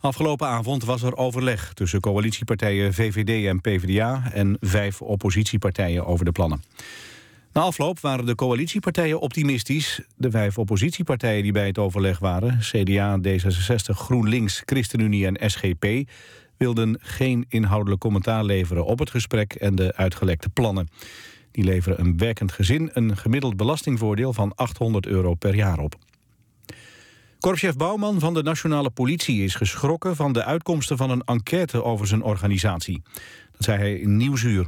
Afgelopen 0.00 0.46
avond 0.46 0.84
was 0.84 1.02
er 1.02 1.16
overleg 1.16 1.72
tussen 1.72 2.00
coalitiepartijen 2.00 2.94
VVD 2.94 3.46
en 3.46 3.60
PvdA... 3.60 4.30
en 4.32 4.56
vijf 4.60 5.02
oppositiepartijen 5.02 6.06
over 6.06 6.24
de 6.24 6.32
plannen. 6.32 6.62
Na 7.52 7.60
afloop 7.60 8.00
waren 8.00 8.26
de 8.26 8.34
coalitiepartijen 8.34 9.20
optimistisch. 9.20 10.00
De 10.16 10.30
vijf 10.30 10.58
oppositiepartijen 10.58 11.42
die 11.42 11.52
bij 11.52 11.66
het 11.66 11.78
overleg 11.78 12.18
waren... 12.18 12.58
CDA, 12.60 13.18
D66, 13.18 13.96
GroenLinks, 13.96 14.62
ChristenUnie 14.64 15.26
en 15.26 15.50
SGP... 15.50 16.10
wilden 16.56 16.98
geen 17.00 17.44
inhoudelijk 17.48 18.00
commentaar 18.00 18.44
leveren 18.44 18.84
op 18.84 18.98
het 18.98 19.10
gesprek... 19.10 19.52
en 19.54 19.74
de 19.74 19.96
uitgelekte 19.96 20.48
plannen. 20.48 20.88
Die 21.52 21.64
leveren 21.64 22.00
een 22.00 22.18
werkend 22.18 22.52
gezin 22.52 22.90
een 22.92 23.16
gemiddeld 23.16 23.56
belastingvoordeel 23.56 24.32
van 24.32 24.54
800 24.54 25.06
euro 25.06 25.34
per 25.34 25.54
jaar 25.54 25.78
op. 25.78 25.94
Korpschef 27.40 27.76
Bouwman 27.76 28.20
van 28.20 28.34
de 28.34 28.42
Nationale 28.42 28.90
Politie 28.90 29.44
is 29.44 29.54
geschrokken 29.54 30.16
van 30.16 30.32
de 30.32 30.44
uitkomsten 30.44 30.96
van 30.96 31.10
een 31.10 31.22
enquête 31.24 31.84
over 31.84 32.06
zijn 32.06 32.22
organisatie. 32.22 33.02
Dat 33.52 33.64
zei 33.64 33.78
hij 33.78 33.94
in 33.94 34.16
Nieuwsuur. 34.16 34.66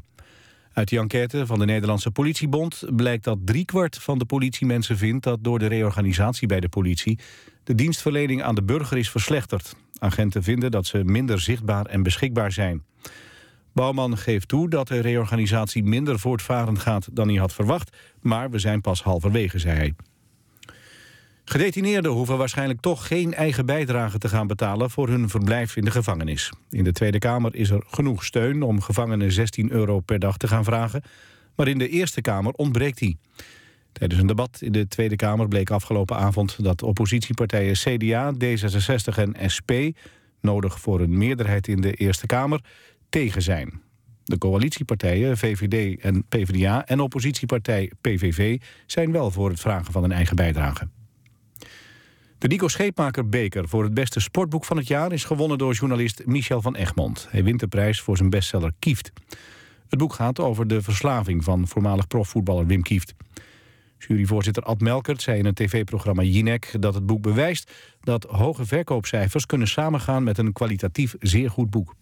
Uit 0.72 0.88
die 0.88 0.98
enquête 0.98 1.46
van 1.46 1.58
de 1.58 1.64
Nederlandse 1.64 2.10
Politiebond 2.10 2.82
blijkt 2.96 3.24
dat 3.24 3.38
driekwart 3.44 3.98
van 3.98 4.18
de 4.18 4.24
politiemensen 4.24 4.96
vindt 4.96 5.24
dat 5.24 5.38
door 5.44 5.58
de 5.58 5.66
reorganisatie 5.66 6.48
bij 6.48 6.60
de 6.60 6.68
politie 6.68 7.18
de 7.64 7.74
dienstverlening 7.74 8.42
aan 8.42 8.54
de 8.54 8.62
burger 8.62 8.98
is 8.98 9.10
verslechterd. 9.10 9.76
Agenten 9.98 10.42
vinden 10.42 10.70
dat 10.70 10.86
ze 10.86 11.04
minder 11.04 11.40
zichtbaar 11.40 11.86
en 11.86 12.02
beschikbaar 12.02 12.52
zijn. 12.52 12.82
Bouwman 13.74 14.18
geeft 14.18 14.48
toe 14.48 14.68
dat 14.68 14.88
de 14.88 15.00
reorganisatie 15.00 15.82
minder 15.82 16.18
voortvarend 16.18 16.78
gaat 16.78 17.08
dan 17.12 17.28
hij 17.28 17.36
had 17.36 17.52
verwacht, 17.52 17.96
maar 18.20 18.50
we 18.50 18.58
zijn 18.58 18.80
pas 18.80 19.02
halverwege, 19.02 19.58
zei 19.58 19.76
hij. 19.76 19.94
Gedetineerden 21.44 22.10
hoeven 22.10 22.38
waarschijnlijk 22.38 22.80
toch 22.80 23.06
geen 23.06 23.34
eigen 23.34 23.66
bijdrage 23.66 24.18
te 24.18 24.28
gaan 24.28 24.46
betalen 24.46 24.90
voor 24.90 25.08
hun 25.08 25.28
verblijf 25.28 25.76
in 25.76 25.84
de 25.84 25.90
gevangenis. 25.90 26.52
In 26.70 26.84
de 26.84 26.92
Tweede 26.92 27.18
Kamer 27.18 27.54
is 27.54 27.70
er 27.70 27.84
genoeg 27.86 28.24
steun 28.24 28.62
om 28.62 28.80
gevangenen 28.80 29.32
16 29.32 29.70
euro 29.70 30.00
per 30.00 30.18
dag 30.18 30.36
te 30.36 30.48
gaan 30.48 30.64
vragen, 30.64 31.02
maar 31.56 31.68
in 31.68 31.78
de 31.78 31.88
Eerste 31.88 32.20
Kamer 32.20 32.52
ontbreekt 32.52 32.98
die. 32.98 33.18
Tijdens 33.92 34.20
een 34.20 34.26
debat 34.26 34.58
in 34.60 34.72
de 34.72 34.88
Tweede 34.88 35.16
Kamer 35.16 35.48
bleek 35.48 35.70
afgelopen 35.70 36.16
avond 36.16 36.64
dat 36.64 36.82
oppositiepartijen 36.82 37.74
CDA, 37.74 38.32
D66 38.34 39.14
en 39.14 39.50
SP, 39.54 39.70
nodig 40.40 40.80
voor 40.80 41.00
een 41.00 41.18
meerderheid 41.18 41.68
in 41.68 41.80
de 41.80 41.92
Eerste 41.92 42.26
Kamer, 42.26 42.60
tegen 43.14 43.42
zijn. 43.42 43.82
De 44.24 44.38
coalitiepartijen 44.38 45.38
VVD 45.38 46.00
en 46.00 46.24
PvdA 46.28 46.86
en 46.86 47.00
oppositiepartij 47.00 47.90
PVV 48.00 48.60
zijn 48.86 49.12
wel 49.12 49.30
voor 49.30 49.50
het 49.50 49.60
vragen 49.60 49.92
van 49.92 50.04
een 50.04 50.12
eigen 50.12 50.36
bijdrage. 50.36 50.88
De 52.38 52.48
Nico 52.48 52.68
Scheepmaker 52.68 53.28
Beker 53.28 53.68
voor 53.68 53.82
het 53.82 53.94
beste 53.94 54.20
sportboek 54.20 54.64
van 54.64 54.76
het 54.76 54.86
jaar... 54.86 55.12
is 55.12 55.24
gewonnen 55.24 55.58
door 55.58 55.74
journalist 55.74 56.26
Michel 56.26 56.62
van 56.62 56.76
Egmond. 56.76 57.26
Hij 57.30 57.44
wint 57.44 57.60
de 57.60 57.66
prijs 57.66 58.00
voor 58.00 58.16
zijn 58.16 58.30
bestseller 58.30 58.72
Kieft. 58.78 59.12
Het 59.88 59.98
boek 59.98 60.12
gaat 60.12 60.40
over 60.40 60.66
de 60.66 60.82
verslaving 60.82 61.44
van 61.44 61.68
voormalig 61.68 62.06
profvoetballer 62.06 62.66
Wim 62.66 62.82
Kieft. 62.82 63.14
Juryvoorzitter 63.98 64.62
Ad 64.62 64.80
Melkert 64.80 65.22
zei 65.22 65.38
in 65.38 65.44
het 65.44 65.56
tv-programma 65.56 66.22
Jinek... 66.22 66.76
dat 66.80 66.94
het 66.94 67.06
boek 67.06 67.22
bewijst 67.22 67.72
dat 68.00 68.24
hoge 68.24 68.66
verkoopcijfers 68.66 69.46
kunnen 69.46 69.68
samengaan... 69.68 70.22
met 70.22 70.38
een 70.38 70.52
kwalitatief 70.52 71.14
zeer 71.18 71.50
goed 71.50 71.70
boek. 71.70 71.94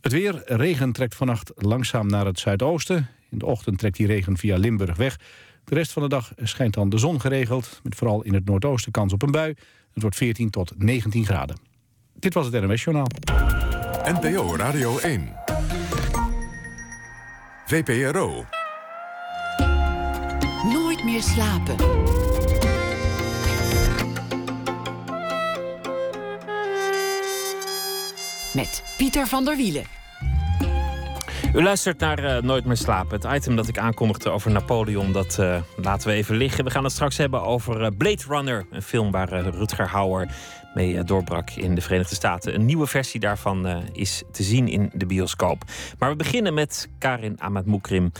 Het 0.00 0.12
weer, 0.12 0.42
regen 0.44 0.92
trekt 0.92 1.14
vannacht 1.14 1.52
langzaam 1.54 2.06
naar 2.06 2.26
het 2.26 2.38
zuidoosten. 2.38 3.08
In 3.30 3.38
de 3.38 3.46
ochtend 3.46 3.78
trekt 3.78 3.96
die 3.96 4.06
regen 4.06 4.36
via 4.36 4.56
Limburg 4.56 4.96
weg. 4.96 5.18
De 5.64 5.74
rest 5.74 5.92
van 5.92 6.02
de 6.02 6.08
dag 6.08 6.32
schijnt 6.36 6.74
dan 6.74 6.88
de 6.88 6.98
zon 6.98 7.20
geregeld... 7.20 7.80
met 7.82 7.94
vooral 7.94 8.22
in 8.22 8.34
het 8.34 8.44
noordoosten 8.44 8.92
kans 8.92 9.12
op 9.12 9.22
een 9.22 9.30
bui. 9.30 9.54
Het 9.92 10.02
wordt 10.02 10.16
14 10.16 10.50
tot 10.50 10.72
19 10.78 11.24
graden. 11.24 11.56
Dit 12.14 12.34
was 12.34 12.46
het 12.46 12.64
NMS 12.64 12.84
Journaal. 12.84 13.06
NPO 14.04 14.56
Radio 14.56 14.98
1. 14.98 15.32
VPRO. 17.66 18.44
Nooit 20.72 21.04
meer 21.04 21.22
slapen. 21.22 21.76
Met 28.52 28.82
Pieter 28.96 29.26
van 29.26 29.44
der 29.44 29.56
Wielen. 29.56 29.84
U 31.54 31.62
luistert 31.62 31.98
naar 31.98 32.18
eh, 32.24 32.42
Nooit 32.42 32.64
meer 32.64 32.76
slapen. 32.76 33.20
Het 33.20 33.36
item 33.36 33.56
dat 33.56 33.68
ik 33.68 33.78
aankondigde 33.78 34.30
over 34.30 34.50
Napoleon, 34.50 35.12
dat 35.12 35.38
eh, 35.38 35.62
laten 35.76 36.08
we 36.08 36.14
even 36.14 36.36
liggen. 36.36 36.64
We 36.64 36.70
gaan 36.70 36.84
het 36.84 36.92
straks 36.92 37.16
hebben 37.16 37.42
over 37.42 37.82
eh, 37.82 37.88
Blade 37.96 38.22
Runner. 38.28 38.66
Een 38.70 38.82
film 38.82 39.10
waar 39.10 39.28
Rutger 39.28 39.88
Hauer 39.88 40.28
mee 40.74 40.96
eh, 40.96 41.04
doorbrak 41.04 41.50
in 41.50 41.74
de 41.74 41.80
Verenigde 41.80 42.14
Staten. 42.14 42.54
Een 42.54 42.64
nieuwe 42.64 42.86
versie 42.86 43.20
daarvan 43.20 43.66
eh, 43.66 43.78
is 43.92 44.24
te 44.32 44.42
zien 44.42 44.68
in 44.68 44.90
de 44.92 45.06
bioscoop. 45.06 45.62
Maar 45.98 46.10
we 46.10 46.16
beginnen 46.16 46.54
met 46.54 46.90
Karin 46.98 47.40
Amatmoukrim. 47.40 48.10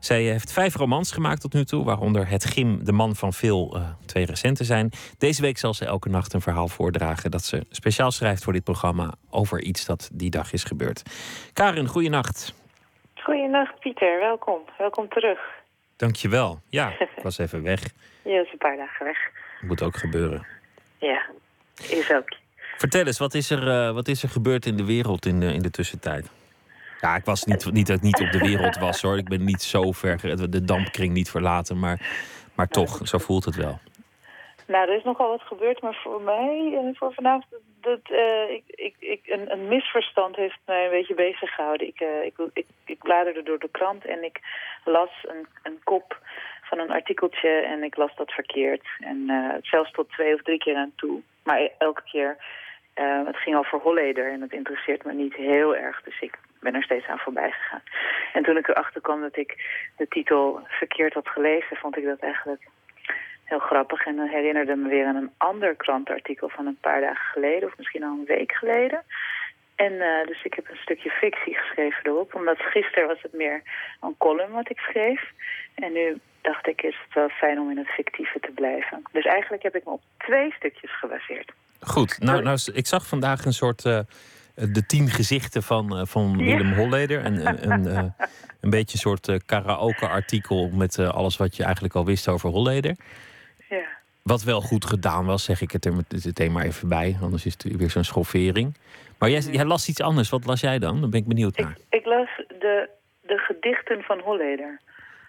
Zij 0.00 0.24
eh, 0.24 0.30
heeft 0.30 0.52
vijf 0.52 0.74
romans 0.74 1.12
gemaakt 1.12 1.40
tot 1.40 1.52
nu 1.52 1.64
toe, 1.64 1.84
waaronder 1.84 2.28
Het 2.28 2.44
Gim, 2.44 2.84
De 2.84 2.92
Man 2.92 3.14
van 3.14 3.32
Veel, 3.32 3.76
twee 4.06 4.26
recente 4.26 4.64
zijn. 4.64 4.90
Deze 5.18 5.42
week 5.42 5.58
zal 5.58 5.74
ze 5.74 5.84
elke 5.84 6.08
nacht 6.08 6.32
een 6.32 6.40
verhaal 6.40 6.68
voordragen 6.68 7.30
dat 7.30 7.44
ze 7.44 7.66
speciaal 7.70 8.10
schrijft 8.10 8.44
voor 8.44 8.52
dit 8.52 8.64
programma 8.64 9.14
over 9.30 9.62
iets 9.62 9.86
dat 9.86 10.10
die 10.12 10.30
dag 10.30 10.52
is 10.52 10.64
gebeurd. 10.64 11.02
Karin, 11.52 11.86
goeienacht. 11.86 12.54
Goedenacht 13.14 13.80
Pieter, 13.80 14.18
welkom. 14.20 14.58
Welkom 14.78 15.08
terug. 15.08 15.38
Dankjewel. 15.96 16.60
Ja, 16.68 16.88
ik 16.88 17.22
was 17.22 17.38
even 17.38 17.62
weg. 17.62 17.80
Je 18.24 18.42
is 18.44 18.52
een 18.52 18.58
paar 18.58 18.76
dagen 18.76 19.06
weg. 19.06 19.18
Moet 19.60 19.82
ook 19.82 19.96
gebeuren. 19.96 20.46
Ja, 20.98 21.22
is 21.82 22.12
ook. 22.12 22.36
Vertel 22.76 23.06
eens, 23.06 23.18
wat 23.18 23.34
is 23.34 23.50
er, 23.50 23.68
eh, 23.68 23.94
wat 23.94 24.08
is 24.08 24.22
er 24.22 24.28
gebeurd 24.28 24.66
in 24.66 24.76
de 24.76 24.84
wereld 24.84 25.26
in 25.26 25.40
de, 25.40 25.52
in 25.52 25.62
de 25.62 25.70
tussentijd? 25.70 26.30
Ja, 27.00 27.16
ik 27.16 27.24
was 27.24 27.44
niet, 27.44 27.72
niet 27.72 27.86
dat 27.86 27.96
ik 27.96 28.02
niet 28.02 28.20
op 28.20 28.30
de 28.30 28.38
wereld 28.38 28.78
was 28.78 29.02
hoor. 29.02 29.18
Ik 29.18 29.28
ben 29.28 29.44
niet 29.44 29.62
zo 29.62 29.92
ver, 29.92 30.50
de 30.50 30.64
dampkring 30.64 31.12
niet 31.12 31.30
verlaten, 31.30 31.78
maar, 31.78 32.00
maar 32.54 32.68
toch, 32.68 33.00
zo 33.08 33.18
voelt 33.18 33.44
het 33.44 33.56
wel. 33.56 33.78
Nou, 34.66 34.88
er 34.88 34.96
is 34.96 35.04
nogal 35.04 35.28
wat 35.28 35.42
gebeurd, 35.42 35.82
maar 35.82 36.00
voor 36.02 36.20
mij, 36.20 36.74
en 36.76 36.94
voor 36.96 37.14
vanavond, 37.14 37.46
dat, 37.80 38.00
eh, 38.02 38.50
ik, 38.50 38.62
ik, 38.66 38.94
ik, 38.98 39.20
een, 39.24 39.52
een 39.52 39.68
misverstand 39.68 40.36
heeft 40.36 40.58
mij 40.64 40.84
een 40.84 40.90
beetje 40.90 41.14
bezig 41.14 41.54
gehouden. 41.54 41.86
Ik, 41.86 42.00
eh, 42.00 42.24
ik, 42.24 42.34
ik, 42.52 42.66
ik 42.84 42.98
bladerde 42.98 43.42
door 43.42 43.58
de 43.58 43.68
krant 43.70 44.04
en 44.04 44.24
ik 44.24 44.40
las 44.84 45.10
een, 45.22 45.46
een 45.62 45.78
kop 45.84 46.20
van 46.68 46.78
een 46.78 46.90
artikeltje 46.90 47.48
en 47.48 47.82
ik 47.82 47.96
las 47.96 48.16
dat 48.16 48.30
verkeerd. 48.30 48.86
En 48.98 49.24
eh, 49.30 49.54
zelfs 49.62 49.90
tot 49.90 50.10
twee 50.10 50.34
of 50.34 50.42
drie 50.42 50.58
keer 50.58 50.76
aan 50.76 50.92
toe. 50.96 51.20
Maar 51.42 51.68
elke 51.78 52.02
keer, 52.04 52.36
eh, 52.94 53.26
het 53.26 53.36
ging 53.36 53.56
over 53.56 53.78
Holleder 53.78 54.32
en 54.32 54.40
het 54.40 54.52
interesseert 54.52 55.04
me 55.04 55.12
niet 55.12 55.34
heel 55.34 55.76
erg. 55.76 56.02
Dus 56.02 56.20
ik 56.20 56.38
ben 56.60 56.74
er 56.74 56.82
steeds 56.82 57.06
aan 57.06 57.18
voorbij 57.18 57.50
gegaan. 57.50 57.82
En 58.32 58.42
toen 58.42 58.56
ik 58.56 58.68
erachter 58.68 59.00
kwam 59.00 59.20
dat 59.20 59.36
ik 59.36 59.50
de 59.96 60.08
titel 60.08 60.60
verkeerd 60.66 61.14
had 61.14 61.28
gelezen, 61.28 61.76
vond 61.76 61.96
ik 61.96 62.04
dat 62.04 62.18
eigenlijk 62.18 62.62
heel 63.44 63.58
grappig. 63.58 64.06
En 64.06 64.16
dan 64.16 64.26
herinnerde 64.26 64.76
me 64.76 64.88
weer 64.88 65.06
aan 65.06 65.16
een 65.16 65.32
ander 65.36 65.74
krantenartikel 65.74 66.48
van 66.48 66.66
een 66.66 66.78
paar 66.80 67.00
dagen 67.00 67.26
geleden, 67.32 67.68
of 67.68 67.76
misschien 67.76 68.04
al 68.04 68.10
een 68.18 68.24
week 68.24 68.52
geleden. 68.52 69.02
En 69.86 69.92
eh, 70.00 70.26
dus 70.26 70.44
ik 70.44 70.54
heb 70.54 70.68
een 70.70 70.82
stukje 70.86 71.10
fictie 71.10 71.54
geschreven 71.54 72.00
erop, 72.06 72.34
omdat 72.34 72.56
gisteren 72.58 73.08
was 73.08 73.22
het 73.22 73.32
meer 73.32 73.62
een 74.00 74.14
column 74.18 74.52
wat 74.52 74.70
ik 74.70 74.78
schreef. 74.78 75.22
En 75.74 75.92
nu 75.92 76.18
dacht 76.40 76.66
ik, 76.66 76.82
is 76.82 76.96
het 77.04 77.14
wel 77.14 77.28
fijn 77.28 77.58
om 77.58 77.70
in 77.70 77.76
het 77.78 77.88
fictieve 77.88 78.40
te 78.40 78.50
blijven. 78.54 79.02
Dus 79.12 79.24
eigenlijk 79.24 79.62
heb 79.62 79.74
ik 79.74 79.84
me 79.84 79.90
op 79.90 80.00
twee 80.18 80.52
stukjes 80.52 80.98
gebaseerd. 80.98 81.52
Goed, 81.80 82.18
nou, 82.18 82.42
nou, 82.42 82.58
ik 82.72 82.86
zag 82.86 83.06
vandaag 83.06 83.44
een 83.44 83.52
soort, 83.52 83.84
eh, 83.84 84.00
de 84.54 84.86
tien 84.86 85.08
gezichten 85.08 85.62
van, 85.62 85.96
eh, 85.98 86.06
van 86.06 86.36
Willem 86.36 86.72
Holleder. 86.72 87.24
En 87.24 87.46
een, 87.46 87.70
een, 87.70 88.14
een 88.60 88.70
beetje 88.70 88.92
een 88.92 89.16
soort 89.18 89.44
karaoke-artikel 89.46 90.70
met 90.70 90.98
alles 90.98 91.36
wat 91.36 91.56
je 91.56 91.64
eigenlijk 91.64 91.94
al 91.94 92.04
wist 92.04 92.28
over 92.28 92.50
Holleder. 92.50 92.96
Ja. 93.68 93.86
Wat 94.22 94.42
wel 94.42 94.60
goed 94.60 94.84
gedaan 94.84 95.24
was, 95.26 95.44
zeg 95.44 95.60
ik 95.60 95.70
het 95.70 95.84
er 95.84 95.94
met- 95.94 96.24
meteen 96.24 96.52
maar 96.52 96.64
even 96.64 96.88
bij. 96.88 97.16
Anders 97.22 97.46
is 97.46 97.52
het 97.52 97.76
weer 97.76 97.90
zo'n 97.90 98.04
schoffering. 98.04 98.76
Maar 99.18 99.30
jij, 99.30 99.40
jij 99.40 99.64
las 99.64 99.88
iets 99.88 100.02
anders. 100.02 100.30
Wat 100.30 100.44
las 100.44 100.60
jij 100.60 100.78
dan? 100.78 101.00
Daar 101.00 101.10
ben 101.10 101.20
ik 101.20 101.28
benieuwd 101.28 101.56
naar. 101.56 101.76
Ik 101.90 102.04
las 102.04 102.28
de, 102.36 102.88
de 103.20 103.38
gedichten 103.38 104.02
van 104.02 104.18
Holleder. 104.20 104.80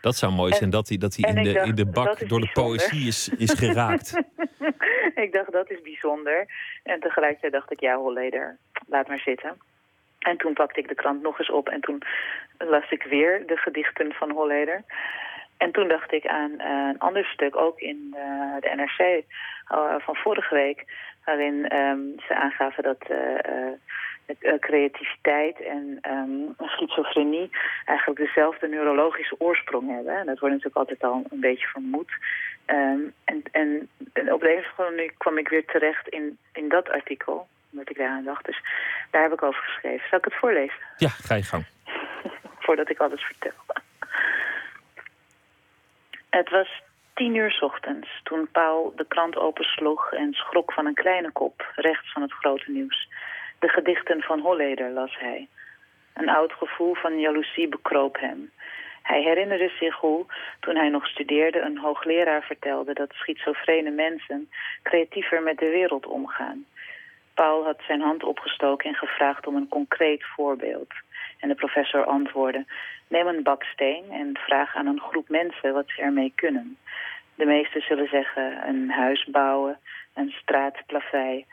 Dat 0.01 0.15
zou 0.15 0.33
mooi 0.33 0.53
zijn, 0.53 0.69
dat 0.69 0.87
hij, 0.87 0.97
dat 0.97 1.15
hij 1.15 1.31
in, 1.31 1.37
ik 1.37 1.43
de, 1.43 1.53
dacht, 1.53 1.67
in 1.67 1.75
de 1.75 1.85
bak 1.85 2.29
door 2.29 2.39
de 2.39 2.49
poëzie 2.53 3.07
is, 3.07 3.29
is 3.29 3.53
geraakt. 3.53 4.21
ik 5.25 5.29
dacht, 5.31 5.51
dat 5.51 5.69
is 5.69 5.81
bijzonder. 5.81 6.47
En 6.83 6.99
tegelijkertijd 6.99 7.51
dacht 7.51 7.71
ik, 7.71 7.79
ja, 7.79 7.95
Holleder, 7.95 8.57
laat 8.87 9.07
maar 9.07 9.19
zitten. 9.19 9.57
En 10.19 10.37
toen 10.37 10.53
pakte 10.53 10.79
ik 10.79 10.87
de 10.87 10.95
krant 10.95 11.21
nog 11.21 11.39
eens 11.39 11.51
op 11.51 11.69
en 11.69 11.81
toen 11.81 12.01
las 12.57 12.91
ik 12.91 13.03
weer 13.03 13.43
de 13.47 13.57
gedichten 13.57 14.13
van 14.13 14.31
Holleder. 14.31 14.83
En 15.57 15.71
toen 15.71 15.87
dacht 15.87 16.13
ik 16.13 16.27
aan 16.27 16.59
eh, 16.59 16.69
een 16.69 16.99
ander 16.99 17.25
stuk, 17.25 17.55
ook 17.55 17.79
in 17.79 18.15
eh, 18.15 18.61
de 18.61 18.73
NRC 18.75 19.23
van 19.99 20.15
vorige 20.15 20.55
week... 20.55 20.85
waarin 21.25 21.67
ehm, 21.67 21.99
ze 22.27 22.35
aangaven 22.35 22.83
dat 22.83 23.01
eh, 23.01 23.45
eh, 23.45 23.73
eh, 24.25 24.59
creativiteit 24.59 25.61
en 25.61 25.97
ehm, 26.01 26.67
schizofrenie... 26.67 27.49
eigenlijk 27.85 28.19
dezelfde 28.19 28.67
neurologische 28.67 29.35
oorsprong 29.39 29.89
hebben. 29.95 30.17
En 30.17 30.25
dat 30.25 30.39
wordt 30.39 30.55
natuurlijk 30.55 30.89
altijd 30.89 31.03
al 31.03 31.25
een 31.29 31.39
beetje 31.39 31.67
vermoed. 31.67 32.11
Ehm, 32.65 32.99
en, 33.23 33.43
en, 33.51 33.89
en 34.13 34.33
op 34.33 34.41
de 34.41 34.51
een 34.51 34.59
of 34.59 34.73
andere 34.77 34.95
manier 34.95 35.13
kwam 35.17 35.37
ik 35.37 35.47
weer 35.47 35.65
terecht 35.65 36.07
in, 36.07 36.37
in 36.53 36.69
dat 36.69 36.89
artikel... 36.89 37.47
omdat 37.71 37.89
ik 37.89 37.97
daar 37.97 38.09
aan 38.09 38.23
dacht. 38.23 38.45
Dus 38.45 38.61
daar 39.11 39.21
heb 39.21 39.33
ik 39.33 39.43
over 39.43 39.61
geschreven. 39.61 40.07
Zal 40.09 40.17
ik 40.17 40.25
het 40.25 40.35
voorlezen? 40.35 40.79
Ja, 40.97 41.09
ga 41.09 41.35
je 41.35 41.43
gang. 41.43 41.65
voordat 42.65 42.89
ik 42.89 42.99
alles 42.99 43.23
vertel. 43.23 43.51
Het 46.29 46.49
was 46.49 46.81
tien 47.19 47.35
uur 47.35 47.57
ochtends 47.61 48.19
toen 48.23 48.47
Paul 48.51 48.93
de 48.95 49.05
krant 49.07 49.37
opensloeg 49.37 50.11
en 50.11 50.33
schrok 50.33 50.73
van 50.73 50.85
een 50.85 50.93
kleine 50.93 51.31
kop 51.31 51.71
rechts 51.75 52.11
van 52.11 52.21
het 52.21 52.31
grote 52.31 52.71
nieuws. 52.71 53.07
De 53.59 53.69
gedichten 53.69 54.21
van 54.21 54.39
Holleder 54.39 54.89
las 54.89 55.17
hij. 55.17 55.47
Een 56.13 56.29
oud 56.29 56.53
gevoel 56.53 56.95
van 56.95 57.19
jaloezie 57.19 57.67
bekroop 57.67 58.19
hem. 58.19 58.51
Hij 59.01 59.21
herinnerde 59.21 59.71
zich 59.79 59.95
hoe, 59.95 60.25
toen 60.59 60.75
hij 60.75 60.89
nog 60.89 61.07
studeerde, 61.07 61.59
een 61.59 61.77
hoogleraar 61.77 62.43
vertelde 62.43 62.93
dat 62.93 63.13
schizofrene 63.13 63.91
mensen 63.91 64.49
creatiever 64.83 65.41
met 65.41 65.57
de 65.57 65.69
wereld 65.69 66.05
omgaan. 66.05 66.65
Paul 67.33 67.63
had 67.63 67.79
zijn 67.87 68.01
hand 68.01 68.23
opgestoken 68.23 68.89
en 68.89 68.95
gevraagd 68.95 69.47
om 69.47 69.55
een 69.55 69.67
concreet 69.67 70.23
voorbeeld. 70.35 70.93
En 71.39 71.47
de 71.47 71.55
professor 71.55 72.05
antwoordde, 72.05 72.65
neem 73.07 73.27
een 73.27 73.43
baksteen 73.43 74.03
en 74.11 74.37
vraag 74.37 74.75
aan 74.75 74.87
een 74.87 74.99
groep 74.99 75.29
mensen 75.29 75.73
wat 75.73 75.87
ze 75.87 76.01
ermee 76.01 76.31
kunnen. 76.35 76.77
De 77.35 77.45
meesten 77.45 77.81
zullen 77.81 78.07
zeggen 78.07 78.67
een 78.67 78.89
huis 78.89 79.25
bouwen, 79.25 79.79
een 80.13 80.33
straatplavei. 80.41 81.45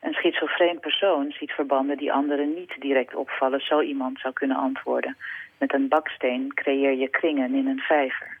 Een 0.00 0.12
schizofreen 0.12 0.80
persoon 0.80 1.32
ziet 1.32 1.52
verbanden 1.52 1.96
die 1.96 2.12
anderen 2.12 2.54
niet 2.54 2.74
direct 2.78 3.14
opvallen. 3.14 3.60
Zo 3.60 3.80
iemand 3.80 4.18
zou 4.18 4.32
kunnen 4.34 4.56
antwoorden. 4.56 5.16
Met 5.58 5.74
een 5.74 5.88
baksteen 5.88 6.54
creëer 6.54 6.92
je 6.92 7.08
kringen 7.08 7.54
in 7.54 7.66
een 7.66 7.80
vijver. 7.80 8.39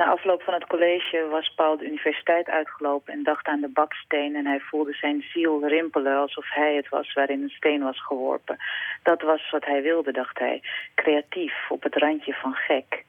Na 0.00 0.06
afloop 0.06 0.42
van 0.42 0.54
het 0.54 0.66
college 0.66 1.26
was 1.30 1.52
Paul 1.54 1.76
de 1.76 1.86
universiteit 1.86 2.48
uitgelopen 2.48 3.12
en 3.12 3.22
dacht 3.22 3.46
aan 3.46 3.60
de 3.60 3.68
baksteen 3.68 4.36
en 4.36 4.46
hij 4.46 4.60
voelde 4.60 4.92
zijn 4.92 5.24
ziel 5.32 5.66
rimpelen 5.66 6.16
alsof 6.16 6.54
hij 6.54 6.74
het 6.74 6.88
was 6.88 7.12
waarin 7.12 7.42
een 7.42 7.50
steen 7.50 7.82
was 7.82 8.02
geworpen. 8.02 8.56
Dat 9.02 9.22
was 9.22 9.50
wat 9.50 9.64
hij 9.64 9.82
wilde, 9.82 10.12
dacht 10.12 10.38
hij. 10.38 10.62
Creatief, 10.94 11.54
op 11.70 11.82
het 11.82 11.96
randje 11.96 12.34
van 12.34 12.54
gek. 12.54 13.04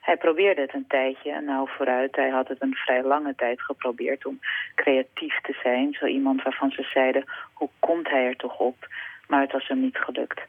Hij 0.00 0.16
probeerde 0.16 0.60
het 0.60 0.74
een 0.74 0.86
tijdje 0.88 1.32
en 1.32 1.44
nou 1.44 1.68
vooruit, 1.76 2.16
hij 2.16 2.30
had 2.30 2.48
het 2.48 2.62
een 2.62 2.74
vrij 2.74 3.02
lange 3.02 3.34
tijd 3.34 3.62
geprobeerd 3.62 4.26
om 4.26 4.40
creatief 4.74 5.40
te 5.40 5.58
zijn. 5.62 5.92
Zo 5.92 6.06
iemand 6.06 6.42
waarvan 6.42 6.70
ze 6.70 6.82
zeiden, 6.82 7.24
hoe 7.52 7.68
komt 7.78 8.08
hij 8.08 8.26
er 8.26 8.36
toch 8.36 8.58
op? 8.58 8.88
Maar 9.28 9.40
het 9.40 9.52
was 9.52 9.68
hem 9.68 9.80
niet 9.80 9.98
gelukt. 9.98 10.40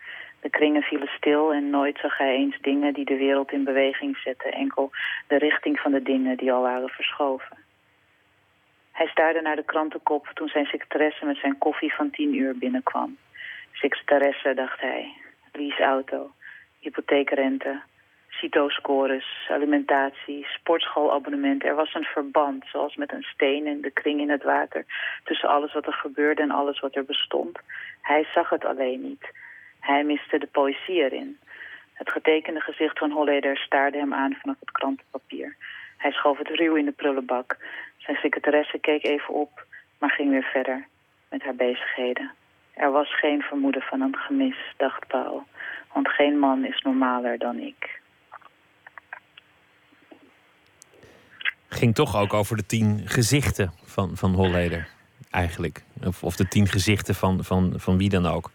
De 0.45 0.51
kringen 0.51 0.81
vielen 0.81 1.07
stil 1.07 1.53
en 1.53 1.69
nooit 1.69 1.97
zag 1.97 2.17
hij 2.17 2.35
eens 2.35 2.57
dingen 2.61 2.93
die 2.93 3.05
de 3.05 3.17
wereld 3.17 3.51
in 3.51 3.63
beweging 3.63 4.17
zetten. 4.17 4.51
Enkel 4.51 4.91
de 5.27 5.37
richting 5.37 5.79
van 5.79 5.91
de 5.91 6.01
dingen 6.01 6.37
die 6.37 6.51
al 6.51 6.61
waren 6.61 6.89
verschoven. 6.89 7.57
Hij 8.91 9.07
staarde 9.07 9.41
naar 9.41 9.55
de 9.55 9.63
krantenkop 9.63 10.31
toen 10.33 10.47
zijn 10.47 10.65
secretaresse 10.65 11.25
met 11.25 11.37
zijn 11.37 11.57
koffie 11.57 11.93
van 11.93 12.09
tien 12.09 12.35
uur 12.35 12.57
binnenkwam. 12.57 13.17
Secretaresse, 13.71 14.53
dacht 14.53 14.79
hij. 14.81 15.13
Leaseauto, 15.51 16.31
hypotheekrente, 16.79 17.81
CITO-scores, 18.29 19.47
alimentatie, 19.49 20.45
sportschoolabonnement. 20.45 21.63
Er 21.63 21.75
was 21.75 21.93
een 21.93 22.03
verband, 22.03 22.65
zoals 22.71 22.95
met 22.95 23.11
een 23.11 23.23
steen 23.23 23.67
en 23.67 23.81
de 23.81 23.91
kring 23.91 24.19
in 24.19 24.29
het 24.29 24.43
water... 24.43 24.85
tussen 25.23 25.49
alles 25.49 25.73
wat 25.73 25.85
er 25.85 25.93
gebeurde 25.93 26.41
en 26.41 26.51
alles 26.51 26.79
wat 26.79 26.95
er 26.95 27.05
bestond. 27.05 27.59
Hij 28.01 28.27
zag 28.33 28.49
het 28.49 28.65
alleen 28.65 29.01
niet. 29.01 29.43
Hij 29.86 30.03
miste 30.03 30.38
de 30.38 30.47
poëzie 30.51 31.03
erin. 31.03 31.39
Het 31.93 32.09
getekende 32.11 32.59
gezicht 32.59 32.97
van 32.97 33.11
Holleder 33.11 33.57
staarde 33.57 33.97
hem 33.97 34.13
aan 34.13 34.36
vanaf 34.41 34.59
het 34.59 34.71
krantenpapier. 34.71 35.55
Hij 35.97 36.11
schoof 36.11 36.38
het 36.38 36.47
ruw 36.47 36.75
in 36.75 36.86
de 36.86 36.91
prullenbak. 36.91 37.57
Zijn 37.97 38.17
secretaresse 38.17 38.79
keek 38.79 39.03
even 39.03 39.33
op, 39.33 39.65
maar 39.99 40.09
ging 40.09 40.29
weer 40.29 40.43
verder 40.43 40.88
met 41.29 41.43
haar 41.43 41.55
bezigheden. 41.55 42.31
Er 42.73 42.91
was 42.91 43.19
geen 43.19 43.41
vermoeden 43.41 43.81
van 43.81 44.01
een 44.01 44.15
gemis, 44.15 44.57
dacht 44.77 45.07
Paul. 45.07 45.43
Want 45.93 46.09
geen 46.09 46.39
man 46.39 46.65
is 46.65 46.81
normaler 46.81 47.38
dan 47.38 47.59
ik. 47.59 48.01
Ging 51.69 51.95
toch 51.95 52.17
ook 52.17 52.33
over 52.33 52.57
de 52.57 52.65
tien 52.65 53.01
gezichten 53.05 53.71
van, 53.83 54.17
van 54.17 54.33
Holleder, 54.33 54.88
eigenlijk. 55.31 55.83
Of, 56.05 56.23
of 56.23 56.36
de 56.36 56.47
tien 56.47 56.67
gezichten 56.67 57.15
van, 57.15 57.43
van, 57.43 57.73
van 57.77 57.97
wie 57.97 58.09
dan 58.09 58.25
ook. 58.25 58.51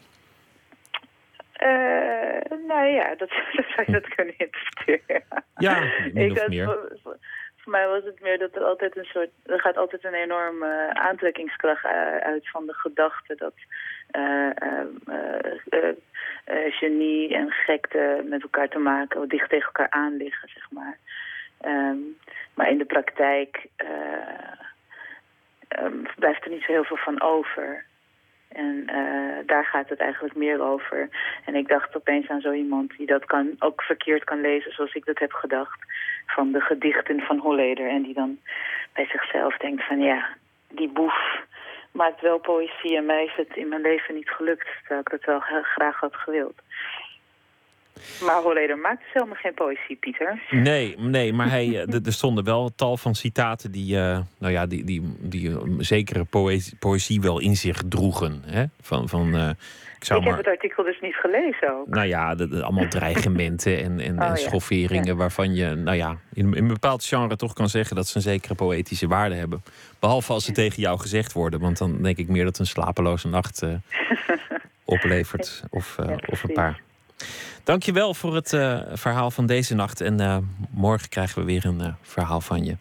Eh, 2.90 2.96
ja, 2.96 3.14
dat, 3.14 3.28
dat 3.56 3.64
zou 3.74 3.82
je 3.86 3.92
dat 3.92 4.14
kunnen 4.14 4.34
interpreteren. 4.38 5.44
Ja, 5.56 5.80
min 6.12 6.30
of 6.30 6.48
meer. 6.48 6.64
Voor, 7.02 7.18
mij 7.64 7.88
was 7.88 8.04
het 8.04 8.20
meer 8.20 8.38
dat 8.38 8.54
er 8.54 8.64
altijd 8.64 8.96
een 8.96 9.04
soort... 9.04 9.30
Er 9.46 9.60
gaat 9.60 9.76
altijd 9.76 10.04
een 10.04 10.14
enorme 10.14 10.90
aantrekkingskracht 10.94 11.84
u- 11.84 11.88
uit 12.22 12.50
van 12.50 12.66
de 12.66 12.74
gedachte 12.74 13.34
dat... 13.34 13.54
eh, 14.10 14.46
eh, 14.46 14.86
eh, 15.06 15.56
eh, 15.68 15.88
eh, 16.44 16.72
genie 16.72 17.34
en 17.34 17.50
gekte 17.50 18.22
met 18.24 18.42
elkaar 18.42 18.68
te 18.68 18.78
maken, 18.78 19.28
dicht 19.28 19.48
tegen 19.50 19.66
elkaar 19.66 19.90
aan 19.90 20.16
liggen, 20.16 20.48
zeg 20.48 20.70
maar. 20.70 20.98
Ehm, 21.60 21.96
maar 22.54 22.70
in 22.70 22.78
de 22.78 22.84
praktijk 22.84 23.66
eh, 23.76 23.88
ehm, 25.68 26.02
blijft 26.16 26.44
er 26.44 26.50
niet 26.50 26.62
zo 26.62 26.72
heel 26.72 26.84
veel 26.84 26.96
van 26.96 27.20
over. 27.20 27.84
En 28.52 28.82
eh, 28.86 29.46
daar 29.46 29.64
gaat 29.64 29.88
het 29.88 29.98
eigenlijk 29.98 30.34
meer 30.34 30.62
over. 30.62 31.08
En 31.44 31.54
ik 31.54 31.68
dacht 31.68 31.96
opeens 31.96 32.28
aan 32.28 32.40
zo 32.40 32.52
iemand 32.52 32.96
die 32.96 33.06
dat 33.06 33.24
kan, 33.24 33.56
ook 33.58 33.82
verkeerd 33.82 34.24
kan 34.24 34.40
lezen 34.40 34.72
zoals 34.72 34.94
ik 34.94 35.04
dat 35.04 35.18
heb 35.18 35.32
gedacht. 35.32 35.78
Van 36.26 36.52
de 36.52 36.60
gedichten 36.60 37.20
van 37.20 37.38
Holleder. 37.38 37.88
En 37.88 38.02
die 38.02 38.14
dan 38.14 38.38
bij 38.92 39.06
zichzelf 39.06 39.56
denkt 39.56 39.86
van 39.86 40.00
ja, 40.00 40.28
die 40.68 40.88
boef 40.88 41.40
maakt 41.92 42.20
wel 42.20 42.38
poëzie. 42.38 42.96
En 42.96 43.06
mij 43.06 43.24
is 43.24 43.34
het 43.36 43.56
in 43.56 43.68
mijn 43.68 43.80
leven 43.80 44.14
niet 44.14 44.30
gelukt. 44.30 44.68
Terwijl 44.78 45.00
ik 45.00 45.10
dat 45.10 45.24
wel 45.24 45.40
graag 45.62 46.00
had 46.00 46.16
gewild. 46.16 46.62
Maar 48.24 48.42
Holleder 48.42 48.78
maakt 48.78 48.98
dus 49.02 49.12
helemaal 49.12 49.36
geen 49.36 49.54
poëzie, 49.54 49.96
Pieter. 49.96 50.42
Nee, 50.50 50.94
nee 50.98 51.32
maar 51.32 51.48
hij, 51.50 51.66
eh, 51.86 52.06
er 52.06 52.12
stonden 52.12 52.44
wel 52.44 52.70
tal 52.76 52.96
van 52.96 53.14
citaten 53.14 53.70
die, 53.70 53.96
eh, 53.96 54.18
nou 54.38 54.52
ja, 54.52 54.66
die, 54.66 54.84
die, 54.84 55.16
die 55.18 55.48
een 55.50 55.84
zekere 55.84 56.24
poëzie, 56.24 56.76
poëzie 56.78 57.20
wel 57.20 57.38
in 57.38 57.56
zich 57.56 57.82
droegen. 57.88 58.42
Hè? 58.46 58.64
Van, 58.80 59.08
van, 59.08 59.34
eh, 59.36 59.48
ik 59.98 60.04
zou 60.06 60.20
ik 60.20 60.26
heb 60.26 60.36
het 60.36 60.46
artikel 60.46 60.84
dus 60.84 61.00
niet 61.00 61.14
gelezen 61.14 61.78
ook. 61.78 61.86
nou 61.88 62.06
ja, 62.06 62.34
de, 62.34 62.48
de- 62.48 62.62
allemaal 62.62 62.88
dreigementen 62.88 63.78
en, 63.82 64.00
en, 64.00 64.18
Oh, 64.18 64.24
en 64.24 64.30
ja. 64.30 64.36
schofferingen 64.36 65.16
waarvan 65.16 65.54
je, 65.54 65.74
nou 65.74 65.96
ja, 65.96 66.16
in, 66.32 66.54
in 66.54 66.62
een 66.62 66.68
bepaald 66.68 67.04
genre 67.04 67.36
toch 67.36 67.52
kan 67.52 67.68
zeggen 67.68 67.96
dat 67.96 68.06
ze 68.08 68.16
een 68.16 68.22
zekere 68.22 68.54
poëtische 68.54 69.06
waarde 69.06 69.34
hebben. 69.34 69.62
Behalve 69.98 70.32
als 70.32 70.44
ze 70.44 70.52
tegen 70.52 70.82
jou 70.82 70.98
gezegd 71.00 71.32
worden, 71.32 71.60
want 71.60 71.78
dan 71.78 72.02
denk 72.02 72.16
ik 72.16 72.28
meer 72.28 72.44
dat 72.44 72.58
een 72.58 72.66
slapeloze 72.66 73.28
nacht 73.28 73.62
eh, 73.62 73.70
oplevert. 74.84 75.62
Of, 75.70 75.98
eh, 75.98 76.16
of 76.26 76.42
een 76.42 76.52
paar. 76.52 76.80
Dankjewel 77.64 78.14
voor 78.14 78.34
het 78.34 78.52
eh, 78.52 78.80
verhaal 78.92 79.30
van 79.30 79.46
deze 79.46 79.74
nacht. 79.74 80.00
En 80.00 80.20
eh, 80.20 80.36
morgen 80.70 81.08
krijgen 81.08 81.38
we 81.38 81.44
weer 81.44 81.64
een 81.64 81.80
eh, 81.80 81.92
verhaal 82.02 82.40
van 82.40 82.64
je. 82.64 82.76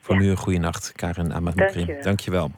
Voor 0.00 0.16
nu 0.16 0.30
een 0.30 0.36
goede 0.36 0.58
nacht, 0.58 0.92
Karen 0.92 1.32
Amadmoukrim. 1.32 1.86
Dankjewel. 1.86 2.02
Dankjewel. 2.02 2.50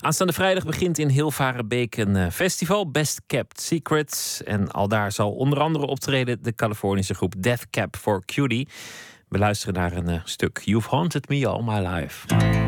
Aanstaande 0.00 0.32
vrijdag 0.32 0.64
begint 0.64 0.98
in 0.98 1.08
Hilvarenbeek 1.08 1.96
een 1.96 2.32
festival, 2.32 2.90
Best 2.90 3.20
Kept 3.26 3.60
Secrets. 3.60 4.42
En 4.42 4.70
al 4.70 4.88
daar 4.88 5.12
zal 5.12 5.32
onder 5.32 5.60
andere 5.60 5.86
optreden 5.86 6.42
de 6.42 6.54
Californische 6.54 7.14
groep 7.14 7.34
Death 7.38 7.70
Cab 7.70 7.96
for 7.96 8.24
Cutie. 8.24 8.68
We 9.28 9.38
luisteren 9.38 9.74
naar 9.74 9.92
een 9.92 10.20
stuk 10.24 10.60
You've 10.64 10.88
Haunted 10.88 11.28
Me 11.28 11.46
All 11.46 11.62
My 11.62 11.86
Life. 11.86 12.63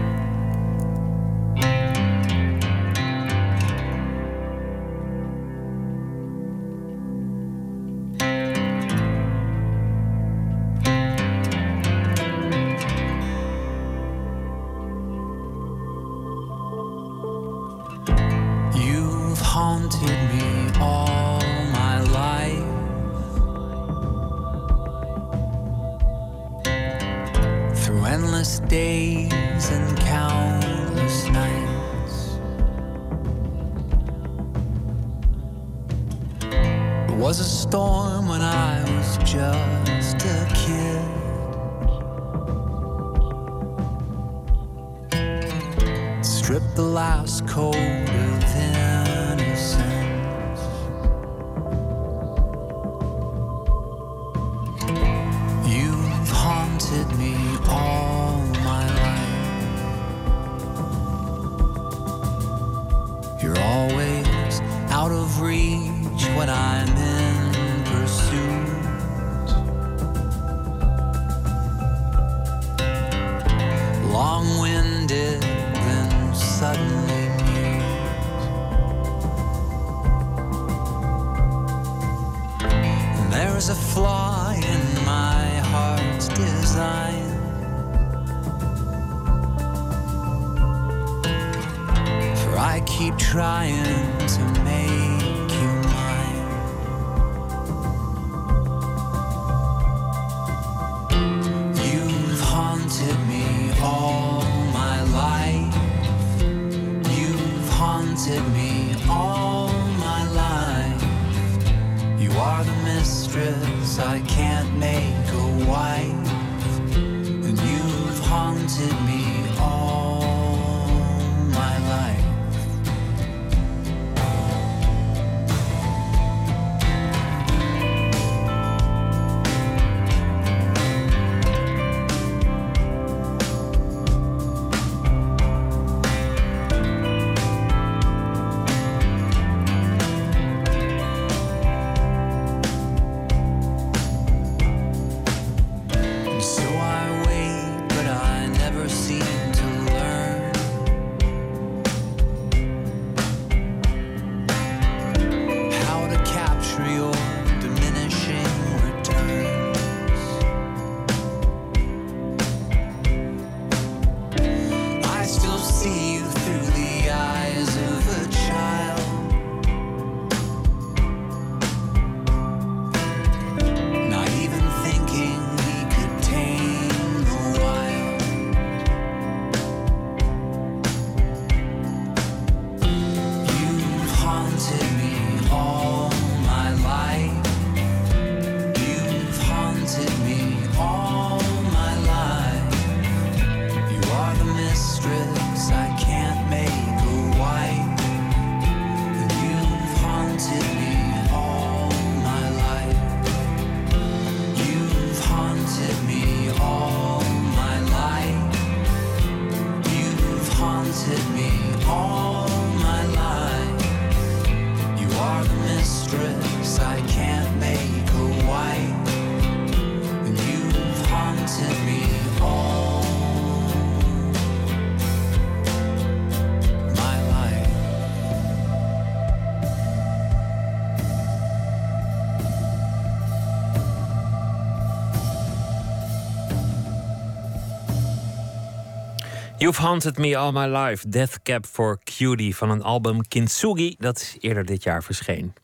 You've 239.67 239.83
Haunted 239.83 240.19
Me 240.19 240.37
All 240.37 240.53
My 240.53 240.67
Life, 240.67 241.09
Death 241.09 241.43
Cab 241.43 241.67
for 241.67 241.99
Cutie 242.05 242.57
van 242.57 242.71
een 242.71 242.83
album 242.83 243.29
Kintsugi 243.29 243.95
dat 243.99 244.37
eerder 244.41 244.65
dit 244.65 244.83
jaar 244.83 245.03
verscheen. 245.03 245.55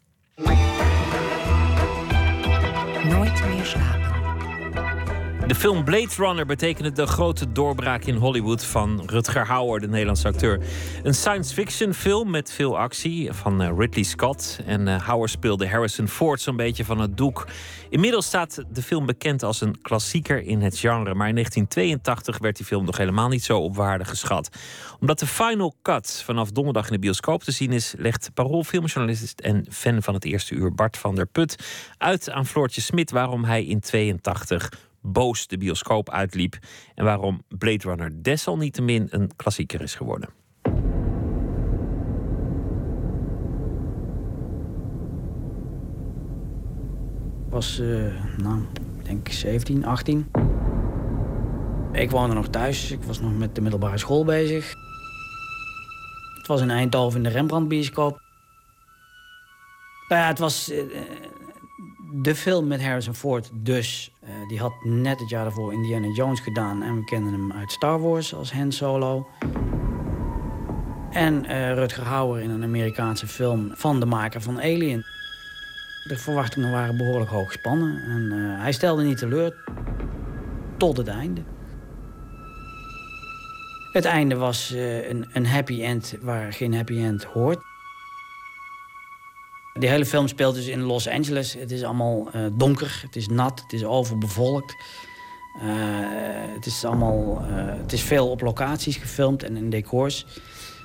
De 5.47 5.55
film 5.55 5.85
Blade 5.85 6.15
Runner 6.17 6.47
betekende 6.47 6.93
de 6.93 7.07
grote 7.07 7.53
doorbraak 7.53 8.05
in 8.05 8.15
Hollywood 8.15 8.65
van 8.65 9.03
Rutger 9.07 9.47
Hauer, 9.47 9.81
de 9.81 9.89
Nederlandse 9.89 10.29
acteur. 10.29 10.61
Een 11.03 11.15
science 11.15 11.55
fiction 11.55 11.95
film 11.95 12.31
met 12.31 12.53
veel 12.53 12.79
actie 12.79 13.33
van 13.33 13.63
eh, 13.63 13.71
Ridley 13.77 14.05
Scott. 14.05 14.61
En 14.67 14.89
eh, 14.89 15.07
Hauer 15.07 15.29
speelde 15.29 15.69
Harrison 15.69 16.09
Ford 16.09 16.41
zo'n 16.41 16.57
beetje 16.57 16.85
van 16.85 17.01
het 17.01 17.17
doek. 17.17 17.47
Inmiddels 17.89 18.27
staat 18.27 18.65
de 18.73 18.83
film 18.83 19.07
bekend 19.07 19.43
als 19.43 19.61
een 19.61 19.81
klassieker 19.81 20.43
in 20.43 20.61
het 20.61 20.79
genre. 20.79 21.15
Maar 21.15 21.29
in 21.29 21.35
1982 21.35 22.39
werd 22.39 22.57
die 22.57 22.67
film 22.67 22.85
nog 22.85 22.97
helemaal 22.97 23.29
niet 23.29 23.45
zo 23.45 23.59
op 23.59 23.77
waarde 23.77 24.05
geschat. 24.05 24.49
Omdat 25.01 25.19
de 25.19 25.27
final 25.27 25.75
cut 25.83 26.23
vanaf 26.25 26.51
donderdag 26.51 26.87
in 26.87 26.93
de 26.93 26.99
bioscoop 26.99 27.43
te 27.43 27.53
zien 27.53 27.73
is, 27.73 27.95
legt 27.99 28.31
Parool 28.35 28.65
filmjournalist 28.65 29.41
en 29.41 29.67
fan 29.71 30.03
van 30.03 30.15
het 30.15 30.25
eerste 30.25 30.55
uur 30.55 30.75
Bart 30.75 30.97
van 30.97 31.15
der 31.15 31.27
Put 31.27 31.57
uit 31.99 32.31
aan 32.31 32.47
Floortje 32.47 32.81
Smit 32.81 33.11
waarom 33.11 33.45
hij 33.45 33.65
in 33.65 33.81
82 33.81 34.91
boos 35.03 35.47
de 35.47 35.59
bioscoop 35.59 36.11
uitliep. 36.11 36.59
En 36.95 37.05
waarom 37.05 37.43
Blade 37.49 37.89
Runner 37.89 38.23
desalniettemin 38.23 39.07
een 39.11 39.31
klassieker 39.37 39.81
is 39.81 39.95
geworden. 39.95 40.29
Was, 47.49 47.79
eh, 47.79 47.89
nou, 48.37 48.63
ik 48.99 49.05
denk 49.05 49.29
17, 49.29 49.85
18. 49.85 50.31
Ik 51.93 52.11
woonde 52.11 52.35
nog 52.35 52.49
thuis. 52.49 52.91
Ik 52.91 53.03
was 53.03 53.21
nog 53.21 53.39
met 53.39 53.55
de 53.55 53.61
middelbare 53.61 53.99
school 53.99 54.25
bezig. 54.25 54.75
Het 56.37 56.47
was 56.47 56.61
in 56.61 56.71
Eindhoven 56.71 57.17
in 57.17 57.23
de 57.23 57.29
Rembrandt-bioscoop. 57.29 58.21
Nou 60.09 60.21
ja, 60.21 60.27
het 60.27 60.39
was 60.39 60.71
eh, 60.71 60.79
de 62.13 62.35
film 62.35 62.67
met 62.67 62.83
Harrison 62.83 63.15
Ford. 63.15 63.51
Dus 63.53 64.13
eh, 64.21 64.29
die 64.49 64.59
had 64.59 64.73
net 64.85 65.21
het 65.21 65.29
jaar 65.29 65.43
daarvoor 65.43 65.73
Indiana 65.73 66.07
Jones 66.07 66.41
gedaan. 66.41 66.83
En 66.83 66.97
we 66.97 67.05
kenden 67.05 67.33
hem 67.33 67.53
uit 67.53 67.73
Star 67.73 68.01
Wars 68.01 68.35
als 68.35 68.53
Han 68.53 68.73
Solo. 68.73 69.29
En 71.11 71.45
eh, 71.45 71.75
Rutger 71.75 72.05
Hauer 72.05 72.41
in 72.41 72.51
een 72.51 72.63
Amerikaanse 72.63 73.27
film 73.27 73.71
van 73.75 74.01
de 74.01 74.07
maker 74.07 74.41
van 74.41 74.59
Alien. 74.59 75.05
De 76.09 76.17
verwachtingen 76.17 76.73
waren 76.73 76.97
behoorlijk 76.97 77.31
hoog 77.31 77.47
gespannen. 77.47 78.03
En 78.03 78.33
eh, 78.33 78.63
hij 78.63 78.73
stelde 78.73 79.03
niet 79.03 79.19
teleur 79.19 79.55
tot 80.77 80.97
het 80.97 81.09
einde. 81.09 81.43
Het 83.93 84.05
einde 84.05 84.37
was 84.37 84.75
een, 85.09 85.27
een 85.33 85.47
happy 85.47 85.83
end 85.83 86.17
waar 86.21 86.53
geen 86.53 86.75
happy 86.75 86.99
end 86.99 87.25
hoort. 87.25 87.72
Die 89.79 89.89
hele 89.89 90.07
film 90.07 90.29
speelt 90.29 90.55
dus 90.55 90.67
in 90.67 90.81
Los 90.81 91.09
Angeles. 91.09 91.55
Het 91.55 91.71
is 91.71 91.83
allemaal 91.83 92.29
eh, 92.33 92.45
donker, 92.53 93.01
het 93.03 93.17
is 93.17 93.29
nat, 93.29 93.61
het 93.63 93.73
is 93.73 93.85
overbevolkt. 93.85 94.75
Eh, 95.53 95.65
het, 96.55 96.67
is 96.67 96.85
allemaal, 96.85 97.45
eh, 97.49 97.55
het 97.57 97.93
is 97.93 98.03
veel 98.03 98.31
op 98.31 98.41
locaties 98.41 98.97
gefilmd 98.97 99.43
en 99.43 99.57
in 99.57 99.71
decors. 99.71 100.27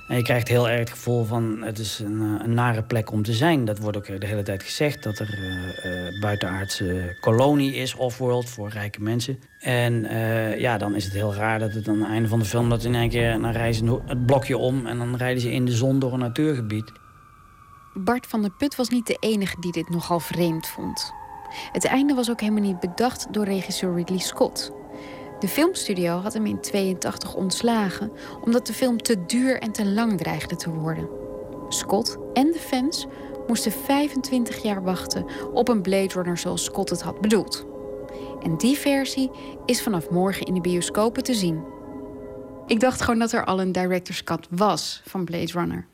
En 0.07 0.15
je 0.15 0.23
krijgt 0.23 0.47
heel 0.47 0.69
erg 0.69 0.79
het 0.79 0.89
gevoel 0.89 1.23
van 1.23 1.61
het 1.61 1.79
is 1.79 1.99
een, 1.99 2.19
een 2.19 2.53
nare 2.53 2.83
plek 2.83 3.11
om 3.11 3.23
te 3.23 3.33
zijn. 3.33 3.65
Dat 3.65 3.79
wordt 3.79 3.97
ook 3.97 4.19
de 4.19 4.27
hele 4.27 4.43
tijd 4.43 4.63
gezegd, 4.63 5.03
dat 5.03 5.19
er 5.19 5.29
eh, 5.83 6.21
buitenaardse 6.21 7.17
kolonie 7.21 7.73
is, 7.73 7.95
off-world, 7.95 8.49
voor 8.49 8.69
rijke 8.69 9.01
mensen. 9.01 9.39
En 9.59 10.07
ja, 10.59 10.77
dan 10.77 10.95
is 10.95 11.03
het 11.03 11.13
heel 11.13 11.33
raar 11.33 11.59
dat 11.59 11.73
het 11.73 11.87
aan 11.87 11.99
het 11.99 12.09
einde 12.09 12.27
van 12.27 12.39
de 12.39 12.45
film... 12.45 12.69
dat 12.69 12.83
in 12.83 12.95
één 12.95 13.09
keer, 13.09 13.31
dan 13.41 13.51
reizen 13.51 13.87
ze 13.87 13.99
het 14.05 14.25
blokje 14.25 14.57
om... 14.57 14.85
en 14.85 14.97
dan 14.97 15.15
rijden 15.15 15.41
ze 15.41 15.51
in 15.51 15.65
de 15.65 15.71
zon 15.71 15.99
door 15.99 16.13
een 16.13 16.19
natuurgebied. 16.19 16.91
Bart 17.99 18.27
van 18.27 18.41
der 18.41 18.51
Put 18.51 18.75
was 18.75 18.89
niet 18.89 19.07
de 19.07 19.17
enige 19.19 19.59
die 19.59 19.71
dit 19.71 19.89
nogal 19.89 20.19
vreemd 20.19 20.67
vond. 20.67 21.13
Het 21.71 21.85
einde 21.85 22.13
was 22.13 22.29
ook 22.29 22.39
helemaal 22.39 22.61
niet 22.61 22.79
bedacht 22.79 23.33
door 23.33 23.45
regisseur 23.45 23.93
Ridley 23.93 24.19
Scott. 24.19 24.71
De 25.39 25.47
filmstudio 25.47 26.19
had 26.19 26.33
hem 26.33 26.45
in 26.45 26.61
82 26.61 27.35
ontslagen 27.35 28.11
omdat 28.43 28.67
de 28.67 28.73
film 28.73 29.01
te 29.01 29.25
duur 29.25 29.59
en 29.59 29.71
te 29.71 29.85
lang 29.85 30.17
dreigde 30.17 30.55
te 30.55 30.69
worden. 30.69 31.09
Scott 31.69 32.17
en 32.33 32.51
de 32.51 32.59
fans 32.59 33.05
moesten 33.47 33.71
25 33.71 34.63
jaar 34.63 34.83
wachten 34.83 35.25
op 35.53 35.67
een 35.67 35.81
Blade 35.81 36.13
Runner 36.13 36.37
zoals 36.37 36.63
Scott 36.63 36.89
het 36.89 37.01
had 37.01 37.21
bedoeld. 37.21 37.65
En 38.41 38.57
die 38.57 38.77
versie 38.77 39.31
is 39.65 39.81
vanaf 39.81 40.09
morgen 40.09 40.45
in 40.45 40.53
de 40.53 40.61
bioscopen 40.61 41.23
te 41.23 41.33
zien. 41.33 41.63
Ik 42.67 42.79
dacht 42.79 43.01
gewoon 43.01 43.19
dat 43.19 43.31
er 43.31 43.45
al 43.45 43.61
een 43.61 43.71
director's 43.71 44.23
cut 44.23 44.47
was 44.49 45.01
van 45.05 45.25
Blade 45.25 45.51
Runner. 45.51 45.87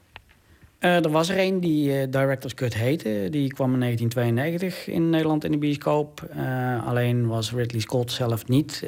Eh, 0.84 1.04
er 1.04 1.10
was 1.10 1.30
er 1.30 1.40
een 1.40 1.60
die 1.60 2.00
eh, 2.00 2.08
Director's 2.10 2.54
Cut 2.54 2.74
heette. 2.74 3.28
Die 3.30 3.54
kwam 3.54 3.74
in 3.74 3.80
1992 3.80 4.88
in 4.88 5.10
Nederland 5.10 5.44
in 5.44 5.52
de 5.52 5.58
bioscoop. 5.58 6.22
Eh, 6.22 6.88
alleen 6.88 7.28
was 7.28 7.52
Ridley 7.52 7.82
Scott 7.82 8.12
zelf 8.12 8.48
niet 8.48 8.84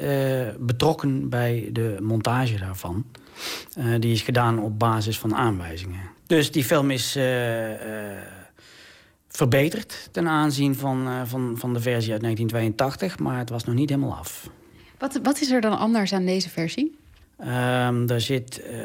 betrokken 0.58 1.28
bij 1.28 1.68
de 1.72 1.96
montage 2.00 2.58
daarvan. 2.58 3.04
Die 3.98 4.12
is 4.12 4.22
gedaan 4.22 4.62
op 4.62 4.78
basis 4.78 5.18
van 5.18 5.34
aanwijzingen. 5.34 6.00
Dus 6.26 6.50
die 6.50 6.64
film 6.64 6.90
is 6.90 7.18
verbeterd 9.28 10.08
ten 10.12 10.28
aanzien 10.28 10.74
van, 10.74 11.26
van, 11.26 11.54
van 11.58 11.72
de 11.72 11.80
versie 11.80 12.12
uit 12.12 12.20
1982. 12.20 13.18
Maar 13.18 13.38
het 13.38 13.50
was 13.50 13.64
nog 13.64 13.74
niet 13.74 13.90
helemaal 13.90 14.16
af. 14.16 14.50
Wat, 14.98 15.20
wat 15.22 15.40
is 15.40 15.50
er 15.50 15.60
dan 15.60 15.78
anders 15.78 16.12
aan 16.12 16.24
deze 16.24 16.50
versie? 16.50 16.98
Ehm 17.36 18.08
er 18.08 18.20
zit 18.20 18.62
eh, 18.62 18.78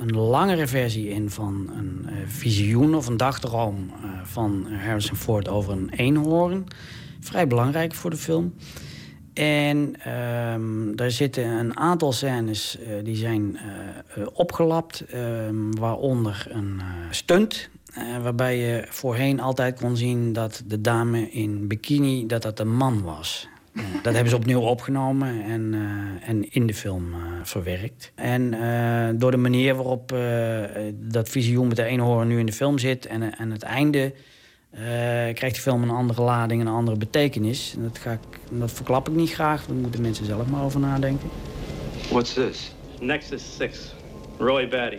een 0.00 0.16
langere 0.16 0.66
versie 0.66 1.08
in 1.08 1.30
van 1.30 1.70
een 1.76 2.06
eh, 2.06 2.14
visioen 2.26 2.94
of 2.94 3.06
een 3.06 3.16
dagdroom 3.16 3.90
eh, 3.90 4.10
van 4.22 4.66
Harrison 4.84 5.16
Ford 5.16 5.48
over 5.48 5.72
een 5.72 5.90
eenhoorn. 5.90 6.66
Vrij 7.20 7.46
belangrijk 7.46 7.94
voor 7.94 8.10
de 8.10 8.16
film. 8.16 8.54
En 9.34 9.94
ehm 10.04 10.94
daar 10.94 11.10
zitten 11.10 11.44
een 11.44 11.76
aantal 11.76 12.12
scènes 12.12 12.78
die 13.02 13.16
zijn 13.16 13.58
opgelapt, 14.32 15.00
ehm, 15.00 15.70
waaronder 15.70 16.46
een 16.48 16.80
stunt. 17.10 17.68
waarbij 18.22 18.58
je 18.58 18.86
voorheen 18.88 19.40
altijd 19.40 19.80
kon 19.80 19.96
zien 19.96 20.32
dat 20.32 20.62
de 20.66 20.80
dame 20.80 21.30
in 21.30 21.68
bikini 21.68 22.26
dat 22.26 22.42
dat 22.42 22.60
een 22.60 22.76
man 22.76 23.02
was. 23.02 23.48
Dat 24.02 24.12
hebben 24.14 24.30
ze 24.30 24.36
opnieuw 24.36 24.60
opgenomen 24.60 25.44
en, 25.44 25.74
eh, 25.74 26.28
en 26.28 26.52
in 26.52 26.66
de 26.66 26.74
film 26.74 27.14
eh, 27.14 27.20
verwerkt. 27.42 28.12
En 28.14 28.54
eh, 28.54 29.08
door 29.14 29.30
de 29.30 29.36
manier 29.36 29.74
waarop 29.74 30.14
dat 30.92 31.28
visioen 31.28 31.66
met 31.68 31.76
de 31.76 31.84
eenhoorn 31.84 32.28
nu 32.28 32.38
in 32.38 32.46
de 32.46 32.52
film 32.52 32.78
zit... 32.78 33.06
en, 33.06 33.36
en 33.36 33.50
het 33.50 33.62
einde 33.62 34.12
krijgt 35.34 35.54
die 35.54 35.60
film 35.60 35.82
een 35.82 35.90
andere 35.90 36.22
lading, 36.22 36.60
een 36.60 36.68
andere 36.68 36.96
betekenis. 36.96 37.74
En 37.76 37.82
dat, 37.82 37.98
ga 37.98 38.12
ik, 38.12 38.38
dat 38.50 38.72
verklap 38.72 39.08
ik 39.08 39.14
niet 39.14 39.32
graag, 39.32 39.66
daar 39.66 39.76
moeten 39.76 40.02
mensen 40.02 40.24
zelf 40.24 40.46
maar 40.46 40.64
over 40.64 40.80
nadenken. 40.80 41.28
What's 42.10 42.32
this? 42.32 42.74
Nexus 43.00 43.56
6. 43.56 43.94
Roy 44.38 44.68
Batty. 44.68 44.98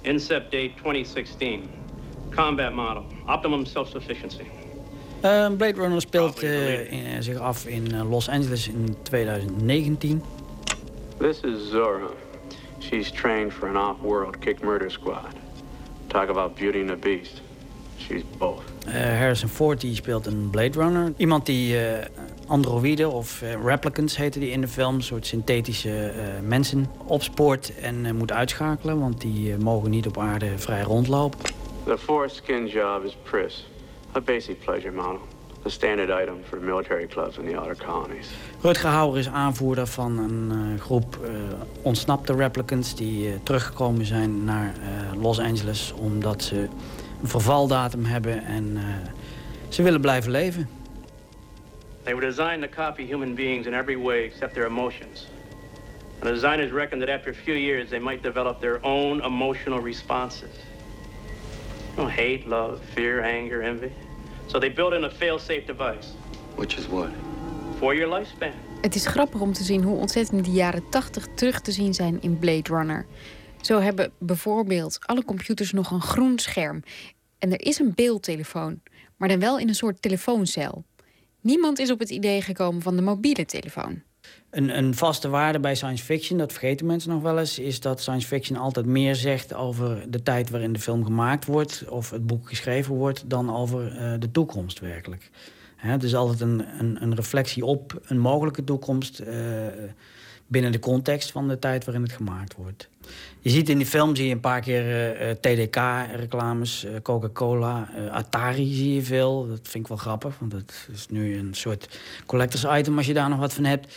Incept 0.00 0.50
date 0.50 0.70
2016. 0.76 1.62
Combat 2.34 2.74
model. 2.74 3.04
Optimum 3.26 3.64
self-sufficiency. 3.64 4.61
Eh, 5.22 5.46
Blade 5.56 5.80
Runner 5.80 6.00
speelt 6.00 6.42
eh, 6.42 6.92
in- 6.92 7.22
zich 7.22 7.38
af 7.38 7.66
in 7.66 7.92
eh, 7.94 8.10
Los 8.10 8.28
Angeles 8.28 8.68
in 8.68 8.96
2019. 9.02 10.22
This 11.18 11.40
is 11.40 11.70
Zora. 11.70 12.08
She's 12.78 13.10
trained 13.10 13.52
for 13.52 13.68
an 13.68 13.76
off-world 13.76 14.38
kick 14.38 14.62
murder 14.62 14.90
squad. 14.90 15.26
Talk 16.06 16.28
about 16.28 16.54
beauty 16.54 16.80
and 16.80 16.88
the 16.88 16.96
beast. 16.96 17.40
She's 17.98 18.22
both. 18.38 18.62
Eh, 18.86 18.92
Harrison 18.92 19.48
Ford 19.48 19.80
die 19.80 19.94
speelt 19.94 20.26
een 20.26 20.48
Blade 20.50 20.78
Runner. 20.80 21.12
Iemand 21.16 21.46
die 21.46 21.78
eh 21.78 22.06
androïden 22.46 23.12
of 23.12 23.42
replicants 23.64 24.16
heten 24.16 24.40
die 24.40 24.50
in 24.50 24.60
de 24.60 24.68
film, 24.68 24.94
een 24.94 25.02
soort 25.02 25.26
synthetische 25.26 26.06
eh, 26.08 26.24
mensen, 26.42 26.86
opspoort 27.06 27.72
en 27.80 28.06
eh, 28.06 28.12
moet 28.12 28.32
uitschakelen, 28.32 29.00
want 29.00 29.20
die 29.20 29.56
mogen 29.56 29.90
niet 29.90 30.06
op 30.06 30.18
aarde 30.18 30.58
vrij 30.58 30.82
rondlopen. 30.82 31.38
The 31.84 31.98
foreskin 31.98 32.66
job 32.66 33.04
is 33.04 33.16
Pris. 33.22 33.66
A 34.14 34.20
basic 34.20 34.60
pleasure 34.60 34.92
model. 34.92 35.20
A 35.66 35.70
standard 35.70 36.10
item 36.22 36.42
for 36.48 36.60
military 36.60 37.06
clubs 37.06 37.38
in 37.38 37.46
the 37.46 37.58
outer 37.58 37.74
colonies. 37.74 38.30
Rutger 38.60 38.88
Hauer 38.88 39.18
is 39.18 39.28
aanvoerder 39.28 39.86
van 39.86 40.18
een 40.18 40.50
eh, 40.50 40.80
groep 40.80 41.18
eh, 41.24 41.30
ontsnapte 41.82 42.34
replicants 42.34 42.94
die 42.94 43.28
eh, 43.28 43.34
teruggekomen 43.42 44.06
zijn 44.06 44.44
naar 44.44 44.74
Los 45.20 45.38
Angeles 45.38 45.92
omdat 45.92 46.42
ze 46.42 46.56
een 47.22 47.28
vervaldatum 47.28 48.04
hebben 48.04 48.44
en 48.44 48.78
ze 49.68 49.82
willen 49.82 50.00
blijven 50.00 50.30
leven. 50.30 50.68
They 52.02 52.14
were 52.14 52.26
designed 52.26 52.62
to 52.62 52.82
copy 52.82 53.06
human 53.06 53.34
beings 53.34 53.66
in 53.66 53.74
every 53.74 53.96
way 53.96 54.24
except 54.24 54.54
their 54.54 54.66
emotions. 54.66 55.28
And 56.20 56.22
the 56.22 56.32
designers 56.32 56.72
reckoned 56.72 57.00
that 57.00 57.10
after 57.10 57.30
a 57.30 57.34
few 57.34 57.54
years 57.54 57.88
they 57.88 58.00
might 58.00 58.22
develop 58.22 58.60
their 58.60 58.78
own 58.82 59.22
emotional 59.22 59.82
responses. 59.82 60.50
Oh, 61.98 62.08
hate, 62.08 62.42
love, 62.46 62.78
fear, 62.92 63.22
anger, 63.22 63.62
envy. 63.62 63.90
So 64.46 64.58
they 64.58 64.72
built 64.72 64.92
in 64.92 65.04
a 65.04 65.10
fail-safe 65.10 65.64
device. 65.66 66.08
Which 66.56 66.78
is 66.78 66.86
what? 66.86 67.10
For 67.78 67.94
your 67.94 68.14
lifespan. 68.14 68.52
Het 68.80 68.94
is 68.94 69.06
grappig 69.06 69.40
om 69.40 69.52
te 69.52 69.62
zien 69.62 69.82
hoe 69.82 69.96
ontzettend 69.96 70.44
de 70.44 70.50
jaren 70.50 70.88
80 70.90 71.26
terug 71.34 71.60
te 71.60 71.72
zien 71.72 71.94
zijn 71.94 72.22
in 72.22 72.38
Blade 72.38 72.74
Runner. 72.74 73.06
Zo 73.60 73.80
hebben 73.80 74.12
bijvoorbeeld 74.18 74.98
alle 75.00 75.24
computers 75.24 75.72
nog 75.72 75.90
een 75.90 76.00
groen 76.00 76.38
scherm. 76.38 76.82
En 77.38 77.52
er 77.52 77.60
is 77.60 77.78
een 77.78 77.92
beeldtelefoon, 77.94 78.80
maar 79.16 79.28
dan 79.28 79.38
wel 79.38 79.58
in 79.58 79.68
een 79.68 79.74
soort 79.74 80.02
telefooncel. 80.02 80.84
Niemand 81.40 81.78
is 81.78 81.90
op 81.90 81.98
het 81.98 82.10
idee 82.10 82.42
gekomen 82.42 82.82
van 82.82 82.96
de 82.96 83.02
mobiele 83.02 83.44
telefoon. 83.44 84.02
Een, 84.52 84.78
een 84.78 84.94
vaste 84.94 85.28
waarde 85.28 85.60
bij 85.60 85.74
science 85.74 86.04
fiction, 86.04 86.38
dat 86.38 86.52
vergeten 86.52 86.86
mensen 86.86 87.10
nog 87.10 87.22
wel 87.22 87.38
eens, 87.38 87.58
is 87.58 87.80
dat 87.80 88.00
science 88.00 88.26
fiction 88.26 88.58
altijd 88.58 88.86
meer 88.86 89.14
zegt 89.14 89.54
over 89.54 90.04
de 90.10 90.22
tijd 90.22 90.50
waarin 90.50 90.72
de 90.72 90.78
film 90.78 91.04
gemaakt 91.04 91.44
wordt 91.44 91.84
of 91.88 92.10
het 92.10 92.26
boek 92.26 92.48
geschreven 92.48 92.94
wordt, 92.94 93.30
dan 93.30 93.56
over 93.56 93.96
eh, 93.96 94.12
de 94.18 94.30
toekomst 94.30 94.80
werkelijk. 94.80 95.30
Hè, 95.76 95.90
het 95.90 96.02
is 96.02 96.14
altijd 96.14 96.40
een, 96.40 96.64
een, 96.78 97.02
een 97.02 97.14
reflectie 97.14 97.64
op 97.64 98.00
een 98.04 98.18
mogelijke 98.18 98.64
toekomst 98.64 99.18
eh, 99.18 99.36
binnen 100.46 100.72
de 100.72 100.78
context 100.78 101.30
van 101.30 101.48
de 101.48 101.58
tijd 101.58 101.84
waarin 101.84 102.02
het 102.02 102.12
gemaakt 102.12 102.54
wordt. 102.54 102.88
Je 103.40 103.50
ziet 103.50 103.68
in 103.68 103.78
die 103.78 103.86
film 103.86 104.16
zie 104.16 104.26
je 104.26 104.32
een 104.32 104.40
paar 104.40 104.60
keer 104.60 105.14
eh, 105.16 105.30
TDK-reclames, 105.30 106.86
Coca-Cola, 107.02 107.88
Atari 108.10 108.74
zie 108.74 108.94
je 108.94 109.02
veel. 109.02 109.46
Dat 109.48 109.60
vind 109.62 109.84
ik 109.84 109.88
wel 109.88 109.96
grappig, 109.96 110.38
want 110.38 110.50
dat 110.50 110.88
is 110.92 111.06
nu 111.08 111.38
een 111.38 111.54
soort 111.54 111.98
collectors 112.26 112.64
item 112.78 112.96
als 112.96 113.06
je 113.06 113.14
daar 113.14 113.28
nog 113.28 113.38
wat 113.38 113.54
van 113.54 113.64
hebt. 113.64 113.94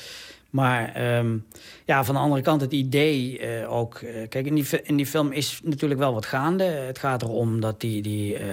Maar 0.55 0.93
ehm, 0.93 1.37
ja, 1.85 2.03
van 2.03 2.15
de 2.15 2.21
andere 2.21 2.41
kant 2.41 2.61
het 2.61 2.71
idee 2.71 3.39
eh, 3.39 3.73
ook... 3.73 3.95
eh, 3.95 4.27
kijk, 4.29 4.45
in 4.45 4.55
die, 4.55 4.65
in 4.83 4.95
die 4.95 5.05
film 5.05 5.31
is 5.31 5.59
natuurlijk 5.63 5.99
wel 5.99 6.13
wat 6.13 6.25
gaande. 6.25 6.63
Het 6.63 6.99
gaat 6.99 7.21
erom 7.21 7.59
dat 7.59 7.81
die, 7.81 8.01
die, 8.01 8.37
eh, 8.37 8.47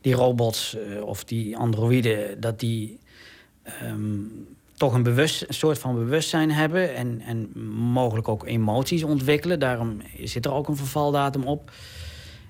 die 0.00 0.14
robots 0.14 0.76
of 1.00 1.24
die 1.24 1.56
androïden... 1.56 2.40
dat 2.40 2.60
die 2.60 2.98
ehm, 3.62 4.20
toch 4.76 4.94
een, 4.94 5.02
bewust, 5.02 5.44
een 5.48 5.54
soort 5.54 5.78
van 5.78 5.94
bewustzijn 5.94 6.50
hebben... 6.50 6.94
En, 6.94 7.20
en 7.20 7.58
mogelijk 7.92 8.28
ook 8.28 8.46
emoties 8.46 9.02
ontwikkelen. 9.02 9.58
Daarom 9.58 10.00
zit 10.22 10.44
er 10.44 10.52
ook 10.52 10.68
een 10.68 10.76
vervaldatum 10.76 11.44
op. 11.44 11.70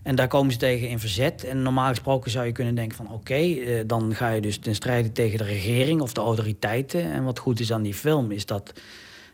En 0.06 0.14
daar 0.14 0.28
komen 0.28 0.52
ze 0.52 0.58
tegen 0.58 0.88
in 0.88 0.98
verzet. 0.98 1.44
En 1.44 1.62
normaal 1.62 1.88
gesproken 1.88 2.30
zou 2.30 2.46
je 2.46 2.52
kunnen 2.52 2.74
denken 2.74 2.96
van... 2.96 3.12
oké, 3.12 3.34
eh, 3.34 3.80
dan 3.86 4.14
ga 4.14 4.30
je 4.30 4.40
dus 4.40 4.58
ten 4.58 4.74
strijde 4.74 5.12
tegen 5.12 5.38
de 5.38 5.44
regering 5.44 6.00
of 6.00 6.12
de 6.12 6.20
autoriteiten. 6.20 7.12
En 7.12 7.24
wat 7.24 7.38
goed 7.38 7.60
is 7.60 7.72
aan 7.72 7.82
die 7.82 7.94
film 7.94 8.30
is 8.30 8.46
dat 8.46 8.72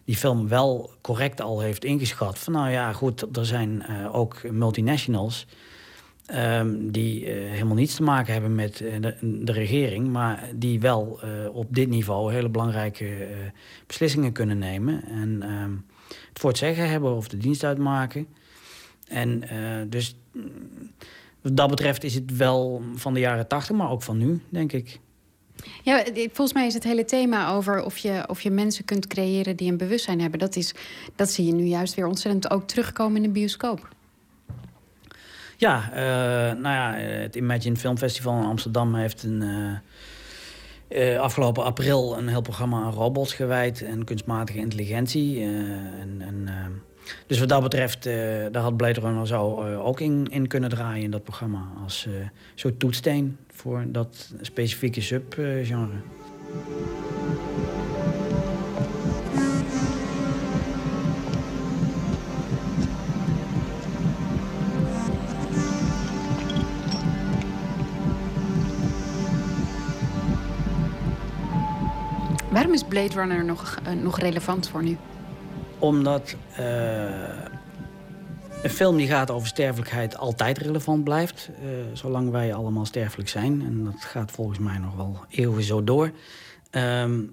die 0.04 0.16
film 0.16 0.48
wel 0.48 0.90
correct 1.00 1.40
al 1.40 1.60
heeft 1.60 1.84
ingeschat... 1.84 2.38
van 2.38 2.52
nou 2.52 2.70
ja, 2.70 2.92
goed, 2.92 3.36
er 3.36 3.46
zijn 3.46 3.82
eh, 3.82 4.14
ook 4.14 4.50
multinationals... 4.50 5.46
ehm, 6.26 6.90
die 6.90 7.26
eh, 7.26 7.50
helemaal 7.50 7.76
niets 7.76 7.94
te 7.94 8.02
maken 8.02 8.32
hebben 8.32 8.54
met 8.54 8.76
de, 9.22 9.52
regering... 9.52 10.08
maar 10.08 10.48
die 10.54 10.80
wel 10.80 11.20
op 11.52 11.66
dit 11.74 11.88
niveau 11.88 12.32
hele 12.32 12.48
belangrijke 12.48 13.28
beslissingen 13.86 14.32
kunnen 14.32 14.58
nemen. 14.58 15.04
En... 15.04 15.42
ehm, 15.42 15.72
het 16.28 16.40
voor 16.40 16.50
het 16.50 16.58
zeggen 16.58 16.88
hebben 16.88 17.16
of 17.16 17.28
de 17.28 17.36
dienst 17.36 17.64
uitmaken. 17.64 18.26
En 19.08 19.42
dus 19.88 20.16
wat 21.42 21.56
dat 21.56 21.68
betreft 21.68 22.04
is 22.04 22.14
het 22.14 22.36
wel 22.36 22.82
van 22.94 23.14
de 23.14 23.20
jaren 23.20 23.48
tachtig, 23.48 23.76
maar 23.76 23.90
ook 23.90 24.02
van 24.02 24.18
nu, 24.18 24.40
denk 24.48 24.72
ik. 24.72 25.00
Ja, 25.82 26.04
volgens 26.14 26.52
mij 26.52 26.66
is 26.66 26.74
het 26.74 26.84
hele 26.84 27.04
thema 27.04 27.50
over 27.50 27.84
of 27.84 27.98
je, 27.98 28.24
of 28.26 28.40
je 28.40 28.50
mensen 28.50 28.84
kunt 28.84 29.06
creëren 29.06 29.56
die 29.56 29.70
een 29.70 29.76
bewustzijn 29.76 30.20
hebben. 30.20 30.38
Dat, 30.38 30.56
is, 30.56 30.74
dat 31.16 31.30
zie 31.30 31.46
je 31.46 31.52
nu 31.52 31.64
juist 31.64 31.94
weer 31.94 32.06
ontzettend 32.06 32.50
ook 32.50 32.66
terugkomen 32.66 33.16
in 33.16 33.22
de 33.22 33.28
bioscoop. 33.28 33.88
Ja, 35.56 35.90
uh, 35.90 36.60
nou 36.60 36.74
ja, 36.74 36.92
het 36.94 37.36
Imagine 37.36 37.76
Film 37.76 37.98
Festival 37.98 38.38
in 38.38 38.44
Amsterdam 38.46 38.94
heeft 38.94 39.22
een, 39.22 39.42
uh, 40.88 41.12
uh, 41.14 41.20
afgelopen 41.20 41.64
april 41.64 42.18
een 42.18 42.28
heel 42.28 42.40
programma 42.40 42.82
aan 42.82 42.92
robots 42.92 43.34
gewijd 43.34 43.82
en 43.82 44.04
kunstmatige 44.04 44.58
intelligentie. 44.58 45.42
en, 45.42 46.16
en 46.18 46.48
dus 47.26 47.38
wat 47.38 47.48
dat 47.48 47.62
betreft, 47.62 48.02
daar 48.52 48.62
had 48.62 48.76
Blade 48.76 49.00
Runner 49.00 49.26
zo 49.26 49.64
ook 49.76 50.00
in, 50.00 50.26
in 50.30 50.46
kunnen 50.46 50.70
draaien 50.70 51.04
in 51.04 51.10
dat 51.10 51.24
programma. 51.24 51.68
Als 51.84 52.08
soort 52.54 52.78
toetsteen 52.78 53.36
voor 53.52 53.84
dat 53.86 54.32
specifieke 54.40 55.00
subgenre. 55.00 56.00
Waarom 72.50 72.72
is 72.72 72.82
Blade 72.84 73.14
Runner 73.14 73.44
nog, 73.44 73.78
nog 74.02 74.18
relevant 74.18 74.68
voor 74.68 74.82
nu? 74.82 74.96
Omdat 75.82 76.36
uh, 76.58 76.64
een 78.62 78.70
film 78.70 78.96
die 78.96 79.06
gaat 79.06 79.30
over 79.30 79.48
sterfelijkheid 79.48 80.16
altijd 80.16 80.58
relevant 80.58 81.04
blijft. 81.04 81.50
Uh, 81.50 81.68
zolang 81.92 82.30
wij 82.30 82.54
allemaal 82.54 82.84
sterfelijk 82.84 83.28
zijn. 83.28 83.62
En 83.66 83.84
dat 83.84 83.94
gaat 83.98 84.30
volgens 84.30 84.58
mij 84.58 84.78
nog 84.78 84.96
wel 84.96 85.16
eeuwen 85.28 85.62
zo 85.62 85.84
door. 85.84 86.10
Um, 86.70 87.32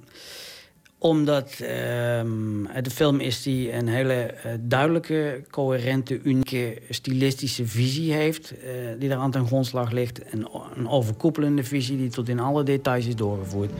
omdat 0.97 1.59
um, 1.61 2.67
de 2.81 2.89
film 2.89 3.19
is 3.19 3.43
die 3.43 3.73
een 3.73 3.87
hele 3.87 4.33
uh, 4.45 4.51
duidelijke, 4.59 5.43
coherente, 5.49 6.21
unieke, 6.21 6.81
stilistische 6.89 7.67
visie 7.67 8.13
heeft. 8.13 8.53
Die 8.99 9.09
daar 9.09 9.17
aan 9.17 9.31
ten 9.31 9.45
grondslag 9.45 9.91
ligt. 9.91 10.33
Een, 10.33 10.47
een 10.75 10.89
overkoepelende 10.89 11.63
visie 11.63 11.97
die 11.97 12.09
tot 12.09 12.29
in 12.29 12.39
alle 12.39 12.63
details 12.63 13.05
is 13.05 13.15
doorgevoerd. 13.15 13.71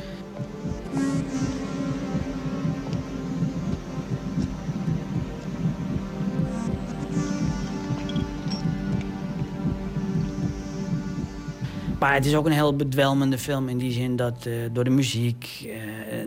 Maar 11.99 12.13
het 12.13 12.25
is 12.25 12.35
ook 12.35 12.45
een 12.45 12.51
heel 12.51 12.75
bedwelmende 12.75 13.37
film 13.37 13.69
in 13.69 13.77
die 13.77 13.91
zin 13.91 14.15
dat 14.15 14.45
uh, 14.45 14.53
door 14.71 14.83
de 14.83 14.89
muziek, 14.89 15.63
uh, 15.65 15.73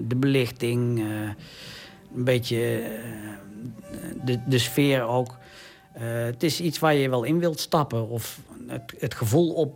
de 0.09 0.17
belichting, 0.17 0.99
uh, 0.99 1.05
een 2.15 2.25
beetje 2.25 2.91
de, 4.25 4.41
de 4.47 4.59
sfeer 4.59 5.03
ook. 5.03 5.39
het 5.99 6.43
is 6.43 6.61
iets 6.61 6.79
waar 6.79 6.95
je 6.95 7.09
wel 7.09 7.25
in 7.25 7.39
wilt 7.39 7.61
stappen 7.61 8.09
of 8.09 8.41
het, 8.67 8.95
het 8.99 9.15
gevoel 9.15 9.53
op, 9.53 9.75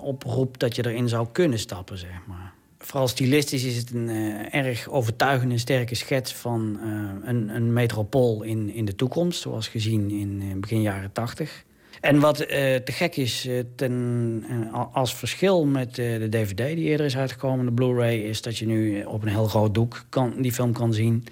oproept 0.00 0.60
dat 0.60 0.76
je 0.76 0.86
erin 0.86 1.08
zou 1.08 1.26
kunnen 1.32 1.58
stappen, 1.58 1.98
zeg 1.98 2.26
maar. 2.26 2.52
Vooral 2.78 3.08
stilistisch 3.08 3.64
is 3.64 3.76
het 3.76 3.90
een 3.90 4.08
erg 4.50 4.88
overtuigende, 4.88 5.58
sterke 5.58 5.94
schets 5.94 6.34
van 6.34 6.78
een, 7.24 7.48
een 7.48 7.72
metropool 7.72 8.42
in, 8.42 8.70
in 8.74 8.84
de 8.84 8.94
toekomst, 8.94 9.40
zoals 9.40 9.68
gezien 9.68 10.10
in 10.10 10.60
begin 10.60 10.82
jaren 10.82 11.12
tachtig. 11.12 11.64
En 12.02 12.20
wat 12.20 12.40
uh, 12.40 12.46
te 12.46 12.92
gek 12.92 13.16
is, 13.16 13.46
uh, 13.46 13.60
ten, 13.76 14.44
uh, 14.50 14.84
als 14.92 15.14
verschil 15.14 15.66
met 15.66 15.94
de 15.94 16.26
DVD 16.30 16.56
die 16.56 16.84
eerder 16.84 17.06
is 17.06 17.16
uitgekomen, 17.16 17.64
de 17.64 17.72
Blu-ray, 17.72 18.16
is 18.16 18.42
dat 18.42 18.58
je 18.58 18.66
nu 18.66 19.02
op 19.02 19.22
een 19.22 19.28
heel 19.28 19.46
groot 19.46 19.74
doek 19.74 20.04
kan, 20.08 20.34
die 20.38 20.52
film 20.52 20.72
kan 20.72 20.94
zien. 20.94 21.24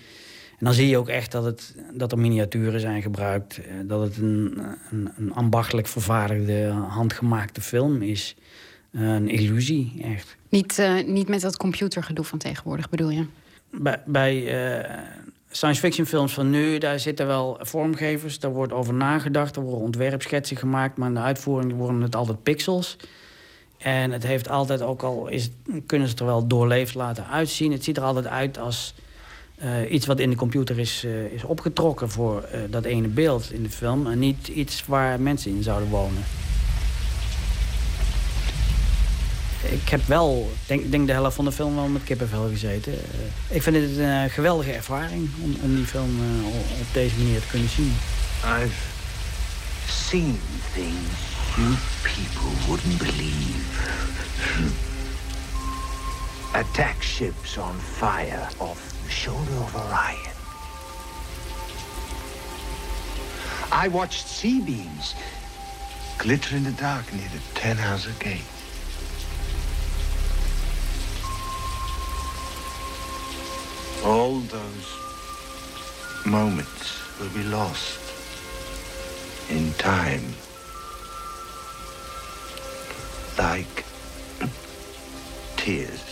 En 0.59 0.67
dan 0.67 0.75
zie 0.75 0.89
je 0.89 0.99
ook 0.99 1.09
echt 1.09 1.33
dat, 1.33 1.45
het, 1.45 1.75
dat 1.93 2.13
er 2.13 2.19
miniaturen 2.19 2.81
zijn 2.81 3.03
gebruikt. 3.03 3.61
dat 3.85 4.01
het 4.01 4.17
een, 4.17 4.63
een, 4.91 5.11
een, 5.17 5.33
ambachtelijk 5.33 5.87
vervaardigde, 5.87 6.67
handgemaakte 6.69 7.61
film 7.61 8.03
is. 8.03 8.37
een 8.93 9.29
illusie, 9.29 10.01
echt. 10.03 10.37
Niet, 10.49 10.83
niet 11.07 11.29
met 11.29 11.41
dat 11.41 11.57
computergedoe 11.57 12.25
van 12.25 12.39
tegenwoordig, 12.39 12.89
bedoel 12.89 13.11
je? 13.11 13.25
Bij, 13.71 14.03
bij 14.07 14.45
science 15.51 15.81
fiction 15.81 16.07
films 16.07 16.33
van 16.33 16.51
nu, 16.51 16.79
daar 16.79 17.01
zitten 17.01 17.27
wel 17.27 17.59
vormgevers. 17.61 18.39
Daar 18.39 18.53
wordt 18.53 18.73
over 18.73 18.95
nagedacht, 18.95 19.57
er 19.57 19.63
worden 19.63 19.81
ontwerpschetsen 19.81 20.57
gemaakt... 20.57 20.97
maar 20.97 21.09
in 21.09 21.15
de 21.15 21.21
uitvoering 21.21 21.73
worden 21.73 22.01
het 22.01 22.17
altijd 22.17 22.43
pixels. 22.43 22.97
En 23.79 24.11
het 24.11 24.23
heeft 24.23 24.49
altijd, 24.49 24.83
ook 24.83 25.03
al 25.03 25.29
is, 25.29 25.51
kunnen 25.87 26.09
ze 26.09 26.17
er 26.17 26.25
wel 26.25 26.47
doorleefd 26.47 26.95
laten 26.95 27.27
uitzien... 27.27 27.73
het 27.73 27.85
ziet 27.85 27.97
er 27.97 28.03
altijd 28.03 28.27
uit 28.27 28.59
als 28.59 28.95
uh, 29.63 29.93
iets 29.93 30.07
wat 30.07 30.19
in 30.19 30.31
de 30.31 30.37
computer 30.37 30.79
is, 30.79 31.05
uh, 31.05 31.25
is 31.25 31.45
opgetrokken... 31.45 32.11
voor 32.11 32.45
uh, 32.55 32.61
dat 32.71 32.85
ene 32.85 33.09
beeld 33.09 33.53
in 33.53 33.63
de 33.63 33.71
film... 33.71 34.07
en 34.07 34.19
niet 34.19 34.49
iets 34.49 34.87
waar 34.87 35.21
mensen 35.21 35.51
in 35.51 35.63
zouden 35.63 35.89
wonen. 35.89 36.23
Ik 39.63 39.89
heb 39.89 40.07
wel, 40.07 40.53
denk, 40.67 40.91
denk 40.91 41.07
de 41.07 41.13
helft 41.13 41.37
van 41.37 41.45
de 41.45 41.53
film 41.53 41.75
wel 41.75 41.87
met 41.87 42.05
kippenvel 42.05 42.49
gezeten. 42.49 42.93
Uh, 42.93 43.57
ik 43.57 43.63
vind 43.63 43.77
het 43.77 43.97
een 43.97 44.31
geweldige 44.31 44.73
ervaring 44.73 45.29
om, 45.43 45.57
om 45.63 45.75
die 45.75 45.87
film 45.87 46.21
uh, 46.21 46.47
op 46.81 46.87
deze 46.93 47.17
manier 47.17 47.41
te 47.41 47.47
kunnen 47.47 47.69
zien. 47.69 47.97
I've 48.45 48.77
seen 49.87 50.41
things 50.75 51.31
you 51.57 51.77
people 52.05 52.51
wouldn't 52.69 52.99
believe. 52.99 53.91
Attack 56.55 57.03
ships 57.03 57.59
on 57.59 57.75
fire 57.75 58.49
off 58.59 58.81
the 59.05 59.11
shoulder 59.11 59.57
of 59.63 59.75
Orion. 59.77 60.35
I 63.73 63.89
watched 63.89 64.27
sea 64.27 64.61
beams 64.61 65.15
glitter 66.19 66.57
in 66.57 66.65
the 66.65 66.73
dark 66.73 67.13
near 67.13 67.29
the 67.29 67.41
Ten 67.55 67.77
Hauser 67.77 68.13
Gate. 68.19 68.60
All 74.05 74.41
those 74.41 74.97
moments 76.25 77.19
will 77.21 77.29
be 77.31 77.45
lost 77.45 78.01
in 79.51 79.73
time. 79.75 80.25
Like 83.37 83.85
tears 85.57 86.10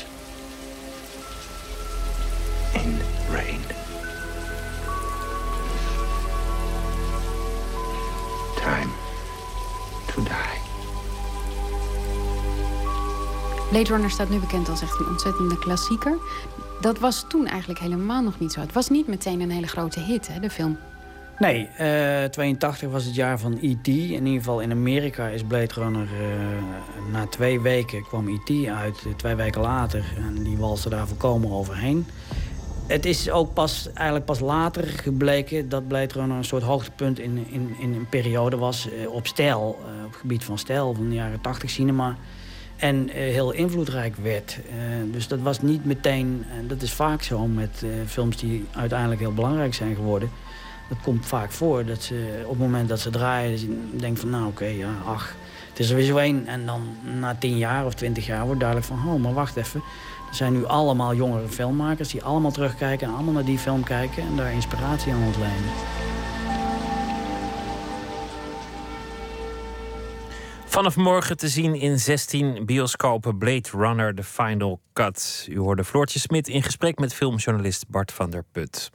Blade 13.71 13.93
Runner 13.93 14.11
staat 14.11 14.31
nu 14.31 14.39
bekend 14.39 14.69
als 14.69 14.83
echt 14.83 15.01
een 15.01 15.07
ontzettende 15.07 15.59
klassieker. 15.59 16.19
Dat 16.81 16.99
was 16.99 17.25
toen 17.29 17.47
eigenlijk 17.47 17.81
helemaal 17.81 18.23
nog 18.23 18.39
niet 18.39 18.53
zo. 18.53 18.61
Het 18.61 18.73
was 18.73 18.89
niet 18.89 19.07
meteen 19.07 19.41
een 19.41 19.51
hele 19.51 19.67
grote 19.67 20.01
hit, 20.01 20.29
hè, 20.29 20.41
de 20.41 20.51
film. 20.51 20.79
Nee, 21.39 21.69
uh, 21.81 22.25
82 22.25 22.91
was 22.91 23.05
het 23.05 23.15
jaar 23.15 23.39
van 23.39 23.59
E.T. 23.61 23.87
In 23.89 24.27
ieder 24.27 24.39
geval 24.39 24.61
in 24.61 24.71
Amerika 24.71 25.27
is 25.27 25.43
Blade 25.43 25.75
Runner... 25.75 26.03
Uh, 26.03 27.13
na 27.13 27.27
twee 27.27 27.61
weken 27.61 28.03
kwam 28.03 28.29
E.T. 28.29 28.69
uit, 28.69 29.07
twee 29.17 29.35
weken 29.35 29.61
later. 29.61 30.05
En 30.17 30.43
die 30.43 30.57
walste 30.57 30.89
daar 30.89 31.07
volkomen 31.07 31.51
overheen. 31.51 32.07
Het 32.87 33.07
is 33.07 33.31
ook 33.31 33.55
pas, 33.55 33.89
eigenlijk 33.95 34.27
pas 34.27 34.41
later 34.41 34.87
gebleken 34.87 35.69
dat 35.69 35.89
Blade 35.89 36.15
Runner 36.15 36.37
een 36.37 36.45
soort 36.45 36.63
hoogtepunt 36.63 37.19
in, 37.19 37.47
in, 37.51 37.77
in 37.79 37.95
een 37.95 38.09
periode 38.09 38.57
was 38.57 38.89
uh, 38.89 39.13
op 39.13 39.27
stijl. 39.27 39.79
Op 40.05 40.11
het 40.11 40.21
gebied 40.21 40.45
van 40.45 40.59
stijl 40.59 40.95
van 40.95 41.09
de 41.09 41.15
jaren 41.15 41.41
80 41.41 41.71
cinema. 41.71 42.17
En 42.79 43.09
uh, 43.09 43.15
heel 43.15 43.51
invloedrijk 43.53 44.17
werd. 44.17 44.59
Uh, 44.69 45.13
dus 45.13 45.29
dat 45.29 45.41
was 45.41 45.61
niet 45.61 45.85
meteen, 45.85 46.45
en 46.59 46.69
dat 46.69 46.83
is 46.83 46.93
vaak 46.93 47.23
zo 47.23 47.47
met 47.47 47.85
films 48.07 48.37
die 48.37 48.65
uiteindelijk 48.73 49.21
heel 49.21 49.35
belangrijk 49.35 49.75
zijn 49.75 49.95
geworden. 49.95 50.31
Dat 50.89 50.99
komt 51.03 51.27
vaak 51.27 51.53
voor 51.53 51.85
dat 51.85 52.03
ze 52.03 52.43
op 52.45 52.51
het 52.51 52.59
moment 52.59 52.89
dat 52.89 53.01
ze 53.01 53.11
draaien, 53.11 53.91
denkt 53.97 54.21
van 54.21 54.31
nou 54.31 54.47
oké, 54.47 54.65
ja, 54.67 54.89
ach, 55.07 55.35
het 55.69 55.79
is 55.79 55.91
er 55.91 55.97
weer 55.97 56.05
zo 56.05 56.17
één. 56.17 56.47
En 56.47 56.67
dan 56.67 56.83
na 57.19 57.35
tien 57.35 57.59
jaar 57.59 57.87
of 57.87 57.95
twintig 57.95 58.27
jaar 58.27 58.45
wordt 58.45 58.61
duidelijk 58.61 58.89
van, 58.89 59.09
oh, 59.09 59.23
maar 59.23 59.35
wacht 59.35 59.57
even. 59.57 59.83
Er 60.29 60.35
zijn 60.35 60.53
nu 60.53 60.67
allemaal 60.67 61.15
jongere 61.15 61.49
filmmakers 61.49 62.09
die 62.09 62.23
allemaal 62.23 62.51
terugkijken 62.51 63.07
en 63.07 63.15
allemaal 63.15 63.33
naar 63.33 63.45
die 63.45 63.59
film 63.59 63.83
kijken 63.83 64.23
en 64.23 64.37
daar 64.37 64.53
inspiratie 64.53 65.13
aan 65.13 65.23
ontlenen. 65.23 65.71
Vanaf 70.69 70.97
morgen 70.97 71.37
te 71.37 71.49
zien 71.49 71.75
in 71.75 71.99
16 71.99 72.67
bioscopen 72.67 73.39
Blade 73.39 73.69
Runner 73.71 74.15
The 74.15 74.25
Final 74.25 74.81
Cut. 74.93 75.47
U 75.51 75.59
hoorde 75.59 75.85
Floortje 75.85 76.19
Smit 76.19 76.49
in 76.49 76.63
gesprek 76.63 76.99
met 76.99 77.15
filmjournalist 77.15 77.89
Bart 77.89 78.13
van 78.13 78.31
der 78.31 78.45
Put. 78.53 78.91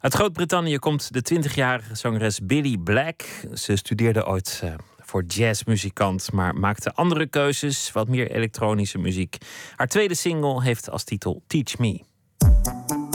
Uit 0.00 0.14
Groot-Brittannië 0.14 0.78
komt 0.78 1.12
de 1.12 1.34
20-jarige 1.34 1.94
zangeres 1.94 2.40
Billy 2.42 2.76
Black. 2.76 3.22
Ze 3.54 3.76
studeerde 3.76 4.26
ooit 4.26 4.60
uh, 4.64 4.74
voor 4.98 5.24
jazzmuzikant, 5.24 6.32
maar 6.32 6.54
maakte 6.54 6.94
andere 6.94 7.26
keuzes, 7.26 7.92
wat 7.92 8.08
meer 8.08 8.30
elektronische 8.30 8.98
muziek. 8.98 9.36
Haar 9.76 9.88
tweede 9.88 10.14
single 10.14 10.62
heeft 10.62 10.90
als 10.90 11.04
titel 11.04 11.42
Teach 11.46 11.78
Me. 11.78 13.05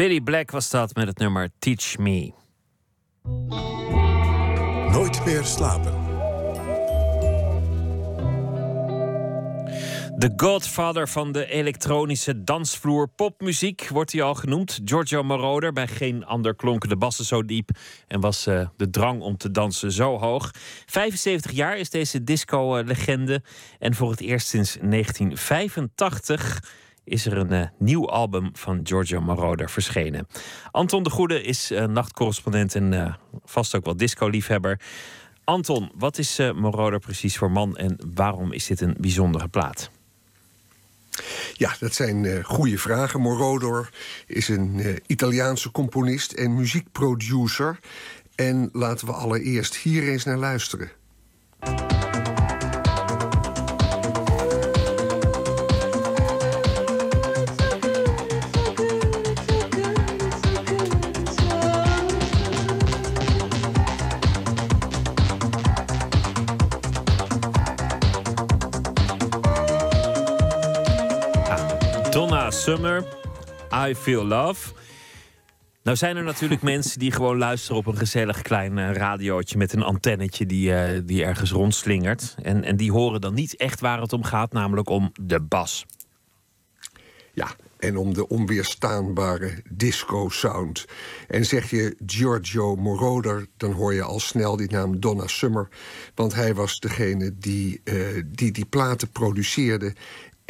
Billy 0.00 0.20
Black 0.20 0.50
was 0.50 0.70
dat 0.70 0.94
met 0.94 1.06
het 1.06 1.18
nummer 1.18 1.50
Teach 1.58 1.98
Me. 1.98 2.32
Nooit 4.92 5.24
meer 5.24 5.44
slapen. 5.44 5.92
De 10.16 10.32
godfather 10.36 11.08
van 11.08 11.32
de 11.32 11.46
elektronische 11.46 12.44
dansvloer 12.44 13.08
popmuziek 13.08 13.88
wordt 13.88 14.12
hij 14.12 14.22
al 14.22 14.34
genoemd. 14.34 14.80
Giorgio 14.84 15.22
Moroder. 15.22 15.72
Bij 15.72 15.88
geen 15.88 16.24
ander 16.24 16.54
klonken 16.54 16.88
de 16.88 16.96
bassen 16.96 17.24
zo 17.24 17.44
diep 17.44 17.70
en 18.06 18.20
was 18.20 18.46
uh, 18.46 18.68
de 18.76 18.90
drang 18.90 19.20
om 19.20 19.36
te 19.36 19.50
dansen 19.50 19.92
zo 19.92 20.18
hoog. 20.18 20.50
75 20.86 21.50
jaar 21.50 21.78
is 21.78 21.90
deze 21.90 22.24
disco-legende. 22.24 23.42
En 23.78 23.94
voor 23.94 24.10
het 24.10 24.20
eerst 24.20 24.46
sinds 24.46 24.76
1985 24.80 26.60
is 27.04 27.26
er 27.26 27.36
een 27.36 27.52
uh, 27.52 27.62
nieuw 27.78 28.08
album 28.08 28.50
van 28.52 28.80
Giorgio 28.82 29.20
Moroder 29.20 29.70
verschenen. 29.70 30.26
Anton 30.70 31.02
de 31.02 31.10
Goede 31.10 31.42
is 31.42 31.70
uh, 31.70 31.84
nachtcorrespondent 31.84 32.74
en 32.74 32.92
uh, 32.92 33.14
vast 33.44 33.74
ook 33.74 33.84
wel 33.84 33.96
disco-liefhebber. 33.96 34.80
Anton, 35.44 35.90
wat 35.94 36.18
is 36.18 36.38
Moroder 36.54 36.98
precies 36.98 37.36
voor 37.36 37.50
man 37.50 37.76
en 37.76 37.98
waarom 38.14 38.52
is 38.52 38.66
dit 38.66 38.80
een 38.80 38.94
bijzondere 38.98 39.48
plaat? 39.48 39.90
Ja, 41.52 41.76
dat 41.80 41.94
zijn 41.94 42.44
goede 42.44 42.78
vragen. 42.78 43.20
Moroder 43.20 43.90
is 44.26 44.48
een 44.48 44.98
Italiaanse 45.06 45.70
componist 45.70 46.32
en 46.32 46.54
muziekproducer. 46.54 47.78
En 48.34 48.68
laten 48.72 49.06
we 49.06 49.12
allereerst 49.12 49.76
hier 49.76 50.08
eens 50.08 50.24
naar 50.24 50.38
luisteren. 50.38 50.90
Summer, 72.60 73.04
I 73.88 73.94
Feel 73.94 74.24
Love. 74.24 74.72
Nou 75.82 75.96
zijn 75.96 76.16
er 76.16 76.22
natuurlijk 76.22 76.62
mensen 76.72 76.98
die 76.98 77.12
gewoon 77.12 77.38
luisteren 77.38 77.76
op 77.76 77.86
een 77.86 77.96
gezellig 77.96 78.42
klein 78.42 78.78
eh, 78.78 78.92
radiootje 78.92 79.58
met 79.58 79.72
een 79.72 79.82
antennetje 79.82 80.46
die, 80.46 80.74
eh, 80.74 81.00
die 81.04 81.24
ergens 81.24 81.50
rondslingert. 81.50 82.34
En, 82.42 82.64
en 82.64 82.76
die 82.76 82.92
horen 82.92 83.20
dan 83.20 83.34
niet 83.34 83.56
echt 83.56 83.80
waar 83.80 84.00
het 84.00 84.12
om 84.12 84.24
gaat, 84.24 84.52
namelijk 84.52 84.88
om 84.88 85.12
de 85.20 85.40
bas. 85.40 85.86
Ja, 87.32 87.48
en 87.78 87.96
om 87.96 88.14
de 88.14 88.28
onweerstaanbare 88.28 89.62
disco-sound. 89.70 90.84
En 91.28 91.44
zeg 91.44 91.70
je 91.70 91.96
Giorgio 92.06 92.76
Moroder, 92.76 93.46
dan 93.56 93.72
hoor 93.72 93.94
je 93.94 94.02
al 94.02 94.20
snel 94.20 94.56
die 94.56 94.70
naam 94.70 95.00
Donna 95.00 95.26
Summer. 95.26 95.68
Want 96.14 96.34
hij 96.34 96.54
was 96.54 96.80
degene 96.80 97.38
die 97.38 97.80
eh, 97.84 97.96
die, 98.26 98.52
die 98.52 98.66
platen 98.66 99.10
produceerde... 99.10 99.94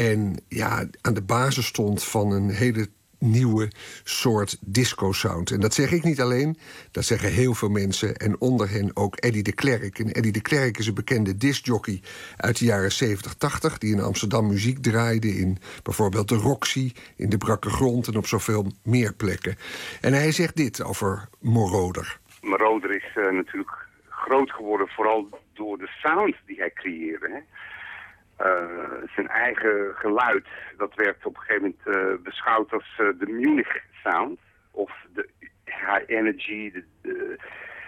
en 0.00 0.36
ja, 0.48 0.86
aan 1.00 1.14
de 1.14 1.22
basis 1.22 1.66
stond 1.66 2.04
van 2.04 2.32
een 2.32 2.50
hele 2.50 2.88
nieuwe 3.18 3.70
soort 4.04 4.58
disco-sound. 4.60 5.50
En 5.50 5.60
dat 5.60 5.74
zeg 5.74 5.92
ik 5.92 6.02
niet 6.02 6.20
alleen, 6.20 6.56
dat 6.90 7.04
zeggen 7.04 7.32
heel 7.32 7.54
veel 7.54 7.68
mensen... 7.68 8.16
en 8.16 8.40
onder 8.40 8.70
hen 8.70 8.90
ook 8.96 9.16
Eddie 9.16 9.42
de 9.42 9.52
Klerk. 9.52 9.98
En 9.98 10.12
Eddie 10.12 10.32
de 10.32 10.40
Klerk 10.40 10.78
is 10.78 10.86
een 10.86 10.94
bekende 10.94 11.36
discjockey 11.36 12.00
uit 12.36 12.58
de 12.58 12.64
jaren 12.64 12.92
70, 12.92 13.34
80... 13.34 13.78
die 13.78 13.94
in 13.94 14.00
Amsterdam 14.00 14.46
muziek 14.46 14.78
draaide 14.78 15.28
in 15.28 15.58
bijvoorbeeld 15.82 16.28
de 16.28 16.36
Roxy... 16.36 16.92
in 17.16 17.28
de 17.28 17.38
Brakke 17.38 17.70
Grond 17.70 18.06
en 18.06 18.16
op 18.16 18.26
zoveel 18.26 18.66
meer 18.84 19.14
plekken. 19.14 19.56
En 20.00 20.12
hij 20.12 20.32
zegt 20.32 20.56
dit 20.56 20.82
over 20.82 21.28
Moroder. 21.40 22.18
Moroder 22.40 22.90
is 22.90 23.12
eh, 23.14 23.30
natuurlijk 23.30 23.86
groot 24.08 24.50
geworden 24.50 24.88
vooral 24.88 25.28
door 25.52 25.78
de 25.78 25.88
sound 26.02 26.36
die 26.46 26.56
hij 26.56 26.70
creëerde. 26.70 27.42
Uh, 28.40 29.08
zijn 29.14 29.28
eigen 29.28 29.94
geluid, 29.94 30.46
dat 30.76 30.94
werd 30.94 31.26
op 31.26 31.36
een 31.36 31.42
gegeven 31.42 31.76
moment 31.84 31.98
uh, 31.98 32.22
beschouwd 32.22 32.72
als 32.72 32.98
uh, 33.00 33.08
de 33.18 33.26
Munich 33.26 33.76
sound. 34.04 34.38
Of 34.70 34.92
de 35.12 35.28
high 35.64 36.02
energy, 36.06 36.72
de, 37.02 37.38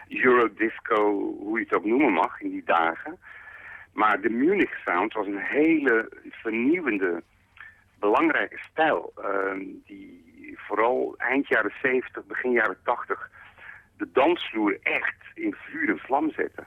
Eurodisco, 0.08 1.34
hoe 1.38 1.58
je 1.58 1.64
het 1.64 1.74
ook 1.74 1.84
noemen 1.84 2.12
mag 2.12 2.40
in 2.40 2.50
die 2.50 2.64
dagen. 2.64 3.18
Maar 3.92 4.20
de 4.20 4.30
Munich 4.30 4.74
sound 4.84 5.12
was 5.12 5.26
een 5.26 5.42
hele 5.42 6.08
vernieuwende, 6.30 7.22
belangrijke 7.98 8.58
stijl. 8.70 9.12
die 9.84 10.58
vooral 10.58 11.14
eind 11.18 11.48
jaren 11.48 11.72
70, 11.82 12.26
begin 12.26 12.52
jaren 12.52 12.78
80 12.82 13.30
de 13.96 14.08
dansvloer 14.12 14.78
echt 14.82 15.16
in 15.34 15.54
vuur 15.54 15.88
en 15.88 15.98
vlam 15.98 16.30
zette 16.30 16.64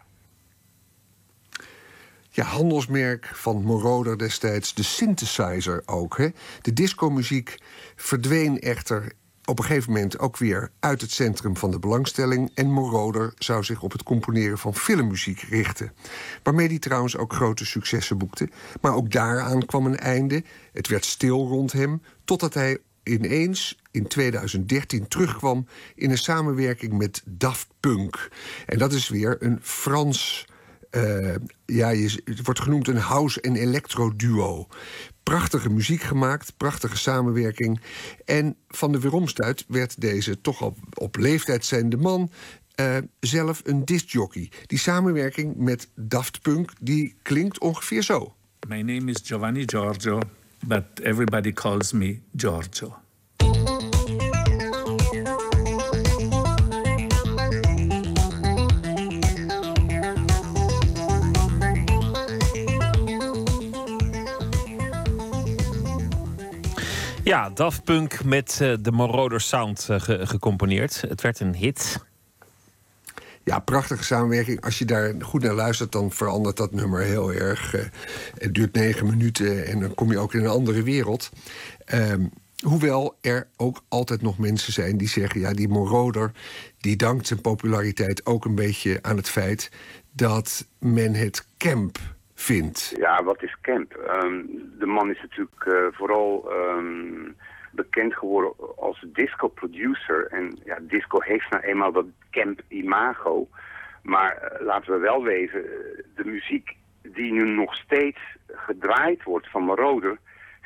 ja, 2.35 2.43
handelsmerk 2.43 3.31
van 3.33 3.63
Moroder 3.63 4.17
destijds, 4.17 4.73
de 4.73 4.83
synthesizer 4.83 5.83
ook. 5.85 6.17
Hè? 6.17 6.27
De 6.61 6.73
discomuziek 6.73 7.57
verdween 7.95 8.59
echter 8.59 9.11
op 9.45 9.59
een 9.59 9.65
gegeven 9.65 9.91
moment 9.91 10.19
ook 10.19 10.37
weer 10.37 10.71
uit 10.79 11.01
het 11.01 11.11
centrum 11.11 11.57
van 11.57 11.71
de 11.71 11.79
belangstelling. 11.79 12.51
En 12.53 12.71
Moroder 12.71 13.33
zou 13.37 13.63
zich 13.63 13.81
op 13.81 13.91
het 13.91 14.03
componeren 14.03 14.57
van 14.57 14.75
filmmuziek 14.75 15.39
richten. 15.41 15.93
Waarmee 16.43 16.67
hij 16.67 16.79
trouwens 16.79 17.17
ook 17.17 17.33
grote 17.33 17.65
successen 17.65 18.17
boekte. 18.17 18.49
Maar 18.81 18.95
ook 18.95 19.11
daaraan 19.11 19.65
kwam 19.65 19.85
een 19.85 19.97
einde. 19.97 20.43
Het 20.73 20.87
werd 20.87 21.05
stil 21.05 21.47
rond 21.47 21.71
hem, 21.71 22.01
totdat 22.25 22.53
hij 22.53 22.77
ineens 23.03 23.79
in 23.91 24.07
2013 24.07 25.07
terugkwam 25.07 25.67
in 25.95 26.11
een 26.11 26.17
samenwerking 26.17 26.93
met 26.93 27.21
Daft 27.25 27.67
Punk. 27.79 28.29
En 28.65 28.77
dat 28.77 28.93
is 28.93 29.09
weer 29.09 29.37
een 29.39 29.59
Frans 29.61 30.45
uh, 30.95 31.35
ja, 31.65 31.87
het 32.23 32.43
wordt 32.43 32.59
genoemd 32.59 32.87
een 32.87 32.97
house- 32.97 33.41
en 33.41 33.55
electro-duo. 33.55 34.67
Prachtige 35.23 35.69
muziek 35.69 36.01
gemaakt, 36.01 36.57
prachtige 36.57 36.97
samenwerking. 36.97 37.81
En 38.25 38.55
van 38.67 38.91
de 38.91 38.99
weeromstuit 38.99 39.65
werd 39.67 40.01
deze 40.01 40.41
toch 40.41 40.61
al 40.61 40.77
op 40.93 41.15
leeftijd 41.17 41.65
zijnde 41.65 41.97
man... 41.97 42.31
Uh, 42.79 42.97
zelf 43.19 43.61
een 43.63 43.85
discjockey. 43.85 44.51
Die 44.65 44.77
samenwerking 44.79 45.55
met 45.55 45.89
Daft 45.95 46.41
Punk 46.41 46.71
die 46.81 47.15
klinkt 47.21 47.59
ongeveer 47.59 48.03
zo. 48.03 48.35
My 48.67 48.81
name 48.81 49.11
is 49.11 49.21
Giovanni 49.23 49.63
Giorgio, 49.65 50.19
but 50.65 50.83
everybody 51.01 51.53
calls 51.53 51.91
me 51.91 52.19
Giorgio. 52.35 53.04
Ja, 67.25 67.49
Daft 67.49 67.83
Punk 67.83 68.23
met 68.23 68.59
uh, 68.61 68.73
de 68.79 68.91
Moroder 68.91 69.41
Sound 69.41 69.87
ge 69.91 70.27
gecomponeerd. 70.27 71.01
Het 71.01 71.21
werd 71.21 71.39
een 71.39 71.55
hit. 71.55 72.03
Ja, 73.43 73.59
prachtige 73.59 74.03
samenwerking. 74.03 74.61
Als 74.61 74.79
je 74.79 74.85
daar 74.85 75.13
goed 75.19 75.41
naar 75.41 75.53
luistert, 75.53 75.91
dan 75.91 76.11
verandert 76.11 76.57
dat 76.57 76.71
nummer 76.71 77.01
heel 77.01 77.33
erg. 77.33 77.75
Uh, 77.75 77.81
het 78.37 78.53
duurt 78.53 78.73
negen 78.73 79.05
minuten 79.05 79.65
en 79.65 79.79
dan 79.79 79.93
kom 79.93 80.11
je 80.11 80.17
ook 80.17 80.33
in 80.33 80.39
een 80.39 80.49
andere 80.49 80.83
wereld. 80.83 81.31
Um, 81.93 82.31
hoewel 82.59 83.17
er 83.21 83.47
ook 83.57 83.83
altijd 83.87 84.21
nog 84.21 84.37
mensen 84.37 84.73
zijn 84.73 84.97
die 84.97 85.09
zeggen... 85.09 85.39
ja, 85.39 85.53
die 85.53 85.67
Moroder 85.67 86.31
die 86.77 86.95
dankt 86.95 87.27
zijn 87.27 87.41
populariteit 87.41 88.25
ook 88.25 88.45
een 88.45 88.55
beetje 88.55 88.99
aan 89.01 89.17
het 89.17 89.29
feit... 89.29 89.71
dat 90.11 90.65
men 90.79 91.13
het 91.13 91.45
camp 91.57 91.99
Ja, 92.97 93.23
wat 93.23 93.43
is 93.43 93.55
camp? 93.61 94.19
Um, 94.23 94.49
de 94.79 94.85
man 94.85 95.09
is 95.09 95.21
natuurlijk 95.21 95.65
uh, 95.65 95.87
vooral 95.91 96.51
um, 96.51 97.35
bekend 97.71 98.15
geworden 98.15 98.53
als 98.77 99.05
disco-producer. 99.07 100.27
En 100.27 100.57
ja, 100.63 100.77
disco 100.81 101.21
heeft 101.21 101.49
nou 101.49 101.63
eenmaal 101.63 101.91
dat 101.91 102.05
camp-imago. 102.31 103.47
Maar 104.03 104.35
uh, 104.43 104.65
laten 104.65 104.93
we 104.93 104.99
wel 104.99 105.23
wezen, 105.23 105.63
de 106.15 106.25
muziek 106.25 106.75
die 107.01 107.31
nu 107.31 107.43
nog 107.43 107.75
steeds 107.75 108.19
gedraaid 108.47 109.23
wordt 109.23 109.49
van 109.49 109.65
Marauder... 109.65 110.17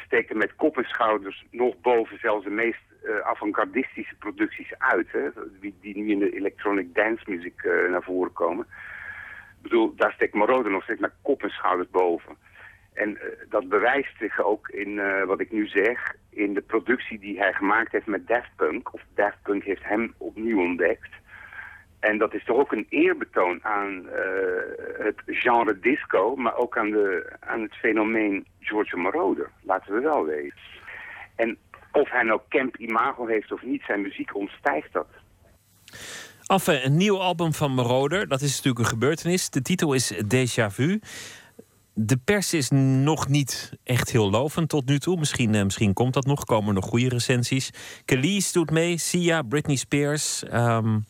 steekt 0.05 0.29
er 0.29 0.37
met 0.37 0.55
kop 0.55 0.77
en 0.77 0.83
schouders 0.83 1.45
nog 1.51 1.81
boven 1.81 2.19
zelfs 2.19 2.43
de 2.43 2.49
meest 2.49 2.79
uh, 3.03 3.19
avant-gardistische 3.19 4.15
producties 4.15 4.73
uit. 4.77 5.11
Hè? 5.11 5.29
Die, 5.59 5.75
die 5.81 5.97
nu 5.97 6.11
in 6.11 6.19
de 6.19 6.35
electronic 6.35 6.95
dance 6.95 7.23
muziek 7.27 7.63
naar 7.63 8.03
voren 8.03 8.33
komen... 8.33 8.67
Ik 9.59 9.69
bedoel, 9.69 9.95
daar 9.95 10.11
steekt 10.11 10.33
Marode 10.33 10.69
nog 10.69 10.83
steeds 10.83 10.99
met 10.99 11.13
kop 11.21 11.43
en 11.43 11.49
schouders 11.49 11.89
boven. 11.89 12.37
En 12.93 13.09
uh, 13.09 13.21
dat 13.49 13.69
bewijst 13.69 14.17
zich 14.17 14.41
ook 14.43 14.69
in 14.69 14.89
uh, 14.89 15.23
wat 15.23 15.39
ik 15.39 15.51
nu 15.51 15.67
zeg, 15.67 16.15
in 16.29 16.53
de 16.53 16.61
productie 16.61 17.19
die 17.19 17.39
hij 17.39 17.53
gemaakt 17.53 17.91
heeft 17.91 18.05
met 18.05 18.27
Daft 18.27 18.55
Punk. 18.55 18.93
Of 18.93 19.01
Daft 19.15 19.41
Punk 19.43 19.63
heeft 19.63 19.83
hem 19.83 20.13
opnieuw 20.17 20.59
ontdekt. 20.59 21.09
En 21.99 22.17
dat 22.17 22.33
is 22.33 22.43
toch 22.43 22.57
ook 22.57 22.71
een 22.71 22.85
eerbetoon 22.89 23.63
aan 23.63 24.05
uh, 24.05 25.05
het 25.05 25.21
genre 25.25 25.79
disco, 25.79 26.35
maar 26.35 26.55
ook 26.55 26.77
aan, 26.77 26.89
de, 26.89 27.33
aan 27.39 27.61
het 27.61 27.75
fenomeen 27.75 28.47
George 28.59 28.97
Moroder. 28.97 29.49
Laten 29.61 29.93
we 29.93 29.99
wel 29.99 30.25
weten. 30.25 30.59
En 31.35 31.57
of 31.91 32.09
hij 32.09 32.23
nou 32.23 32.41
camp 32.49 32.77
imago 32.77 33.25
heeft 33.25 33.51
of 33.51 33.63
niet, 33.63 33.83
zijn 33.83 34.01
muziek 34.01 34.35
ontstijgt 34.35 34.93
dat. 34.93 35.07
Een 36.49 36.97
nieuw 36.97 37.19
album 37.19 37.53
van 37.53 37.73
Moroder. 37.73 38.27
Dat 38.27 38.41
is 38.41 38.49
natuurlijk 38.49 38.79
een 38.79 38.85
gebeurtenis. 38.85 39.49
De 39.49 39.61
titel 39.61 39.93
is 39.93 40.13
Déjà 40.13 40.65
Vu. 40.71 40.99
De 41.93 42.17
pers 42.17 42.53
is 42.53 42.69
nog 42.69 43.27
niet 43.27 43.71
echt 43.83 44.11
heel 44.11 44.29
lovend 44.29 44.69
tot 44.69 44.85
nu 44.85 44.99
toe. 44.99 45.17
Misschien, 45.17 45.53
uh, 45.53 45.63
misschien 45.63 45.93
komt 45.93 46.13
dat 46.13 46.25
nog. 46.25 46.45
Komen 46.45 46.73
nog 46.73 46.85
goede 46.85 47.09
recensies. 47.09 47.69
Kelly's 48.05 48.51
doet 48.51 48.71
mee. 48.71 48.97
Sia, 48.97 49.41
Britney 49.41 49.75
Spears. 49.75 50.43
Um, 50.53 51.05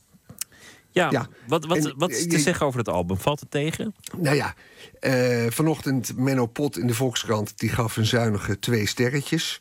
ja, 0.91 1.11
ja, 1.11 1.27
wat, 1.47 1.65
wat, 1.65 1.77
en, 1.77 1.93
wat 1.97 2.09
is 2.09 2.23
te 2.23 2.31
je, 2.31 2.39
zeggen 2.39 2.65
over 2.65 2.79
het 2.79 2.89
album? 2.89 3.17
Valt 3.17 3.39
het 3.39 3.51
tegen? 3.51 3.95
Nou 4.17 4.35
ja, 4.35 4.53
uh, 5.01 5.49
vanochtend 5.49 6.17
Menno 6.17 6.45
Pot 6.45 6.77
in 6.77 6.87
de 6.87 6.93
Volkskrant... 6.93 7.59
die 7.59 7.69
gaf 7.69 7.97
een 7.97 8.05
zuinige 8.05 8.59
twee 8.59 8.87
sterretjes. 8.87 9.59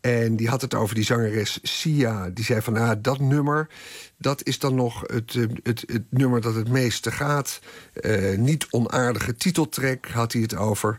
En 0.00 0.36
die 0.36 0.48
had 0.48 0.60
het 0.60 0.74
over 0.74 0.94
die 0.94 1.04
zangeres 1.04 1.58
Sia. 1.62 2.30
Die 2.34 2.44
zei 2.44 2.62
van, 2.62 2.76
ah, 2.76 2.98
dat 2.98 3.18
nummer, 3.18 3.68
dat 4.16 4.46
is 4.46 4.58
dan 4.58 4.74
nog 4.74 5.00
het, 5.06 5.36
het, 5.62 5.84
het 5.86 6.04
nummer 6.08 6.40
dat 6.40 6.54
het 6.54 6.68
meeste 6.68 7.10
gaat. 7.10 7.60
Uh, 8.00 8.38
niet 8.38 8.66
onaardige 8.70 9.34
titeltrek 9.34 10.08
had 10.08 10.32
hij 10.32 10.42
het 10.42 10.56
over. 10.56 10.98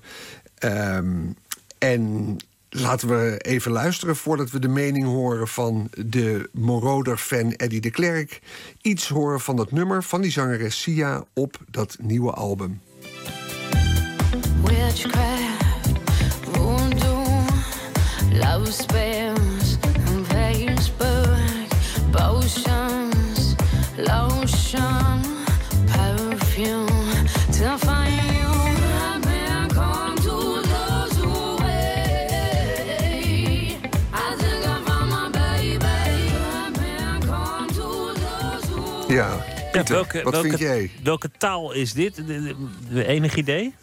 Um, 0.63 1.35
en 1.77 2.37
laten 2.69 3.07
we 3.07 3.37
even 3.37 3.71
luisteren 3.71 4.15
voordat 4.15 4.51
we 4.51 4.59
de 4.59 4.67
mening 4.67 5.05
horen 5.05 5.47
van 5.47 5.89
de 6.05 6.49
Moroder-fan 6.51 7.53
Eddie 7.53 7.81
de 7.81 7.91
Klerk. 7.91 8.41
Iets 8.81 9.09
horen 9.09 9.39
van 9.39 9.55
dat 9.55 9.71
nummer 9.71 10.03
van 10.03 10.21
die 10.21 10.31
zangeres 10.31 10.81
Sia 10.81 11.23
op 11.33 11.57
dat 11.69 11.97
nieuwe 11.99 12.31
album. 12.31 12.81
Ja, 39.11 39.45
Pieter, 39.71 39.95
ja, 39.95 40.01
welke, 40.01 40.23
wat 40.23 40.33
welke, 40.33 40.47
vind 40.47 40.59
jij? 40.59 40.91
Welke 41.03 41.29
taal 41.37 41.73
is 41.73 41.93
dit? 41.93 42.21
Enig 42.93 43.35
idee? 43.35 43.75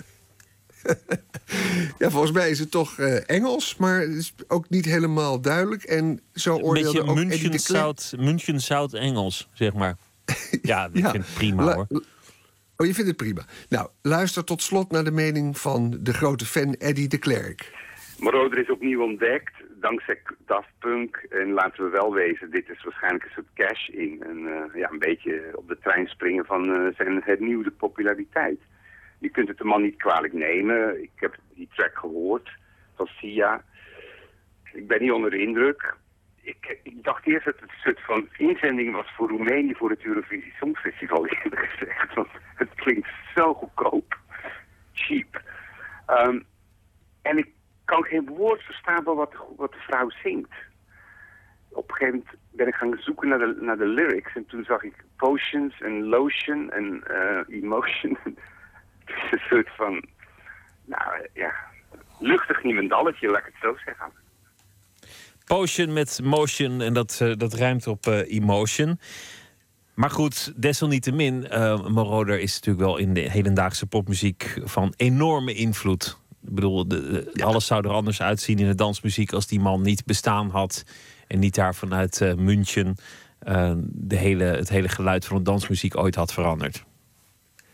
Ja, 1.98 2.10
volgens 2.10 2.32
mij 2.32 2.50
is 2.50 2.58
het 2.58 2.70
toch 2.70 2.98
eh, 2.98 3.30
Engels, 3.30 3.76
maar 3.76 4.00
het 4.00 4.14
is 4.14 4.34
ook 4.48 4.68
niet 4.68 4.84
helemaal 4.84 5.40
duidelijk. 5.40 5.82
En 5.82 6.20
zo 6.34 6.54
Een 6.56 6.62
oordeelde 6.62 6.98
beetje 6.98 7.10
ook 7.10 7.14
München. 7.16 7.58
Zout, 7.58 8.14
München 8.18 8.60
Zout 8.60 8.92
Engels, 8.94 9.48
zeg 9.52 9.74
maar. 9.74 9.96
Ja, 10.62 10.88
ik 10.92 10.98
Ja. 10.98 11.10
vind 11.10 11.24
het 11.26 11.34
prima 11.34 11.64
La- 11.64 11.74
hoor. 11.74 11.86
Oh, 12.76 12.86
je 12.86 12.94
vindt 12.94 13.08
het 13.08 13.16
prima. 13.16 13.42
Nou, 13.68 13.88
luister 14.02 14.44
tot 14.44 14.62
slot 14.62 14.90
naar 14.90 15.04
de 15.04 15.10
mening 15.10 15.58
van 15.58 15.98
de 16.00 16.12
grote 16.12 16.44
fan 16.46 16.74
Eddie 16.74 17.08
de 17.08 17.18
Klerk. 17.18 17.72
Moroder 18.18 18.58
is 18.58 18.70
opnieuw 18.70 19.02
ontdekt 19.02 19.52
dankzij 19.80 20.22
Daft 20.46 20.68
Punk. 20.78 21.16
En 21.30 21.50
laten 21.52 21.84
we 21.84 21.90
wel 21.90 22.12
wezen, 22.12 22.50
dit 22.50 22.68
is 22.68 22.84
waarschijnlijk 22.84 23.24
een 23.24 23.30
soort 23.34 23.46
cash 23.54 23.88
in. 23.88 24.22
En 24.26 24.38
eh, 24.46 24.80
ja, 24.80 24.90
een 24.90 24.98
beetje 24.98 25.52
op 25.54 25.68
de 25.68 25.78
trein 25.82 26.06
springen 26.06 26.44
van 26.44 26.74
eh, 26.74 26.94
zijn 26.96 27.22
hernieuwde 27.24 27.70
populariteit. 27.70 28.58
Je 29.18 29.28
kunt 29.28 29.48
het 29.48 29.58
de 29.58 29.64
man 29.64 29.82
niet 29.82 29.96
kwalijk 29.96 30.32
nemen. 30.32 31.02
Ik 31.02 31.10
heb 31.14 31.36
die 31.54 31.68
track 31.74 31.98
gehoord 31.98 32.50
van 32.96 33.06
Sia. 33.06 33.64
Ik 34.72 34.86
ben 34.86 35.02
niet 35.02 35.12
onder 35.12 35.30
de 35.30 35.42
indruk. 35.42 35.94
Ik, 36.42 36.78
ik 36.82 37.04
dacht 37.04 37.26
eerst 37.26 37.44
dat 37.44 37.54
het 37.54 37.70
een 37.70 37.76
soort 37.82 38.00
van 38.00 38.28
inzending 38.36 38.92
was 38.92 39.12
voor 39.16 39.28
Roemenië 39.28 39.74
voor 39.74 39.90
het 39.90 40.04
Eurovisie 40.04 40.52
Songfestival, 40.58 41.26
eerlijk 41.28 41.66
gezegd. 41.66 42.14
Want 42.14 42.28
het 42.54 42.74
klinkt 42.74 43.08
zo 43.34 43.54
goedkoop. 43.54 44.18
Cheap. 44.92 45.42
Ehm, 46.06 46.40
en 47.22 47.38
ik 47.38 47.48
kan 47.84 48.04
geen 48.04 48.26
woord 48.26 48.62
verstaan 48.62 49.02
van 49.02 49.16
wat, 49.16 49.34
wat 49.56 49.72
de 49.72 49.78
vrouw 49.78 50.10
zingt. 50.10 50.52
Op 51.68 51.90
een 51.90 51.96
gegeven 51.96 52.18
moment 52.18 52.36
ben 52.50 52.66
ik 52.66 52.74
gaan 52.74 52.98
zoeken 52.98 53.28
naar 53.28 53.38
de, 53.38 53.56
naar 53.60 53.78
de 53.78 53.86
lyrics. 53.86 54.34
En 54.34 54.46
toen 54.46 54.64
zag 54.64 54.82
ik 54.82 55.04
potions 55.16 55.80
en 55.80 56.04
lotion 56.04 56.70
en 56.70 57.02
eh, 57.06 57.40
emotion. 57.60 58.18
Het 59.08 59.24
is 59.24 59.30
een 59.32 59.46
soort 59.48 59.68
van, 59.76 60.04
nou 60.84 61.28
ja, 61.34 61.54
luchtig 62.18 62.62
niemendalletje, 62.62 63.28
laat 63.30 63.38
ik 63.46 63.52
het 63.52 63.62
zo 63.62 63.76
zeggen. 63.84 64.06
Potion 65.44 65.92
met 65.92 66.20
motion 66.22 66.80
en 66.80 66.92
dat, 66.94 67.18
eh, 67.22 67.32
dat 67.36 67.54
rijmt 67.54 67.86
op 67.86 68.06
eh, 68.06 68.32
emotion. 68.34 69.00
Maar 69.94 70.10
goed, 70.10 70.52
desalniettemin, 70.62 71.48
eh 71.48 71.86
Moroder 71.86 72.40
is 72.40 72.54
natuurlijk 72.54 72.84
wel 72.84 72.96
in 72.96 73.14
de 73.14 73.20
hedendaagse 73.30 73.86
popmuziek 73.86 74.60
van 74.64 74.92
enorme 74.96 75.52
invloed. 75.54 76.18
Ik 76.42 76.54
bedoel, 76.54 76.88
de, 76.88 77.30
de- 77.34 77.44
alles 77.44 77.66
zou 77.66 77.84
er 77.84 77.92
anders 77.92 78.22
uitzien 78.22 78.58
in 78.58 78.66
de 78.66 78.74
dansmuziek 78.74 79.32
als 79.32 79.46
die 79.46 79.60
man 79.60 79.82
niet 79.82 80.04
bestaan 80.04 80.50
had. 80.50 80.84
En 81.26 81.38
niet 81.38 81.54
daar 81.54 81.74
vanuit 81.74 82.20
eh, 82.20 82.34
München 82.34 82.96
de 83.84 84.16
hele, 84.16 84.44
het 84.44 84.68
hele 84.68 84.88
geluid 84.88 85.26
van 85.26 85.36
de 85.36 85.42
dansmuziek 85.42 85.96
ooit 85.96 86.14
had 86.14 86.32
veranderd. 86.32 86.84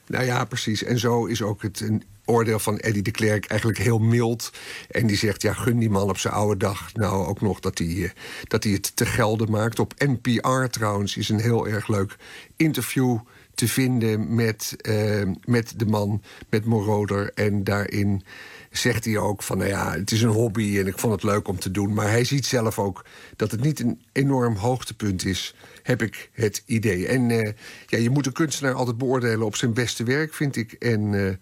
Nou 0.06 0.24
ja, 0.24 0.44
precies. 0.44 0.82
En 0.82 0.98
zo 0.98 1.26
is 1.26 1.42
ook 1.42 1.62
het 1.62 1.82
oordeel 2.24 2.58
van 2.58 2.78
Eddie 2.78 3.02
de 3.02 3.10
Klerk 3.10 3.46
eigenlijk 3.46 3.78
heel 3.78 3.98
mild. 3.98 4.52
En 4.90 5.06
die 5.06 5.16
zegt, 5.16 5.42
ja, 5.42 5.52
gun 5.52 5.78
die 5.78 5.90
man 5.90 6.08
op 6.08 6.18
zijn 6.18 6.34
oude 6.34 6.56
dag 6.56 6.94
nou 6.94 7.26
ook 7.26 7.40
nog 7.40 7.60
dat 7.60 7.78
hij, 7.78 8.02
eh, 8.02 8.10
dat 8.48 8.64
hij 8.64 8.72
het 8.72 8.96
te 8.96 9.06
gelden 9.06 9.50
maakt. 9.50 9.78
Op 9.78 9.94
NPR 9.98 10.64
trouwens 10.70 11.16
is 11.16 11.28
een 11.28 11.40
heel 11.40 11.68
erg 11.68 11.88
leuk 11.88 12.16
interview 12.56 13.18
te 13.54 13.68
vinden 13.68 14.34
met, 14.34 14.76
eh, 14.80 15.22
met 15.44 15.72
de 15.76 15.86
man, 15.86 16.22
met 16.50 16.64
Moroder. 16.64 17.32
En 17.34 17.64
daarin 17.64 18.22
zegt 18.70 19.04
hij 19.04 19.18
ook 19.18 19.42
van, 19.42 19.58
nou 19.58 19.70
ja, 19.70 19.92
het 19.92 20.10
is 20.10 20.22
een 20.22 20.28
hobby 20.28 20.78
en 20.78 20.86
ik 20.86 20.98
vond 20.98 21.12
het 21.12 21.22
leuk 21.22 21.48
om 21.48 21.58
te 21.58 21.70
doen. 21.70 21.94
Maar 21.94 22.08
hij 22.08 22.24
ziet 22.24 22.46
zelf 22.46 22.78
ook 22.78 23.04
dat 23.36 23.50
het 23.50 23.60
niet 23.60 23.80
een 23.80 24.00
enorm 24.12 24.56
hoogtepunt 24.56 25.24
is, 25.24 25.54
heb 25.84 26.02
ik 26.02 26.30
het 26.32 26.62
idee. 26.66 27.06
En 27.06 27.30
eh, 27.30 27.52
ja, 27.86 27.98
je 27.98 28.10
moet 28.10 28.26
een 28.26 28.32
kunstenaar 28.32 28.74
altijd 28.74 28.98
beoordelen 28.98 29.46
op 29.46 29.56
zijn 29.56 29.72
beste 29.72 30.04
werk, 30.04 30.34
vind 30.34 30.56
ik. 30.56 30.72
En 30.72 31.26
eh, 31.26 31.34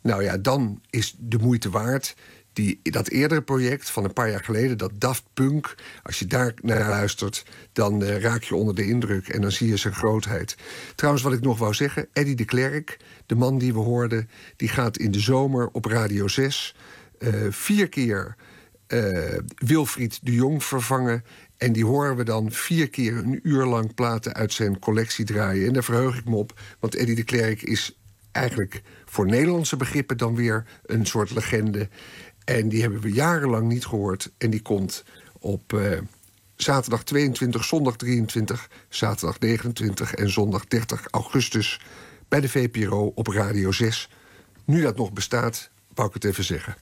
nou 0.00 0.22
ja, 0.22 0.38
dan 0.38 0.80
is 0.90 1.14
de 1.18 1.38
moeite 1.38 1.70
waard. 1.70 2.14
Die, 2.52 2.80
dat 2.82 3.08
eerdere 3.08 3.42
project 3.42 3.90
van 3.90 4.04
een 4.04 4.12
paar 4.12 4.30
jaar 4.30 4.44
geleden, 4.44 4.78
dat 4.78 4.92
Daft 4.94 5.24
Punk... 5.34 5.74
als 6.02 6.18
je 6.18 6.26
daar 6.26 6.54
naar 6.62 6.88
luistert, 6.88 7.44
dan 7.72 8.04
eh, 8.04 8.20
raak 8.20 8.42
je 8.42 8.54
onder 8.54 8.74
de 8.74 8.86
indruk... 8.86 9.28
en 9.28 9.40
dan 9.40 9.52
zie 9.52 9.68
je 9.68 9.76
zijn 9.76 9.94
grootheid. 9.94 10.56
Trouwens, 10.94 11.24
wat 11.24 11.32
ik 11.32 11.40
nog 11.40 11.58
wou 11.58 11.74
zeggen, 11.74 12.08
Eddie 12.12 12.36
de 12.36 12.44
Klerk... 12.44 12.96
de 13.26 13.34
man 13.34 13.58
die 13.58 13.72
we 13.72 13.78
hoorden, 13.78 14.30
die 14.56 14.68
gaat 14.68 14.98
in 14.98 15.10
de 15.10 15.20
zomer 15.20 15.68
op 15.72 15.84
Radio 15.84 16.28
6... 16.28 16.74
eh, 17.18 17.32
vier 17.50 17.88
keer 17.88 18.36
Wilfried 19.54 20.18
de 20.22 20.32
Jong 20.32 20.64
vervangen... 20.64 21.24
En 21.60 21.72
die 21.72 21.84
horen 21.84 22.16
we 22.16 22.24
dan 22.24 22.52
vier 22.52 22.90
keer 22.90 23.16
een 23.16 23.40
uur 23.42 23.64
lang 23.64 23.94
platen 23.94 24.34
uit 24.34 24.52
zijn 24.52 24.78
collectie 24.78 25.24
draaien. 25.24 25.66
En 25.66 25.72
daar 25.72 25.84
verheug 25.84 26.18
ik 26.18 26.24
me 26.24 26.36
op, 26.36 26.60
want 26.78 26.94
Eddie 26.94 27.14
de 27.14 27.22
Klerk 27.22 27.62
is 27.62 27.98
eigenlijk 28.32 28.82
voor 29.04 29.26
Nederlandse 29.26 29.76
begrippen 29.76 30.16
dan 30.16 30.34
weer 30.34 30.66
een 30.86 31.06
soort 31.06 31.30
legende. 31.30 31.88
En 32.44 32.68
die 32.68 32.80
hebben 32.80 33.00
we 33.00 33.12
jarenlang 33.12 33.68
niet 33.68 33.86
gehoord. 33.86 34.32
En 34.38 34.50
die 34.50 34.62
komt 34.62 35.04
op 35.38 35.72
eh, 35.72 35.98
zaterdag 36.56 37.04
22, 37.04 37.64
zondag 37.64 37.96
23, 37.96 38.70
zaterdag 38.88 39.38
29 39.38 40.14
en 40.14 40.30
zondag 40.30 40.66
30 40.66 41.06
augustus 41.10 41.80
bij 42.28 42.40
de 42.40 42.48
VPRO 42.48 43.12
op 43.14 43.26
Radio 43.26 43.72
6. 43.72 44.10
Nu 44.64 44.82
dat 44.82 44.96
nog 44.96 45.12
bestaat, 45.12 45.70
wou 45.94 46.08
ik 46.08 46.14
het 46.14 46.24
even 46.24 46.44
zeggen. 46.44 46.76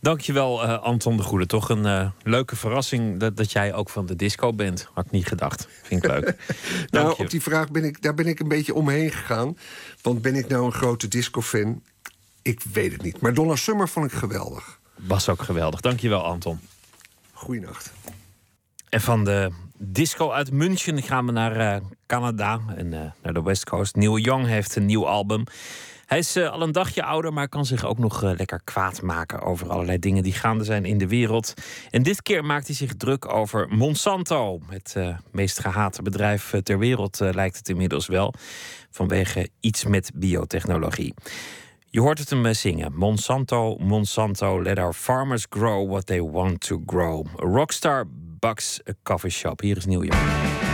Dankjewel, 0.00 0.62
eh 0.62 0.82
Anton 0.82 1.16
de 1.16 1.22
Goede. 1.22 1.46
Toch 1.46 1.68
een 1.68 1.86
eh, 1.86 2.10
leuke 2.22 2.56
verrassing 2.56 3.18
dat, 3.20 3.36
dat 3.36 3.52
jij 3.52 3.74
ook 3.74 3.90
van 3.90 4.06
de 4.06 4.16
disco 4.16 4.52
bent. 4.52 4.88
Had 4.92 5.04
ik 5.04 5.10
niet 5.10 5.26
gedacht. 5.26 5.68
Vind 5.82 6.04
ik 6.04 6.10
leuk. 6.10 6.36
Nou, 6.90 7.14
op 7.18 7.30
die 7.30 7.42
vraag 7.42 7.70
ben 7.70 7.84
ik, 7.84 8.02
daar 8.02 8.14
ben 8.14 8.26
ik 8.26 8.40
een 8.40 8.48
beetje 8.48 8.74
omheen 8.74 9.10
gegaan. 9.10 9.56
Want 10.02 10.22
ben 10.22 10.34
ik 10.34 10.48
nou 10.48 10.64
een 10.64 10.72
grote 10.72 11.08
disco-fan? 11.08 11.82
Ik 12.42 12.62
weet 12.72 12.92
het 12.92 13.02
niet. 13.02 13.20
Maar 13.20 13.34
Donna 13.34 13.56
Summer 13.56 13.88
vond 13.88 14.06
ik 14.06 14.18
geweldig. 14.18 14.80
Was 14.94 15.28
ook 15.28 15.42
geweldig. 15.42 15.80
Dankjewel, 15.80 16.24
Anton. 16.24 16.60
Goeienacht. 17.32 17.92
En 18.88 19.00
van 19.00 19.24
de 19.24 19.50
disco 19.76 20.30
uit 20.30 20.52
München 20.52 21.02
gaan 21.02 21.26
we 21.26 21.32
naar 21.32 21.74
eh, 21.74 21.80
Canada 22.06 22.60
en 22.76 22.88
naar 22.88 23.32
de 23.32 23.42
West 23.42 23.64
Coast. 23.64 23.96
Neil 23.96 24.18
Young 24.18 24.46
heeft 24.46 24.76
een 24.76 24.86
nieuw 24.86 25.06
album. 25.06 25.44
Hij 26.10 26.18
is 26.18 26.36
eh, 26.36 26.50
al 26.50 26.62
een 26.62 26.72
dagje 26.72 27.02
ouder, 27.02 27.32
maar 27.32 27.48
kan 27.48 27.66
zich 27.66 27.84
ook 27.84 27.98
nog 27.98 28.22
eh, 28.22 28.30
lekker 28.36 28.60
kwaad 28.64 29.02
maken 29.02 29.42
over 29.42 29.70
allerlei 29.70 29.98
dingen 29.98 30.22
die 30.22 30.32
gaande 30.32 30.64
zijn 30.64 30.84
in 30.84 30.98
de 30.98 31.06
wereld. 31.06 31.54
En 31.90 32.02
dit 32.02 32.22
keer 32.22 32.44
maakt 32.44 32.66
hij 32.66 32.76
zich 32.76 32.94
druk 32.94 33.32
over 33.32 33.68
Monsanto. 33.68 34.60
Het 34.68 34.92
eh, 34.96 35.16
meest 35.32 35.60
gehate 35.60 36.02
bedrijf 36.02 36.54
ter 36.62 36.78
wereld 36.78 37.18
lijkt 37.20 37.56
het 37.56 37.68
inmiddels 37.68 38.06
wel. 38.06 38.34
Vanwege 38.90 39.48
iets 39.60 39.84
met 39.84 40.10
biotechnologie. 40.14 41.14
Je 41.90 42.00
hoort 42.00 42.18
het 42.18 42.30
hem 42.30 42.54
zingen. 42.54 42.94
Monsanto, 42.94 43.76
Monsanto, 43.76 44.62
let 44.62 44.78
our 44.78 44.92
farmers 44.92 45.46
grow 45.50 45.90
what 45.90 46.06
they 46.06 46.22
want 46.22 46.60
to 46.60 46.82
grow. 46.86 47.26
Rockstar 47.36 48.04
bucks 48.38 48.80
coffee 49.02 49.30
shop. 49.30 49.60
Hier 49.60 49.76
is 49.76 49.86
Neil 49.86 50.04
Young. 50.04 50.69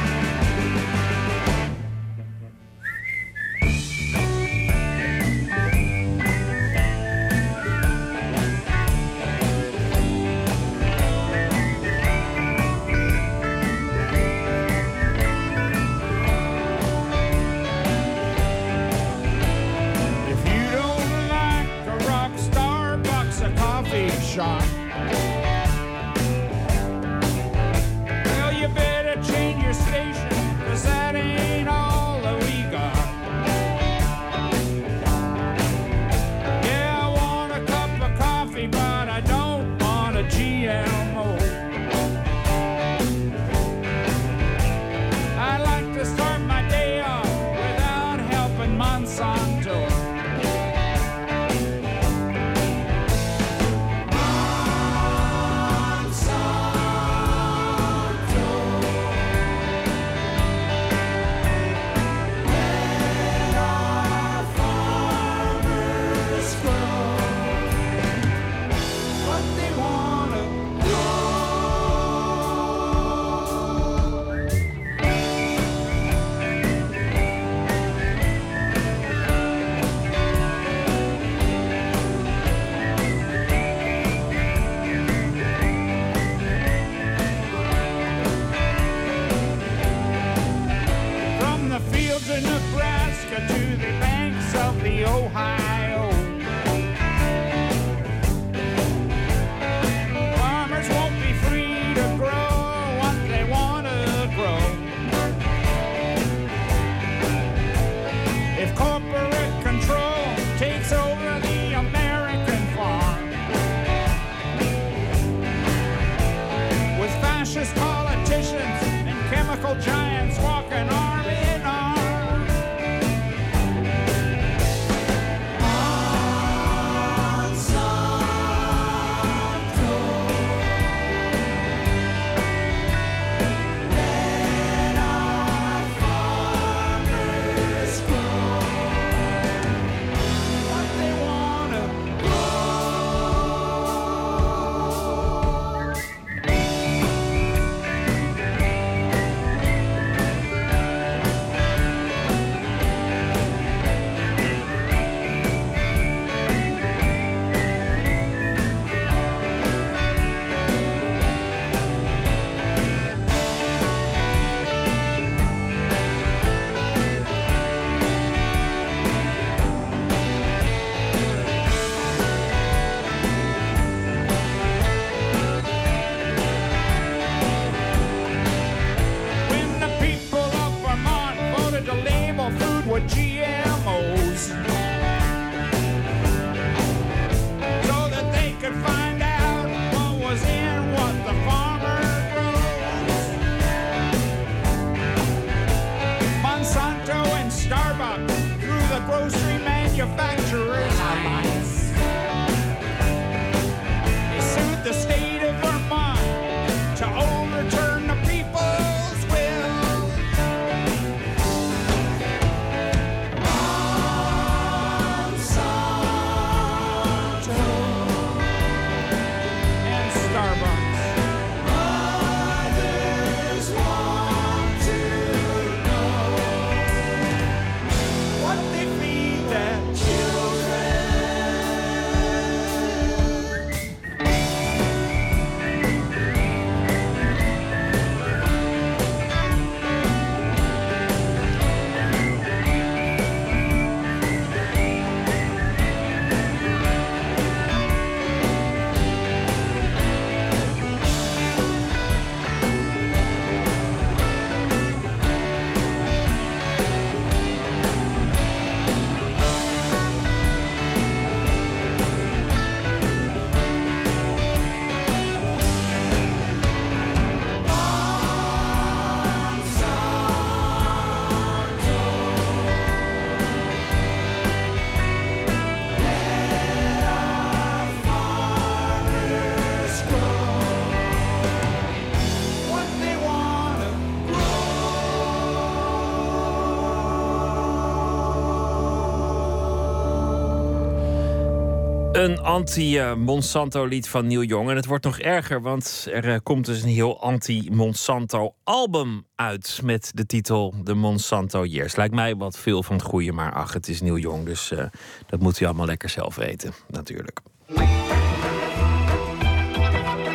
anti-Monsanto-lied 292.57 294.09
van 294.09 294.27
Neil 294.27 294.43
Young. 294.43 294.71
En 294.71 294.77
het 294.77 294.87
wordt 294.87 295.05
nog 295.05 295.19
erger, 295.19 295.63
want 295.63 296.07
er 296.13 296.29
eh, 296.29 296.37
komt 296.43 296.67
dus 296.67 296.83
een 296.83 296.89
heel 296.89 297.21
anti-Monsanto-album 297.21 299.27
uit. 299.35 299.81
Met 299.83 300.11
de 300.15 300.27
titel 300.27 300.75
The 300.85 300.95
Monsanto 300.95 301.65
Years. 301.65 301.97
Lijkt 301.97 302.15
mij 302.15 302.37
wat 302.37 302.59
veel 302.59 302.83
van 302.83 302.97
het 302.97 303.05
goede, 303.05 303.33
maar 303.33 303.53
ach, 303.53 303.73
het 303.73 303.89
is 303.89 304.01
Neil 304.01 304.19
Young. 304.19 304.45
Dus 304.45 304.71
eh, 304.71 304.85
dat 305.27 305.41
moet 305.41 305.61
u 305.61 305.65
allemaal 305.65 305.87
lekker 305.87 306.09
zelf 306.09 306.35
weten, 306.35 306.73
natuurlijk. 306.89 307.41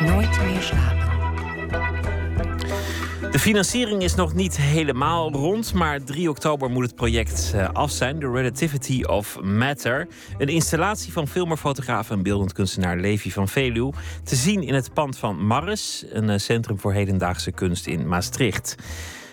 Nooit 0.00 0.44
meer 0.44 0.62
slapen. 0.62 1.11
De 3.32 3.38
financiering 3.38 4.02
is 4.02 4.14
nog 4.14 4.34
niet 4.34 4.56
helemaal 4.56 5.32
rond, 5.32 5.74
maar 5.74 6.04
3 6.04 6.30
oktober 6.30 6.70
moet 6.70 6.82
het 6.82 6.94
project 6.94 7.52
eh, 7.54 7.68
af 7.72 7.90
zijn. 7.90 8.18
The 8.18 8.30
Relativity 8.30 9.02
of 9.02 9.40
Matter. 9.40 10.08
Een 10.38 10.48
installatie 10.48 11.12
van 11.12 11.28
filmer, 11.28 11.56
fotograaf 11.56 12.10
en 12.10 12.22
beeldend 12.22 12.52
kunstenaar 12.52 12.96
Levi 12.96 13.30
van 13.30 13.48
Veluw. 13.48 13.92
Te 14.24 14.36
zien 14.36 14.62
in 14.62 14.74
het 14.74 14.94
pand 14.94 15.18
van 15.18 15.46
Marres, 15.46 16.04
een 16.08 16.30
eh, 16.30 16.38
centrum 16.38 16.78
voor 16.78 16.92
hedendaagse 16.92 17.52
kunst 17.52 17.86
in 17.86 18.08
Maastricht. 18.08 18.74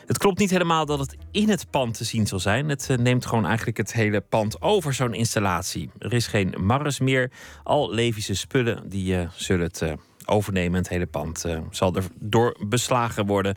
Het 0.05 0.17
klopt 0.17 0.39
niet 0.39 0.49
helemaal 0.49 0.85
dat 0.85 0.99
het 0.99 1.17
in 1.31 1.49
het 1.49 1.69
pand 1.69 1.97
te 1.97 2.03
zien 2.03 2.27
zal 2.27 2.39
zijn. 2.39 2.69
Het 2.69 2.89
eh, 2.89 2.97
neemt 2.97 3.26
gewoon 3.26 3.45
eigenlijk 3.45 3.77
het 3.77 3.93
hele 3.93 4.21
pand 4.21 4.61
over, 4.61 4.93
zo'n 4.93 5.13
installatie. 5.13 5.89
Er 5.97 6.13
is 6.13 6.27
geen 6.27 6.55
Marres 6.57 6.99
meer. 6.99 7.31
Al 7.63 7.93
Levische 7.93 8.35
spullen 8.35 8.89
die 8.89 9.27
zullen 9.35 9.65
het 9.65 9.81
eh, 9.81 9.91
overnemen. 10.30 10.80
Het 10.80 10.89
hele 10.89 11.06
pand 11.06 11.45
eh, 11.45 11.60
zal 11.72 11.95
er 11.95 12.03
door 12.19 12.57
beslagen 12.68 13.26
worden. 13.26 13.56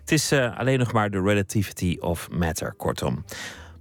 Het 0.00 0.12
is 0.12 0.32
eh, 0.32 0.58
alleen 0.58 0.78
nog 0.78 0.92
maar 0.92 1.10
de 1.10 1.22
relativity 1.22 1.96
of 2.00 2.30
matter, 2.30 2.74
kortom. 2.76 3.24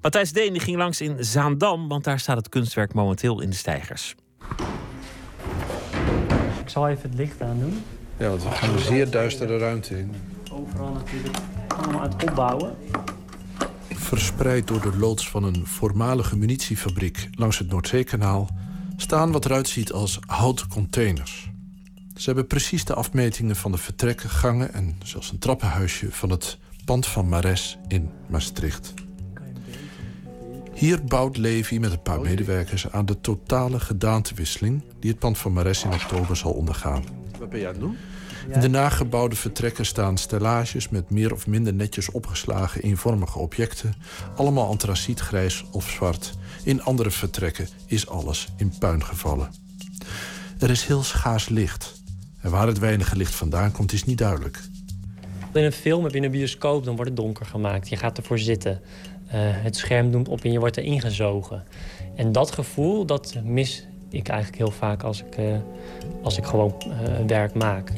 Matthijs 0.01 0.31
Deen 0.31 0.53
die 0.53 0.61
ging 0.61 0.77
langs 0.77 1.01
in 1.01 1.25
Zaandam, 1.25 1.87
want 1.87 2.03
daar 2.03 2.19
staat 2.19 2.37
het 2.37 2.49
kunstwerk 2.49 2.93
momenteel 2.93 3.41
in 3.41 3.49
de 3.49 3.55
stijgers. 3.55 4.15
Ik 6.61 6.69
zal 6.69 6.87
even 6.87 7.09
het 7.09 7.19
licht 7.19 7.41
aandoen. 7.41 7.83
Ja, 8.17 8.29
want 8.29 8.43
we 8.43 8.49
gaan 8.49 8.73
een 8.73 8.79
zeer 8.79 9.09
duistere 9.09 9.57
ruimte 9.57 9.99
in. 9.99 10.15
Overal 10.51 10.91
natuurlijk 10.91 11.37
allemaal 11.67 12.01
aan 12.01 12.11
het 12.11 12.23
opbouwen. 12.23 12.75
Verspreid 13.89 14.67
door 14.67 14.81
de 14.81 14.97
loods 14.97 15.29
van 15.29 15.43
een 15.43 15.65
voormalige 15.65 16.37
munitiefabriek 16.37 17.29
langs 17.31 17.59
het 17.59 17.69
Noordzeekanaal 17.69 18.49
staan 18.97 19.31
wat 19.31 19.45
eruit 19.45 19.67
ziet 19.67 19.91
als 19.91 20.19
houten 20.25 20.67
containers. 20.67 21.49
Ze 22.17 22.25
hebben 22.25 22.47
precies 22.47 22.85
de 22.85 22.93
afmetingen 22.93 23.55
van 23.55 23.71
de 23.71 23.77
vertrekken, 23.77 24.29
gangen 24.29 24.73
en 24.73 24.99
zelfs 25.03 25.31
een 25.31 25.39
trappenhuisje 25.39 26.11
van 26.11 26.29
het 26.29 26.57
pand 26.85 27.07
van 27.07 27.29
Mares 27.29 27.77
in 27.87 28.09
Maastricht. 28.27 28.93
Hier 30.73 31.03
bouwt 31.03 31.37
Levi 31.37 31.79
met 31.79 31.91
een 31.91 32.01
paar 32.01 32.21
medewerkers 32.21 32.91
aan 32.91 33.05
de 33.05 33.21
totale 33.21 33.79
gedaantewisseling 33.79 34.83
die 34.99 35.09
het 35.09 35.19
pand 35.19 35.37
van 35.37 35.53
Mares 35.53 35.83
in 35.83 35.93
oktober 35.93 36.35
zal 36.35 36.51
ondergaan. 36.51 37.03
Wat 37.39 37.49
ben 37.49 37.59
jij 37.59 37.67
aan 37.67 37.73
het 37.73 37.83
doen? 37.83 37.97
In 38.53 38.59
de 38.59 38.67
nagebouwde 38.67 39.35
vertrekken 39.35 39.85
staan 39.85 40.17
stellages 40.17 40.89
met 40.89 41.09
meer 41.09 41.33
of 41.33 41.47
minder 41.47 41.73
netjes 41.73 42.11
opgeslagen 42.11 42.81
eenvormige 42.81 43.39
objecten, 43.39 43.95
allemaal 44.35 44.67
antracietgrijs 44.67 45.65
of 45.71 45.89
zwart. 45.89 46.33
In 46.63 46.83
andere 46.83 47.11
vertrekken 47.11 47.67
is 47.85 48.07
alles 48.07 48.47
in 48.55 48.73
puin 48.79 49.03
gevallen. 49.03 49.49
Er 50.59 50.69
is 50.69 50.85
heel 50.85 51.03
schaars 51.03 51.49
licht. 51.49 51.96
Waar 52.49 52.67
het 52.67 52.79
weinige 52.79 53.15
licht 53.15 53.35
vandaan 53.35 53.71
komt, 53.71 53.93
is 53.93 54.03
niet 54.03 54.17
duidelijk. 54.17 54.61
In 55.53 55.63
een 55.63 55.71
film 55.71 56.03
heb 56.03 56.13
je 56.13 56.21
een 56.21 56.31
bioscoop, 56.31 56.83
dan 56.83 56.95
wordt 56.95 57.09
het 57.09 57.19
donker 57.19 57.45
gemaakt. 57.45 57.89
Je 57.89 57.95
gaat 57.95 58.17
ervoor 58.17 58.39
zitten. 58.39 58.81
Eh, 59.27 59.39
het 59.41 59.75
scherm 59.75 60.11
doemt 60.11 60.27
op 60.27 60.43
en 60.43 60.51
je 60.51 60.59
wordt 60.59 60.77
erin 60.77 61.01
gezogen. 61.01 61.63
En 62.15 62.31
dat 62.31 62.51
gevoel, 62.51 63.05
dat 63.05 63.35
mis 63.43 63.87
ik 64.09 64.27
eigenlijk 64.27 64.57
heel 64.57 64.71
vaak 64.71 65.03
als 65.03 65.23
ik, 65.23 65.35
eh, 65.35 65.57
als 66.21 66.37
ik 66.37 66.45
gewoon 66.45 66.75
eh, 66.79 67.25
werk 67.27 67.53
maak. 67.53 67.91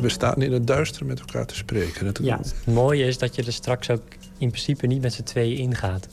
We 0.00 0.08
staan 0.08 0.42
in 0.42 0.52
het 0.52 0.66
duister 0.66 1.06
met 1.06 1.20
elkaar 1.20 1.46
te 1.46 1.54
spreken. 1.54 2.06
Het... 2.06 2.18
Ja, 2.22 2.38
het 2.38 2.54
mooie 2.66 3.04
is 3.04 3.18
dat 3.18 3.34
je 3.34 3.42
er 3.44 3.52
straks 3.52 3.90
ook 3.90 4.02
in 4.44 4.50
principe 4.50 4.86
niet 4.86 5.02
met 5.02 5.12
z'n 5.12 5.22
tweeën 5.22 5.58
ingaat. 5.58 6.08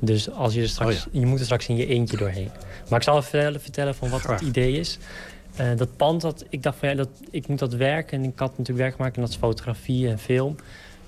Dus 0.00 0.30
als 0.30 0.54
je 0.54 0.62
er 0.62 0.68
straks, 0.68 1.06
je 1.10 1.26
moet 1.26 1.38
er 1.38 1.44
straks 1.44 1.68
in 1.68 1.76
je 1.76 1.86
eentje 1.86 2.16
doorheen. 2.16 2.50
Maar 2.88 2.98
ik 2.98 3.04
zal 3.04 3.18
even 3.18 3.60
vertellen, 3.60 3.94
van 3.94 4.08
wat 4.08 4.22
het 4.22 4.40
idee 4.40 4.72
is. 4.78 4.98
Eh, 5.56 5.76
dat 5.76 5.96
pand, 5.96 6.20
dat, 6.20 6.44
ik 6.48 6.62
dacht 6.62 6.78
van 6.78 6.88
ja, 6.88 6.94
dat, 6.94 7.08
ik 7.30 7.46
moet 7.48 7.58
dat 7.58 7.74
werk. 7.74 8.12
En 8.12 8.24
ik 8.24 8.38
had 8.38 8.50
natuurlijk 8.50 8.78
werk 8.78 8.94
gemaakt 8.94 9.16
en 9.16 9.20
dat 9.22 9.30
is 9.30 9.36
fotografie 9.36 10.08
en 10.08 10.18
film. 10.18 10.56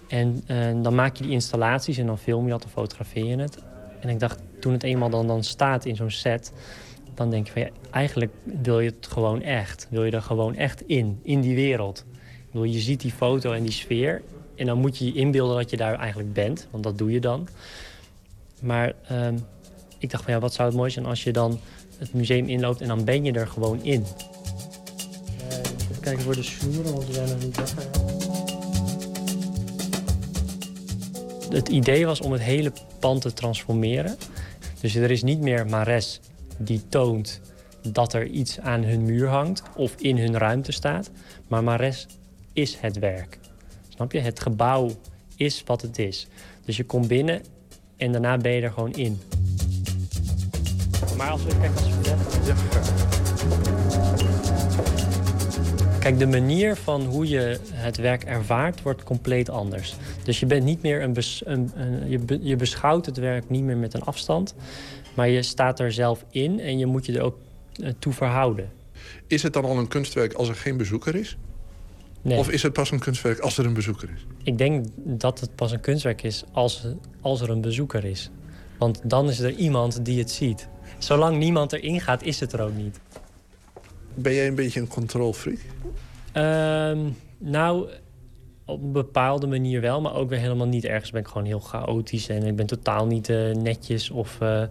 En 0.08 0.42
eh, 0.46 0.56
dan 0.82 0.94
maak 0.94 1.16
je 1.16 1.22
die 1.22 1.32
installaties 1.32 1.98
en 1.98 2.06
dan 2.06 2.18
film 2.18 2.44
je 2.44 2.50
dat 2.50 2.64
en 2.64 2.70
fotografeer 2.70 3.24
je 3.24 3.36
het. 3.36 3.58
En 4.00 4.08
ik 4.08 4.20
dacht, 4.20 4.38
toen 4.60 4.72
het 4.72 4.82
eenmaal 4.82 5.10
dan, 5.10 5.26
dan 5.26 5.44
staat 5.44 5.84
in 5.84 5.96
zo'n 5.96 6.10
set... 6.10 6.52
dan 7.14 7.30
denk 7.30 7.46
je 7.46 7.52
van 7.52 7.62
ja, 7.62 7.68
eigenlijk 7.90 8.32
wil 8.62 8.80
je 8.80 8.90
het 8.90 9.06
gewoon 9.06 9.42
echt. 9.42 9.86
Wil 9.90 10.04
je 10.04 10.12
er 10.12 10.22
gewoon 10.22 10.54
echt 10.54 10.82
in, 10.86 11.20
in 11.22 11.40
die 11.40 11.54
wereld. 11.54 12.04
Ik 12.12 12.52
bedoel, 12.52 12.64
je 12.64 12.78
ziet 12.78 13.00
die 13.00 13.12
foto 13.12 13.52
en 13.52 13.62
die 13.62 13.72
sfeer... 13.72 14.22
en 14.56 14.66
dan 14.66 14.78
moet 14.78 14.98
je 14.98 15.04
je 15.04 15.12
inbeelden 15.12 15.56
dat 15.56 15.70
je 15.70 15.76
daar 15.76 15.98
eigenlijk 15.98 16.32
bent. 16.32 16.66
Want 16.70 16.84
dat 16.84 16.98
doe 16.98 17.10
je 17.10 17.20
dan. 17.20 17.48
Maar 18.60 18.92
ehm, 19.08 19.38
ik 19.98 20.10
dacht 20.10 20.24
van 20.24 20.32
ja, 20.32 20.40
wat 20.40 20.54
zou 20.54 20.68
het 20.68 20.76
mooi 20.76 20.90
zijn 20.90 21.06
als 21.06 21.24
je 21.24 21.32
dan 21.32 21.60
het 21.98 22.12
museum 22.14 22.48
inloopt... 22.48 22.80
en 22.80 22.88
dan 22.88 23.04
ben 23.04 23.24
je 23.24 23.32
er 23.32 23.46
gewoon 23.46 23.82
in. 23.82 24.04
even 25.90 26.00
kijken 26.00 26.22
voor 26.22 26.34
de 26.34 26.42
snoeren, 26.42 26.92
want 26.92 27.06
we 27.06 27.12
zijn 27.12 27.28
nog 27.28 27.42
niet 27.42 27.56
wakker. 27.56 27.84
Het 31.50 31.68
idee 31.68 32.06
was 32.06 32.20
om 32.20 32.32
het 32.32 32.42
hele 32.42 32.72
pand 32.98 33.20
te 33.20 33.32
transformeren. 33.32 34.16
Dus 34.80 34.94
er 34.94 35.10
is 35.10 35.22
niet 35.22 35.40
meer 35.40 35.66
Mares 35.66 36.20
die 36.56 36.82
toont 36.88 37.40
dat 37.82 38.12
er 38.12 38.26
iets 38.26 38.60
aan 38.60 38.82
hun 38.82 39.02
muur 39.02 39.28
hangt 39.28 39.62
of 39.74 39.94
in 39.96 40.18
hun 40.18 40.38
ruimte 40.38 40.72
staat. 40.72 41.10
Maar 41.48 41.64
Mares 41.64 42.06
is 42.52 42.76
het 42.76 42.98
werk. 42.98 43.38
Snap 43.96 44.12
je? 44.12 44.18
Het 44.18 44.40
gebouw 44.40 44.90
is 45.36 45.62
wat 45.66 45.82
het 45.82 45.98
is. 45.98 46.26
Dus 46.64 46.76
je 46.76 46.84
komt 46.84 47.08
binnen 47.08 47.42
en 47.96 48.12
daarna 48.12 48.36
ben 48.36 48.52
je 48.52 48.60
er 48.62 48.72
gewoon 48.72 48.92
in. 48.92 49.20
Maar 51.16 51.30
als 51.30 51.44
we 51.44 51.50
kijken 51.60 51.76
als 51.76 51.88
we 51.88 52.14
Kijk, 55.98 56.18
de 56.18 56.26
manier 56.26 56.76
van 56.76 57.04
hoe 57.04 57.28
je 57.28 57.58
het 57.72 57.96
werk 57.96 58.24
ervaart 58.24 58.82
wordt 58.82 59.02
compleet 59.02 59.48
anders. 59.50 59.94
Dus 60.22 60.40
je 60.40 60.46
bent 60.46 60.64
niet 60.64 60.82
meer 60.82 61.02
een, 61.02 61.12
bes- 61.12 61.42
een, 61.44 61.70
een- 61.76 62.08
je, 62.08 62.18
be- 62.18 62.38
je 62.42 62.56
beschouwt 62.56 63.06
het 63.06 63.16
werk 63.16 63.50
niet 63.50 63.62
meer 63.62 63.76
met 63.76 63.94
een 63.94 64.02
afstand, 64.02 64.54
maar 65.14 65.28
je 65.28 65.42
staat 65.42 65.80
er 65.80 65.92
zelf 65.92 66.24
in 66.30 66.60
en 66.60 66.78
je 66.78 66.86
moet 66.86 67.06
je 67.06 67.12
er 67.12 67.22
ook 67.22 67.38
eh, 67.82 67.90
toe 67.98 68.12
verhouden. 68.12 68.70
Is 69.26 69.42
het 69.42 69.52
dan 69.52 69.64
al 69.64 69.78
een 69.78 69.88
kunstwerk 69.88 70.32
als 70.32 70.48
er 70.48 70.54
geen 70.54 70.76
bezoeker 70.76 71.14
is? 71.14 71.36
Nee. 72.26 72.38
Of 72.38 72.50
is 72.50 72.62
het 72.62 72.72
pas 72.72 72.90
een 72.90 72.98
kunstwerk 72.98 73.38
als 73.38 73.58
er 73.58 73.66
een 73.66 73.74
bezoeker 73.74 74.08
is? 74.14 74.26
Ik 74.42 74.58
denk 74.58 74.86
dat 74.96 75.40
het 75.40 75.54
pas 75.54 75.72
een 75.72 75.80
kunstwerk 75.80 76.22
is 76.22 76.44
als, 76.52 76.86
als 77.20 77.40
er 77.40 77.50
een 77.50 77.60
bezoeker 77.60 78.04
is. 78.04 78.30
Want 78.78 79.00
dan 79.04 79.28
is 79.28 79.38
er 79.38 79.50
iemand 79.50 80.04
die 80.04 80.18
het 80.18 80.30
ziet. 80.30 80.68
Zolang 80.98 81.38
niemand 81.38 81.72
erin 81.72 82.00
gaat, 82.00 82.22
is 82.22 82.40
het 82.40 82.52
er 82.52 82.60
ook 82.60 82.74
niet. 82.74 83.00
Ben 84.14 84.34
jij 84.34 84.46
een 84.46 84.54
beetje 84.54 84.80
een 84.80 84.88
controlfreak? 84.88 85.58
Ehm, 86.32 86.98
nou, 87.38 87.88
op 88.64 88.82
een 88.82 88.92
bepaalde 88.92 89.46
manier 89.46 89.80
wel, 89.80 90.00
maar 90.00 90.14
ook 90.14 90.28
weer 90.28 90.38
helemaal 90.38 90.66
niet. 90.66 90.84
Ergens 90.84 91.10
ben 91.10 91.20
ik 91.20 91.28
gewoon 91.28 91.46
heel 91.46 91.60
chaotisch 91.60 92.28
en 92.28 92.42
ik 92.42 92.56
ben 92.56 92.66
totaal 92.66 93.06
niet 93.06 93.28
eh, 93.28 93.50
netjes 93.50 94.10
of 94.10 94.40
eh, 94.40 94.62
eh, 94.62 94.68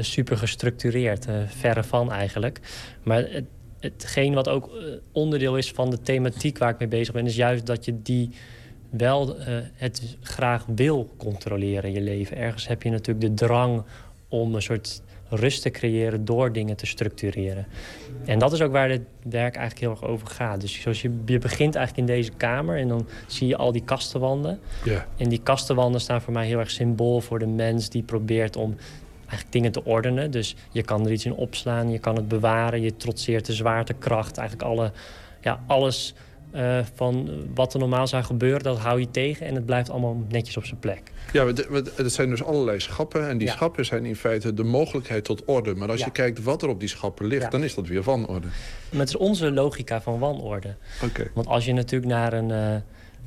super 0.00 0.36
gestructureerd. 0.36 1.26
verre 1.46 1.84
van 1.84 2.12
eigenlijk. 2.12 2.60
Maar 3.02 3.28
het, 3.30 3.44
hetgeen 3.84 4.34
wat 4.34 4.48
ook 4.48 4.76
eh, 4.76 4.84
onderdeel 5.12 5.56
is 5.56 5.72
van 5.72 5.90
de 5.90 6.00
thematiek 6.00 6.58
waar 6.58 6.70
ik 6.70 6.78
mee 6.78 6.88
bezig 6.88 7.14
ben, 7.14 7.26
is 7.26 7.36
juist 7.36 7.66
dat 7.66 7.84
je 7.84 8.02
die 8.02 8.30
wel 8.90 9.38
eh, 9.38 9.54
het 9.74 10.16
graag 10.20 10.66
wil 10.74 11.10
controleren 11.16 11.84
in 11.84 11.92
je 11.92 12.00
leven. 12.00 12.36
Ergens 12.36 12.68
heb 12.68 12.82
je 12.82 12.90
natuurlijk 12.90 13.26
de 13.26 13.34
drang 13.46 13.82
om 14.28 14.54
een 14.54 14.62
soort 14.62 15.02
rust 15.28 15.62
te 15.62 15.70
creëren 15.70 16.24
door 16.24 16.52
dingen 16.52 16.76
te 16.76 16.86
structureren. 16.86 17.66
En 18.24 18.38
dat 18.38 18.52
is 18.52 18.60
ook 18.60 18.72
waar 18.72 18.88
dit 18.88 19.00
werk 19.22 19.56
eigenlijk 19.56 19.78
heel 19.78 19.90
erg 19.90 20.04
over 20.04 20.26
gaat. 20.26 20.60
Dus 20.60 20.80
zoals 20.80 21.02
je, 21.02 21.10
je 21.26 21.38
begint 21.38 21.74
eigenlijk 21.74 22.08
in 22.08 22.14
deze 22.14 22.30
kamer 22.36 22.78
en 22.78 22.88
dan 22.88 23.06
zie 23.26 23.46
je 23.46 23.56
al 23.56 23.72
die 23.72 23.84
kastenwanden. 23.84 24.58
Ja. 24.84 25.06
En 25.16 25.28
die 25.28 25.40
kastenwanden 25.42 26.00
staan 26.00 26.22
voor 26.22 26.32
mij 26.32 26.46
heel 26.46 26.58
erg 26.58 26.70
symbool 26.70 27.20
voor 27.20 27.38
de 27.38 27.46
mens 27.46 27.88
die 27.88 28.02
probeert 28.02 28.56
om 28.56 28.76
eigenlijk 29.34 29.52
dingen 29.52 29.72
te 29.72 29.84
ordenen. 29.84 30.30
Dus 30.30 30.56
je 30.70 30.82
kan 30.82 31.04
er 31.06 31.12
iets 31.12 31.24
in 31.24 31.34
opslaan, 31.34 31.90
je 31.90 31.98
kan 31.98 32.16
het 32.16 32.28
bewaren, 32.28 32.80
je 32.82 32.96
trotseert 32.96 33.46
de 33.46 33.52
zwaartekracht. 33.52 34.36
Eigenlijk 34.38 34.68
alle, 34.68 34.92
ja, 35.40 35.60
alles 35.66 36.14
eh, 36.50 36.78
van 36.94 37.30
wat 37.54 37.72
er 37.74 37.78
normaal 37.78 38.06
zou 38.06 38.22
gebeuren, 38.24 38.62
dat 38.62 38.78
hou 38.78 39.00
je 39.00 39.10
tegen 39.10 39.46
en 39.46 39.54
het 39.54 39.66
blijft 39.66 39.90
allemaal 39.90 40.22
netjes 40.28 40.56
op 40.56 40.64
zijn 40.64 40.80
plek. 40.80 41.00
Ja, 41.32 41.46
het- 41.46 41.92
het 41.96 42.12
zijn 42.12 42.28
dus 42.30 42.42
allerlei 42.44 42.80
schappen. 42.80 43.28
En 43.28 43.38
die 43.38 43.48
schappen 43.48 43.84
zijn 43.84 44.04
in 44.06 44.16
feite 44.16 44.54
de 44.54 44.62
mogelijkheid 44.64 45.24
tot 45.24 45.44
orde. 45.44 45.74
Maar 45.74 45.88
als 45.90 45.98
Ja. 46.00 46.04
je 46.06 46.12
kijkt 46.12 46.42
wat 46.42 46.62
er 46.62 46.68
op 46.68 46.80
die 46.80 46.88
schappen 46.88 47.26
ligt, 47.26 47.42
Ja. 47.42 47.48
dan 47.48 47.64
is 47.64 47.74
dat 47.74 47.86
weer 47.86 48.02
wanorde. 48.02 48.46
Maar 48.90 49.00
het 49.00 49.08
is 49.08 49.16
onze 49.16 49.50
logica 49.52 50.00
van 50.02 50.18
wanorde. 50.18 50.74
Oké. 51.04 51.30
Want 51.34 51.46
als 51.46 51.64
je 51.64 51.72
natuurlijk 51.72 52.12
naar 52.12 52.32
een, 52.32 52.50
eh 52.50 52.74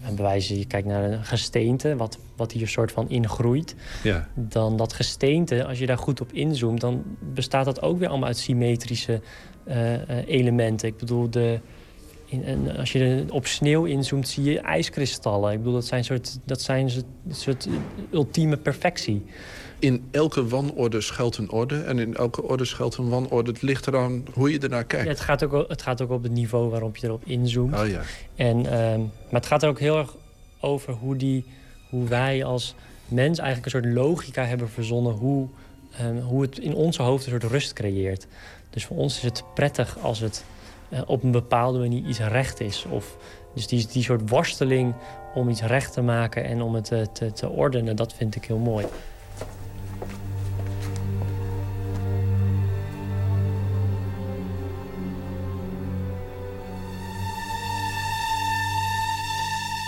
een 0.07 0.15
bewijs, 0.15 0.47
je 0.47 0.65
kijkt 0.65 0.87
naar 0.87 1.03
een 1.03 1.23
gesteente, 1.23 1.95
wat, 1.95 2.17
wat 2.35 2.51
hier 2.51 2.67
soort 2.67 2.91
van 2.91 3.09
ingroeit, 3.09 3.75
Ja. 4.03 4.27
dan 4.33 4.77
dat 4.77 4.93
gesteente, 4.93 5.65
als 5.65 5.79
je 5.79 5.85
daar 5.85 5.97
goed 5.97 6.21
op 6.21 6.31
inzoomt, 6.33 6.81
dan 6.81 7.03
bestaat 7.33 7.65
dat 7.65 7.81
ook 7.81 7.99
weer 7.99 8.07
allemaal 8.07 8.27
uit 8.27 8.37
symmetrische 8.37 9.21
eh, 9.63 9.93
eh, 9.93 10.27
elementen. 10.27 10.87
Ik 10.87 10.97
bedoel, 10.97 11.29
de, 11.29 11.59
in, 12.25 12.43
en 12.43 12.77
als 12.77 12.91
je 12.91 13.25
op 13.29 13.47
sneeuw 13.47 13.85
inzoomt, 13.85 14.27
zie 14.27 14.43
je 14.43 14.59
ijskristallen. 14.59 15.51
Ik 15.51 15.57
bedoel, 15.57 15.73
dat 15.73 15.85
zijn 15.85 16.03
soort, 16.03 16.39
dat 16.45 16.61
zijn 16.61 16.89
soort, 16.89 17.05
soort 17.29 17.67
ultieme 18.11 18.57
perfectie. 18.57 19.25
In 19.79 20.07
elke 20.11 20.47
wanorde 20.47 21.01
schuilt 21.01 21.37
een 21.37 21.51
orde. 21.51 21.81
En 21.81 21.99
in 21.99 22.15
elke 22.15 22.43
orde 22.43 22.65
schuilt 22.65 22.97
een 22.97 23.09
wanorde. 23.09 23.51
Het 23.51 23.61
ligt 23.61 23.87
eraan 23.87 24.25
hoe 24.33 24.51
je 24.51 24.59
ernaar 24.59 24.83
kijkt. 24.83 25.05
Ja, 25.05 25.11
het, 25.11 25.19
gaat 25.19 25.43
ook, 25.43 25.69
het 25.69 25.81
gaat 25.81 26.01
ook 26.01 26.09
op 26.09 26.23
het 26.23 26.31
niveau 26.31 26.69
waarop 26.69 26.97
je 26.97 27.07
erop 27.07 27.23
inzoomt. 27.25 27.79
Oh 27.79 27.87
ja. 27.87 28.01
En, 28.35 28.65
ehm, 28.65 28.99
maar 28.99 29.39
het 29.41 29.45
gaat 29.45 29.63
er 29.63 29.69
ook 29.69 29.79
heel 29.79 29.97
erg 29.97 30.15
over 30.59 30.93
hoe, 30.93 31.15
die, 31.15 31.45
hoe 31.89 32.07
wij 32.07 32.43
als 32.43 32.75
mens 33.07 33.39
eigenlijk 33.39 33.73
een 33.73 33.81
soort 33.81 33.93
logica 33.93 34.43
hebben 34.43 34.69
verzonnen... 34.69 35.13
Hoe, 35.13 35.47
ehm, 35.97 36.19
hoe 36.19 36.41
het 36.41 36.59
in 36.59 36.73
onze 36.73 37.01
hoofd 37.01 37.25
een 37.25 37.31
soort 37.31 37.43
rust 37.43 37.73
creëert. 37.73 38.27
Dus 38.69 38.85
voor 38.85 38.97
ons 38.97 39.17
is 39.17 39.23
het 39.23 39.43
prettig 39.53 39.97
als 40.01 40.19
het 40.19 40.43
eh, 40.89 41.01
op 41.05 41.23
een 41.23 41.31
bepaalde 41.31 41.79
manier 41.79 42.07
iets 42.07 42.19
recht 42.19 42.59
is. 42.59 42.85
Of, 42.89 43.17
dus 43.53 43.67
die, 43.67 43.87
die 43.91 44.03
soort 44.03 44.29
worsteling 44.29 44.93
om 45.33 45.49
iets 45.49 45.61
recht 45.61 45.93
te 45.93 46.01
maken 46.01 46.43
en 46.43 46.61
om 46.61 46.75
het 46.75 46.91
eh, 46.91 47.01
te, 47.01 47.31
te 47.31 47.49
ordenen, 47.49 47.95
dat 47.95 48.13
vind 48.13 48.35
ik 48.35 48.45
heel 48.45 48.57
mooi. 48.57 48.85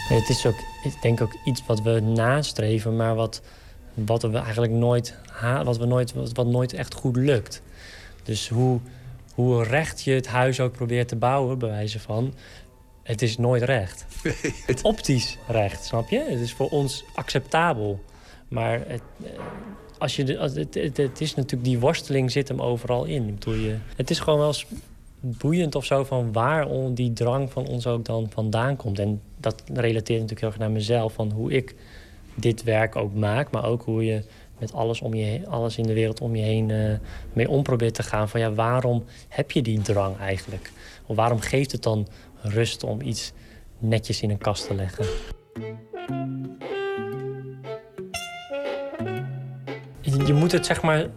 Het 0.10 0.30
is 0.30 0.46
ook, 0.46 0.60
ik 0.84 1.02
denk 1.02 1.22
ook 1.22 1.36
iets 1.46 1.66
wat 1.66 1.82
we 1.82 2.00
nastreven, 2.00 2.96
maar 2.96 3.16
wat, 3.16 3.42
wat 3.94 4.22
we 4.22 4.38
eigenlijk 4.38 4.72
nooit, 4.72 5.16
wat 5.64 5.78
we 5.78 5.86
nooit, 5.86 6.14
wat, 6.34 6.48
nooit 6.48 6.74
echt 6.74 6.94
goed 6.94 7.16
lukt. 7.16 7.62
Dus 8.24 8.50
hoe, 8.50 8.80
hoe 9.34 9.64
recht 9.64 10.04
je 10.04 10.12
het 10.12 10.28
huis 10.28 10.60
ook 10.60 10.72
probeert 10.72 11.08
te 11.08 11.16
bouwen, 11.16 11.60
bij 11.60 11.70
wijze 11.70 12.00
van, 12.00 12.34
het 13.04 13.22
is 13.22 13.38
nooit 13.38 13.64
recht. 13.64 14.06
Optisch 14.82 15.38
recht, 15.48 15.86
snap 15.86 16.10
je? 16.10 16.20
Het 16.20 16.40
is 16.40 16.54
voor 16.54 16.70
ons 16.70 17.04
acceptabel. 17.16 18.04
Maar 18.48 18.82
het, 18.88 19.02
eh, 19.24 19.30
als 19.98 20.16
je 20.16 20.24
het, 20.24 20.76
het, 20.76 20.98
het 20.98 21.22
is 21.22 21.36
natuurlijk, 21.36 21.64
die 21.64 21.80
worsteling 21.80 22.32
zit 22.32 22.48
hem 22.48 22.62
overal 22.62 23.06
in. 23.06 23.26
Bedoel, 23.34 23.54
je, 23.54 23.78
het 23.96 24.10
is 24.10 24.20
gewoon 24.20 24.40
wel 24.40 24.54
boeiend 25.20 25.76
of 25.76 25.86
zo 25.86 26.04
van 26.04 26.34
waar 26.34 26.68
die 26.94 27.14
drang 27.14 27.52
van 27.52 27.68
ons 27.68 27.88
ook 27.88 28.06
dan 28.06 28.28
vandaan 28.30 28.76
komt. 28.76 29.00
En 29.00 29.22
dat 29.38 29.64
relateert 29.66 30.08
natuurlijk 30.22 30.40
heel 30.40 30.50
erg 30.50 30.58
naar 30.58 30.72
mezelf, 30.72 31.14
van 31.14 31.32
hoe 31.32 31.52
ik 31.52 31.76
dit 32.36 32.64
werk 32.64 32.96
ook 32.96 33.14
maak, 33.14 33.52
maar 33.52 33.66
ook 33.66 33.84
hoe 33.84 34.06
je 34.06 34.24
met 34.60 34.74
alles, 34.74 35.02
om 35.02 35.14
je, 35.14 35.48
alles 35.48 35.78
in 35.78 35.84
de 35.84 35.94
wereld 35.94 36.22
om 36.22 36.36
je 36.36 36.44
heen 36.44 36.72
eh, 36.72 36.94
mee 37.34 37.50
om 37.50 37.64
probeert 37.64 37.94
te 37.94 38.04
gaan. 38.04 38.30
Van 38.30 38.40
ja, 38.40 38.54
waarom 38.54 39.04
heb 39.28 39.52
je 39.52 39.62
die 39.62 39.82
drang 39.82 40.18
eigenlijk? 40.18 40.72
Of 41.06 41.16
waarom 41.16 41.40
geeft 41.40 41.72
het 41.72 41.84
dan 41.84 42.08
rust 42.42 42.84
om 42.84 43.02
iets 43.02 43.34
netjes 43.78 44.22
in 44.22 44.30
een 44.30 44.38
kast 44.38 44.68
te 44.68 44.76
leggen? 44.76 45.06
Je 50.26 50.34
moet 50.34 50.52
het 50.52 50.66
zeg 50.66 50.82
maar 50.82 51.08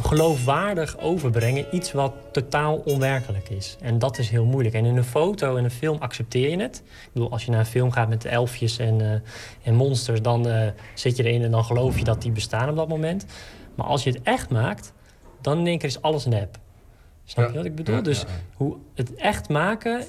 geloofwaardig 0.00 0.98
overbrengen. 0.98 1.66
Iets 1.70 1.92
wat 1.92 2.12
totaal 2.32 2.76
onwerkelijk 2.76 3.48
is. 3.48 3.76
En 3.80 3.98
dat 3.98 4.18
is 4.18 4.28
heel 4.28 4.44
moeilijk. 4.44 4.74
En 4.74 4.84
in 4.84 4.96
een 4.96 5.04
foto 5.04 5.56
en 5.56 5.64
een 5.64 5.70
film 5.70 5.96
accepteer 6.00 6.50
je 6.50 6.60
het. 6.60 6.82
Ik 6.86 7.12
bedoel, 7.12 7.30
als 7.30 7.44
je 7.44 7.50
naar 7.50 7.60
een 7.60 7.66
film 7.66 7.90
gaat 7.90 8.08
met 8.08 8.24
elfjes 8.24 8.78
en, 8.78 9.00
eh, 9.00 9.20
en 9.62 9.74
monsters... 9.74 10.22
dan 10.22 10.48
eh, 10.48 10.68
zit 10.94 11.16
je 11.16 11.24
erin 11.24 11.42
en 11.42 11.50
dan 11.50 11.64
geloof 11.64 11.98
je 11.98 12.04
dat 12.04 12.22
die 12.22 12.32
bestaan 12.32 12.68
op 12.68 12.76
dat 12.76 12.88
moment. 12.88 13.26
Maar 13.74 13.86
als 13.86 14.04
je 14.04 14.10
het 14.10 14.22
echt 14.22 14.50
maakt, 14.50 14.92
dan 15.40 15.58
in 15.58 15.66
één 15.66 15.78
keer 15.78 15.88
is 15.88 16.02
alles 16.02 16.24
nep. 16.24 16.58
Snap 17.24 17.50
je 17.50 17.56
wat 17.56 17.64
ik 17.64 17.74
bedoel? 17.74 17.94
Ja, 17.94 18.00
dus 18.00 18.20
ja, 18.20 18.26
hoe 18.54 18.76
het 18.94 19.14
echt 19.14 19.48
maken 19.48 20.04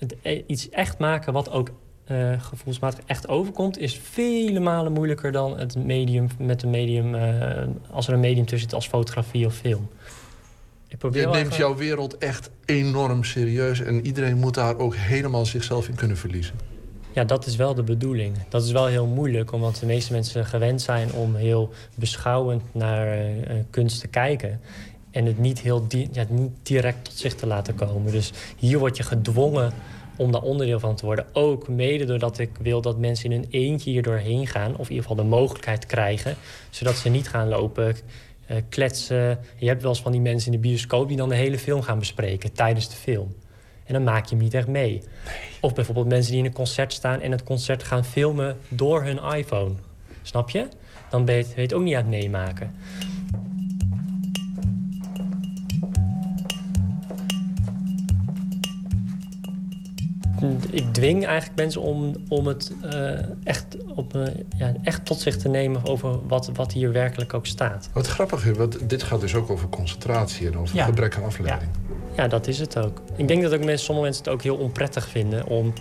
het, 0.00 0.16
e- 0.22 0.42
iets 0.46 0.68
echt 0.68 0.98
maken 0.98 1.32
wat 1.32 1.50
ook 1.50 1.70
eh, 2.10 2.40
gevoelsmatig 2.42 3.00
echt 3.06 3.28
overkomt, 3.28 3.78
is 3.78 4.00
vele 4.02 4.60
malen 4.60 4.92
moeilijker 4.92 5.32
dan 5.32 5.58
het 5.58 5.76
medium 5.84 6.26
met 6.38 6.62
een 6.62 6.70
medium, 6.70 7.14
eh, 7.14 7.62
als 7.90 8.06
er 8.08 8.12
een 8.14 8.20
medium 8.20 8.46
tussen 8.46 8.60
zit 8.68 8.74
als 8.74 8.88
fotografie 8.88 9.46
of 9.46 9.54
film. 9.54 9.88
Ik 10.88 10.98
probeer 10.98 11.20
Je 11.20 11.26
neemt 11.28 11.46
even- 11.46 11.56
jouw 11.58 11.76
wereld 11.76 12.18
echt 12.18 12.50
enorm 12.64 13.24
serieus... 13.24 13.80
en 13.80 14.06
iedereen 14.06 14.36
moet 14.38 14.54
daar 14.54 14.76
ook 14.78 14.94
helemaal 14.96 15.46
zichzelf 15.46 15.88
in 15.88 15.94
kunnen 15.94 16.16
verliezen. 16.16 16.54
Ja, 17.12 17.24
dat 17.24 17.46
is 17.46 17.56
wel 17.56 17.74
de 17.74 17.82
bedoeling. 17.82 18.34
Dat 18.48 18.64
is 18.64 18.72
wel 18.72 18.86
heel 18.86 19.06
moeilijk, 19.06 19.52
omdat 19.52 19.76
de 19.76 19.86
meeste 19.86 20.12
mensen 20.12 20.46
gewend 20.46 20.82
zijn 20.82 21.12
om 21.12 21.34
heel 21.34 21.70
beschouwend 21.94 22.62
naar 22.72 23.12
eh, 23.18 23.54
kunst 23.70 24.00
te 24.00 24.06
kijken. 24.08 24.60
En 25.10 25.26
het 25.26 25.38
niet 25.38 25.60
heel 25.60 25.88
di- 25.88 26.08
ja, 26.12 26.24
niet 26.28 26.50
direct 26.62 27.04
tot 27.04 27.14
zich 27.14 27.34
te 27.34 27.46
laten 27.46 27.74
komen. 27.74 28.12
Dus 28.12 28.32
hier 28.56 28.78
word 28.78 28.96
je 28.96 29.02
gedwongen 29.02 29.72
om 30.20 30.32
daar 30.32 30.42
onderdeel 30.42 30.80
van 30.80 30.96
te 30.96 31.04
worden. 31.06 31.26
Ook 31.32 31.68
mede 31.68 32.04
doordat 32.04 32.38
ik 32.38 32.50
wil 32.60 32.80
dat 32.80 32.98
mensen 32.98 33.32
in 33.32 33.40
hun 33.40 33.50
eentje 33.50 33.90
hier 33.90 34.02
doorheen 34.02 34.46
gaan. 34.46 34.72
Of 34.76 34.88
in 34.88 34.94
ieder 34.94 35.08
geval 35.08 35.24
de 35.24 35.30
mogelijkheid 35.30 35.86
krijgen. 35.86 36.36
Zodat 36.70 36.96
ze 36.96 37.08
niet 37.08 37.28
gaan 37.28 37.48
lopen 37.48 37.96
eh, 38.46 38.56
kletsen. 38.68 39.38
Je 39.56 39.66
hebt 39.66 39.82
wel 39.82 39.90
eens 39.90 40.02
van 40.02 40.12
die 40.12 40.20
mensen 40.20 40.52
in 40.52 40.60
de 40.60 40.68
bioscoop 40.68 41.08
die 41.08 41.16
dan 41.16 41.28
de 41.28 41.34
hele 41.34 41.58
film 41.58 41.82
gaan 41.82 41.98
bespreken 41.98 42.52
tijdens 42.52 42.88
de 42.88 42.96
film. 42.96 43.34
En 43.84 43.92
dan 43.92 44.04
maak 44.04 44.24
je 44.24 44.34
hem 44.34 44.44
niet 44.44 44.54
echt 44.54 44.66
mee. 44.66 45.02
Of 45.60 45.74
bijvoorbeeld 45.74 46.08
mensen 46.08 46.30
die 46.30 46.40
in 46.40 46.46
een 46.46 46.52
concert 46.52 46.92
staan 46.92 47.20
en 47.20 47.30
het 47.30 47.42
concert 47.42 47.82
gaan 47.82 48.04
filmen 48.04 48.56
door 48.68 49.02
hun 49.02 49.18
iPhone. 49.36 49.74
Snap 50.22 50.50
je? 50.50 50.68
Dan 51.10 51.24
ben 51.24 51.34
je 51.34 51.40
het, 51.40 51.48
ben 51.54 51.62
je 51.62 51.68
het 51.68 51.74
ook 51.74 51.82
niet 51.82 51.94
aan 51.94 52.00
het 52.00 52.10
meemaken. 52.10 52.74
Ik 60.70 60.94
dwing 60.94 61.26
eigenlijk 61.26 61.58
mensen 61.58 61.80
om, 61.80 62.14
om 62.28 62.46
het 62.46 62.72
eh, 62.82 63.10
echt, 63.44 63.76
op, 63.94 64.14
eh, 64.14 64.22
ja, 64.56 64.72
echt 64.82 65.04
tot 65.04 65.20
zich 65.20 65.36
te 65.36 65.48
nemen 65.48 65.86
over 65.86 66.26
wat, 66.28 66.50
wat 66.54 66.72
hier 66.72 66.92
werkelijk 66.92 67.34
ook 67.34 67.46
staat. 67.46 67.88
Wat 67.92 68.06
grappig 68.06 68.46
is, 68.46 68.56
want 68.56 68.88
dit 68.88 69.02
gaat 69.02 69.20
dus 69.20 69.34
ook 69.34 69.50
over 69.50 69.68
concentratie... 69.68 70.46
en 70.46 70.58
over 70.58 70.76
Ja. 70.76 70.84
gebrek 70.84 71.16
aan 71.16 71.24
afleiding. 71.24 71.70
Ja, 72.16 72.28
dat 72.28 72.46
is 72.46 72.58
het 72.58 72.78
ook. 72.78 73.02
Ik 73.16 73.28
denk 73.28 73.42
dat 73.42 73.52
ook 73.54 73.64
mensen, 73.64 73.84
sommige 73.84 74.06
mensen 74.06 74.24
het 74.24 74.32
ook 74.32 74.42
heel 74.42 74.56
onprettig 74.56 75.08
vinden 75.08 75.46
om 75.46 75.72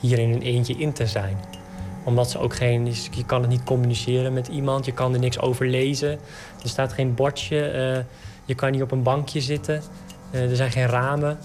hier 0.00 0.18
in 0.18 0.32
een 0.32 0.42
eentje 0.42 0.74
in 0.74 0.92
te 0.92 1.06
zijn. 1.06 1.36
Omdat 2.04 2.30
ze 2.30 2.38
ook 2.38 2.54
geen. 2.54 2.86
Je 3.10 3.24
kan 3.26 3.40
het 3.40 3.50
niet 3.50 3.64
communiceren 3.64 4.32
met 4.32 4.48
iemand, 4.48 4.84
je 4.84 4.92
kan 4.92 5.12
er 5.12 5.18
niks 5.18 5.40
over 5.40 5.66
lezen. 5.66 6.10
Er 6.62 6.68
staat 6.68 6.92
geen 6.92 7.14
bordje, 7.14 7.64
eh, 7.64 8.04
je 8.44 8.54
kan 8.54 8.70
niet 8.70 8.82
op 8.82 8.90
een 8.90 9.02
bankje 9.02 9.40
zitten, 9.40 9.82
eh, 10.30 10.50
er 10.50 10.56
zijn 10.56 10.70
geen 10.70 10.86
ramen. 10.86 11.38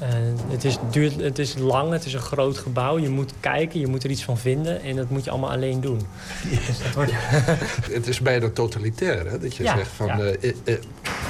Eh, 0.00 0.08
het, 0.48 0.64
is 0.64 0.76
duur, 0.90 1.12
het 1.22 1.38
is 1.38 1.54
lang, 1.58 1.92
het 1.92 2.04
is 2.04 2.12
een 2.14 2.20
groot 2.20 2.58
gebouw. 2.58 2.98
Je 2.98 3.08
moet 3.08 3.32
kijken, 3.40 3.80
je 3.80 3.86
moet 3.86 4.04
er 4.04 4.10
iets 4.10 4.24
van 4.24 4.38
vinden 4.38 4.82
en 4.82 4.96
dat 4.96 5.10
moet 5.10 5.24
je 5.24 5.30
allemaal 5.30 5.50
alleen 5.50 5.80
doen. 5.80 6.00
Dus 6.66 6.78
dat 6.82 6.94
wordt... 6.94 7.12
Het 7.98 8.06
is 8.06 8.20
bijna 8.20 8.50
totalitair, 8.50 9.30
hè? 9.30 9.38
Dat 9.38 9.56
je 9.56 9.62
Ja, 9.62 9.76
zegt 9.76 9.90
van... 9.90 10.06
ja. 10.06 10.18
eh, 10.18 10.50
eh, 10.64 10.74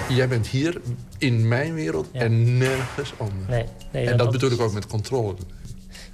jij 0.09 0.29
bent 0.29 0.47
hier 0.47 0.81
in 1.19 1.49
mijn 1.49 1.75
wereld 1.75 2.09
en 2.13 2.59
nergens 2.59 3.13
anders. 3.17 3.49
Nee, 3.49 3.65
nee, 3.93 4.07
en 4.07 4.17
dat- 4.17 4.31
bedoel 4.31 4.49
is- 4.51 4.55
ik 4.57 4.61
ook 4.63 4.73
met 4.73 4.87
controle. 4.87 5.35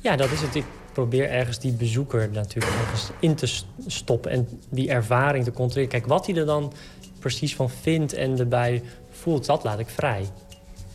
Ja, 0.00 0.16
dat 0.16 0.30
is 0.30 0.40
het. 0.40 0.54
Ik 0.54 0.64
probeer 0.92 1.30
ergens 1.30 1.58
die 1.58 1.72
bezoeker 1.72 2.28
natuurlijk 2.32 2.72
ergens 2.82 3.10
in 3.20 3.34
te 3.34 3.60
stoppen 3.86 4.30
en 4.30 4.48
die 4.68 4.88
ervaring 4.90 5.44
te 5.44 5.52
controleren. 5.52 5.88
Kijk, 5.90 6.06
wat 6.06 6.26
hij 6.26 6.36
er 6.36 6.46
dan 6.46 6.72
precies 7.18 7.56
van 7.56 7.70
vindt 7.70 8.12
en 8.12 8.38
erbij 8.38 8.82
voelt, 9.10 9.46
dat 9.46 9.64
laat 9.64 9.78
ik 9.78 9.88
vrij. 9.88 10.24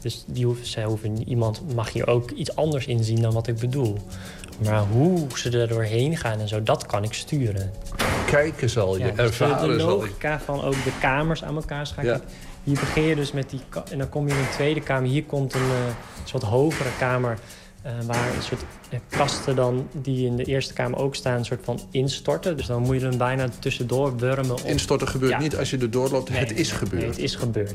Dus 0.02 0.23
die 0.28 0.45
hoeven, 0.45 0.65
zij 0.65 0.84
hoeven, 0.84 1.28
iemand 1.30 1.73
mag 1.76 1.94
hier 1.94 2.07
ook 2.07 2.32
iets 2.32 2.56
anders 2.56 2.86
inzien 2.86 3.22
dan 3.22 3.34
wat 3.34 3.48
ik 3.48 3.56
bedoel. 3.56 3.98
Maar 4.64 4.84
hoe 4.91 5.28
ze 5.36 5.60
er 5.60 5.68
doorheen 5.68 6.18
gaan 6.18 6.40
en 6.40 6.48
zo, 6.48 6.64
dat 6.64 6.86
kan 6.86 7.03
ik 7.03 7.14
sturen. 7.14 7.72
Kijken 8.26 8.69
zal 8.69 8.98
je, 8.98 9.03
Ja, 9.03 9.07
dus 9.07 9.15
de- 9.15 9.22
ervaren 9.22 9.68
de, 9.68 9.73
je. 9.73 9.84
logica 9.84 10.40
van 10.40 10.61
ook 10.64 10.84
de 10.84 10.91
kamers 10.99 11.44
aan 11.44 11.56
elkaar 11.56 11.88
schakelen. 11.88 12.22
Ja. 12.28 12.34
Hier 12.64 12.80
begin 12.80 13.03
je 13.03 13.15
dus 13.15 13.32
met 13.32 13.49
die... 13.49 13.60
En 13.91 13.98
dan 13.98 14.10
kom 14.10 14.28
je 14.28 14.34
in 14.34 14.40
een 14.40 14.49
tweede 14.52 14.82
kamer. 14.82 15.10
Hier 15.10 15.23
komt 15.23 15.53
een 15.53 15.61
eh, 15.61 15.94
soort 16.23 16.44
hogere 16.44 16.90
kamer... 16.99 17.38
eh, 17.82 17.91
waar 18.06 18.36
een 18.36 18.41
soort 18.41 18.61
eh, 18.90 18.99
kasten 19.10 19.56
dan, 19.56 19.88
die 19.91 20.26
in 20.26 20.36
de 20.36 20.44
eerste 20.44 20.73
kamer 20.73 20.99
ook 20.99 21.15
staan... 21.15 21.38
een 21.38 21.45
soort 21.45 21.64
van 21.64 21.80
instorten. 21.91 22.57
Dus 22.57 22.65
dan 22.65 22.82
moet 22.82 22.95
je 22.99 23.06
hem 23.07 23.18
bijna 23.18 23.48
tussendoor 23.60 24.18
wurmen. 24.18 24.52
Op. 24.52 24.60
Instorten 24.65 25.07
gebeurt 25.07 25.32
Ja. 25.32 25.40
niet 25.40 25.57
als 25.57 25.69
je 25.69 25.78
er 25.78 25.91
doorloopt. 25.91 26.30
Nee, 26.30 26.40
het 26.40 26.52
is 26.60 26.69
nee, 26.69 26.78
gebeurd. 26.78 27.02
Nee, 27.02 27.10
het 27.11 27.19
is 27.19 27.36
gebeurd. 27.36 27.73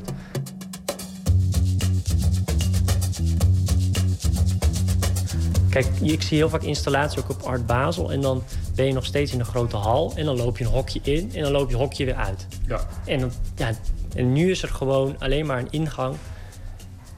Kijk, 5.77 6.11
ik 6.11 6.21
zie 6.21 6.37
heel 6.37 6.49
vaak 6.49 6.63
installaties 6.63 7.19
ook 7.19 7.29
op 7.29 7.41
Art 7.41 7.65
Basel. 7.65 8.11
En 8.11 8.21
dan 8.21 8.43
ben 8.75 8.85
je 8.85 8.93
nog 8.93 9.05
steeds 9.05 9.33
in 9.33 9.39
een 9.39 9.45
grote 9.45 9.75
hal. 9.75 10.13
En 10.15 10.25
dan 10.25 10.37
loop 10.37 10.57
je 10.57 10.63
een 10.63 10.69
hokje 10.69 10.99
in 11.03 11.31
en 11.33 11.41
dan 11.41 11.51
loop 11.51 11.69
je 11.69 11.75
een 11.75 11.81
hokje 11.81 12.05
weer 12.05 12.15
uit. 12.15 12.47
Ja. 12.67 12.87
En, 13.05 13.19
dan, 13.19 13.31
ja, 13.55 13.71
en 14.15 14.33
nu 14.33 14.51
is 14.51 14.63
er 14.63 14.69
gewoon 14.69 15.15
alleen 15.19 15.45
maar 15.45 15.59
een 15.59 15.71
ingang 15.71 16.15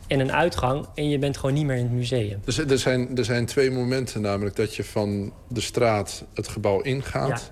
en 0.08 0.20
een 0.20 0.32
uitgang. 0.32 0.86
En 0.96 1.10
je 1.10 1.20
bent 1.20 1.38
gewoon 1.38 1.56
niet 1.56 1.66
meer 1.66 1.76
in 1.76 1.84
het 1.84 1.92
museum. 1.92 2.40
Dus 2.46 2.58
er 2.58 2.80
zijn, 2.80 3.18
er 3.18 3.26
zijn 3.26 3.46
twee 3.46 3.72
momenten, 3.72 4.22
namelijk 4.22 4.56
dat 4.56 4.76
je 4.76 4.84
van 4.84 5.34
de 5.48 5.62
straat 5.62 6.24
het 6.34 6.48
gebouw 6.48 6.82
ingaat. 6.82 7.52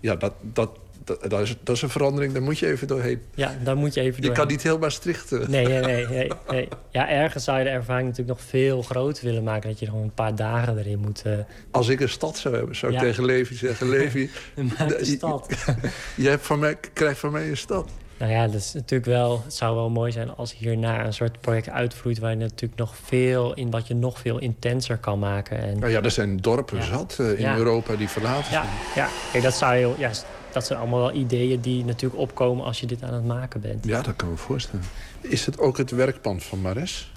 Ja, 0.00 0.16
dat, 0.16 0.32
dat, 0.40 0.70
dat, 1.06 1.30
dat 1.30 1.40
is, 1.40 1.56
dat 1.62 1.76
is 1.76 1.82
een 1.82 1.88
verandering, 1.90 2.32
daar 2.32 2.42
moet 2.42 2.58
je 2.58 2.66
even 2.66 2.86
doorheen. 2.86 3.20
Ja, 3.34 3.54
daar 3.62 3.76
moet 3.76 3.94
je 3.94 4.00
even 4.00 4.14
Je 4.14 4.20
doorheen. 4.20 4.38
kan 4.38 4.46
niet 4.46 4.62
heel 4.62 4.78
Maastricht... 4.78 5.32
eh, 5.32 5.46
Nee, 5.48 5.66
nee, 5.66 5.80
nee, 5.80 6.06
nee, 6.06 6.30
nee. 6.50 6.68
Ja, 6.90 7.08
ergens 7.08 7.44
zou 7.44 7.58
je 7.58 7.64
de 7.64 7.70
ervaring 7.70 8.08
natuurlijk 8.08 8.38
nog 8.38 8.48
veel 8.48 8.82
groter 8.82 9.24
willen 9.24 9.42
maken. 9.42 9.68
Dat 9.70 9.78
je 9.78 9.86
gewoon 9.86 10.02
een 10.02 10.14
paar 10.14 10.34
dagen 10.34 10.78
erin 10.78 10.98
moet. 10.98 11.22
eh, 11.24 11.32
Als 11.70 11.88
ik 11.88 12.00
een 12.00 12.08
stad 12.08 12.36
zou 12.38 12.56
hebben, 12.56 12.76
zou 12.76 12.92
ik 12.92 12.98
Ja. 12.98 13.04
tegen 13.04 13.24
Levi 13.24 13.54
zeggen... 13.54 13.88
Levi, 13.88 14.30
de 14.54 14.96
je- 14.98 15.04
stad. 15.04 15.48
je 16.16 16.28
hebt 16.28 16.46
van 16.46 16.58
mij, 16.58 16.76
krijgt 16.92 17.18
van 17.18 17.32
mij 17.32 17.48
een 17.48 17.56
stad. 17.56 17.88
Nou 18.18 18.32
ja, 18.32 18.46
dat 18.46 18.54
is 18.54 18.72
natuurlijk 18.72 19.10
wel, 19.10 19.40
het 19.44 19.54
zou 19.54 19.74
wel 19.74 19.90
mooi 19.90 20.12
zijn 20.12 20.36
als 20.36 20.54
hierna 20.56 21.04
een 21.04 21.12
soort 21.12 21.40
project 21.40 21.68
uitvloeit... 21.68 22.18
waar 22.18 22.30
je 22.30 22.36
natuurlijk 22.36 22.80
nog 22.80 22.94
veel, 23.04 23.54
in 23.54 23.70
wat 23.70 23.86
je 23.86 23.94
nog 23.94 24.18
veel 24.18 24.38
intenser 24.38 24.96
kan 24.96 25.18
maken. 25.18 25.58
En, 25.58 25.78
Nou 25.78 25.92
ja, 25.92 26.02
er 26.02 26.10
zijn 26.10 26.36
dorpen 26.36 26.82
zat 26.82 27.16
eh, 27.20 27.30
in 27.30 27.40
Ja. 27.40 27.56
Europa 27.56 27.96
die 27.96 28.08
verlaten 28.08 28.52
ja, 28.52 28.62
zijn. 28.62 28.74
ja. 28.94 29.08
Kijk, 29.32 29.42
dat, 29.44 29.54
zou 29.54 29.74
je, 29.76 29.90
ja, 29.98 30.10
dat 30.56 30.66
zijn 30.66 30.78
allemaal 30.78 31.00
wel 31.00 31.12
ideeën 31.14 31.60
die 31.60 31.84
natuurlijk 31.84 32.20
opkomen 32.20 32.64
als 32.64 32.80
je 32.80 32.86
dit 32.86 33.02
aan 33.02 33.14
het 33.14 33.24
maken 33.26 33.60
bent. 33.60 33.84
Ja, 33.84 34.02
dat 34.02 34.16
kan 34.16 34.30
me 34.30 34.36
voorstellen. 34.36 34.84
Is 35.20 35.46
het 35.46 35.58
ook 35.58 35.76
het 35.78 35.90
werkpand 35.90 36.44
van 36.44 36.60
Mares? 36.60 37.12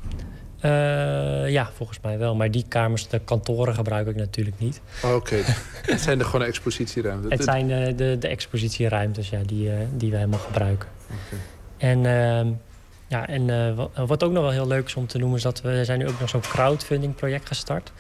Eh, 0.59 1.49
ja, 1.49 1.69
volgens 1.75 1.99
mij 2.01 2.17
wel. 2.17 2.35
Maar 2.35 2.51
die 2.51 2.65
kamers, 2.67 3.07
de 3.07 3.19
kantoren 3.19 3.75
gebruik 3.75 4.07
ik 4.07 4.15
natuurlijk 4.15 4.59
niet. 4.59 4.81
Oh, 5.03 5.15
Oké, 5.15 5.35
het 5.93 6.01
zijn 6.01 6.19
er 6.19 6.25
gewoon 6.25 6.45
expositieruimten. 6.45 7.31
Het 7.31 7.43
zijn 7.43 7.71
eh, 7.71 7.97
de, 7.97 8.17
de 8.19 8.27
expositieruimtes 8.27 9.29
ja, 9.29 9.39
die, 9.45 9.69
eh, 9.71 9.77
die 9.95 10.09
we 10.11 10.15
helemaal 10.15 10.39
gebruiken. 10.39 10.89
En, 11.77 12.05
ehm, 12.05 12.47
ja, 13.07 13.27
en 13.27 13.75
wa- 13.75 14.05
wat 14.05 14.23
ook 14.23 14.31
nog 14.31 14.41
wel 14.43 14.51
heel 14.51 14.67
leuk 14.67 14.85
is 14.85 14.95
om 14.95 15.07
te 15.07 15.17
noemen... 15.17 15.37
is 15.37 15.43
dat 15.43 15.61
we 15.61 15.85
zijn 15.85 15.99
nu 15.99 16.07
ook 16.07 16.19
nog 16.19 16.29
zo'n 16.29 16.41
crowdfunding 16.41 17.15
project 17.15 17.47
gestart. 17.47 17.91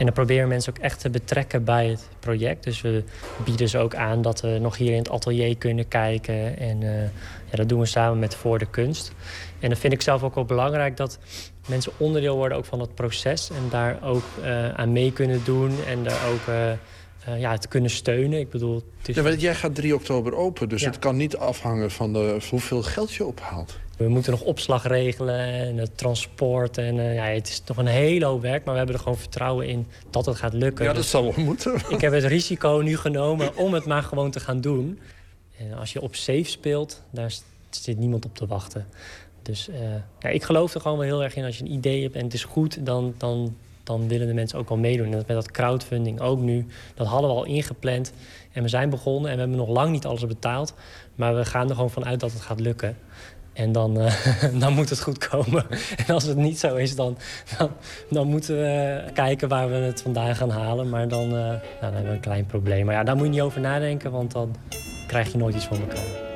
En 0.00 0.06
dan 0.06 0.14
proberen 0.14 0.42
we 0.42 0.48
mensen 0.48 0.72
ook 0.76 0.82
echt 0.82 1.00
te 1.00 1.10
betrekken 1.10 1.64
bij 1.64 1.86
het 1.86 2.08
project. 2.20 2.64
Dus 2.64 2.80
we 2.80 3.04
bieden 3.44 3.68
ze 3.68 3.78
ook 3.78 3.94
aan 3.94 4.22
dat 4.22 4.40
we 4.40 4.58
nog 4.60 4.76
hier 4.76 4.92
in 4.92 4.98
het 4.98 5.10
atelier 5.10 5.56
kunnen 5.56 5.88
kijken. 5.88 6.58
En 6.58 6.82
eh, 6.82 7.02
ja, 7.50 7.56
dat 7.56 7.68
doen 7.68 7.80
we 7.80 7.86
samen 7.86 8.18
met 8.18 8.34
Voor 8.34 8.58
de 8.58 8.66
Kunst. 8.66 9.12
En 9.58 9.68
dat 9.68 9.78
vind 9.78 9.92
ik 9.92 10.02
zelf 10.02 10.22
ook 10.22 10.34
wel 10.34 10.44
belangrijk... 10.44 10.96
dat 10.96 11.18
mensen 11.68 11.92
onderdeel 11.96 12.36
worden 12.36 12.58
ook 12.58 12.64
van 12.64 12.80
het 12.80 12.94
proces... 12.94 13.50
en 13.50 13.68
daar 13.70 13.98
ook 14.02 14.22
eh, 14.42 14.68
aan 14.68 14.92
mee 14.92 15.12
kunnen 15.12 15.40
doen 15.44 15.72
en 15.88 16.02
daar 16.02 16.28
ook... 16.32 16.54
eh, 16.54 17.40
ja, 17.40 17.50
het 17.50 17.68
kunnen 17.68 17.90
steunen. 17.90 18.38
Ik 18.38 18.50
bedoel, 18.50 18.74
het 18.98 19.08
is... 19.08 19.14
Ja, 19.14 19.30
jij 19.30 19.54
gaat 19.54 19.74
3 19.74 19.94
oktober 19.94 20.34
open, 20.34 20.68
dus 20.68 20.80
Ja. 20.80 20.86
het 20.86 20.98
kan 20.98 21.16
niet 21.16 21.36
afhangen 21.36 21.90
van 21.90 22.12
de, 22.12 22.38
hoeveel 22.50 22.82
geld 22.82 23.12
je 23.12 23.24
ophaalt. 23.24 23.78
We 24.00 24.08
moeten 24.08 24.32
nog 24.32 24.40
opslag 24.42 24.86
regelen 24.86 25.38
en 25.38 25.76
het 25.76 25.98
transport. 25.98 26.78
En 26.78 26.98
eh, 26.98 27.14
ja, 27.14 27.24
het 27.24 27.48
is 27.48 27.62
nog 27.66 27.76
een 27.76 27.86
hele 27.86 28.24
hoop 28.24 28.42
werk, 28.42 28.64
maar 28.64 28.72
we 28.72 28.78
hebben 28.78 28.96
er 28.96 29.02
gewoon 29.02 29.18
vertrouwen 29.18 29.68
in 29.68 29.86
dat 30.10 30.26
het 30.26 30.36
gaat 30.36 30.52
lukken. 30.52 30.84
Ja, 30.84 30.92
dat 30.92 31.02
Dus 31.02 31.10
zal 31.10 31.22
wel 31.22 31.44
moeten. 31.44 31.74
Ik 31.88 32.00
heb 32.00 32.12
het 32.12 32.24
risico 32.24 32.80
nu 32.84 32.96
genomen 32.96 33.56
om 33.56 33.74
het 33.74 33.84
maar 33.84 34.02
gewoon 34.02 34.30
te 34.30 34.40
gaan 34.40 34.60
doen. 34.60 34.98
En 35.58 35.78
als 35.78 35.92
je 35.92 36.00
op 36.00 36.14
safe 36.14 36.44
speelt, 36.44 37.02
daar 37.10 37.32
zit 37.70 37.98
niemand 37.98 38.24
op 38.24 38.36
te 38.36 38.46
wachten. 38.46 38.86
Dus 39.42 39.68
eh, 39.68 39.80
ja, 40.18 40.28
ik 40.28 40.42
geloof 40.42 40.74
er 40.74 40.80
gewoon 40.80 40.98
wel 40.98 41.06
heel 41.06 41.22
erg 41.22 41.36
in. 41.36 41.44
Als 41.44 41.58
je 41.58 41.64
een 41.64 41.72
idee 41.72 42.02
hebt 42.02 42.14
en 42.14 42.24
het 42.24 42.34
is 42.34 42.44
goed, 42.44 42.86
dan, 42.86 43.14
dan, 43.18 43.56
dan 43.82 44.08
willen 44.08 44.26
de 44.26 44.34
mensen 44.34 44.58
ook 44.58 44.68
wel 44.68 44.78
meedoen. 44.78 45.06
En 45.06 45.12
dat 45.12 45.26
met 45.26 45.36
dat 45.36 45.50
crowdfunding 45.50 46.20
ook 46.20 46.40
nu. 46.40 46.66
Dat 46.94 47.06
hadden 47.06 47.30
we 47.30 47.36
al 47.36 47.44
ingepland. 47.44 48.12
En 48.52 48.62
we 48.62 48.68
zijn 48.68 48.90
begonnen 48.90 49.30
en 49.30 49.36
we 49.36 49.40
hebben 49.42 49.58
nog 49.58 49.68
lang 49.68 49.90
niet 49.90 50.06
alles 50.06 50.26
betaald. 50.26 50.74
Maar 51.14 51.36
we 51.36 51.44
gaan 51.44 51.68
er 51.68 51.74
gewoon 51.74 51.90
vanuit 51.90 52.20
dat 52.20 52.32
het 52.32 52.40
gaat 52.40 52.60
lukken. 52.60 52.96
En 53.52 53.72
dan, 53.72 54.00
eh, 54.00 54.14
dan 54.60 54.72
moet 54.72 54.88
het 54.90 55.00
goed 55.00 55.28
komen. 55.28 55.66
En 56.06 56.14
als 56.14 56.24
het 56.24 56.36
niet 56.36 56.58
zo 56.58 56.76
is, 56.76 56.96
dan, 56.96 57.16
dan, 57.58 57.70
dan 58.10 58.26
moeten 58.26 58.56
we 58.56 59.02
kijken 59.14 59.48
waar 59.48 59.68
we 59.68 59.76
het 59.76 60.02
vandaan 60.02 60.36
gaan 60.36 60.50
halen. 60.50 60.88
Maar 60.88 61.08
dan, 61.08 61.24
eh, 61.24 61.30
nou, 61.30 61.60
dan 61.80 61.92
hebben 61.92 62.10
we 62.10 62.16
een 62.16 62.20
klein 62.20 62.46
probleem. 62.46 62.84
Maar 62.84 62.94
ja, 62.94 63.04
daar 63.04 63.16
moet 63.16 63.24
je 63.24 63.30
niet 63.30 63.40
over 63.40 63.60
nadenken, 63.60 64.10
want 64.10 64.32
dan 64.32 64.56
krijg 65.06 65.32
je 65.32 65.38
nooit 65.38 65.54
iets 65.54 65.66
van 65.66 65.80
elkaar. 65.80 66.28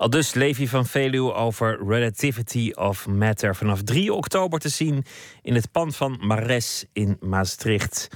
Al 0.00 0.10
dus 0.10 0.34
Levi 0.34 0.68
van 0.68 0.86
Veluwe 0.86 1.32
over 1.32 1.78
Relativity 1.86 2.70
of 2.74 3.06
Matter. 3.06 3.56
Vanaf 3.56 3.82
3 3.82 4.12
oktober 4.12 4.58
te 4.58 4.68
zien 4.68 5.04
in 5.42 5.54
het 5.54 5.70
pand 5.70 5.96
van 5.96 6.18
Mares 6.20 6.84
in 6.92 7.16
Maastricht. 7.20 8.08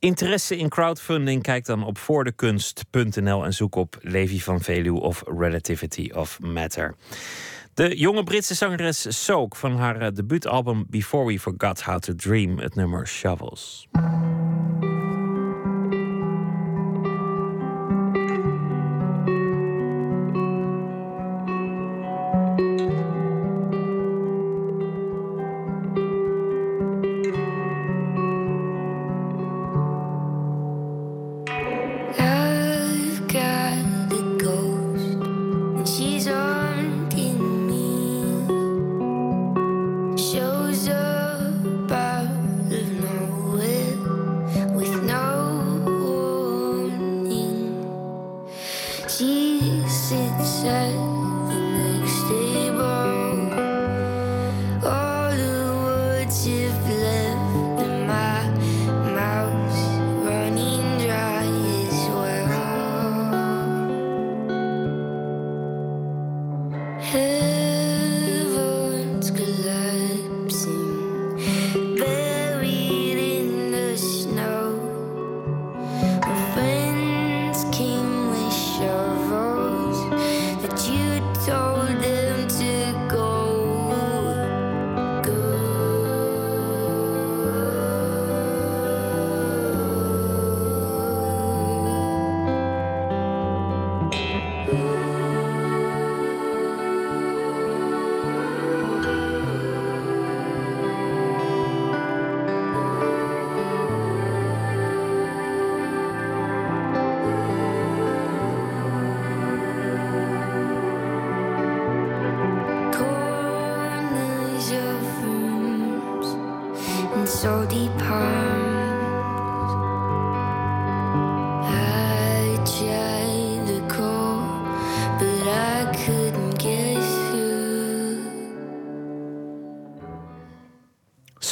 Interesse 0.00 0.56
in 0.56 0.68
crowdfunding? 0.68 1.42
Kijk 1.42 1.64
dan 1.64 1.84
op 1.84 1.98
voordekunst.nl 1.98 3.44
en 3.44 3.54
zoek 3.54 3.74
op 3.74 3.98
Levi 4.00 4.40
van 4.40 4.60
Veluwe 4.60 5.00
of 5.00 5.22
Relativity 5.26 6.10
of 6.14 6.40
Matter. 6.40 6.94
De 7.74 7.96
jonge 7.96 8.24
Britse 8.24 8.54
zangeres 8.54 9.24
Soak 9.24 9.56
van 9.56 9.76
haar 9.76 10.00
eh, 10.00 10.08
debuutalbum 10.14 10.86
Before 10.88 11.26
We 11.26 11.38
Forgot 11.38 11.82
How 11.82 11.98
to 11.98 12.14
Dream, 12.14 12.58
het 12.58 12.74
nummer 12.74 13.06
Shovels. 13.06 13.88
She 49.20 49.60
sits 49.86 50.64
at 50.64 50.92
the 50.94 51.60
next 51.60 52.26
table. 52.26 52.69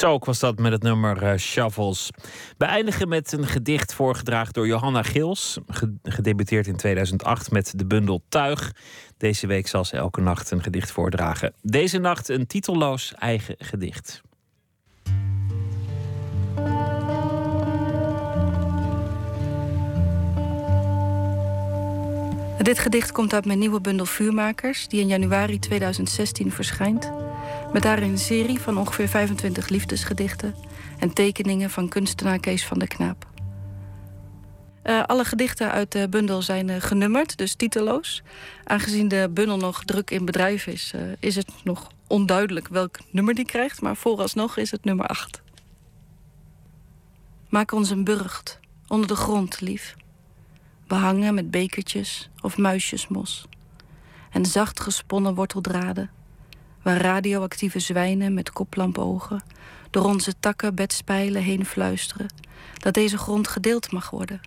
Soak 0.08 0.24
was 0.24 0.38
dat 0.38 0.58
met 0.58 0.72
het 0.72 0.82
nummer 0.82 1.22
eh, 1.22 1.38
Shovels. 1.38 2.10
We 2.58 2.64
eindigen 2.64 3.08
met 3.08 3.32
een 3.32 3.46
gedicht 3.46 3.94
voorgedragen 3.94 4.52
door 4.52 4.66
Johanna 4.66 5.02
Gils. 5.02 5.58
ge- 5.66 5.94
Gedebuteerd 6.02 6.66
in 6.66 6.76
2008 6.76 7.50
met 7.50 7.72
de 7.76 7.86
bundel 7.86 8.22
Tuig. 8.28 8.72
Deze 9.16 9.46
week 9.46 9.68
zal 9.68 9.84
ze 9.84 9.96
elke 9.96 10.20
nacht 10.20 10.50
een 10.50 10.62
gedicht 10.62 10.90
voordragen. 10.90 11.52
Deze 11.62 11.98
nacht 11.98 12.28
een 12.28 12.46
titelloos 12.46 13.14
eigen 13.14 13.54
gedicht. 13.58 14.22
Dit 22.62 22.78
gedicht 22.78 23.12
komt 23.12 23.34
uit 23.34 23.44
mijn 23.44 23.58
nieuwe 23.58 23.80
bundel 23.80 24.06
Vuurmakers, 24.06 24.88
die 24.88 25.00
in 25.00 25.06
januari 25.06 25.58
2016 25.58 26.52
verschijnt. 26.52 27.12
Met 27.72 27.82
daarin 27.82 28.10
een 28.10 28.18
serie 28.18 28.60
van 28.60 28.78
ongeveer 28.78 29.08
25 29.08 29.68
liefdesgedichten 29.68 30.54
en 30.98 31.12
tekeningen 31.12 31.70
van 31.70 31.88
kunstenaar 31.88 32.38
Kees 32.38 32.66
van 32.66 32.78
der 32.78 32.88
Knaap. 32.88 33.26
Eh, 34.82 35.02
alle 35.04 35.24
gedichten 35.24 35.70
uit 35.70 35.92
de 35.92 36.08
bundel 36.08 36.42
zijn 36.42 36.70
eh, 36.70 36.80
genummerd, 36.80 37.36
dus 37.36 37.54
titeloos. 37.54 38.22
Aangezien 38.64 39.08
de 39.08 39.30
bundel 39.30 39.56
nog 39.56 39.84
druk 39.84 40.10
in 40.10 40.24
bedrijf 40.24 40.66
is, 40.66 40.92
eh, 40.94 41.00
is 41.18 41.36
het 41.36 41.52
nog 41.64 41.90
onduidelijk 42.06 42.68
welk 42.68 42.98
nummer 43.10 43.34
die 43.34 43.44
krijgt, 43.44 43.80
maar 43.80 43.96
vooralsnog 43.96 44.56
is 44.56 44.70
het 44.70 44.84
nummer 44.84 45.06
8. 45.06 45.42
Maak 47.48 47.72
ons 47.72 47.90
een 47.90 48.04
burcht 48.04 48.60
onder 48.86 49.08
de 49.08 49.16
grond, 49.16 49.60
lief 49.60 49.96
behangen 50.86 51.34
met 51.34 51.50
bekertjes 51.50 52.30
of 52.40 52.56
muisjesmos. 52.56 53.46
En 54.30 54.46
zacht 54.46 54.80
gesponnen 54.80 55.34
worteldraden, 55.34 56.10
waar 56.88 57.00
radioactieve 57.00 57.78
zwijnen 57.78 58.34
met 58.34 58.50
koplampogen 58.50 59.42
door 59.90 60.04
onze 60.04 60.34
takken 60.40 60.74
bedspijlen 60.74 61.42
heen 61.42 61.66
fluisteren 61.66 62.26
dat 62.72 62.94
deze 62.94 63.18
grond 63.18 63.48
gedeeld 63.48 63.92
mag 63.92 64.10
worden, 64.10 64.40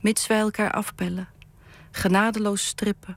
mits 0.00 0.26
wij 0.26 0.38
elkaar 0.38 0.70
afpellen, 0.70 1.28
genadeloos 1.90 2.66
strippen, 2.66 3.16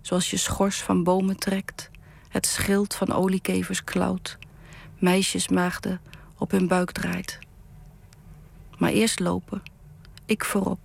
zoals 0.00 0.30
je 0.30 0.36
schors 0.36 0.82
van 0.82 1.04
bomen 1.04 1.36
trekt, 1.36 1.90
het 2.28 2.46
schild 2.46 2.94
van 2.94 3.12
oliekevers 3.12 3.84
klauwt, 3.84 4.38
meisjesmaagden 4.96 6.00
op 6.38 6.50
hun 6.50 6.68
buik 6.68 6.92
draait. 6.92 7.38
Maar 8.78 8.90
eerst 8.90 9.20
lopen, 9.20 9.62
ik 10.26 10.44
voorop 10.44 10.80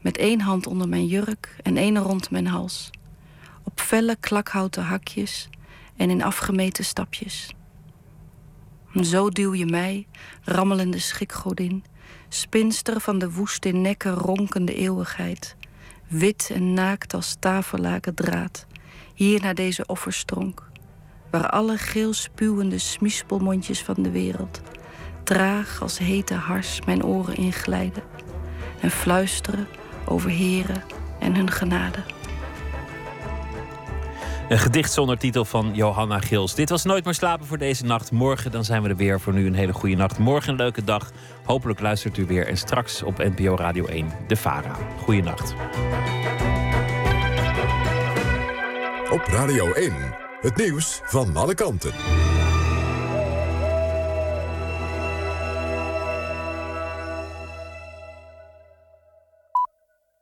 met 0.00 0.16
één 0.16 0.40
hand 0.40 0.66
onder 0.66 0.88
mijn 0.88 1.06
jurk 1.06 1.56
en 1.62 1.76
één 1.76 1.98
rond 1.98 2.30
mijn 2.30 2.46
hals. 2.46 2.90
Op 3.62 3.80
felle 3.80 4.16
klakhouten 4.20 4.84
hakjes 4.84 5.48
en 6.00 6.10
in 6.10 6.22
afgemeten 6.22 6.84
stapjes. 6.84 7.54
Zo 9.02 9.28
duw 9.28 9.54
je 9.54 9.66
mij, 9.66 10.06
rammelende 10.44 10.98
schikgodin, 10.98 11.84
spinster 12.28 13.00
van 13.00 13.18
de 13.18 13.32
woest 13.32 13.64
in 13.64 13.80
nekken 13.80 14.14
ronkende 14.14 14.74
eeuwigheid, 14.74 15.56
wit 16.08 16.50
en 16.54 16.74
naakt 16.74 17.14
als 17.14 17.36
tafellaken 17.38 18.14
draad, 18.14 18.66
hier 19.14 19.40
naar 19.40 19.54
deze 19.54 19.86
offerstronk, 19.86 20.68
waar 21.30 21.50
alle 21.50 21.78
geel 21.78 22.12
spuwende 22.12 22.78
smiespelmondjes 22.78 23.82
van 23.82 24.02
de 24.02 24.10
wereld 24.10 24.60
traag 25.24 25.82
als 25.82 25.98
hete 25.98 26.34
hars 26.34 26.80
mijn 26.86 27.04
oren 27.04 27.36
inglijden 27.36 28.02
en 28.80 28.90
fluisteren 28.90 29.66
over 30.04 30.30
heren 30.30 30.82
en 31.18 31.34
hun 31.34 31.50
genade. 31.50 31.98
Een 34.50 34.58
gedicht 34.58 34.92
zonder 34.92 35.18
titel 35.18 35.44
van 35.44 35.70
Johanna 35.74 36.18
Gils. 36.18 36.54
Dit 36.54 36.70
was 36.70 36.84
Nooit 36.84 37.04
meer 37.04 37.14
slapen 37.14 37.46
voor 37.46 37.58
deze 37.58 37.84
nacht. 37.84 38.12
Morgen 38.12 38.50
dan 38.50 38.64
zijn 38.64 38.82
we 38.82 38.88
er 38.88 38.96
weer. 38.96 39.20
Voor 39.20 39.32
nu 39.32 39.46
een 39.46 39.54
hele 39.54 39.72
goede 39.72 39.96
nacht. 39.96 40.18
Morgen 40.18 40.50
een 40.50 40.56
leuke 40.56 40.84
dag. 40.84 41.10
Hopelijk 41.44 41.80
luistert 41.80 42.16
u 42.16 42.26
weer. 42.26 42.46
En 42.46 42.56
straks 42.56 43.02
op 43.02 43.18
NPO 43.18 43.56
Radio 43.56 43.86
1, 43.86 44.08
De 44.26 44.36
Vara. 44.36 44.76
Goeienacht. 44.98 45.54
Op 49.10 49.22
Radio 49.26 49.72
1, 49.72 49.92
het 50.40 50.56
nieuws 50.56 51.00
van 51.04 51.36
alle 51.36 51.54
kanten. 51.54 51.92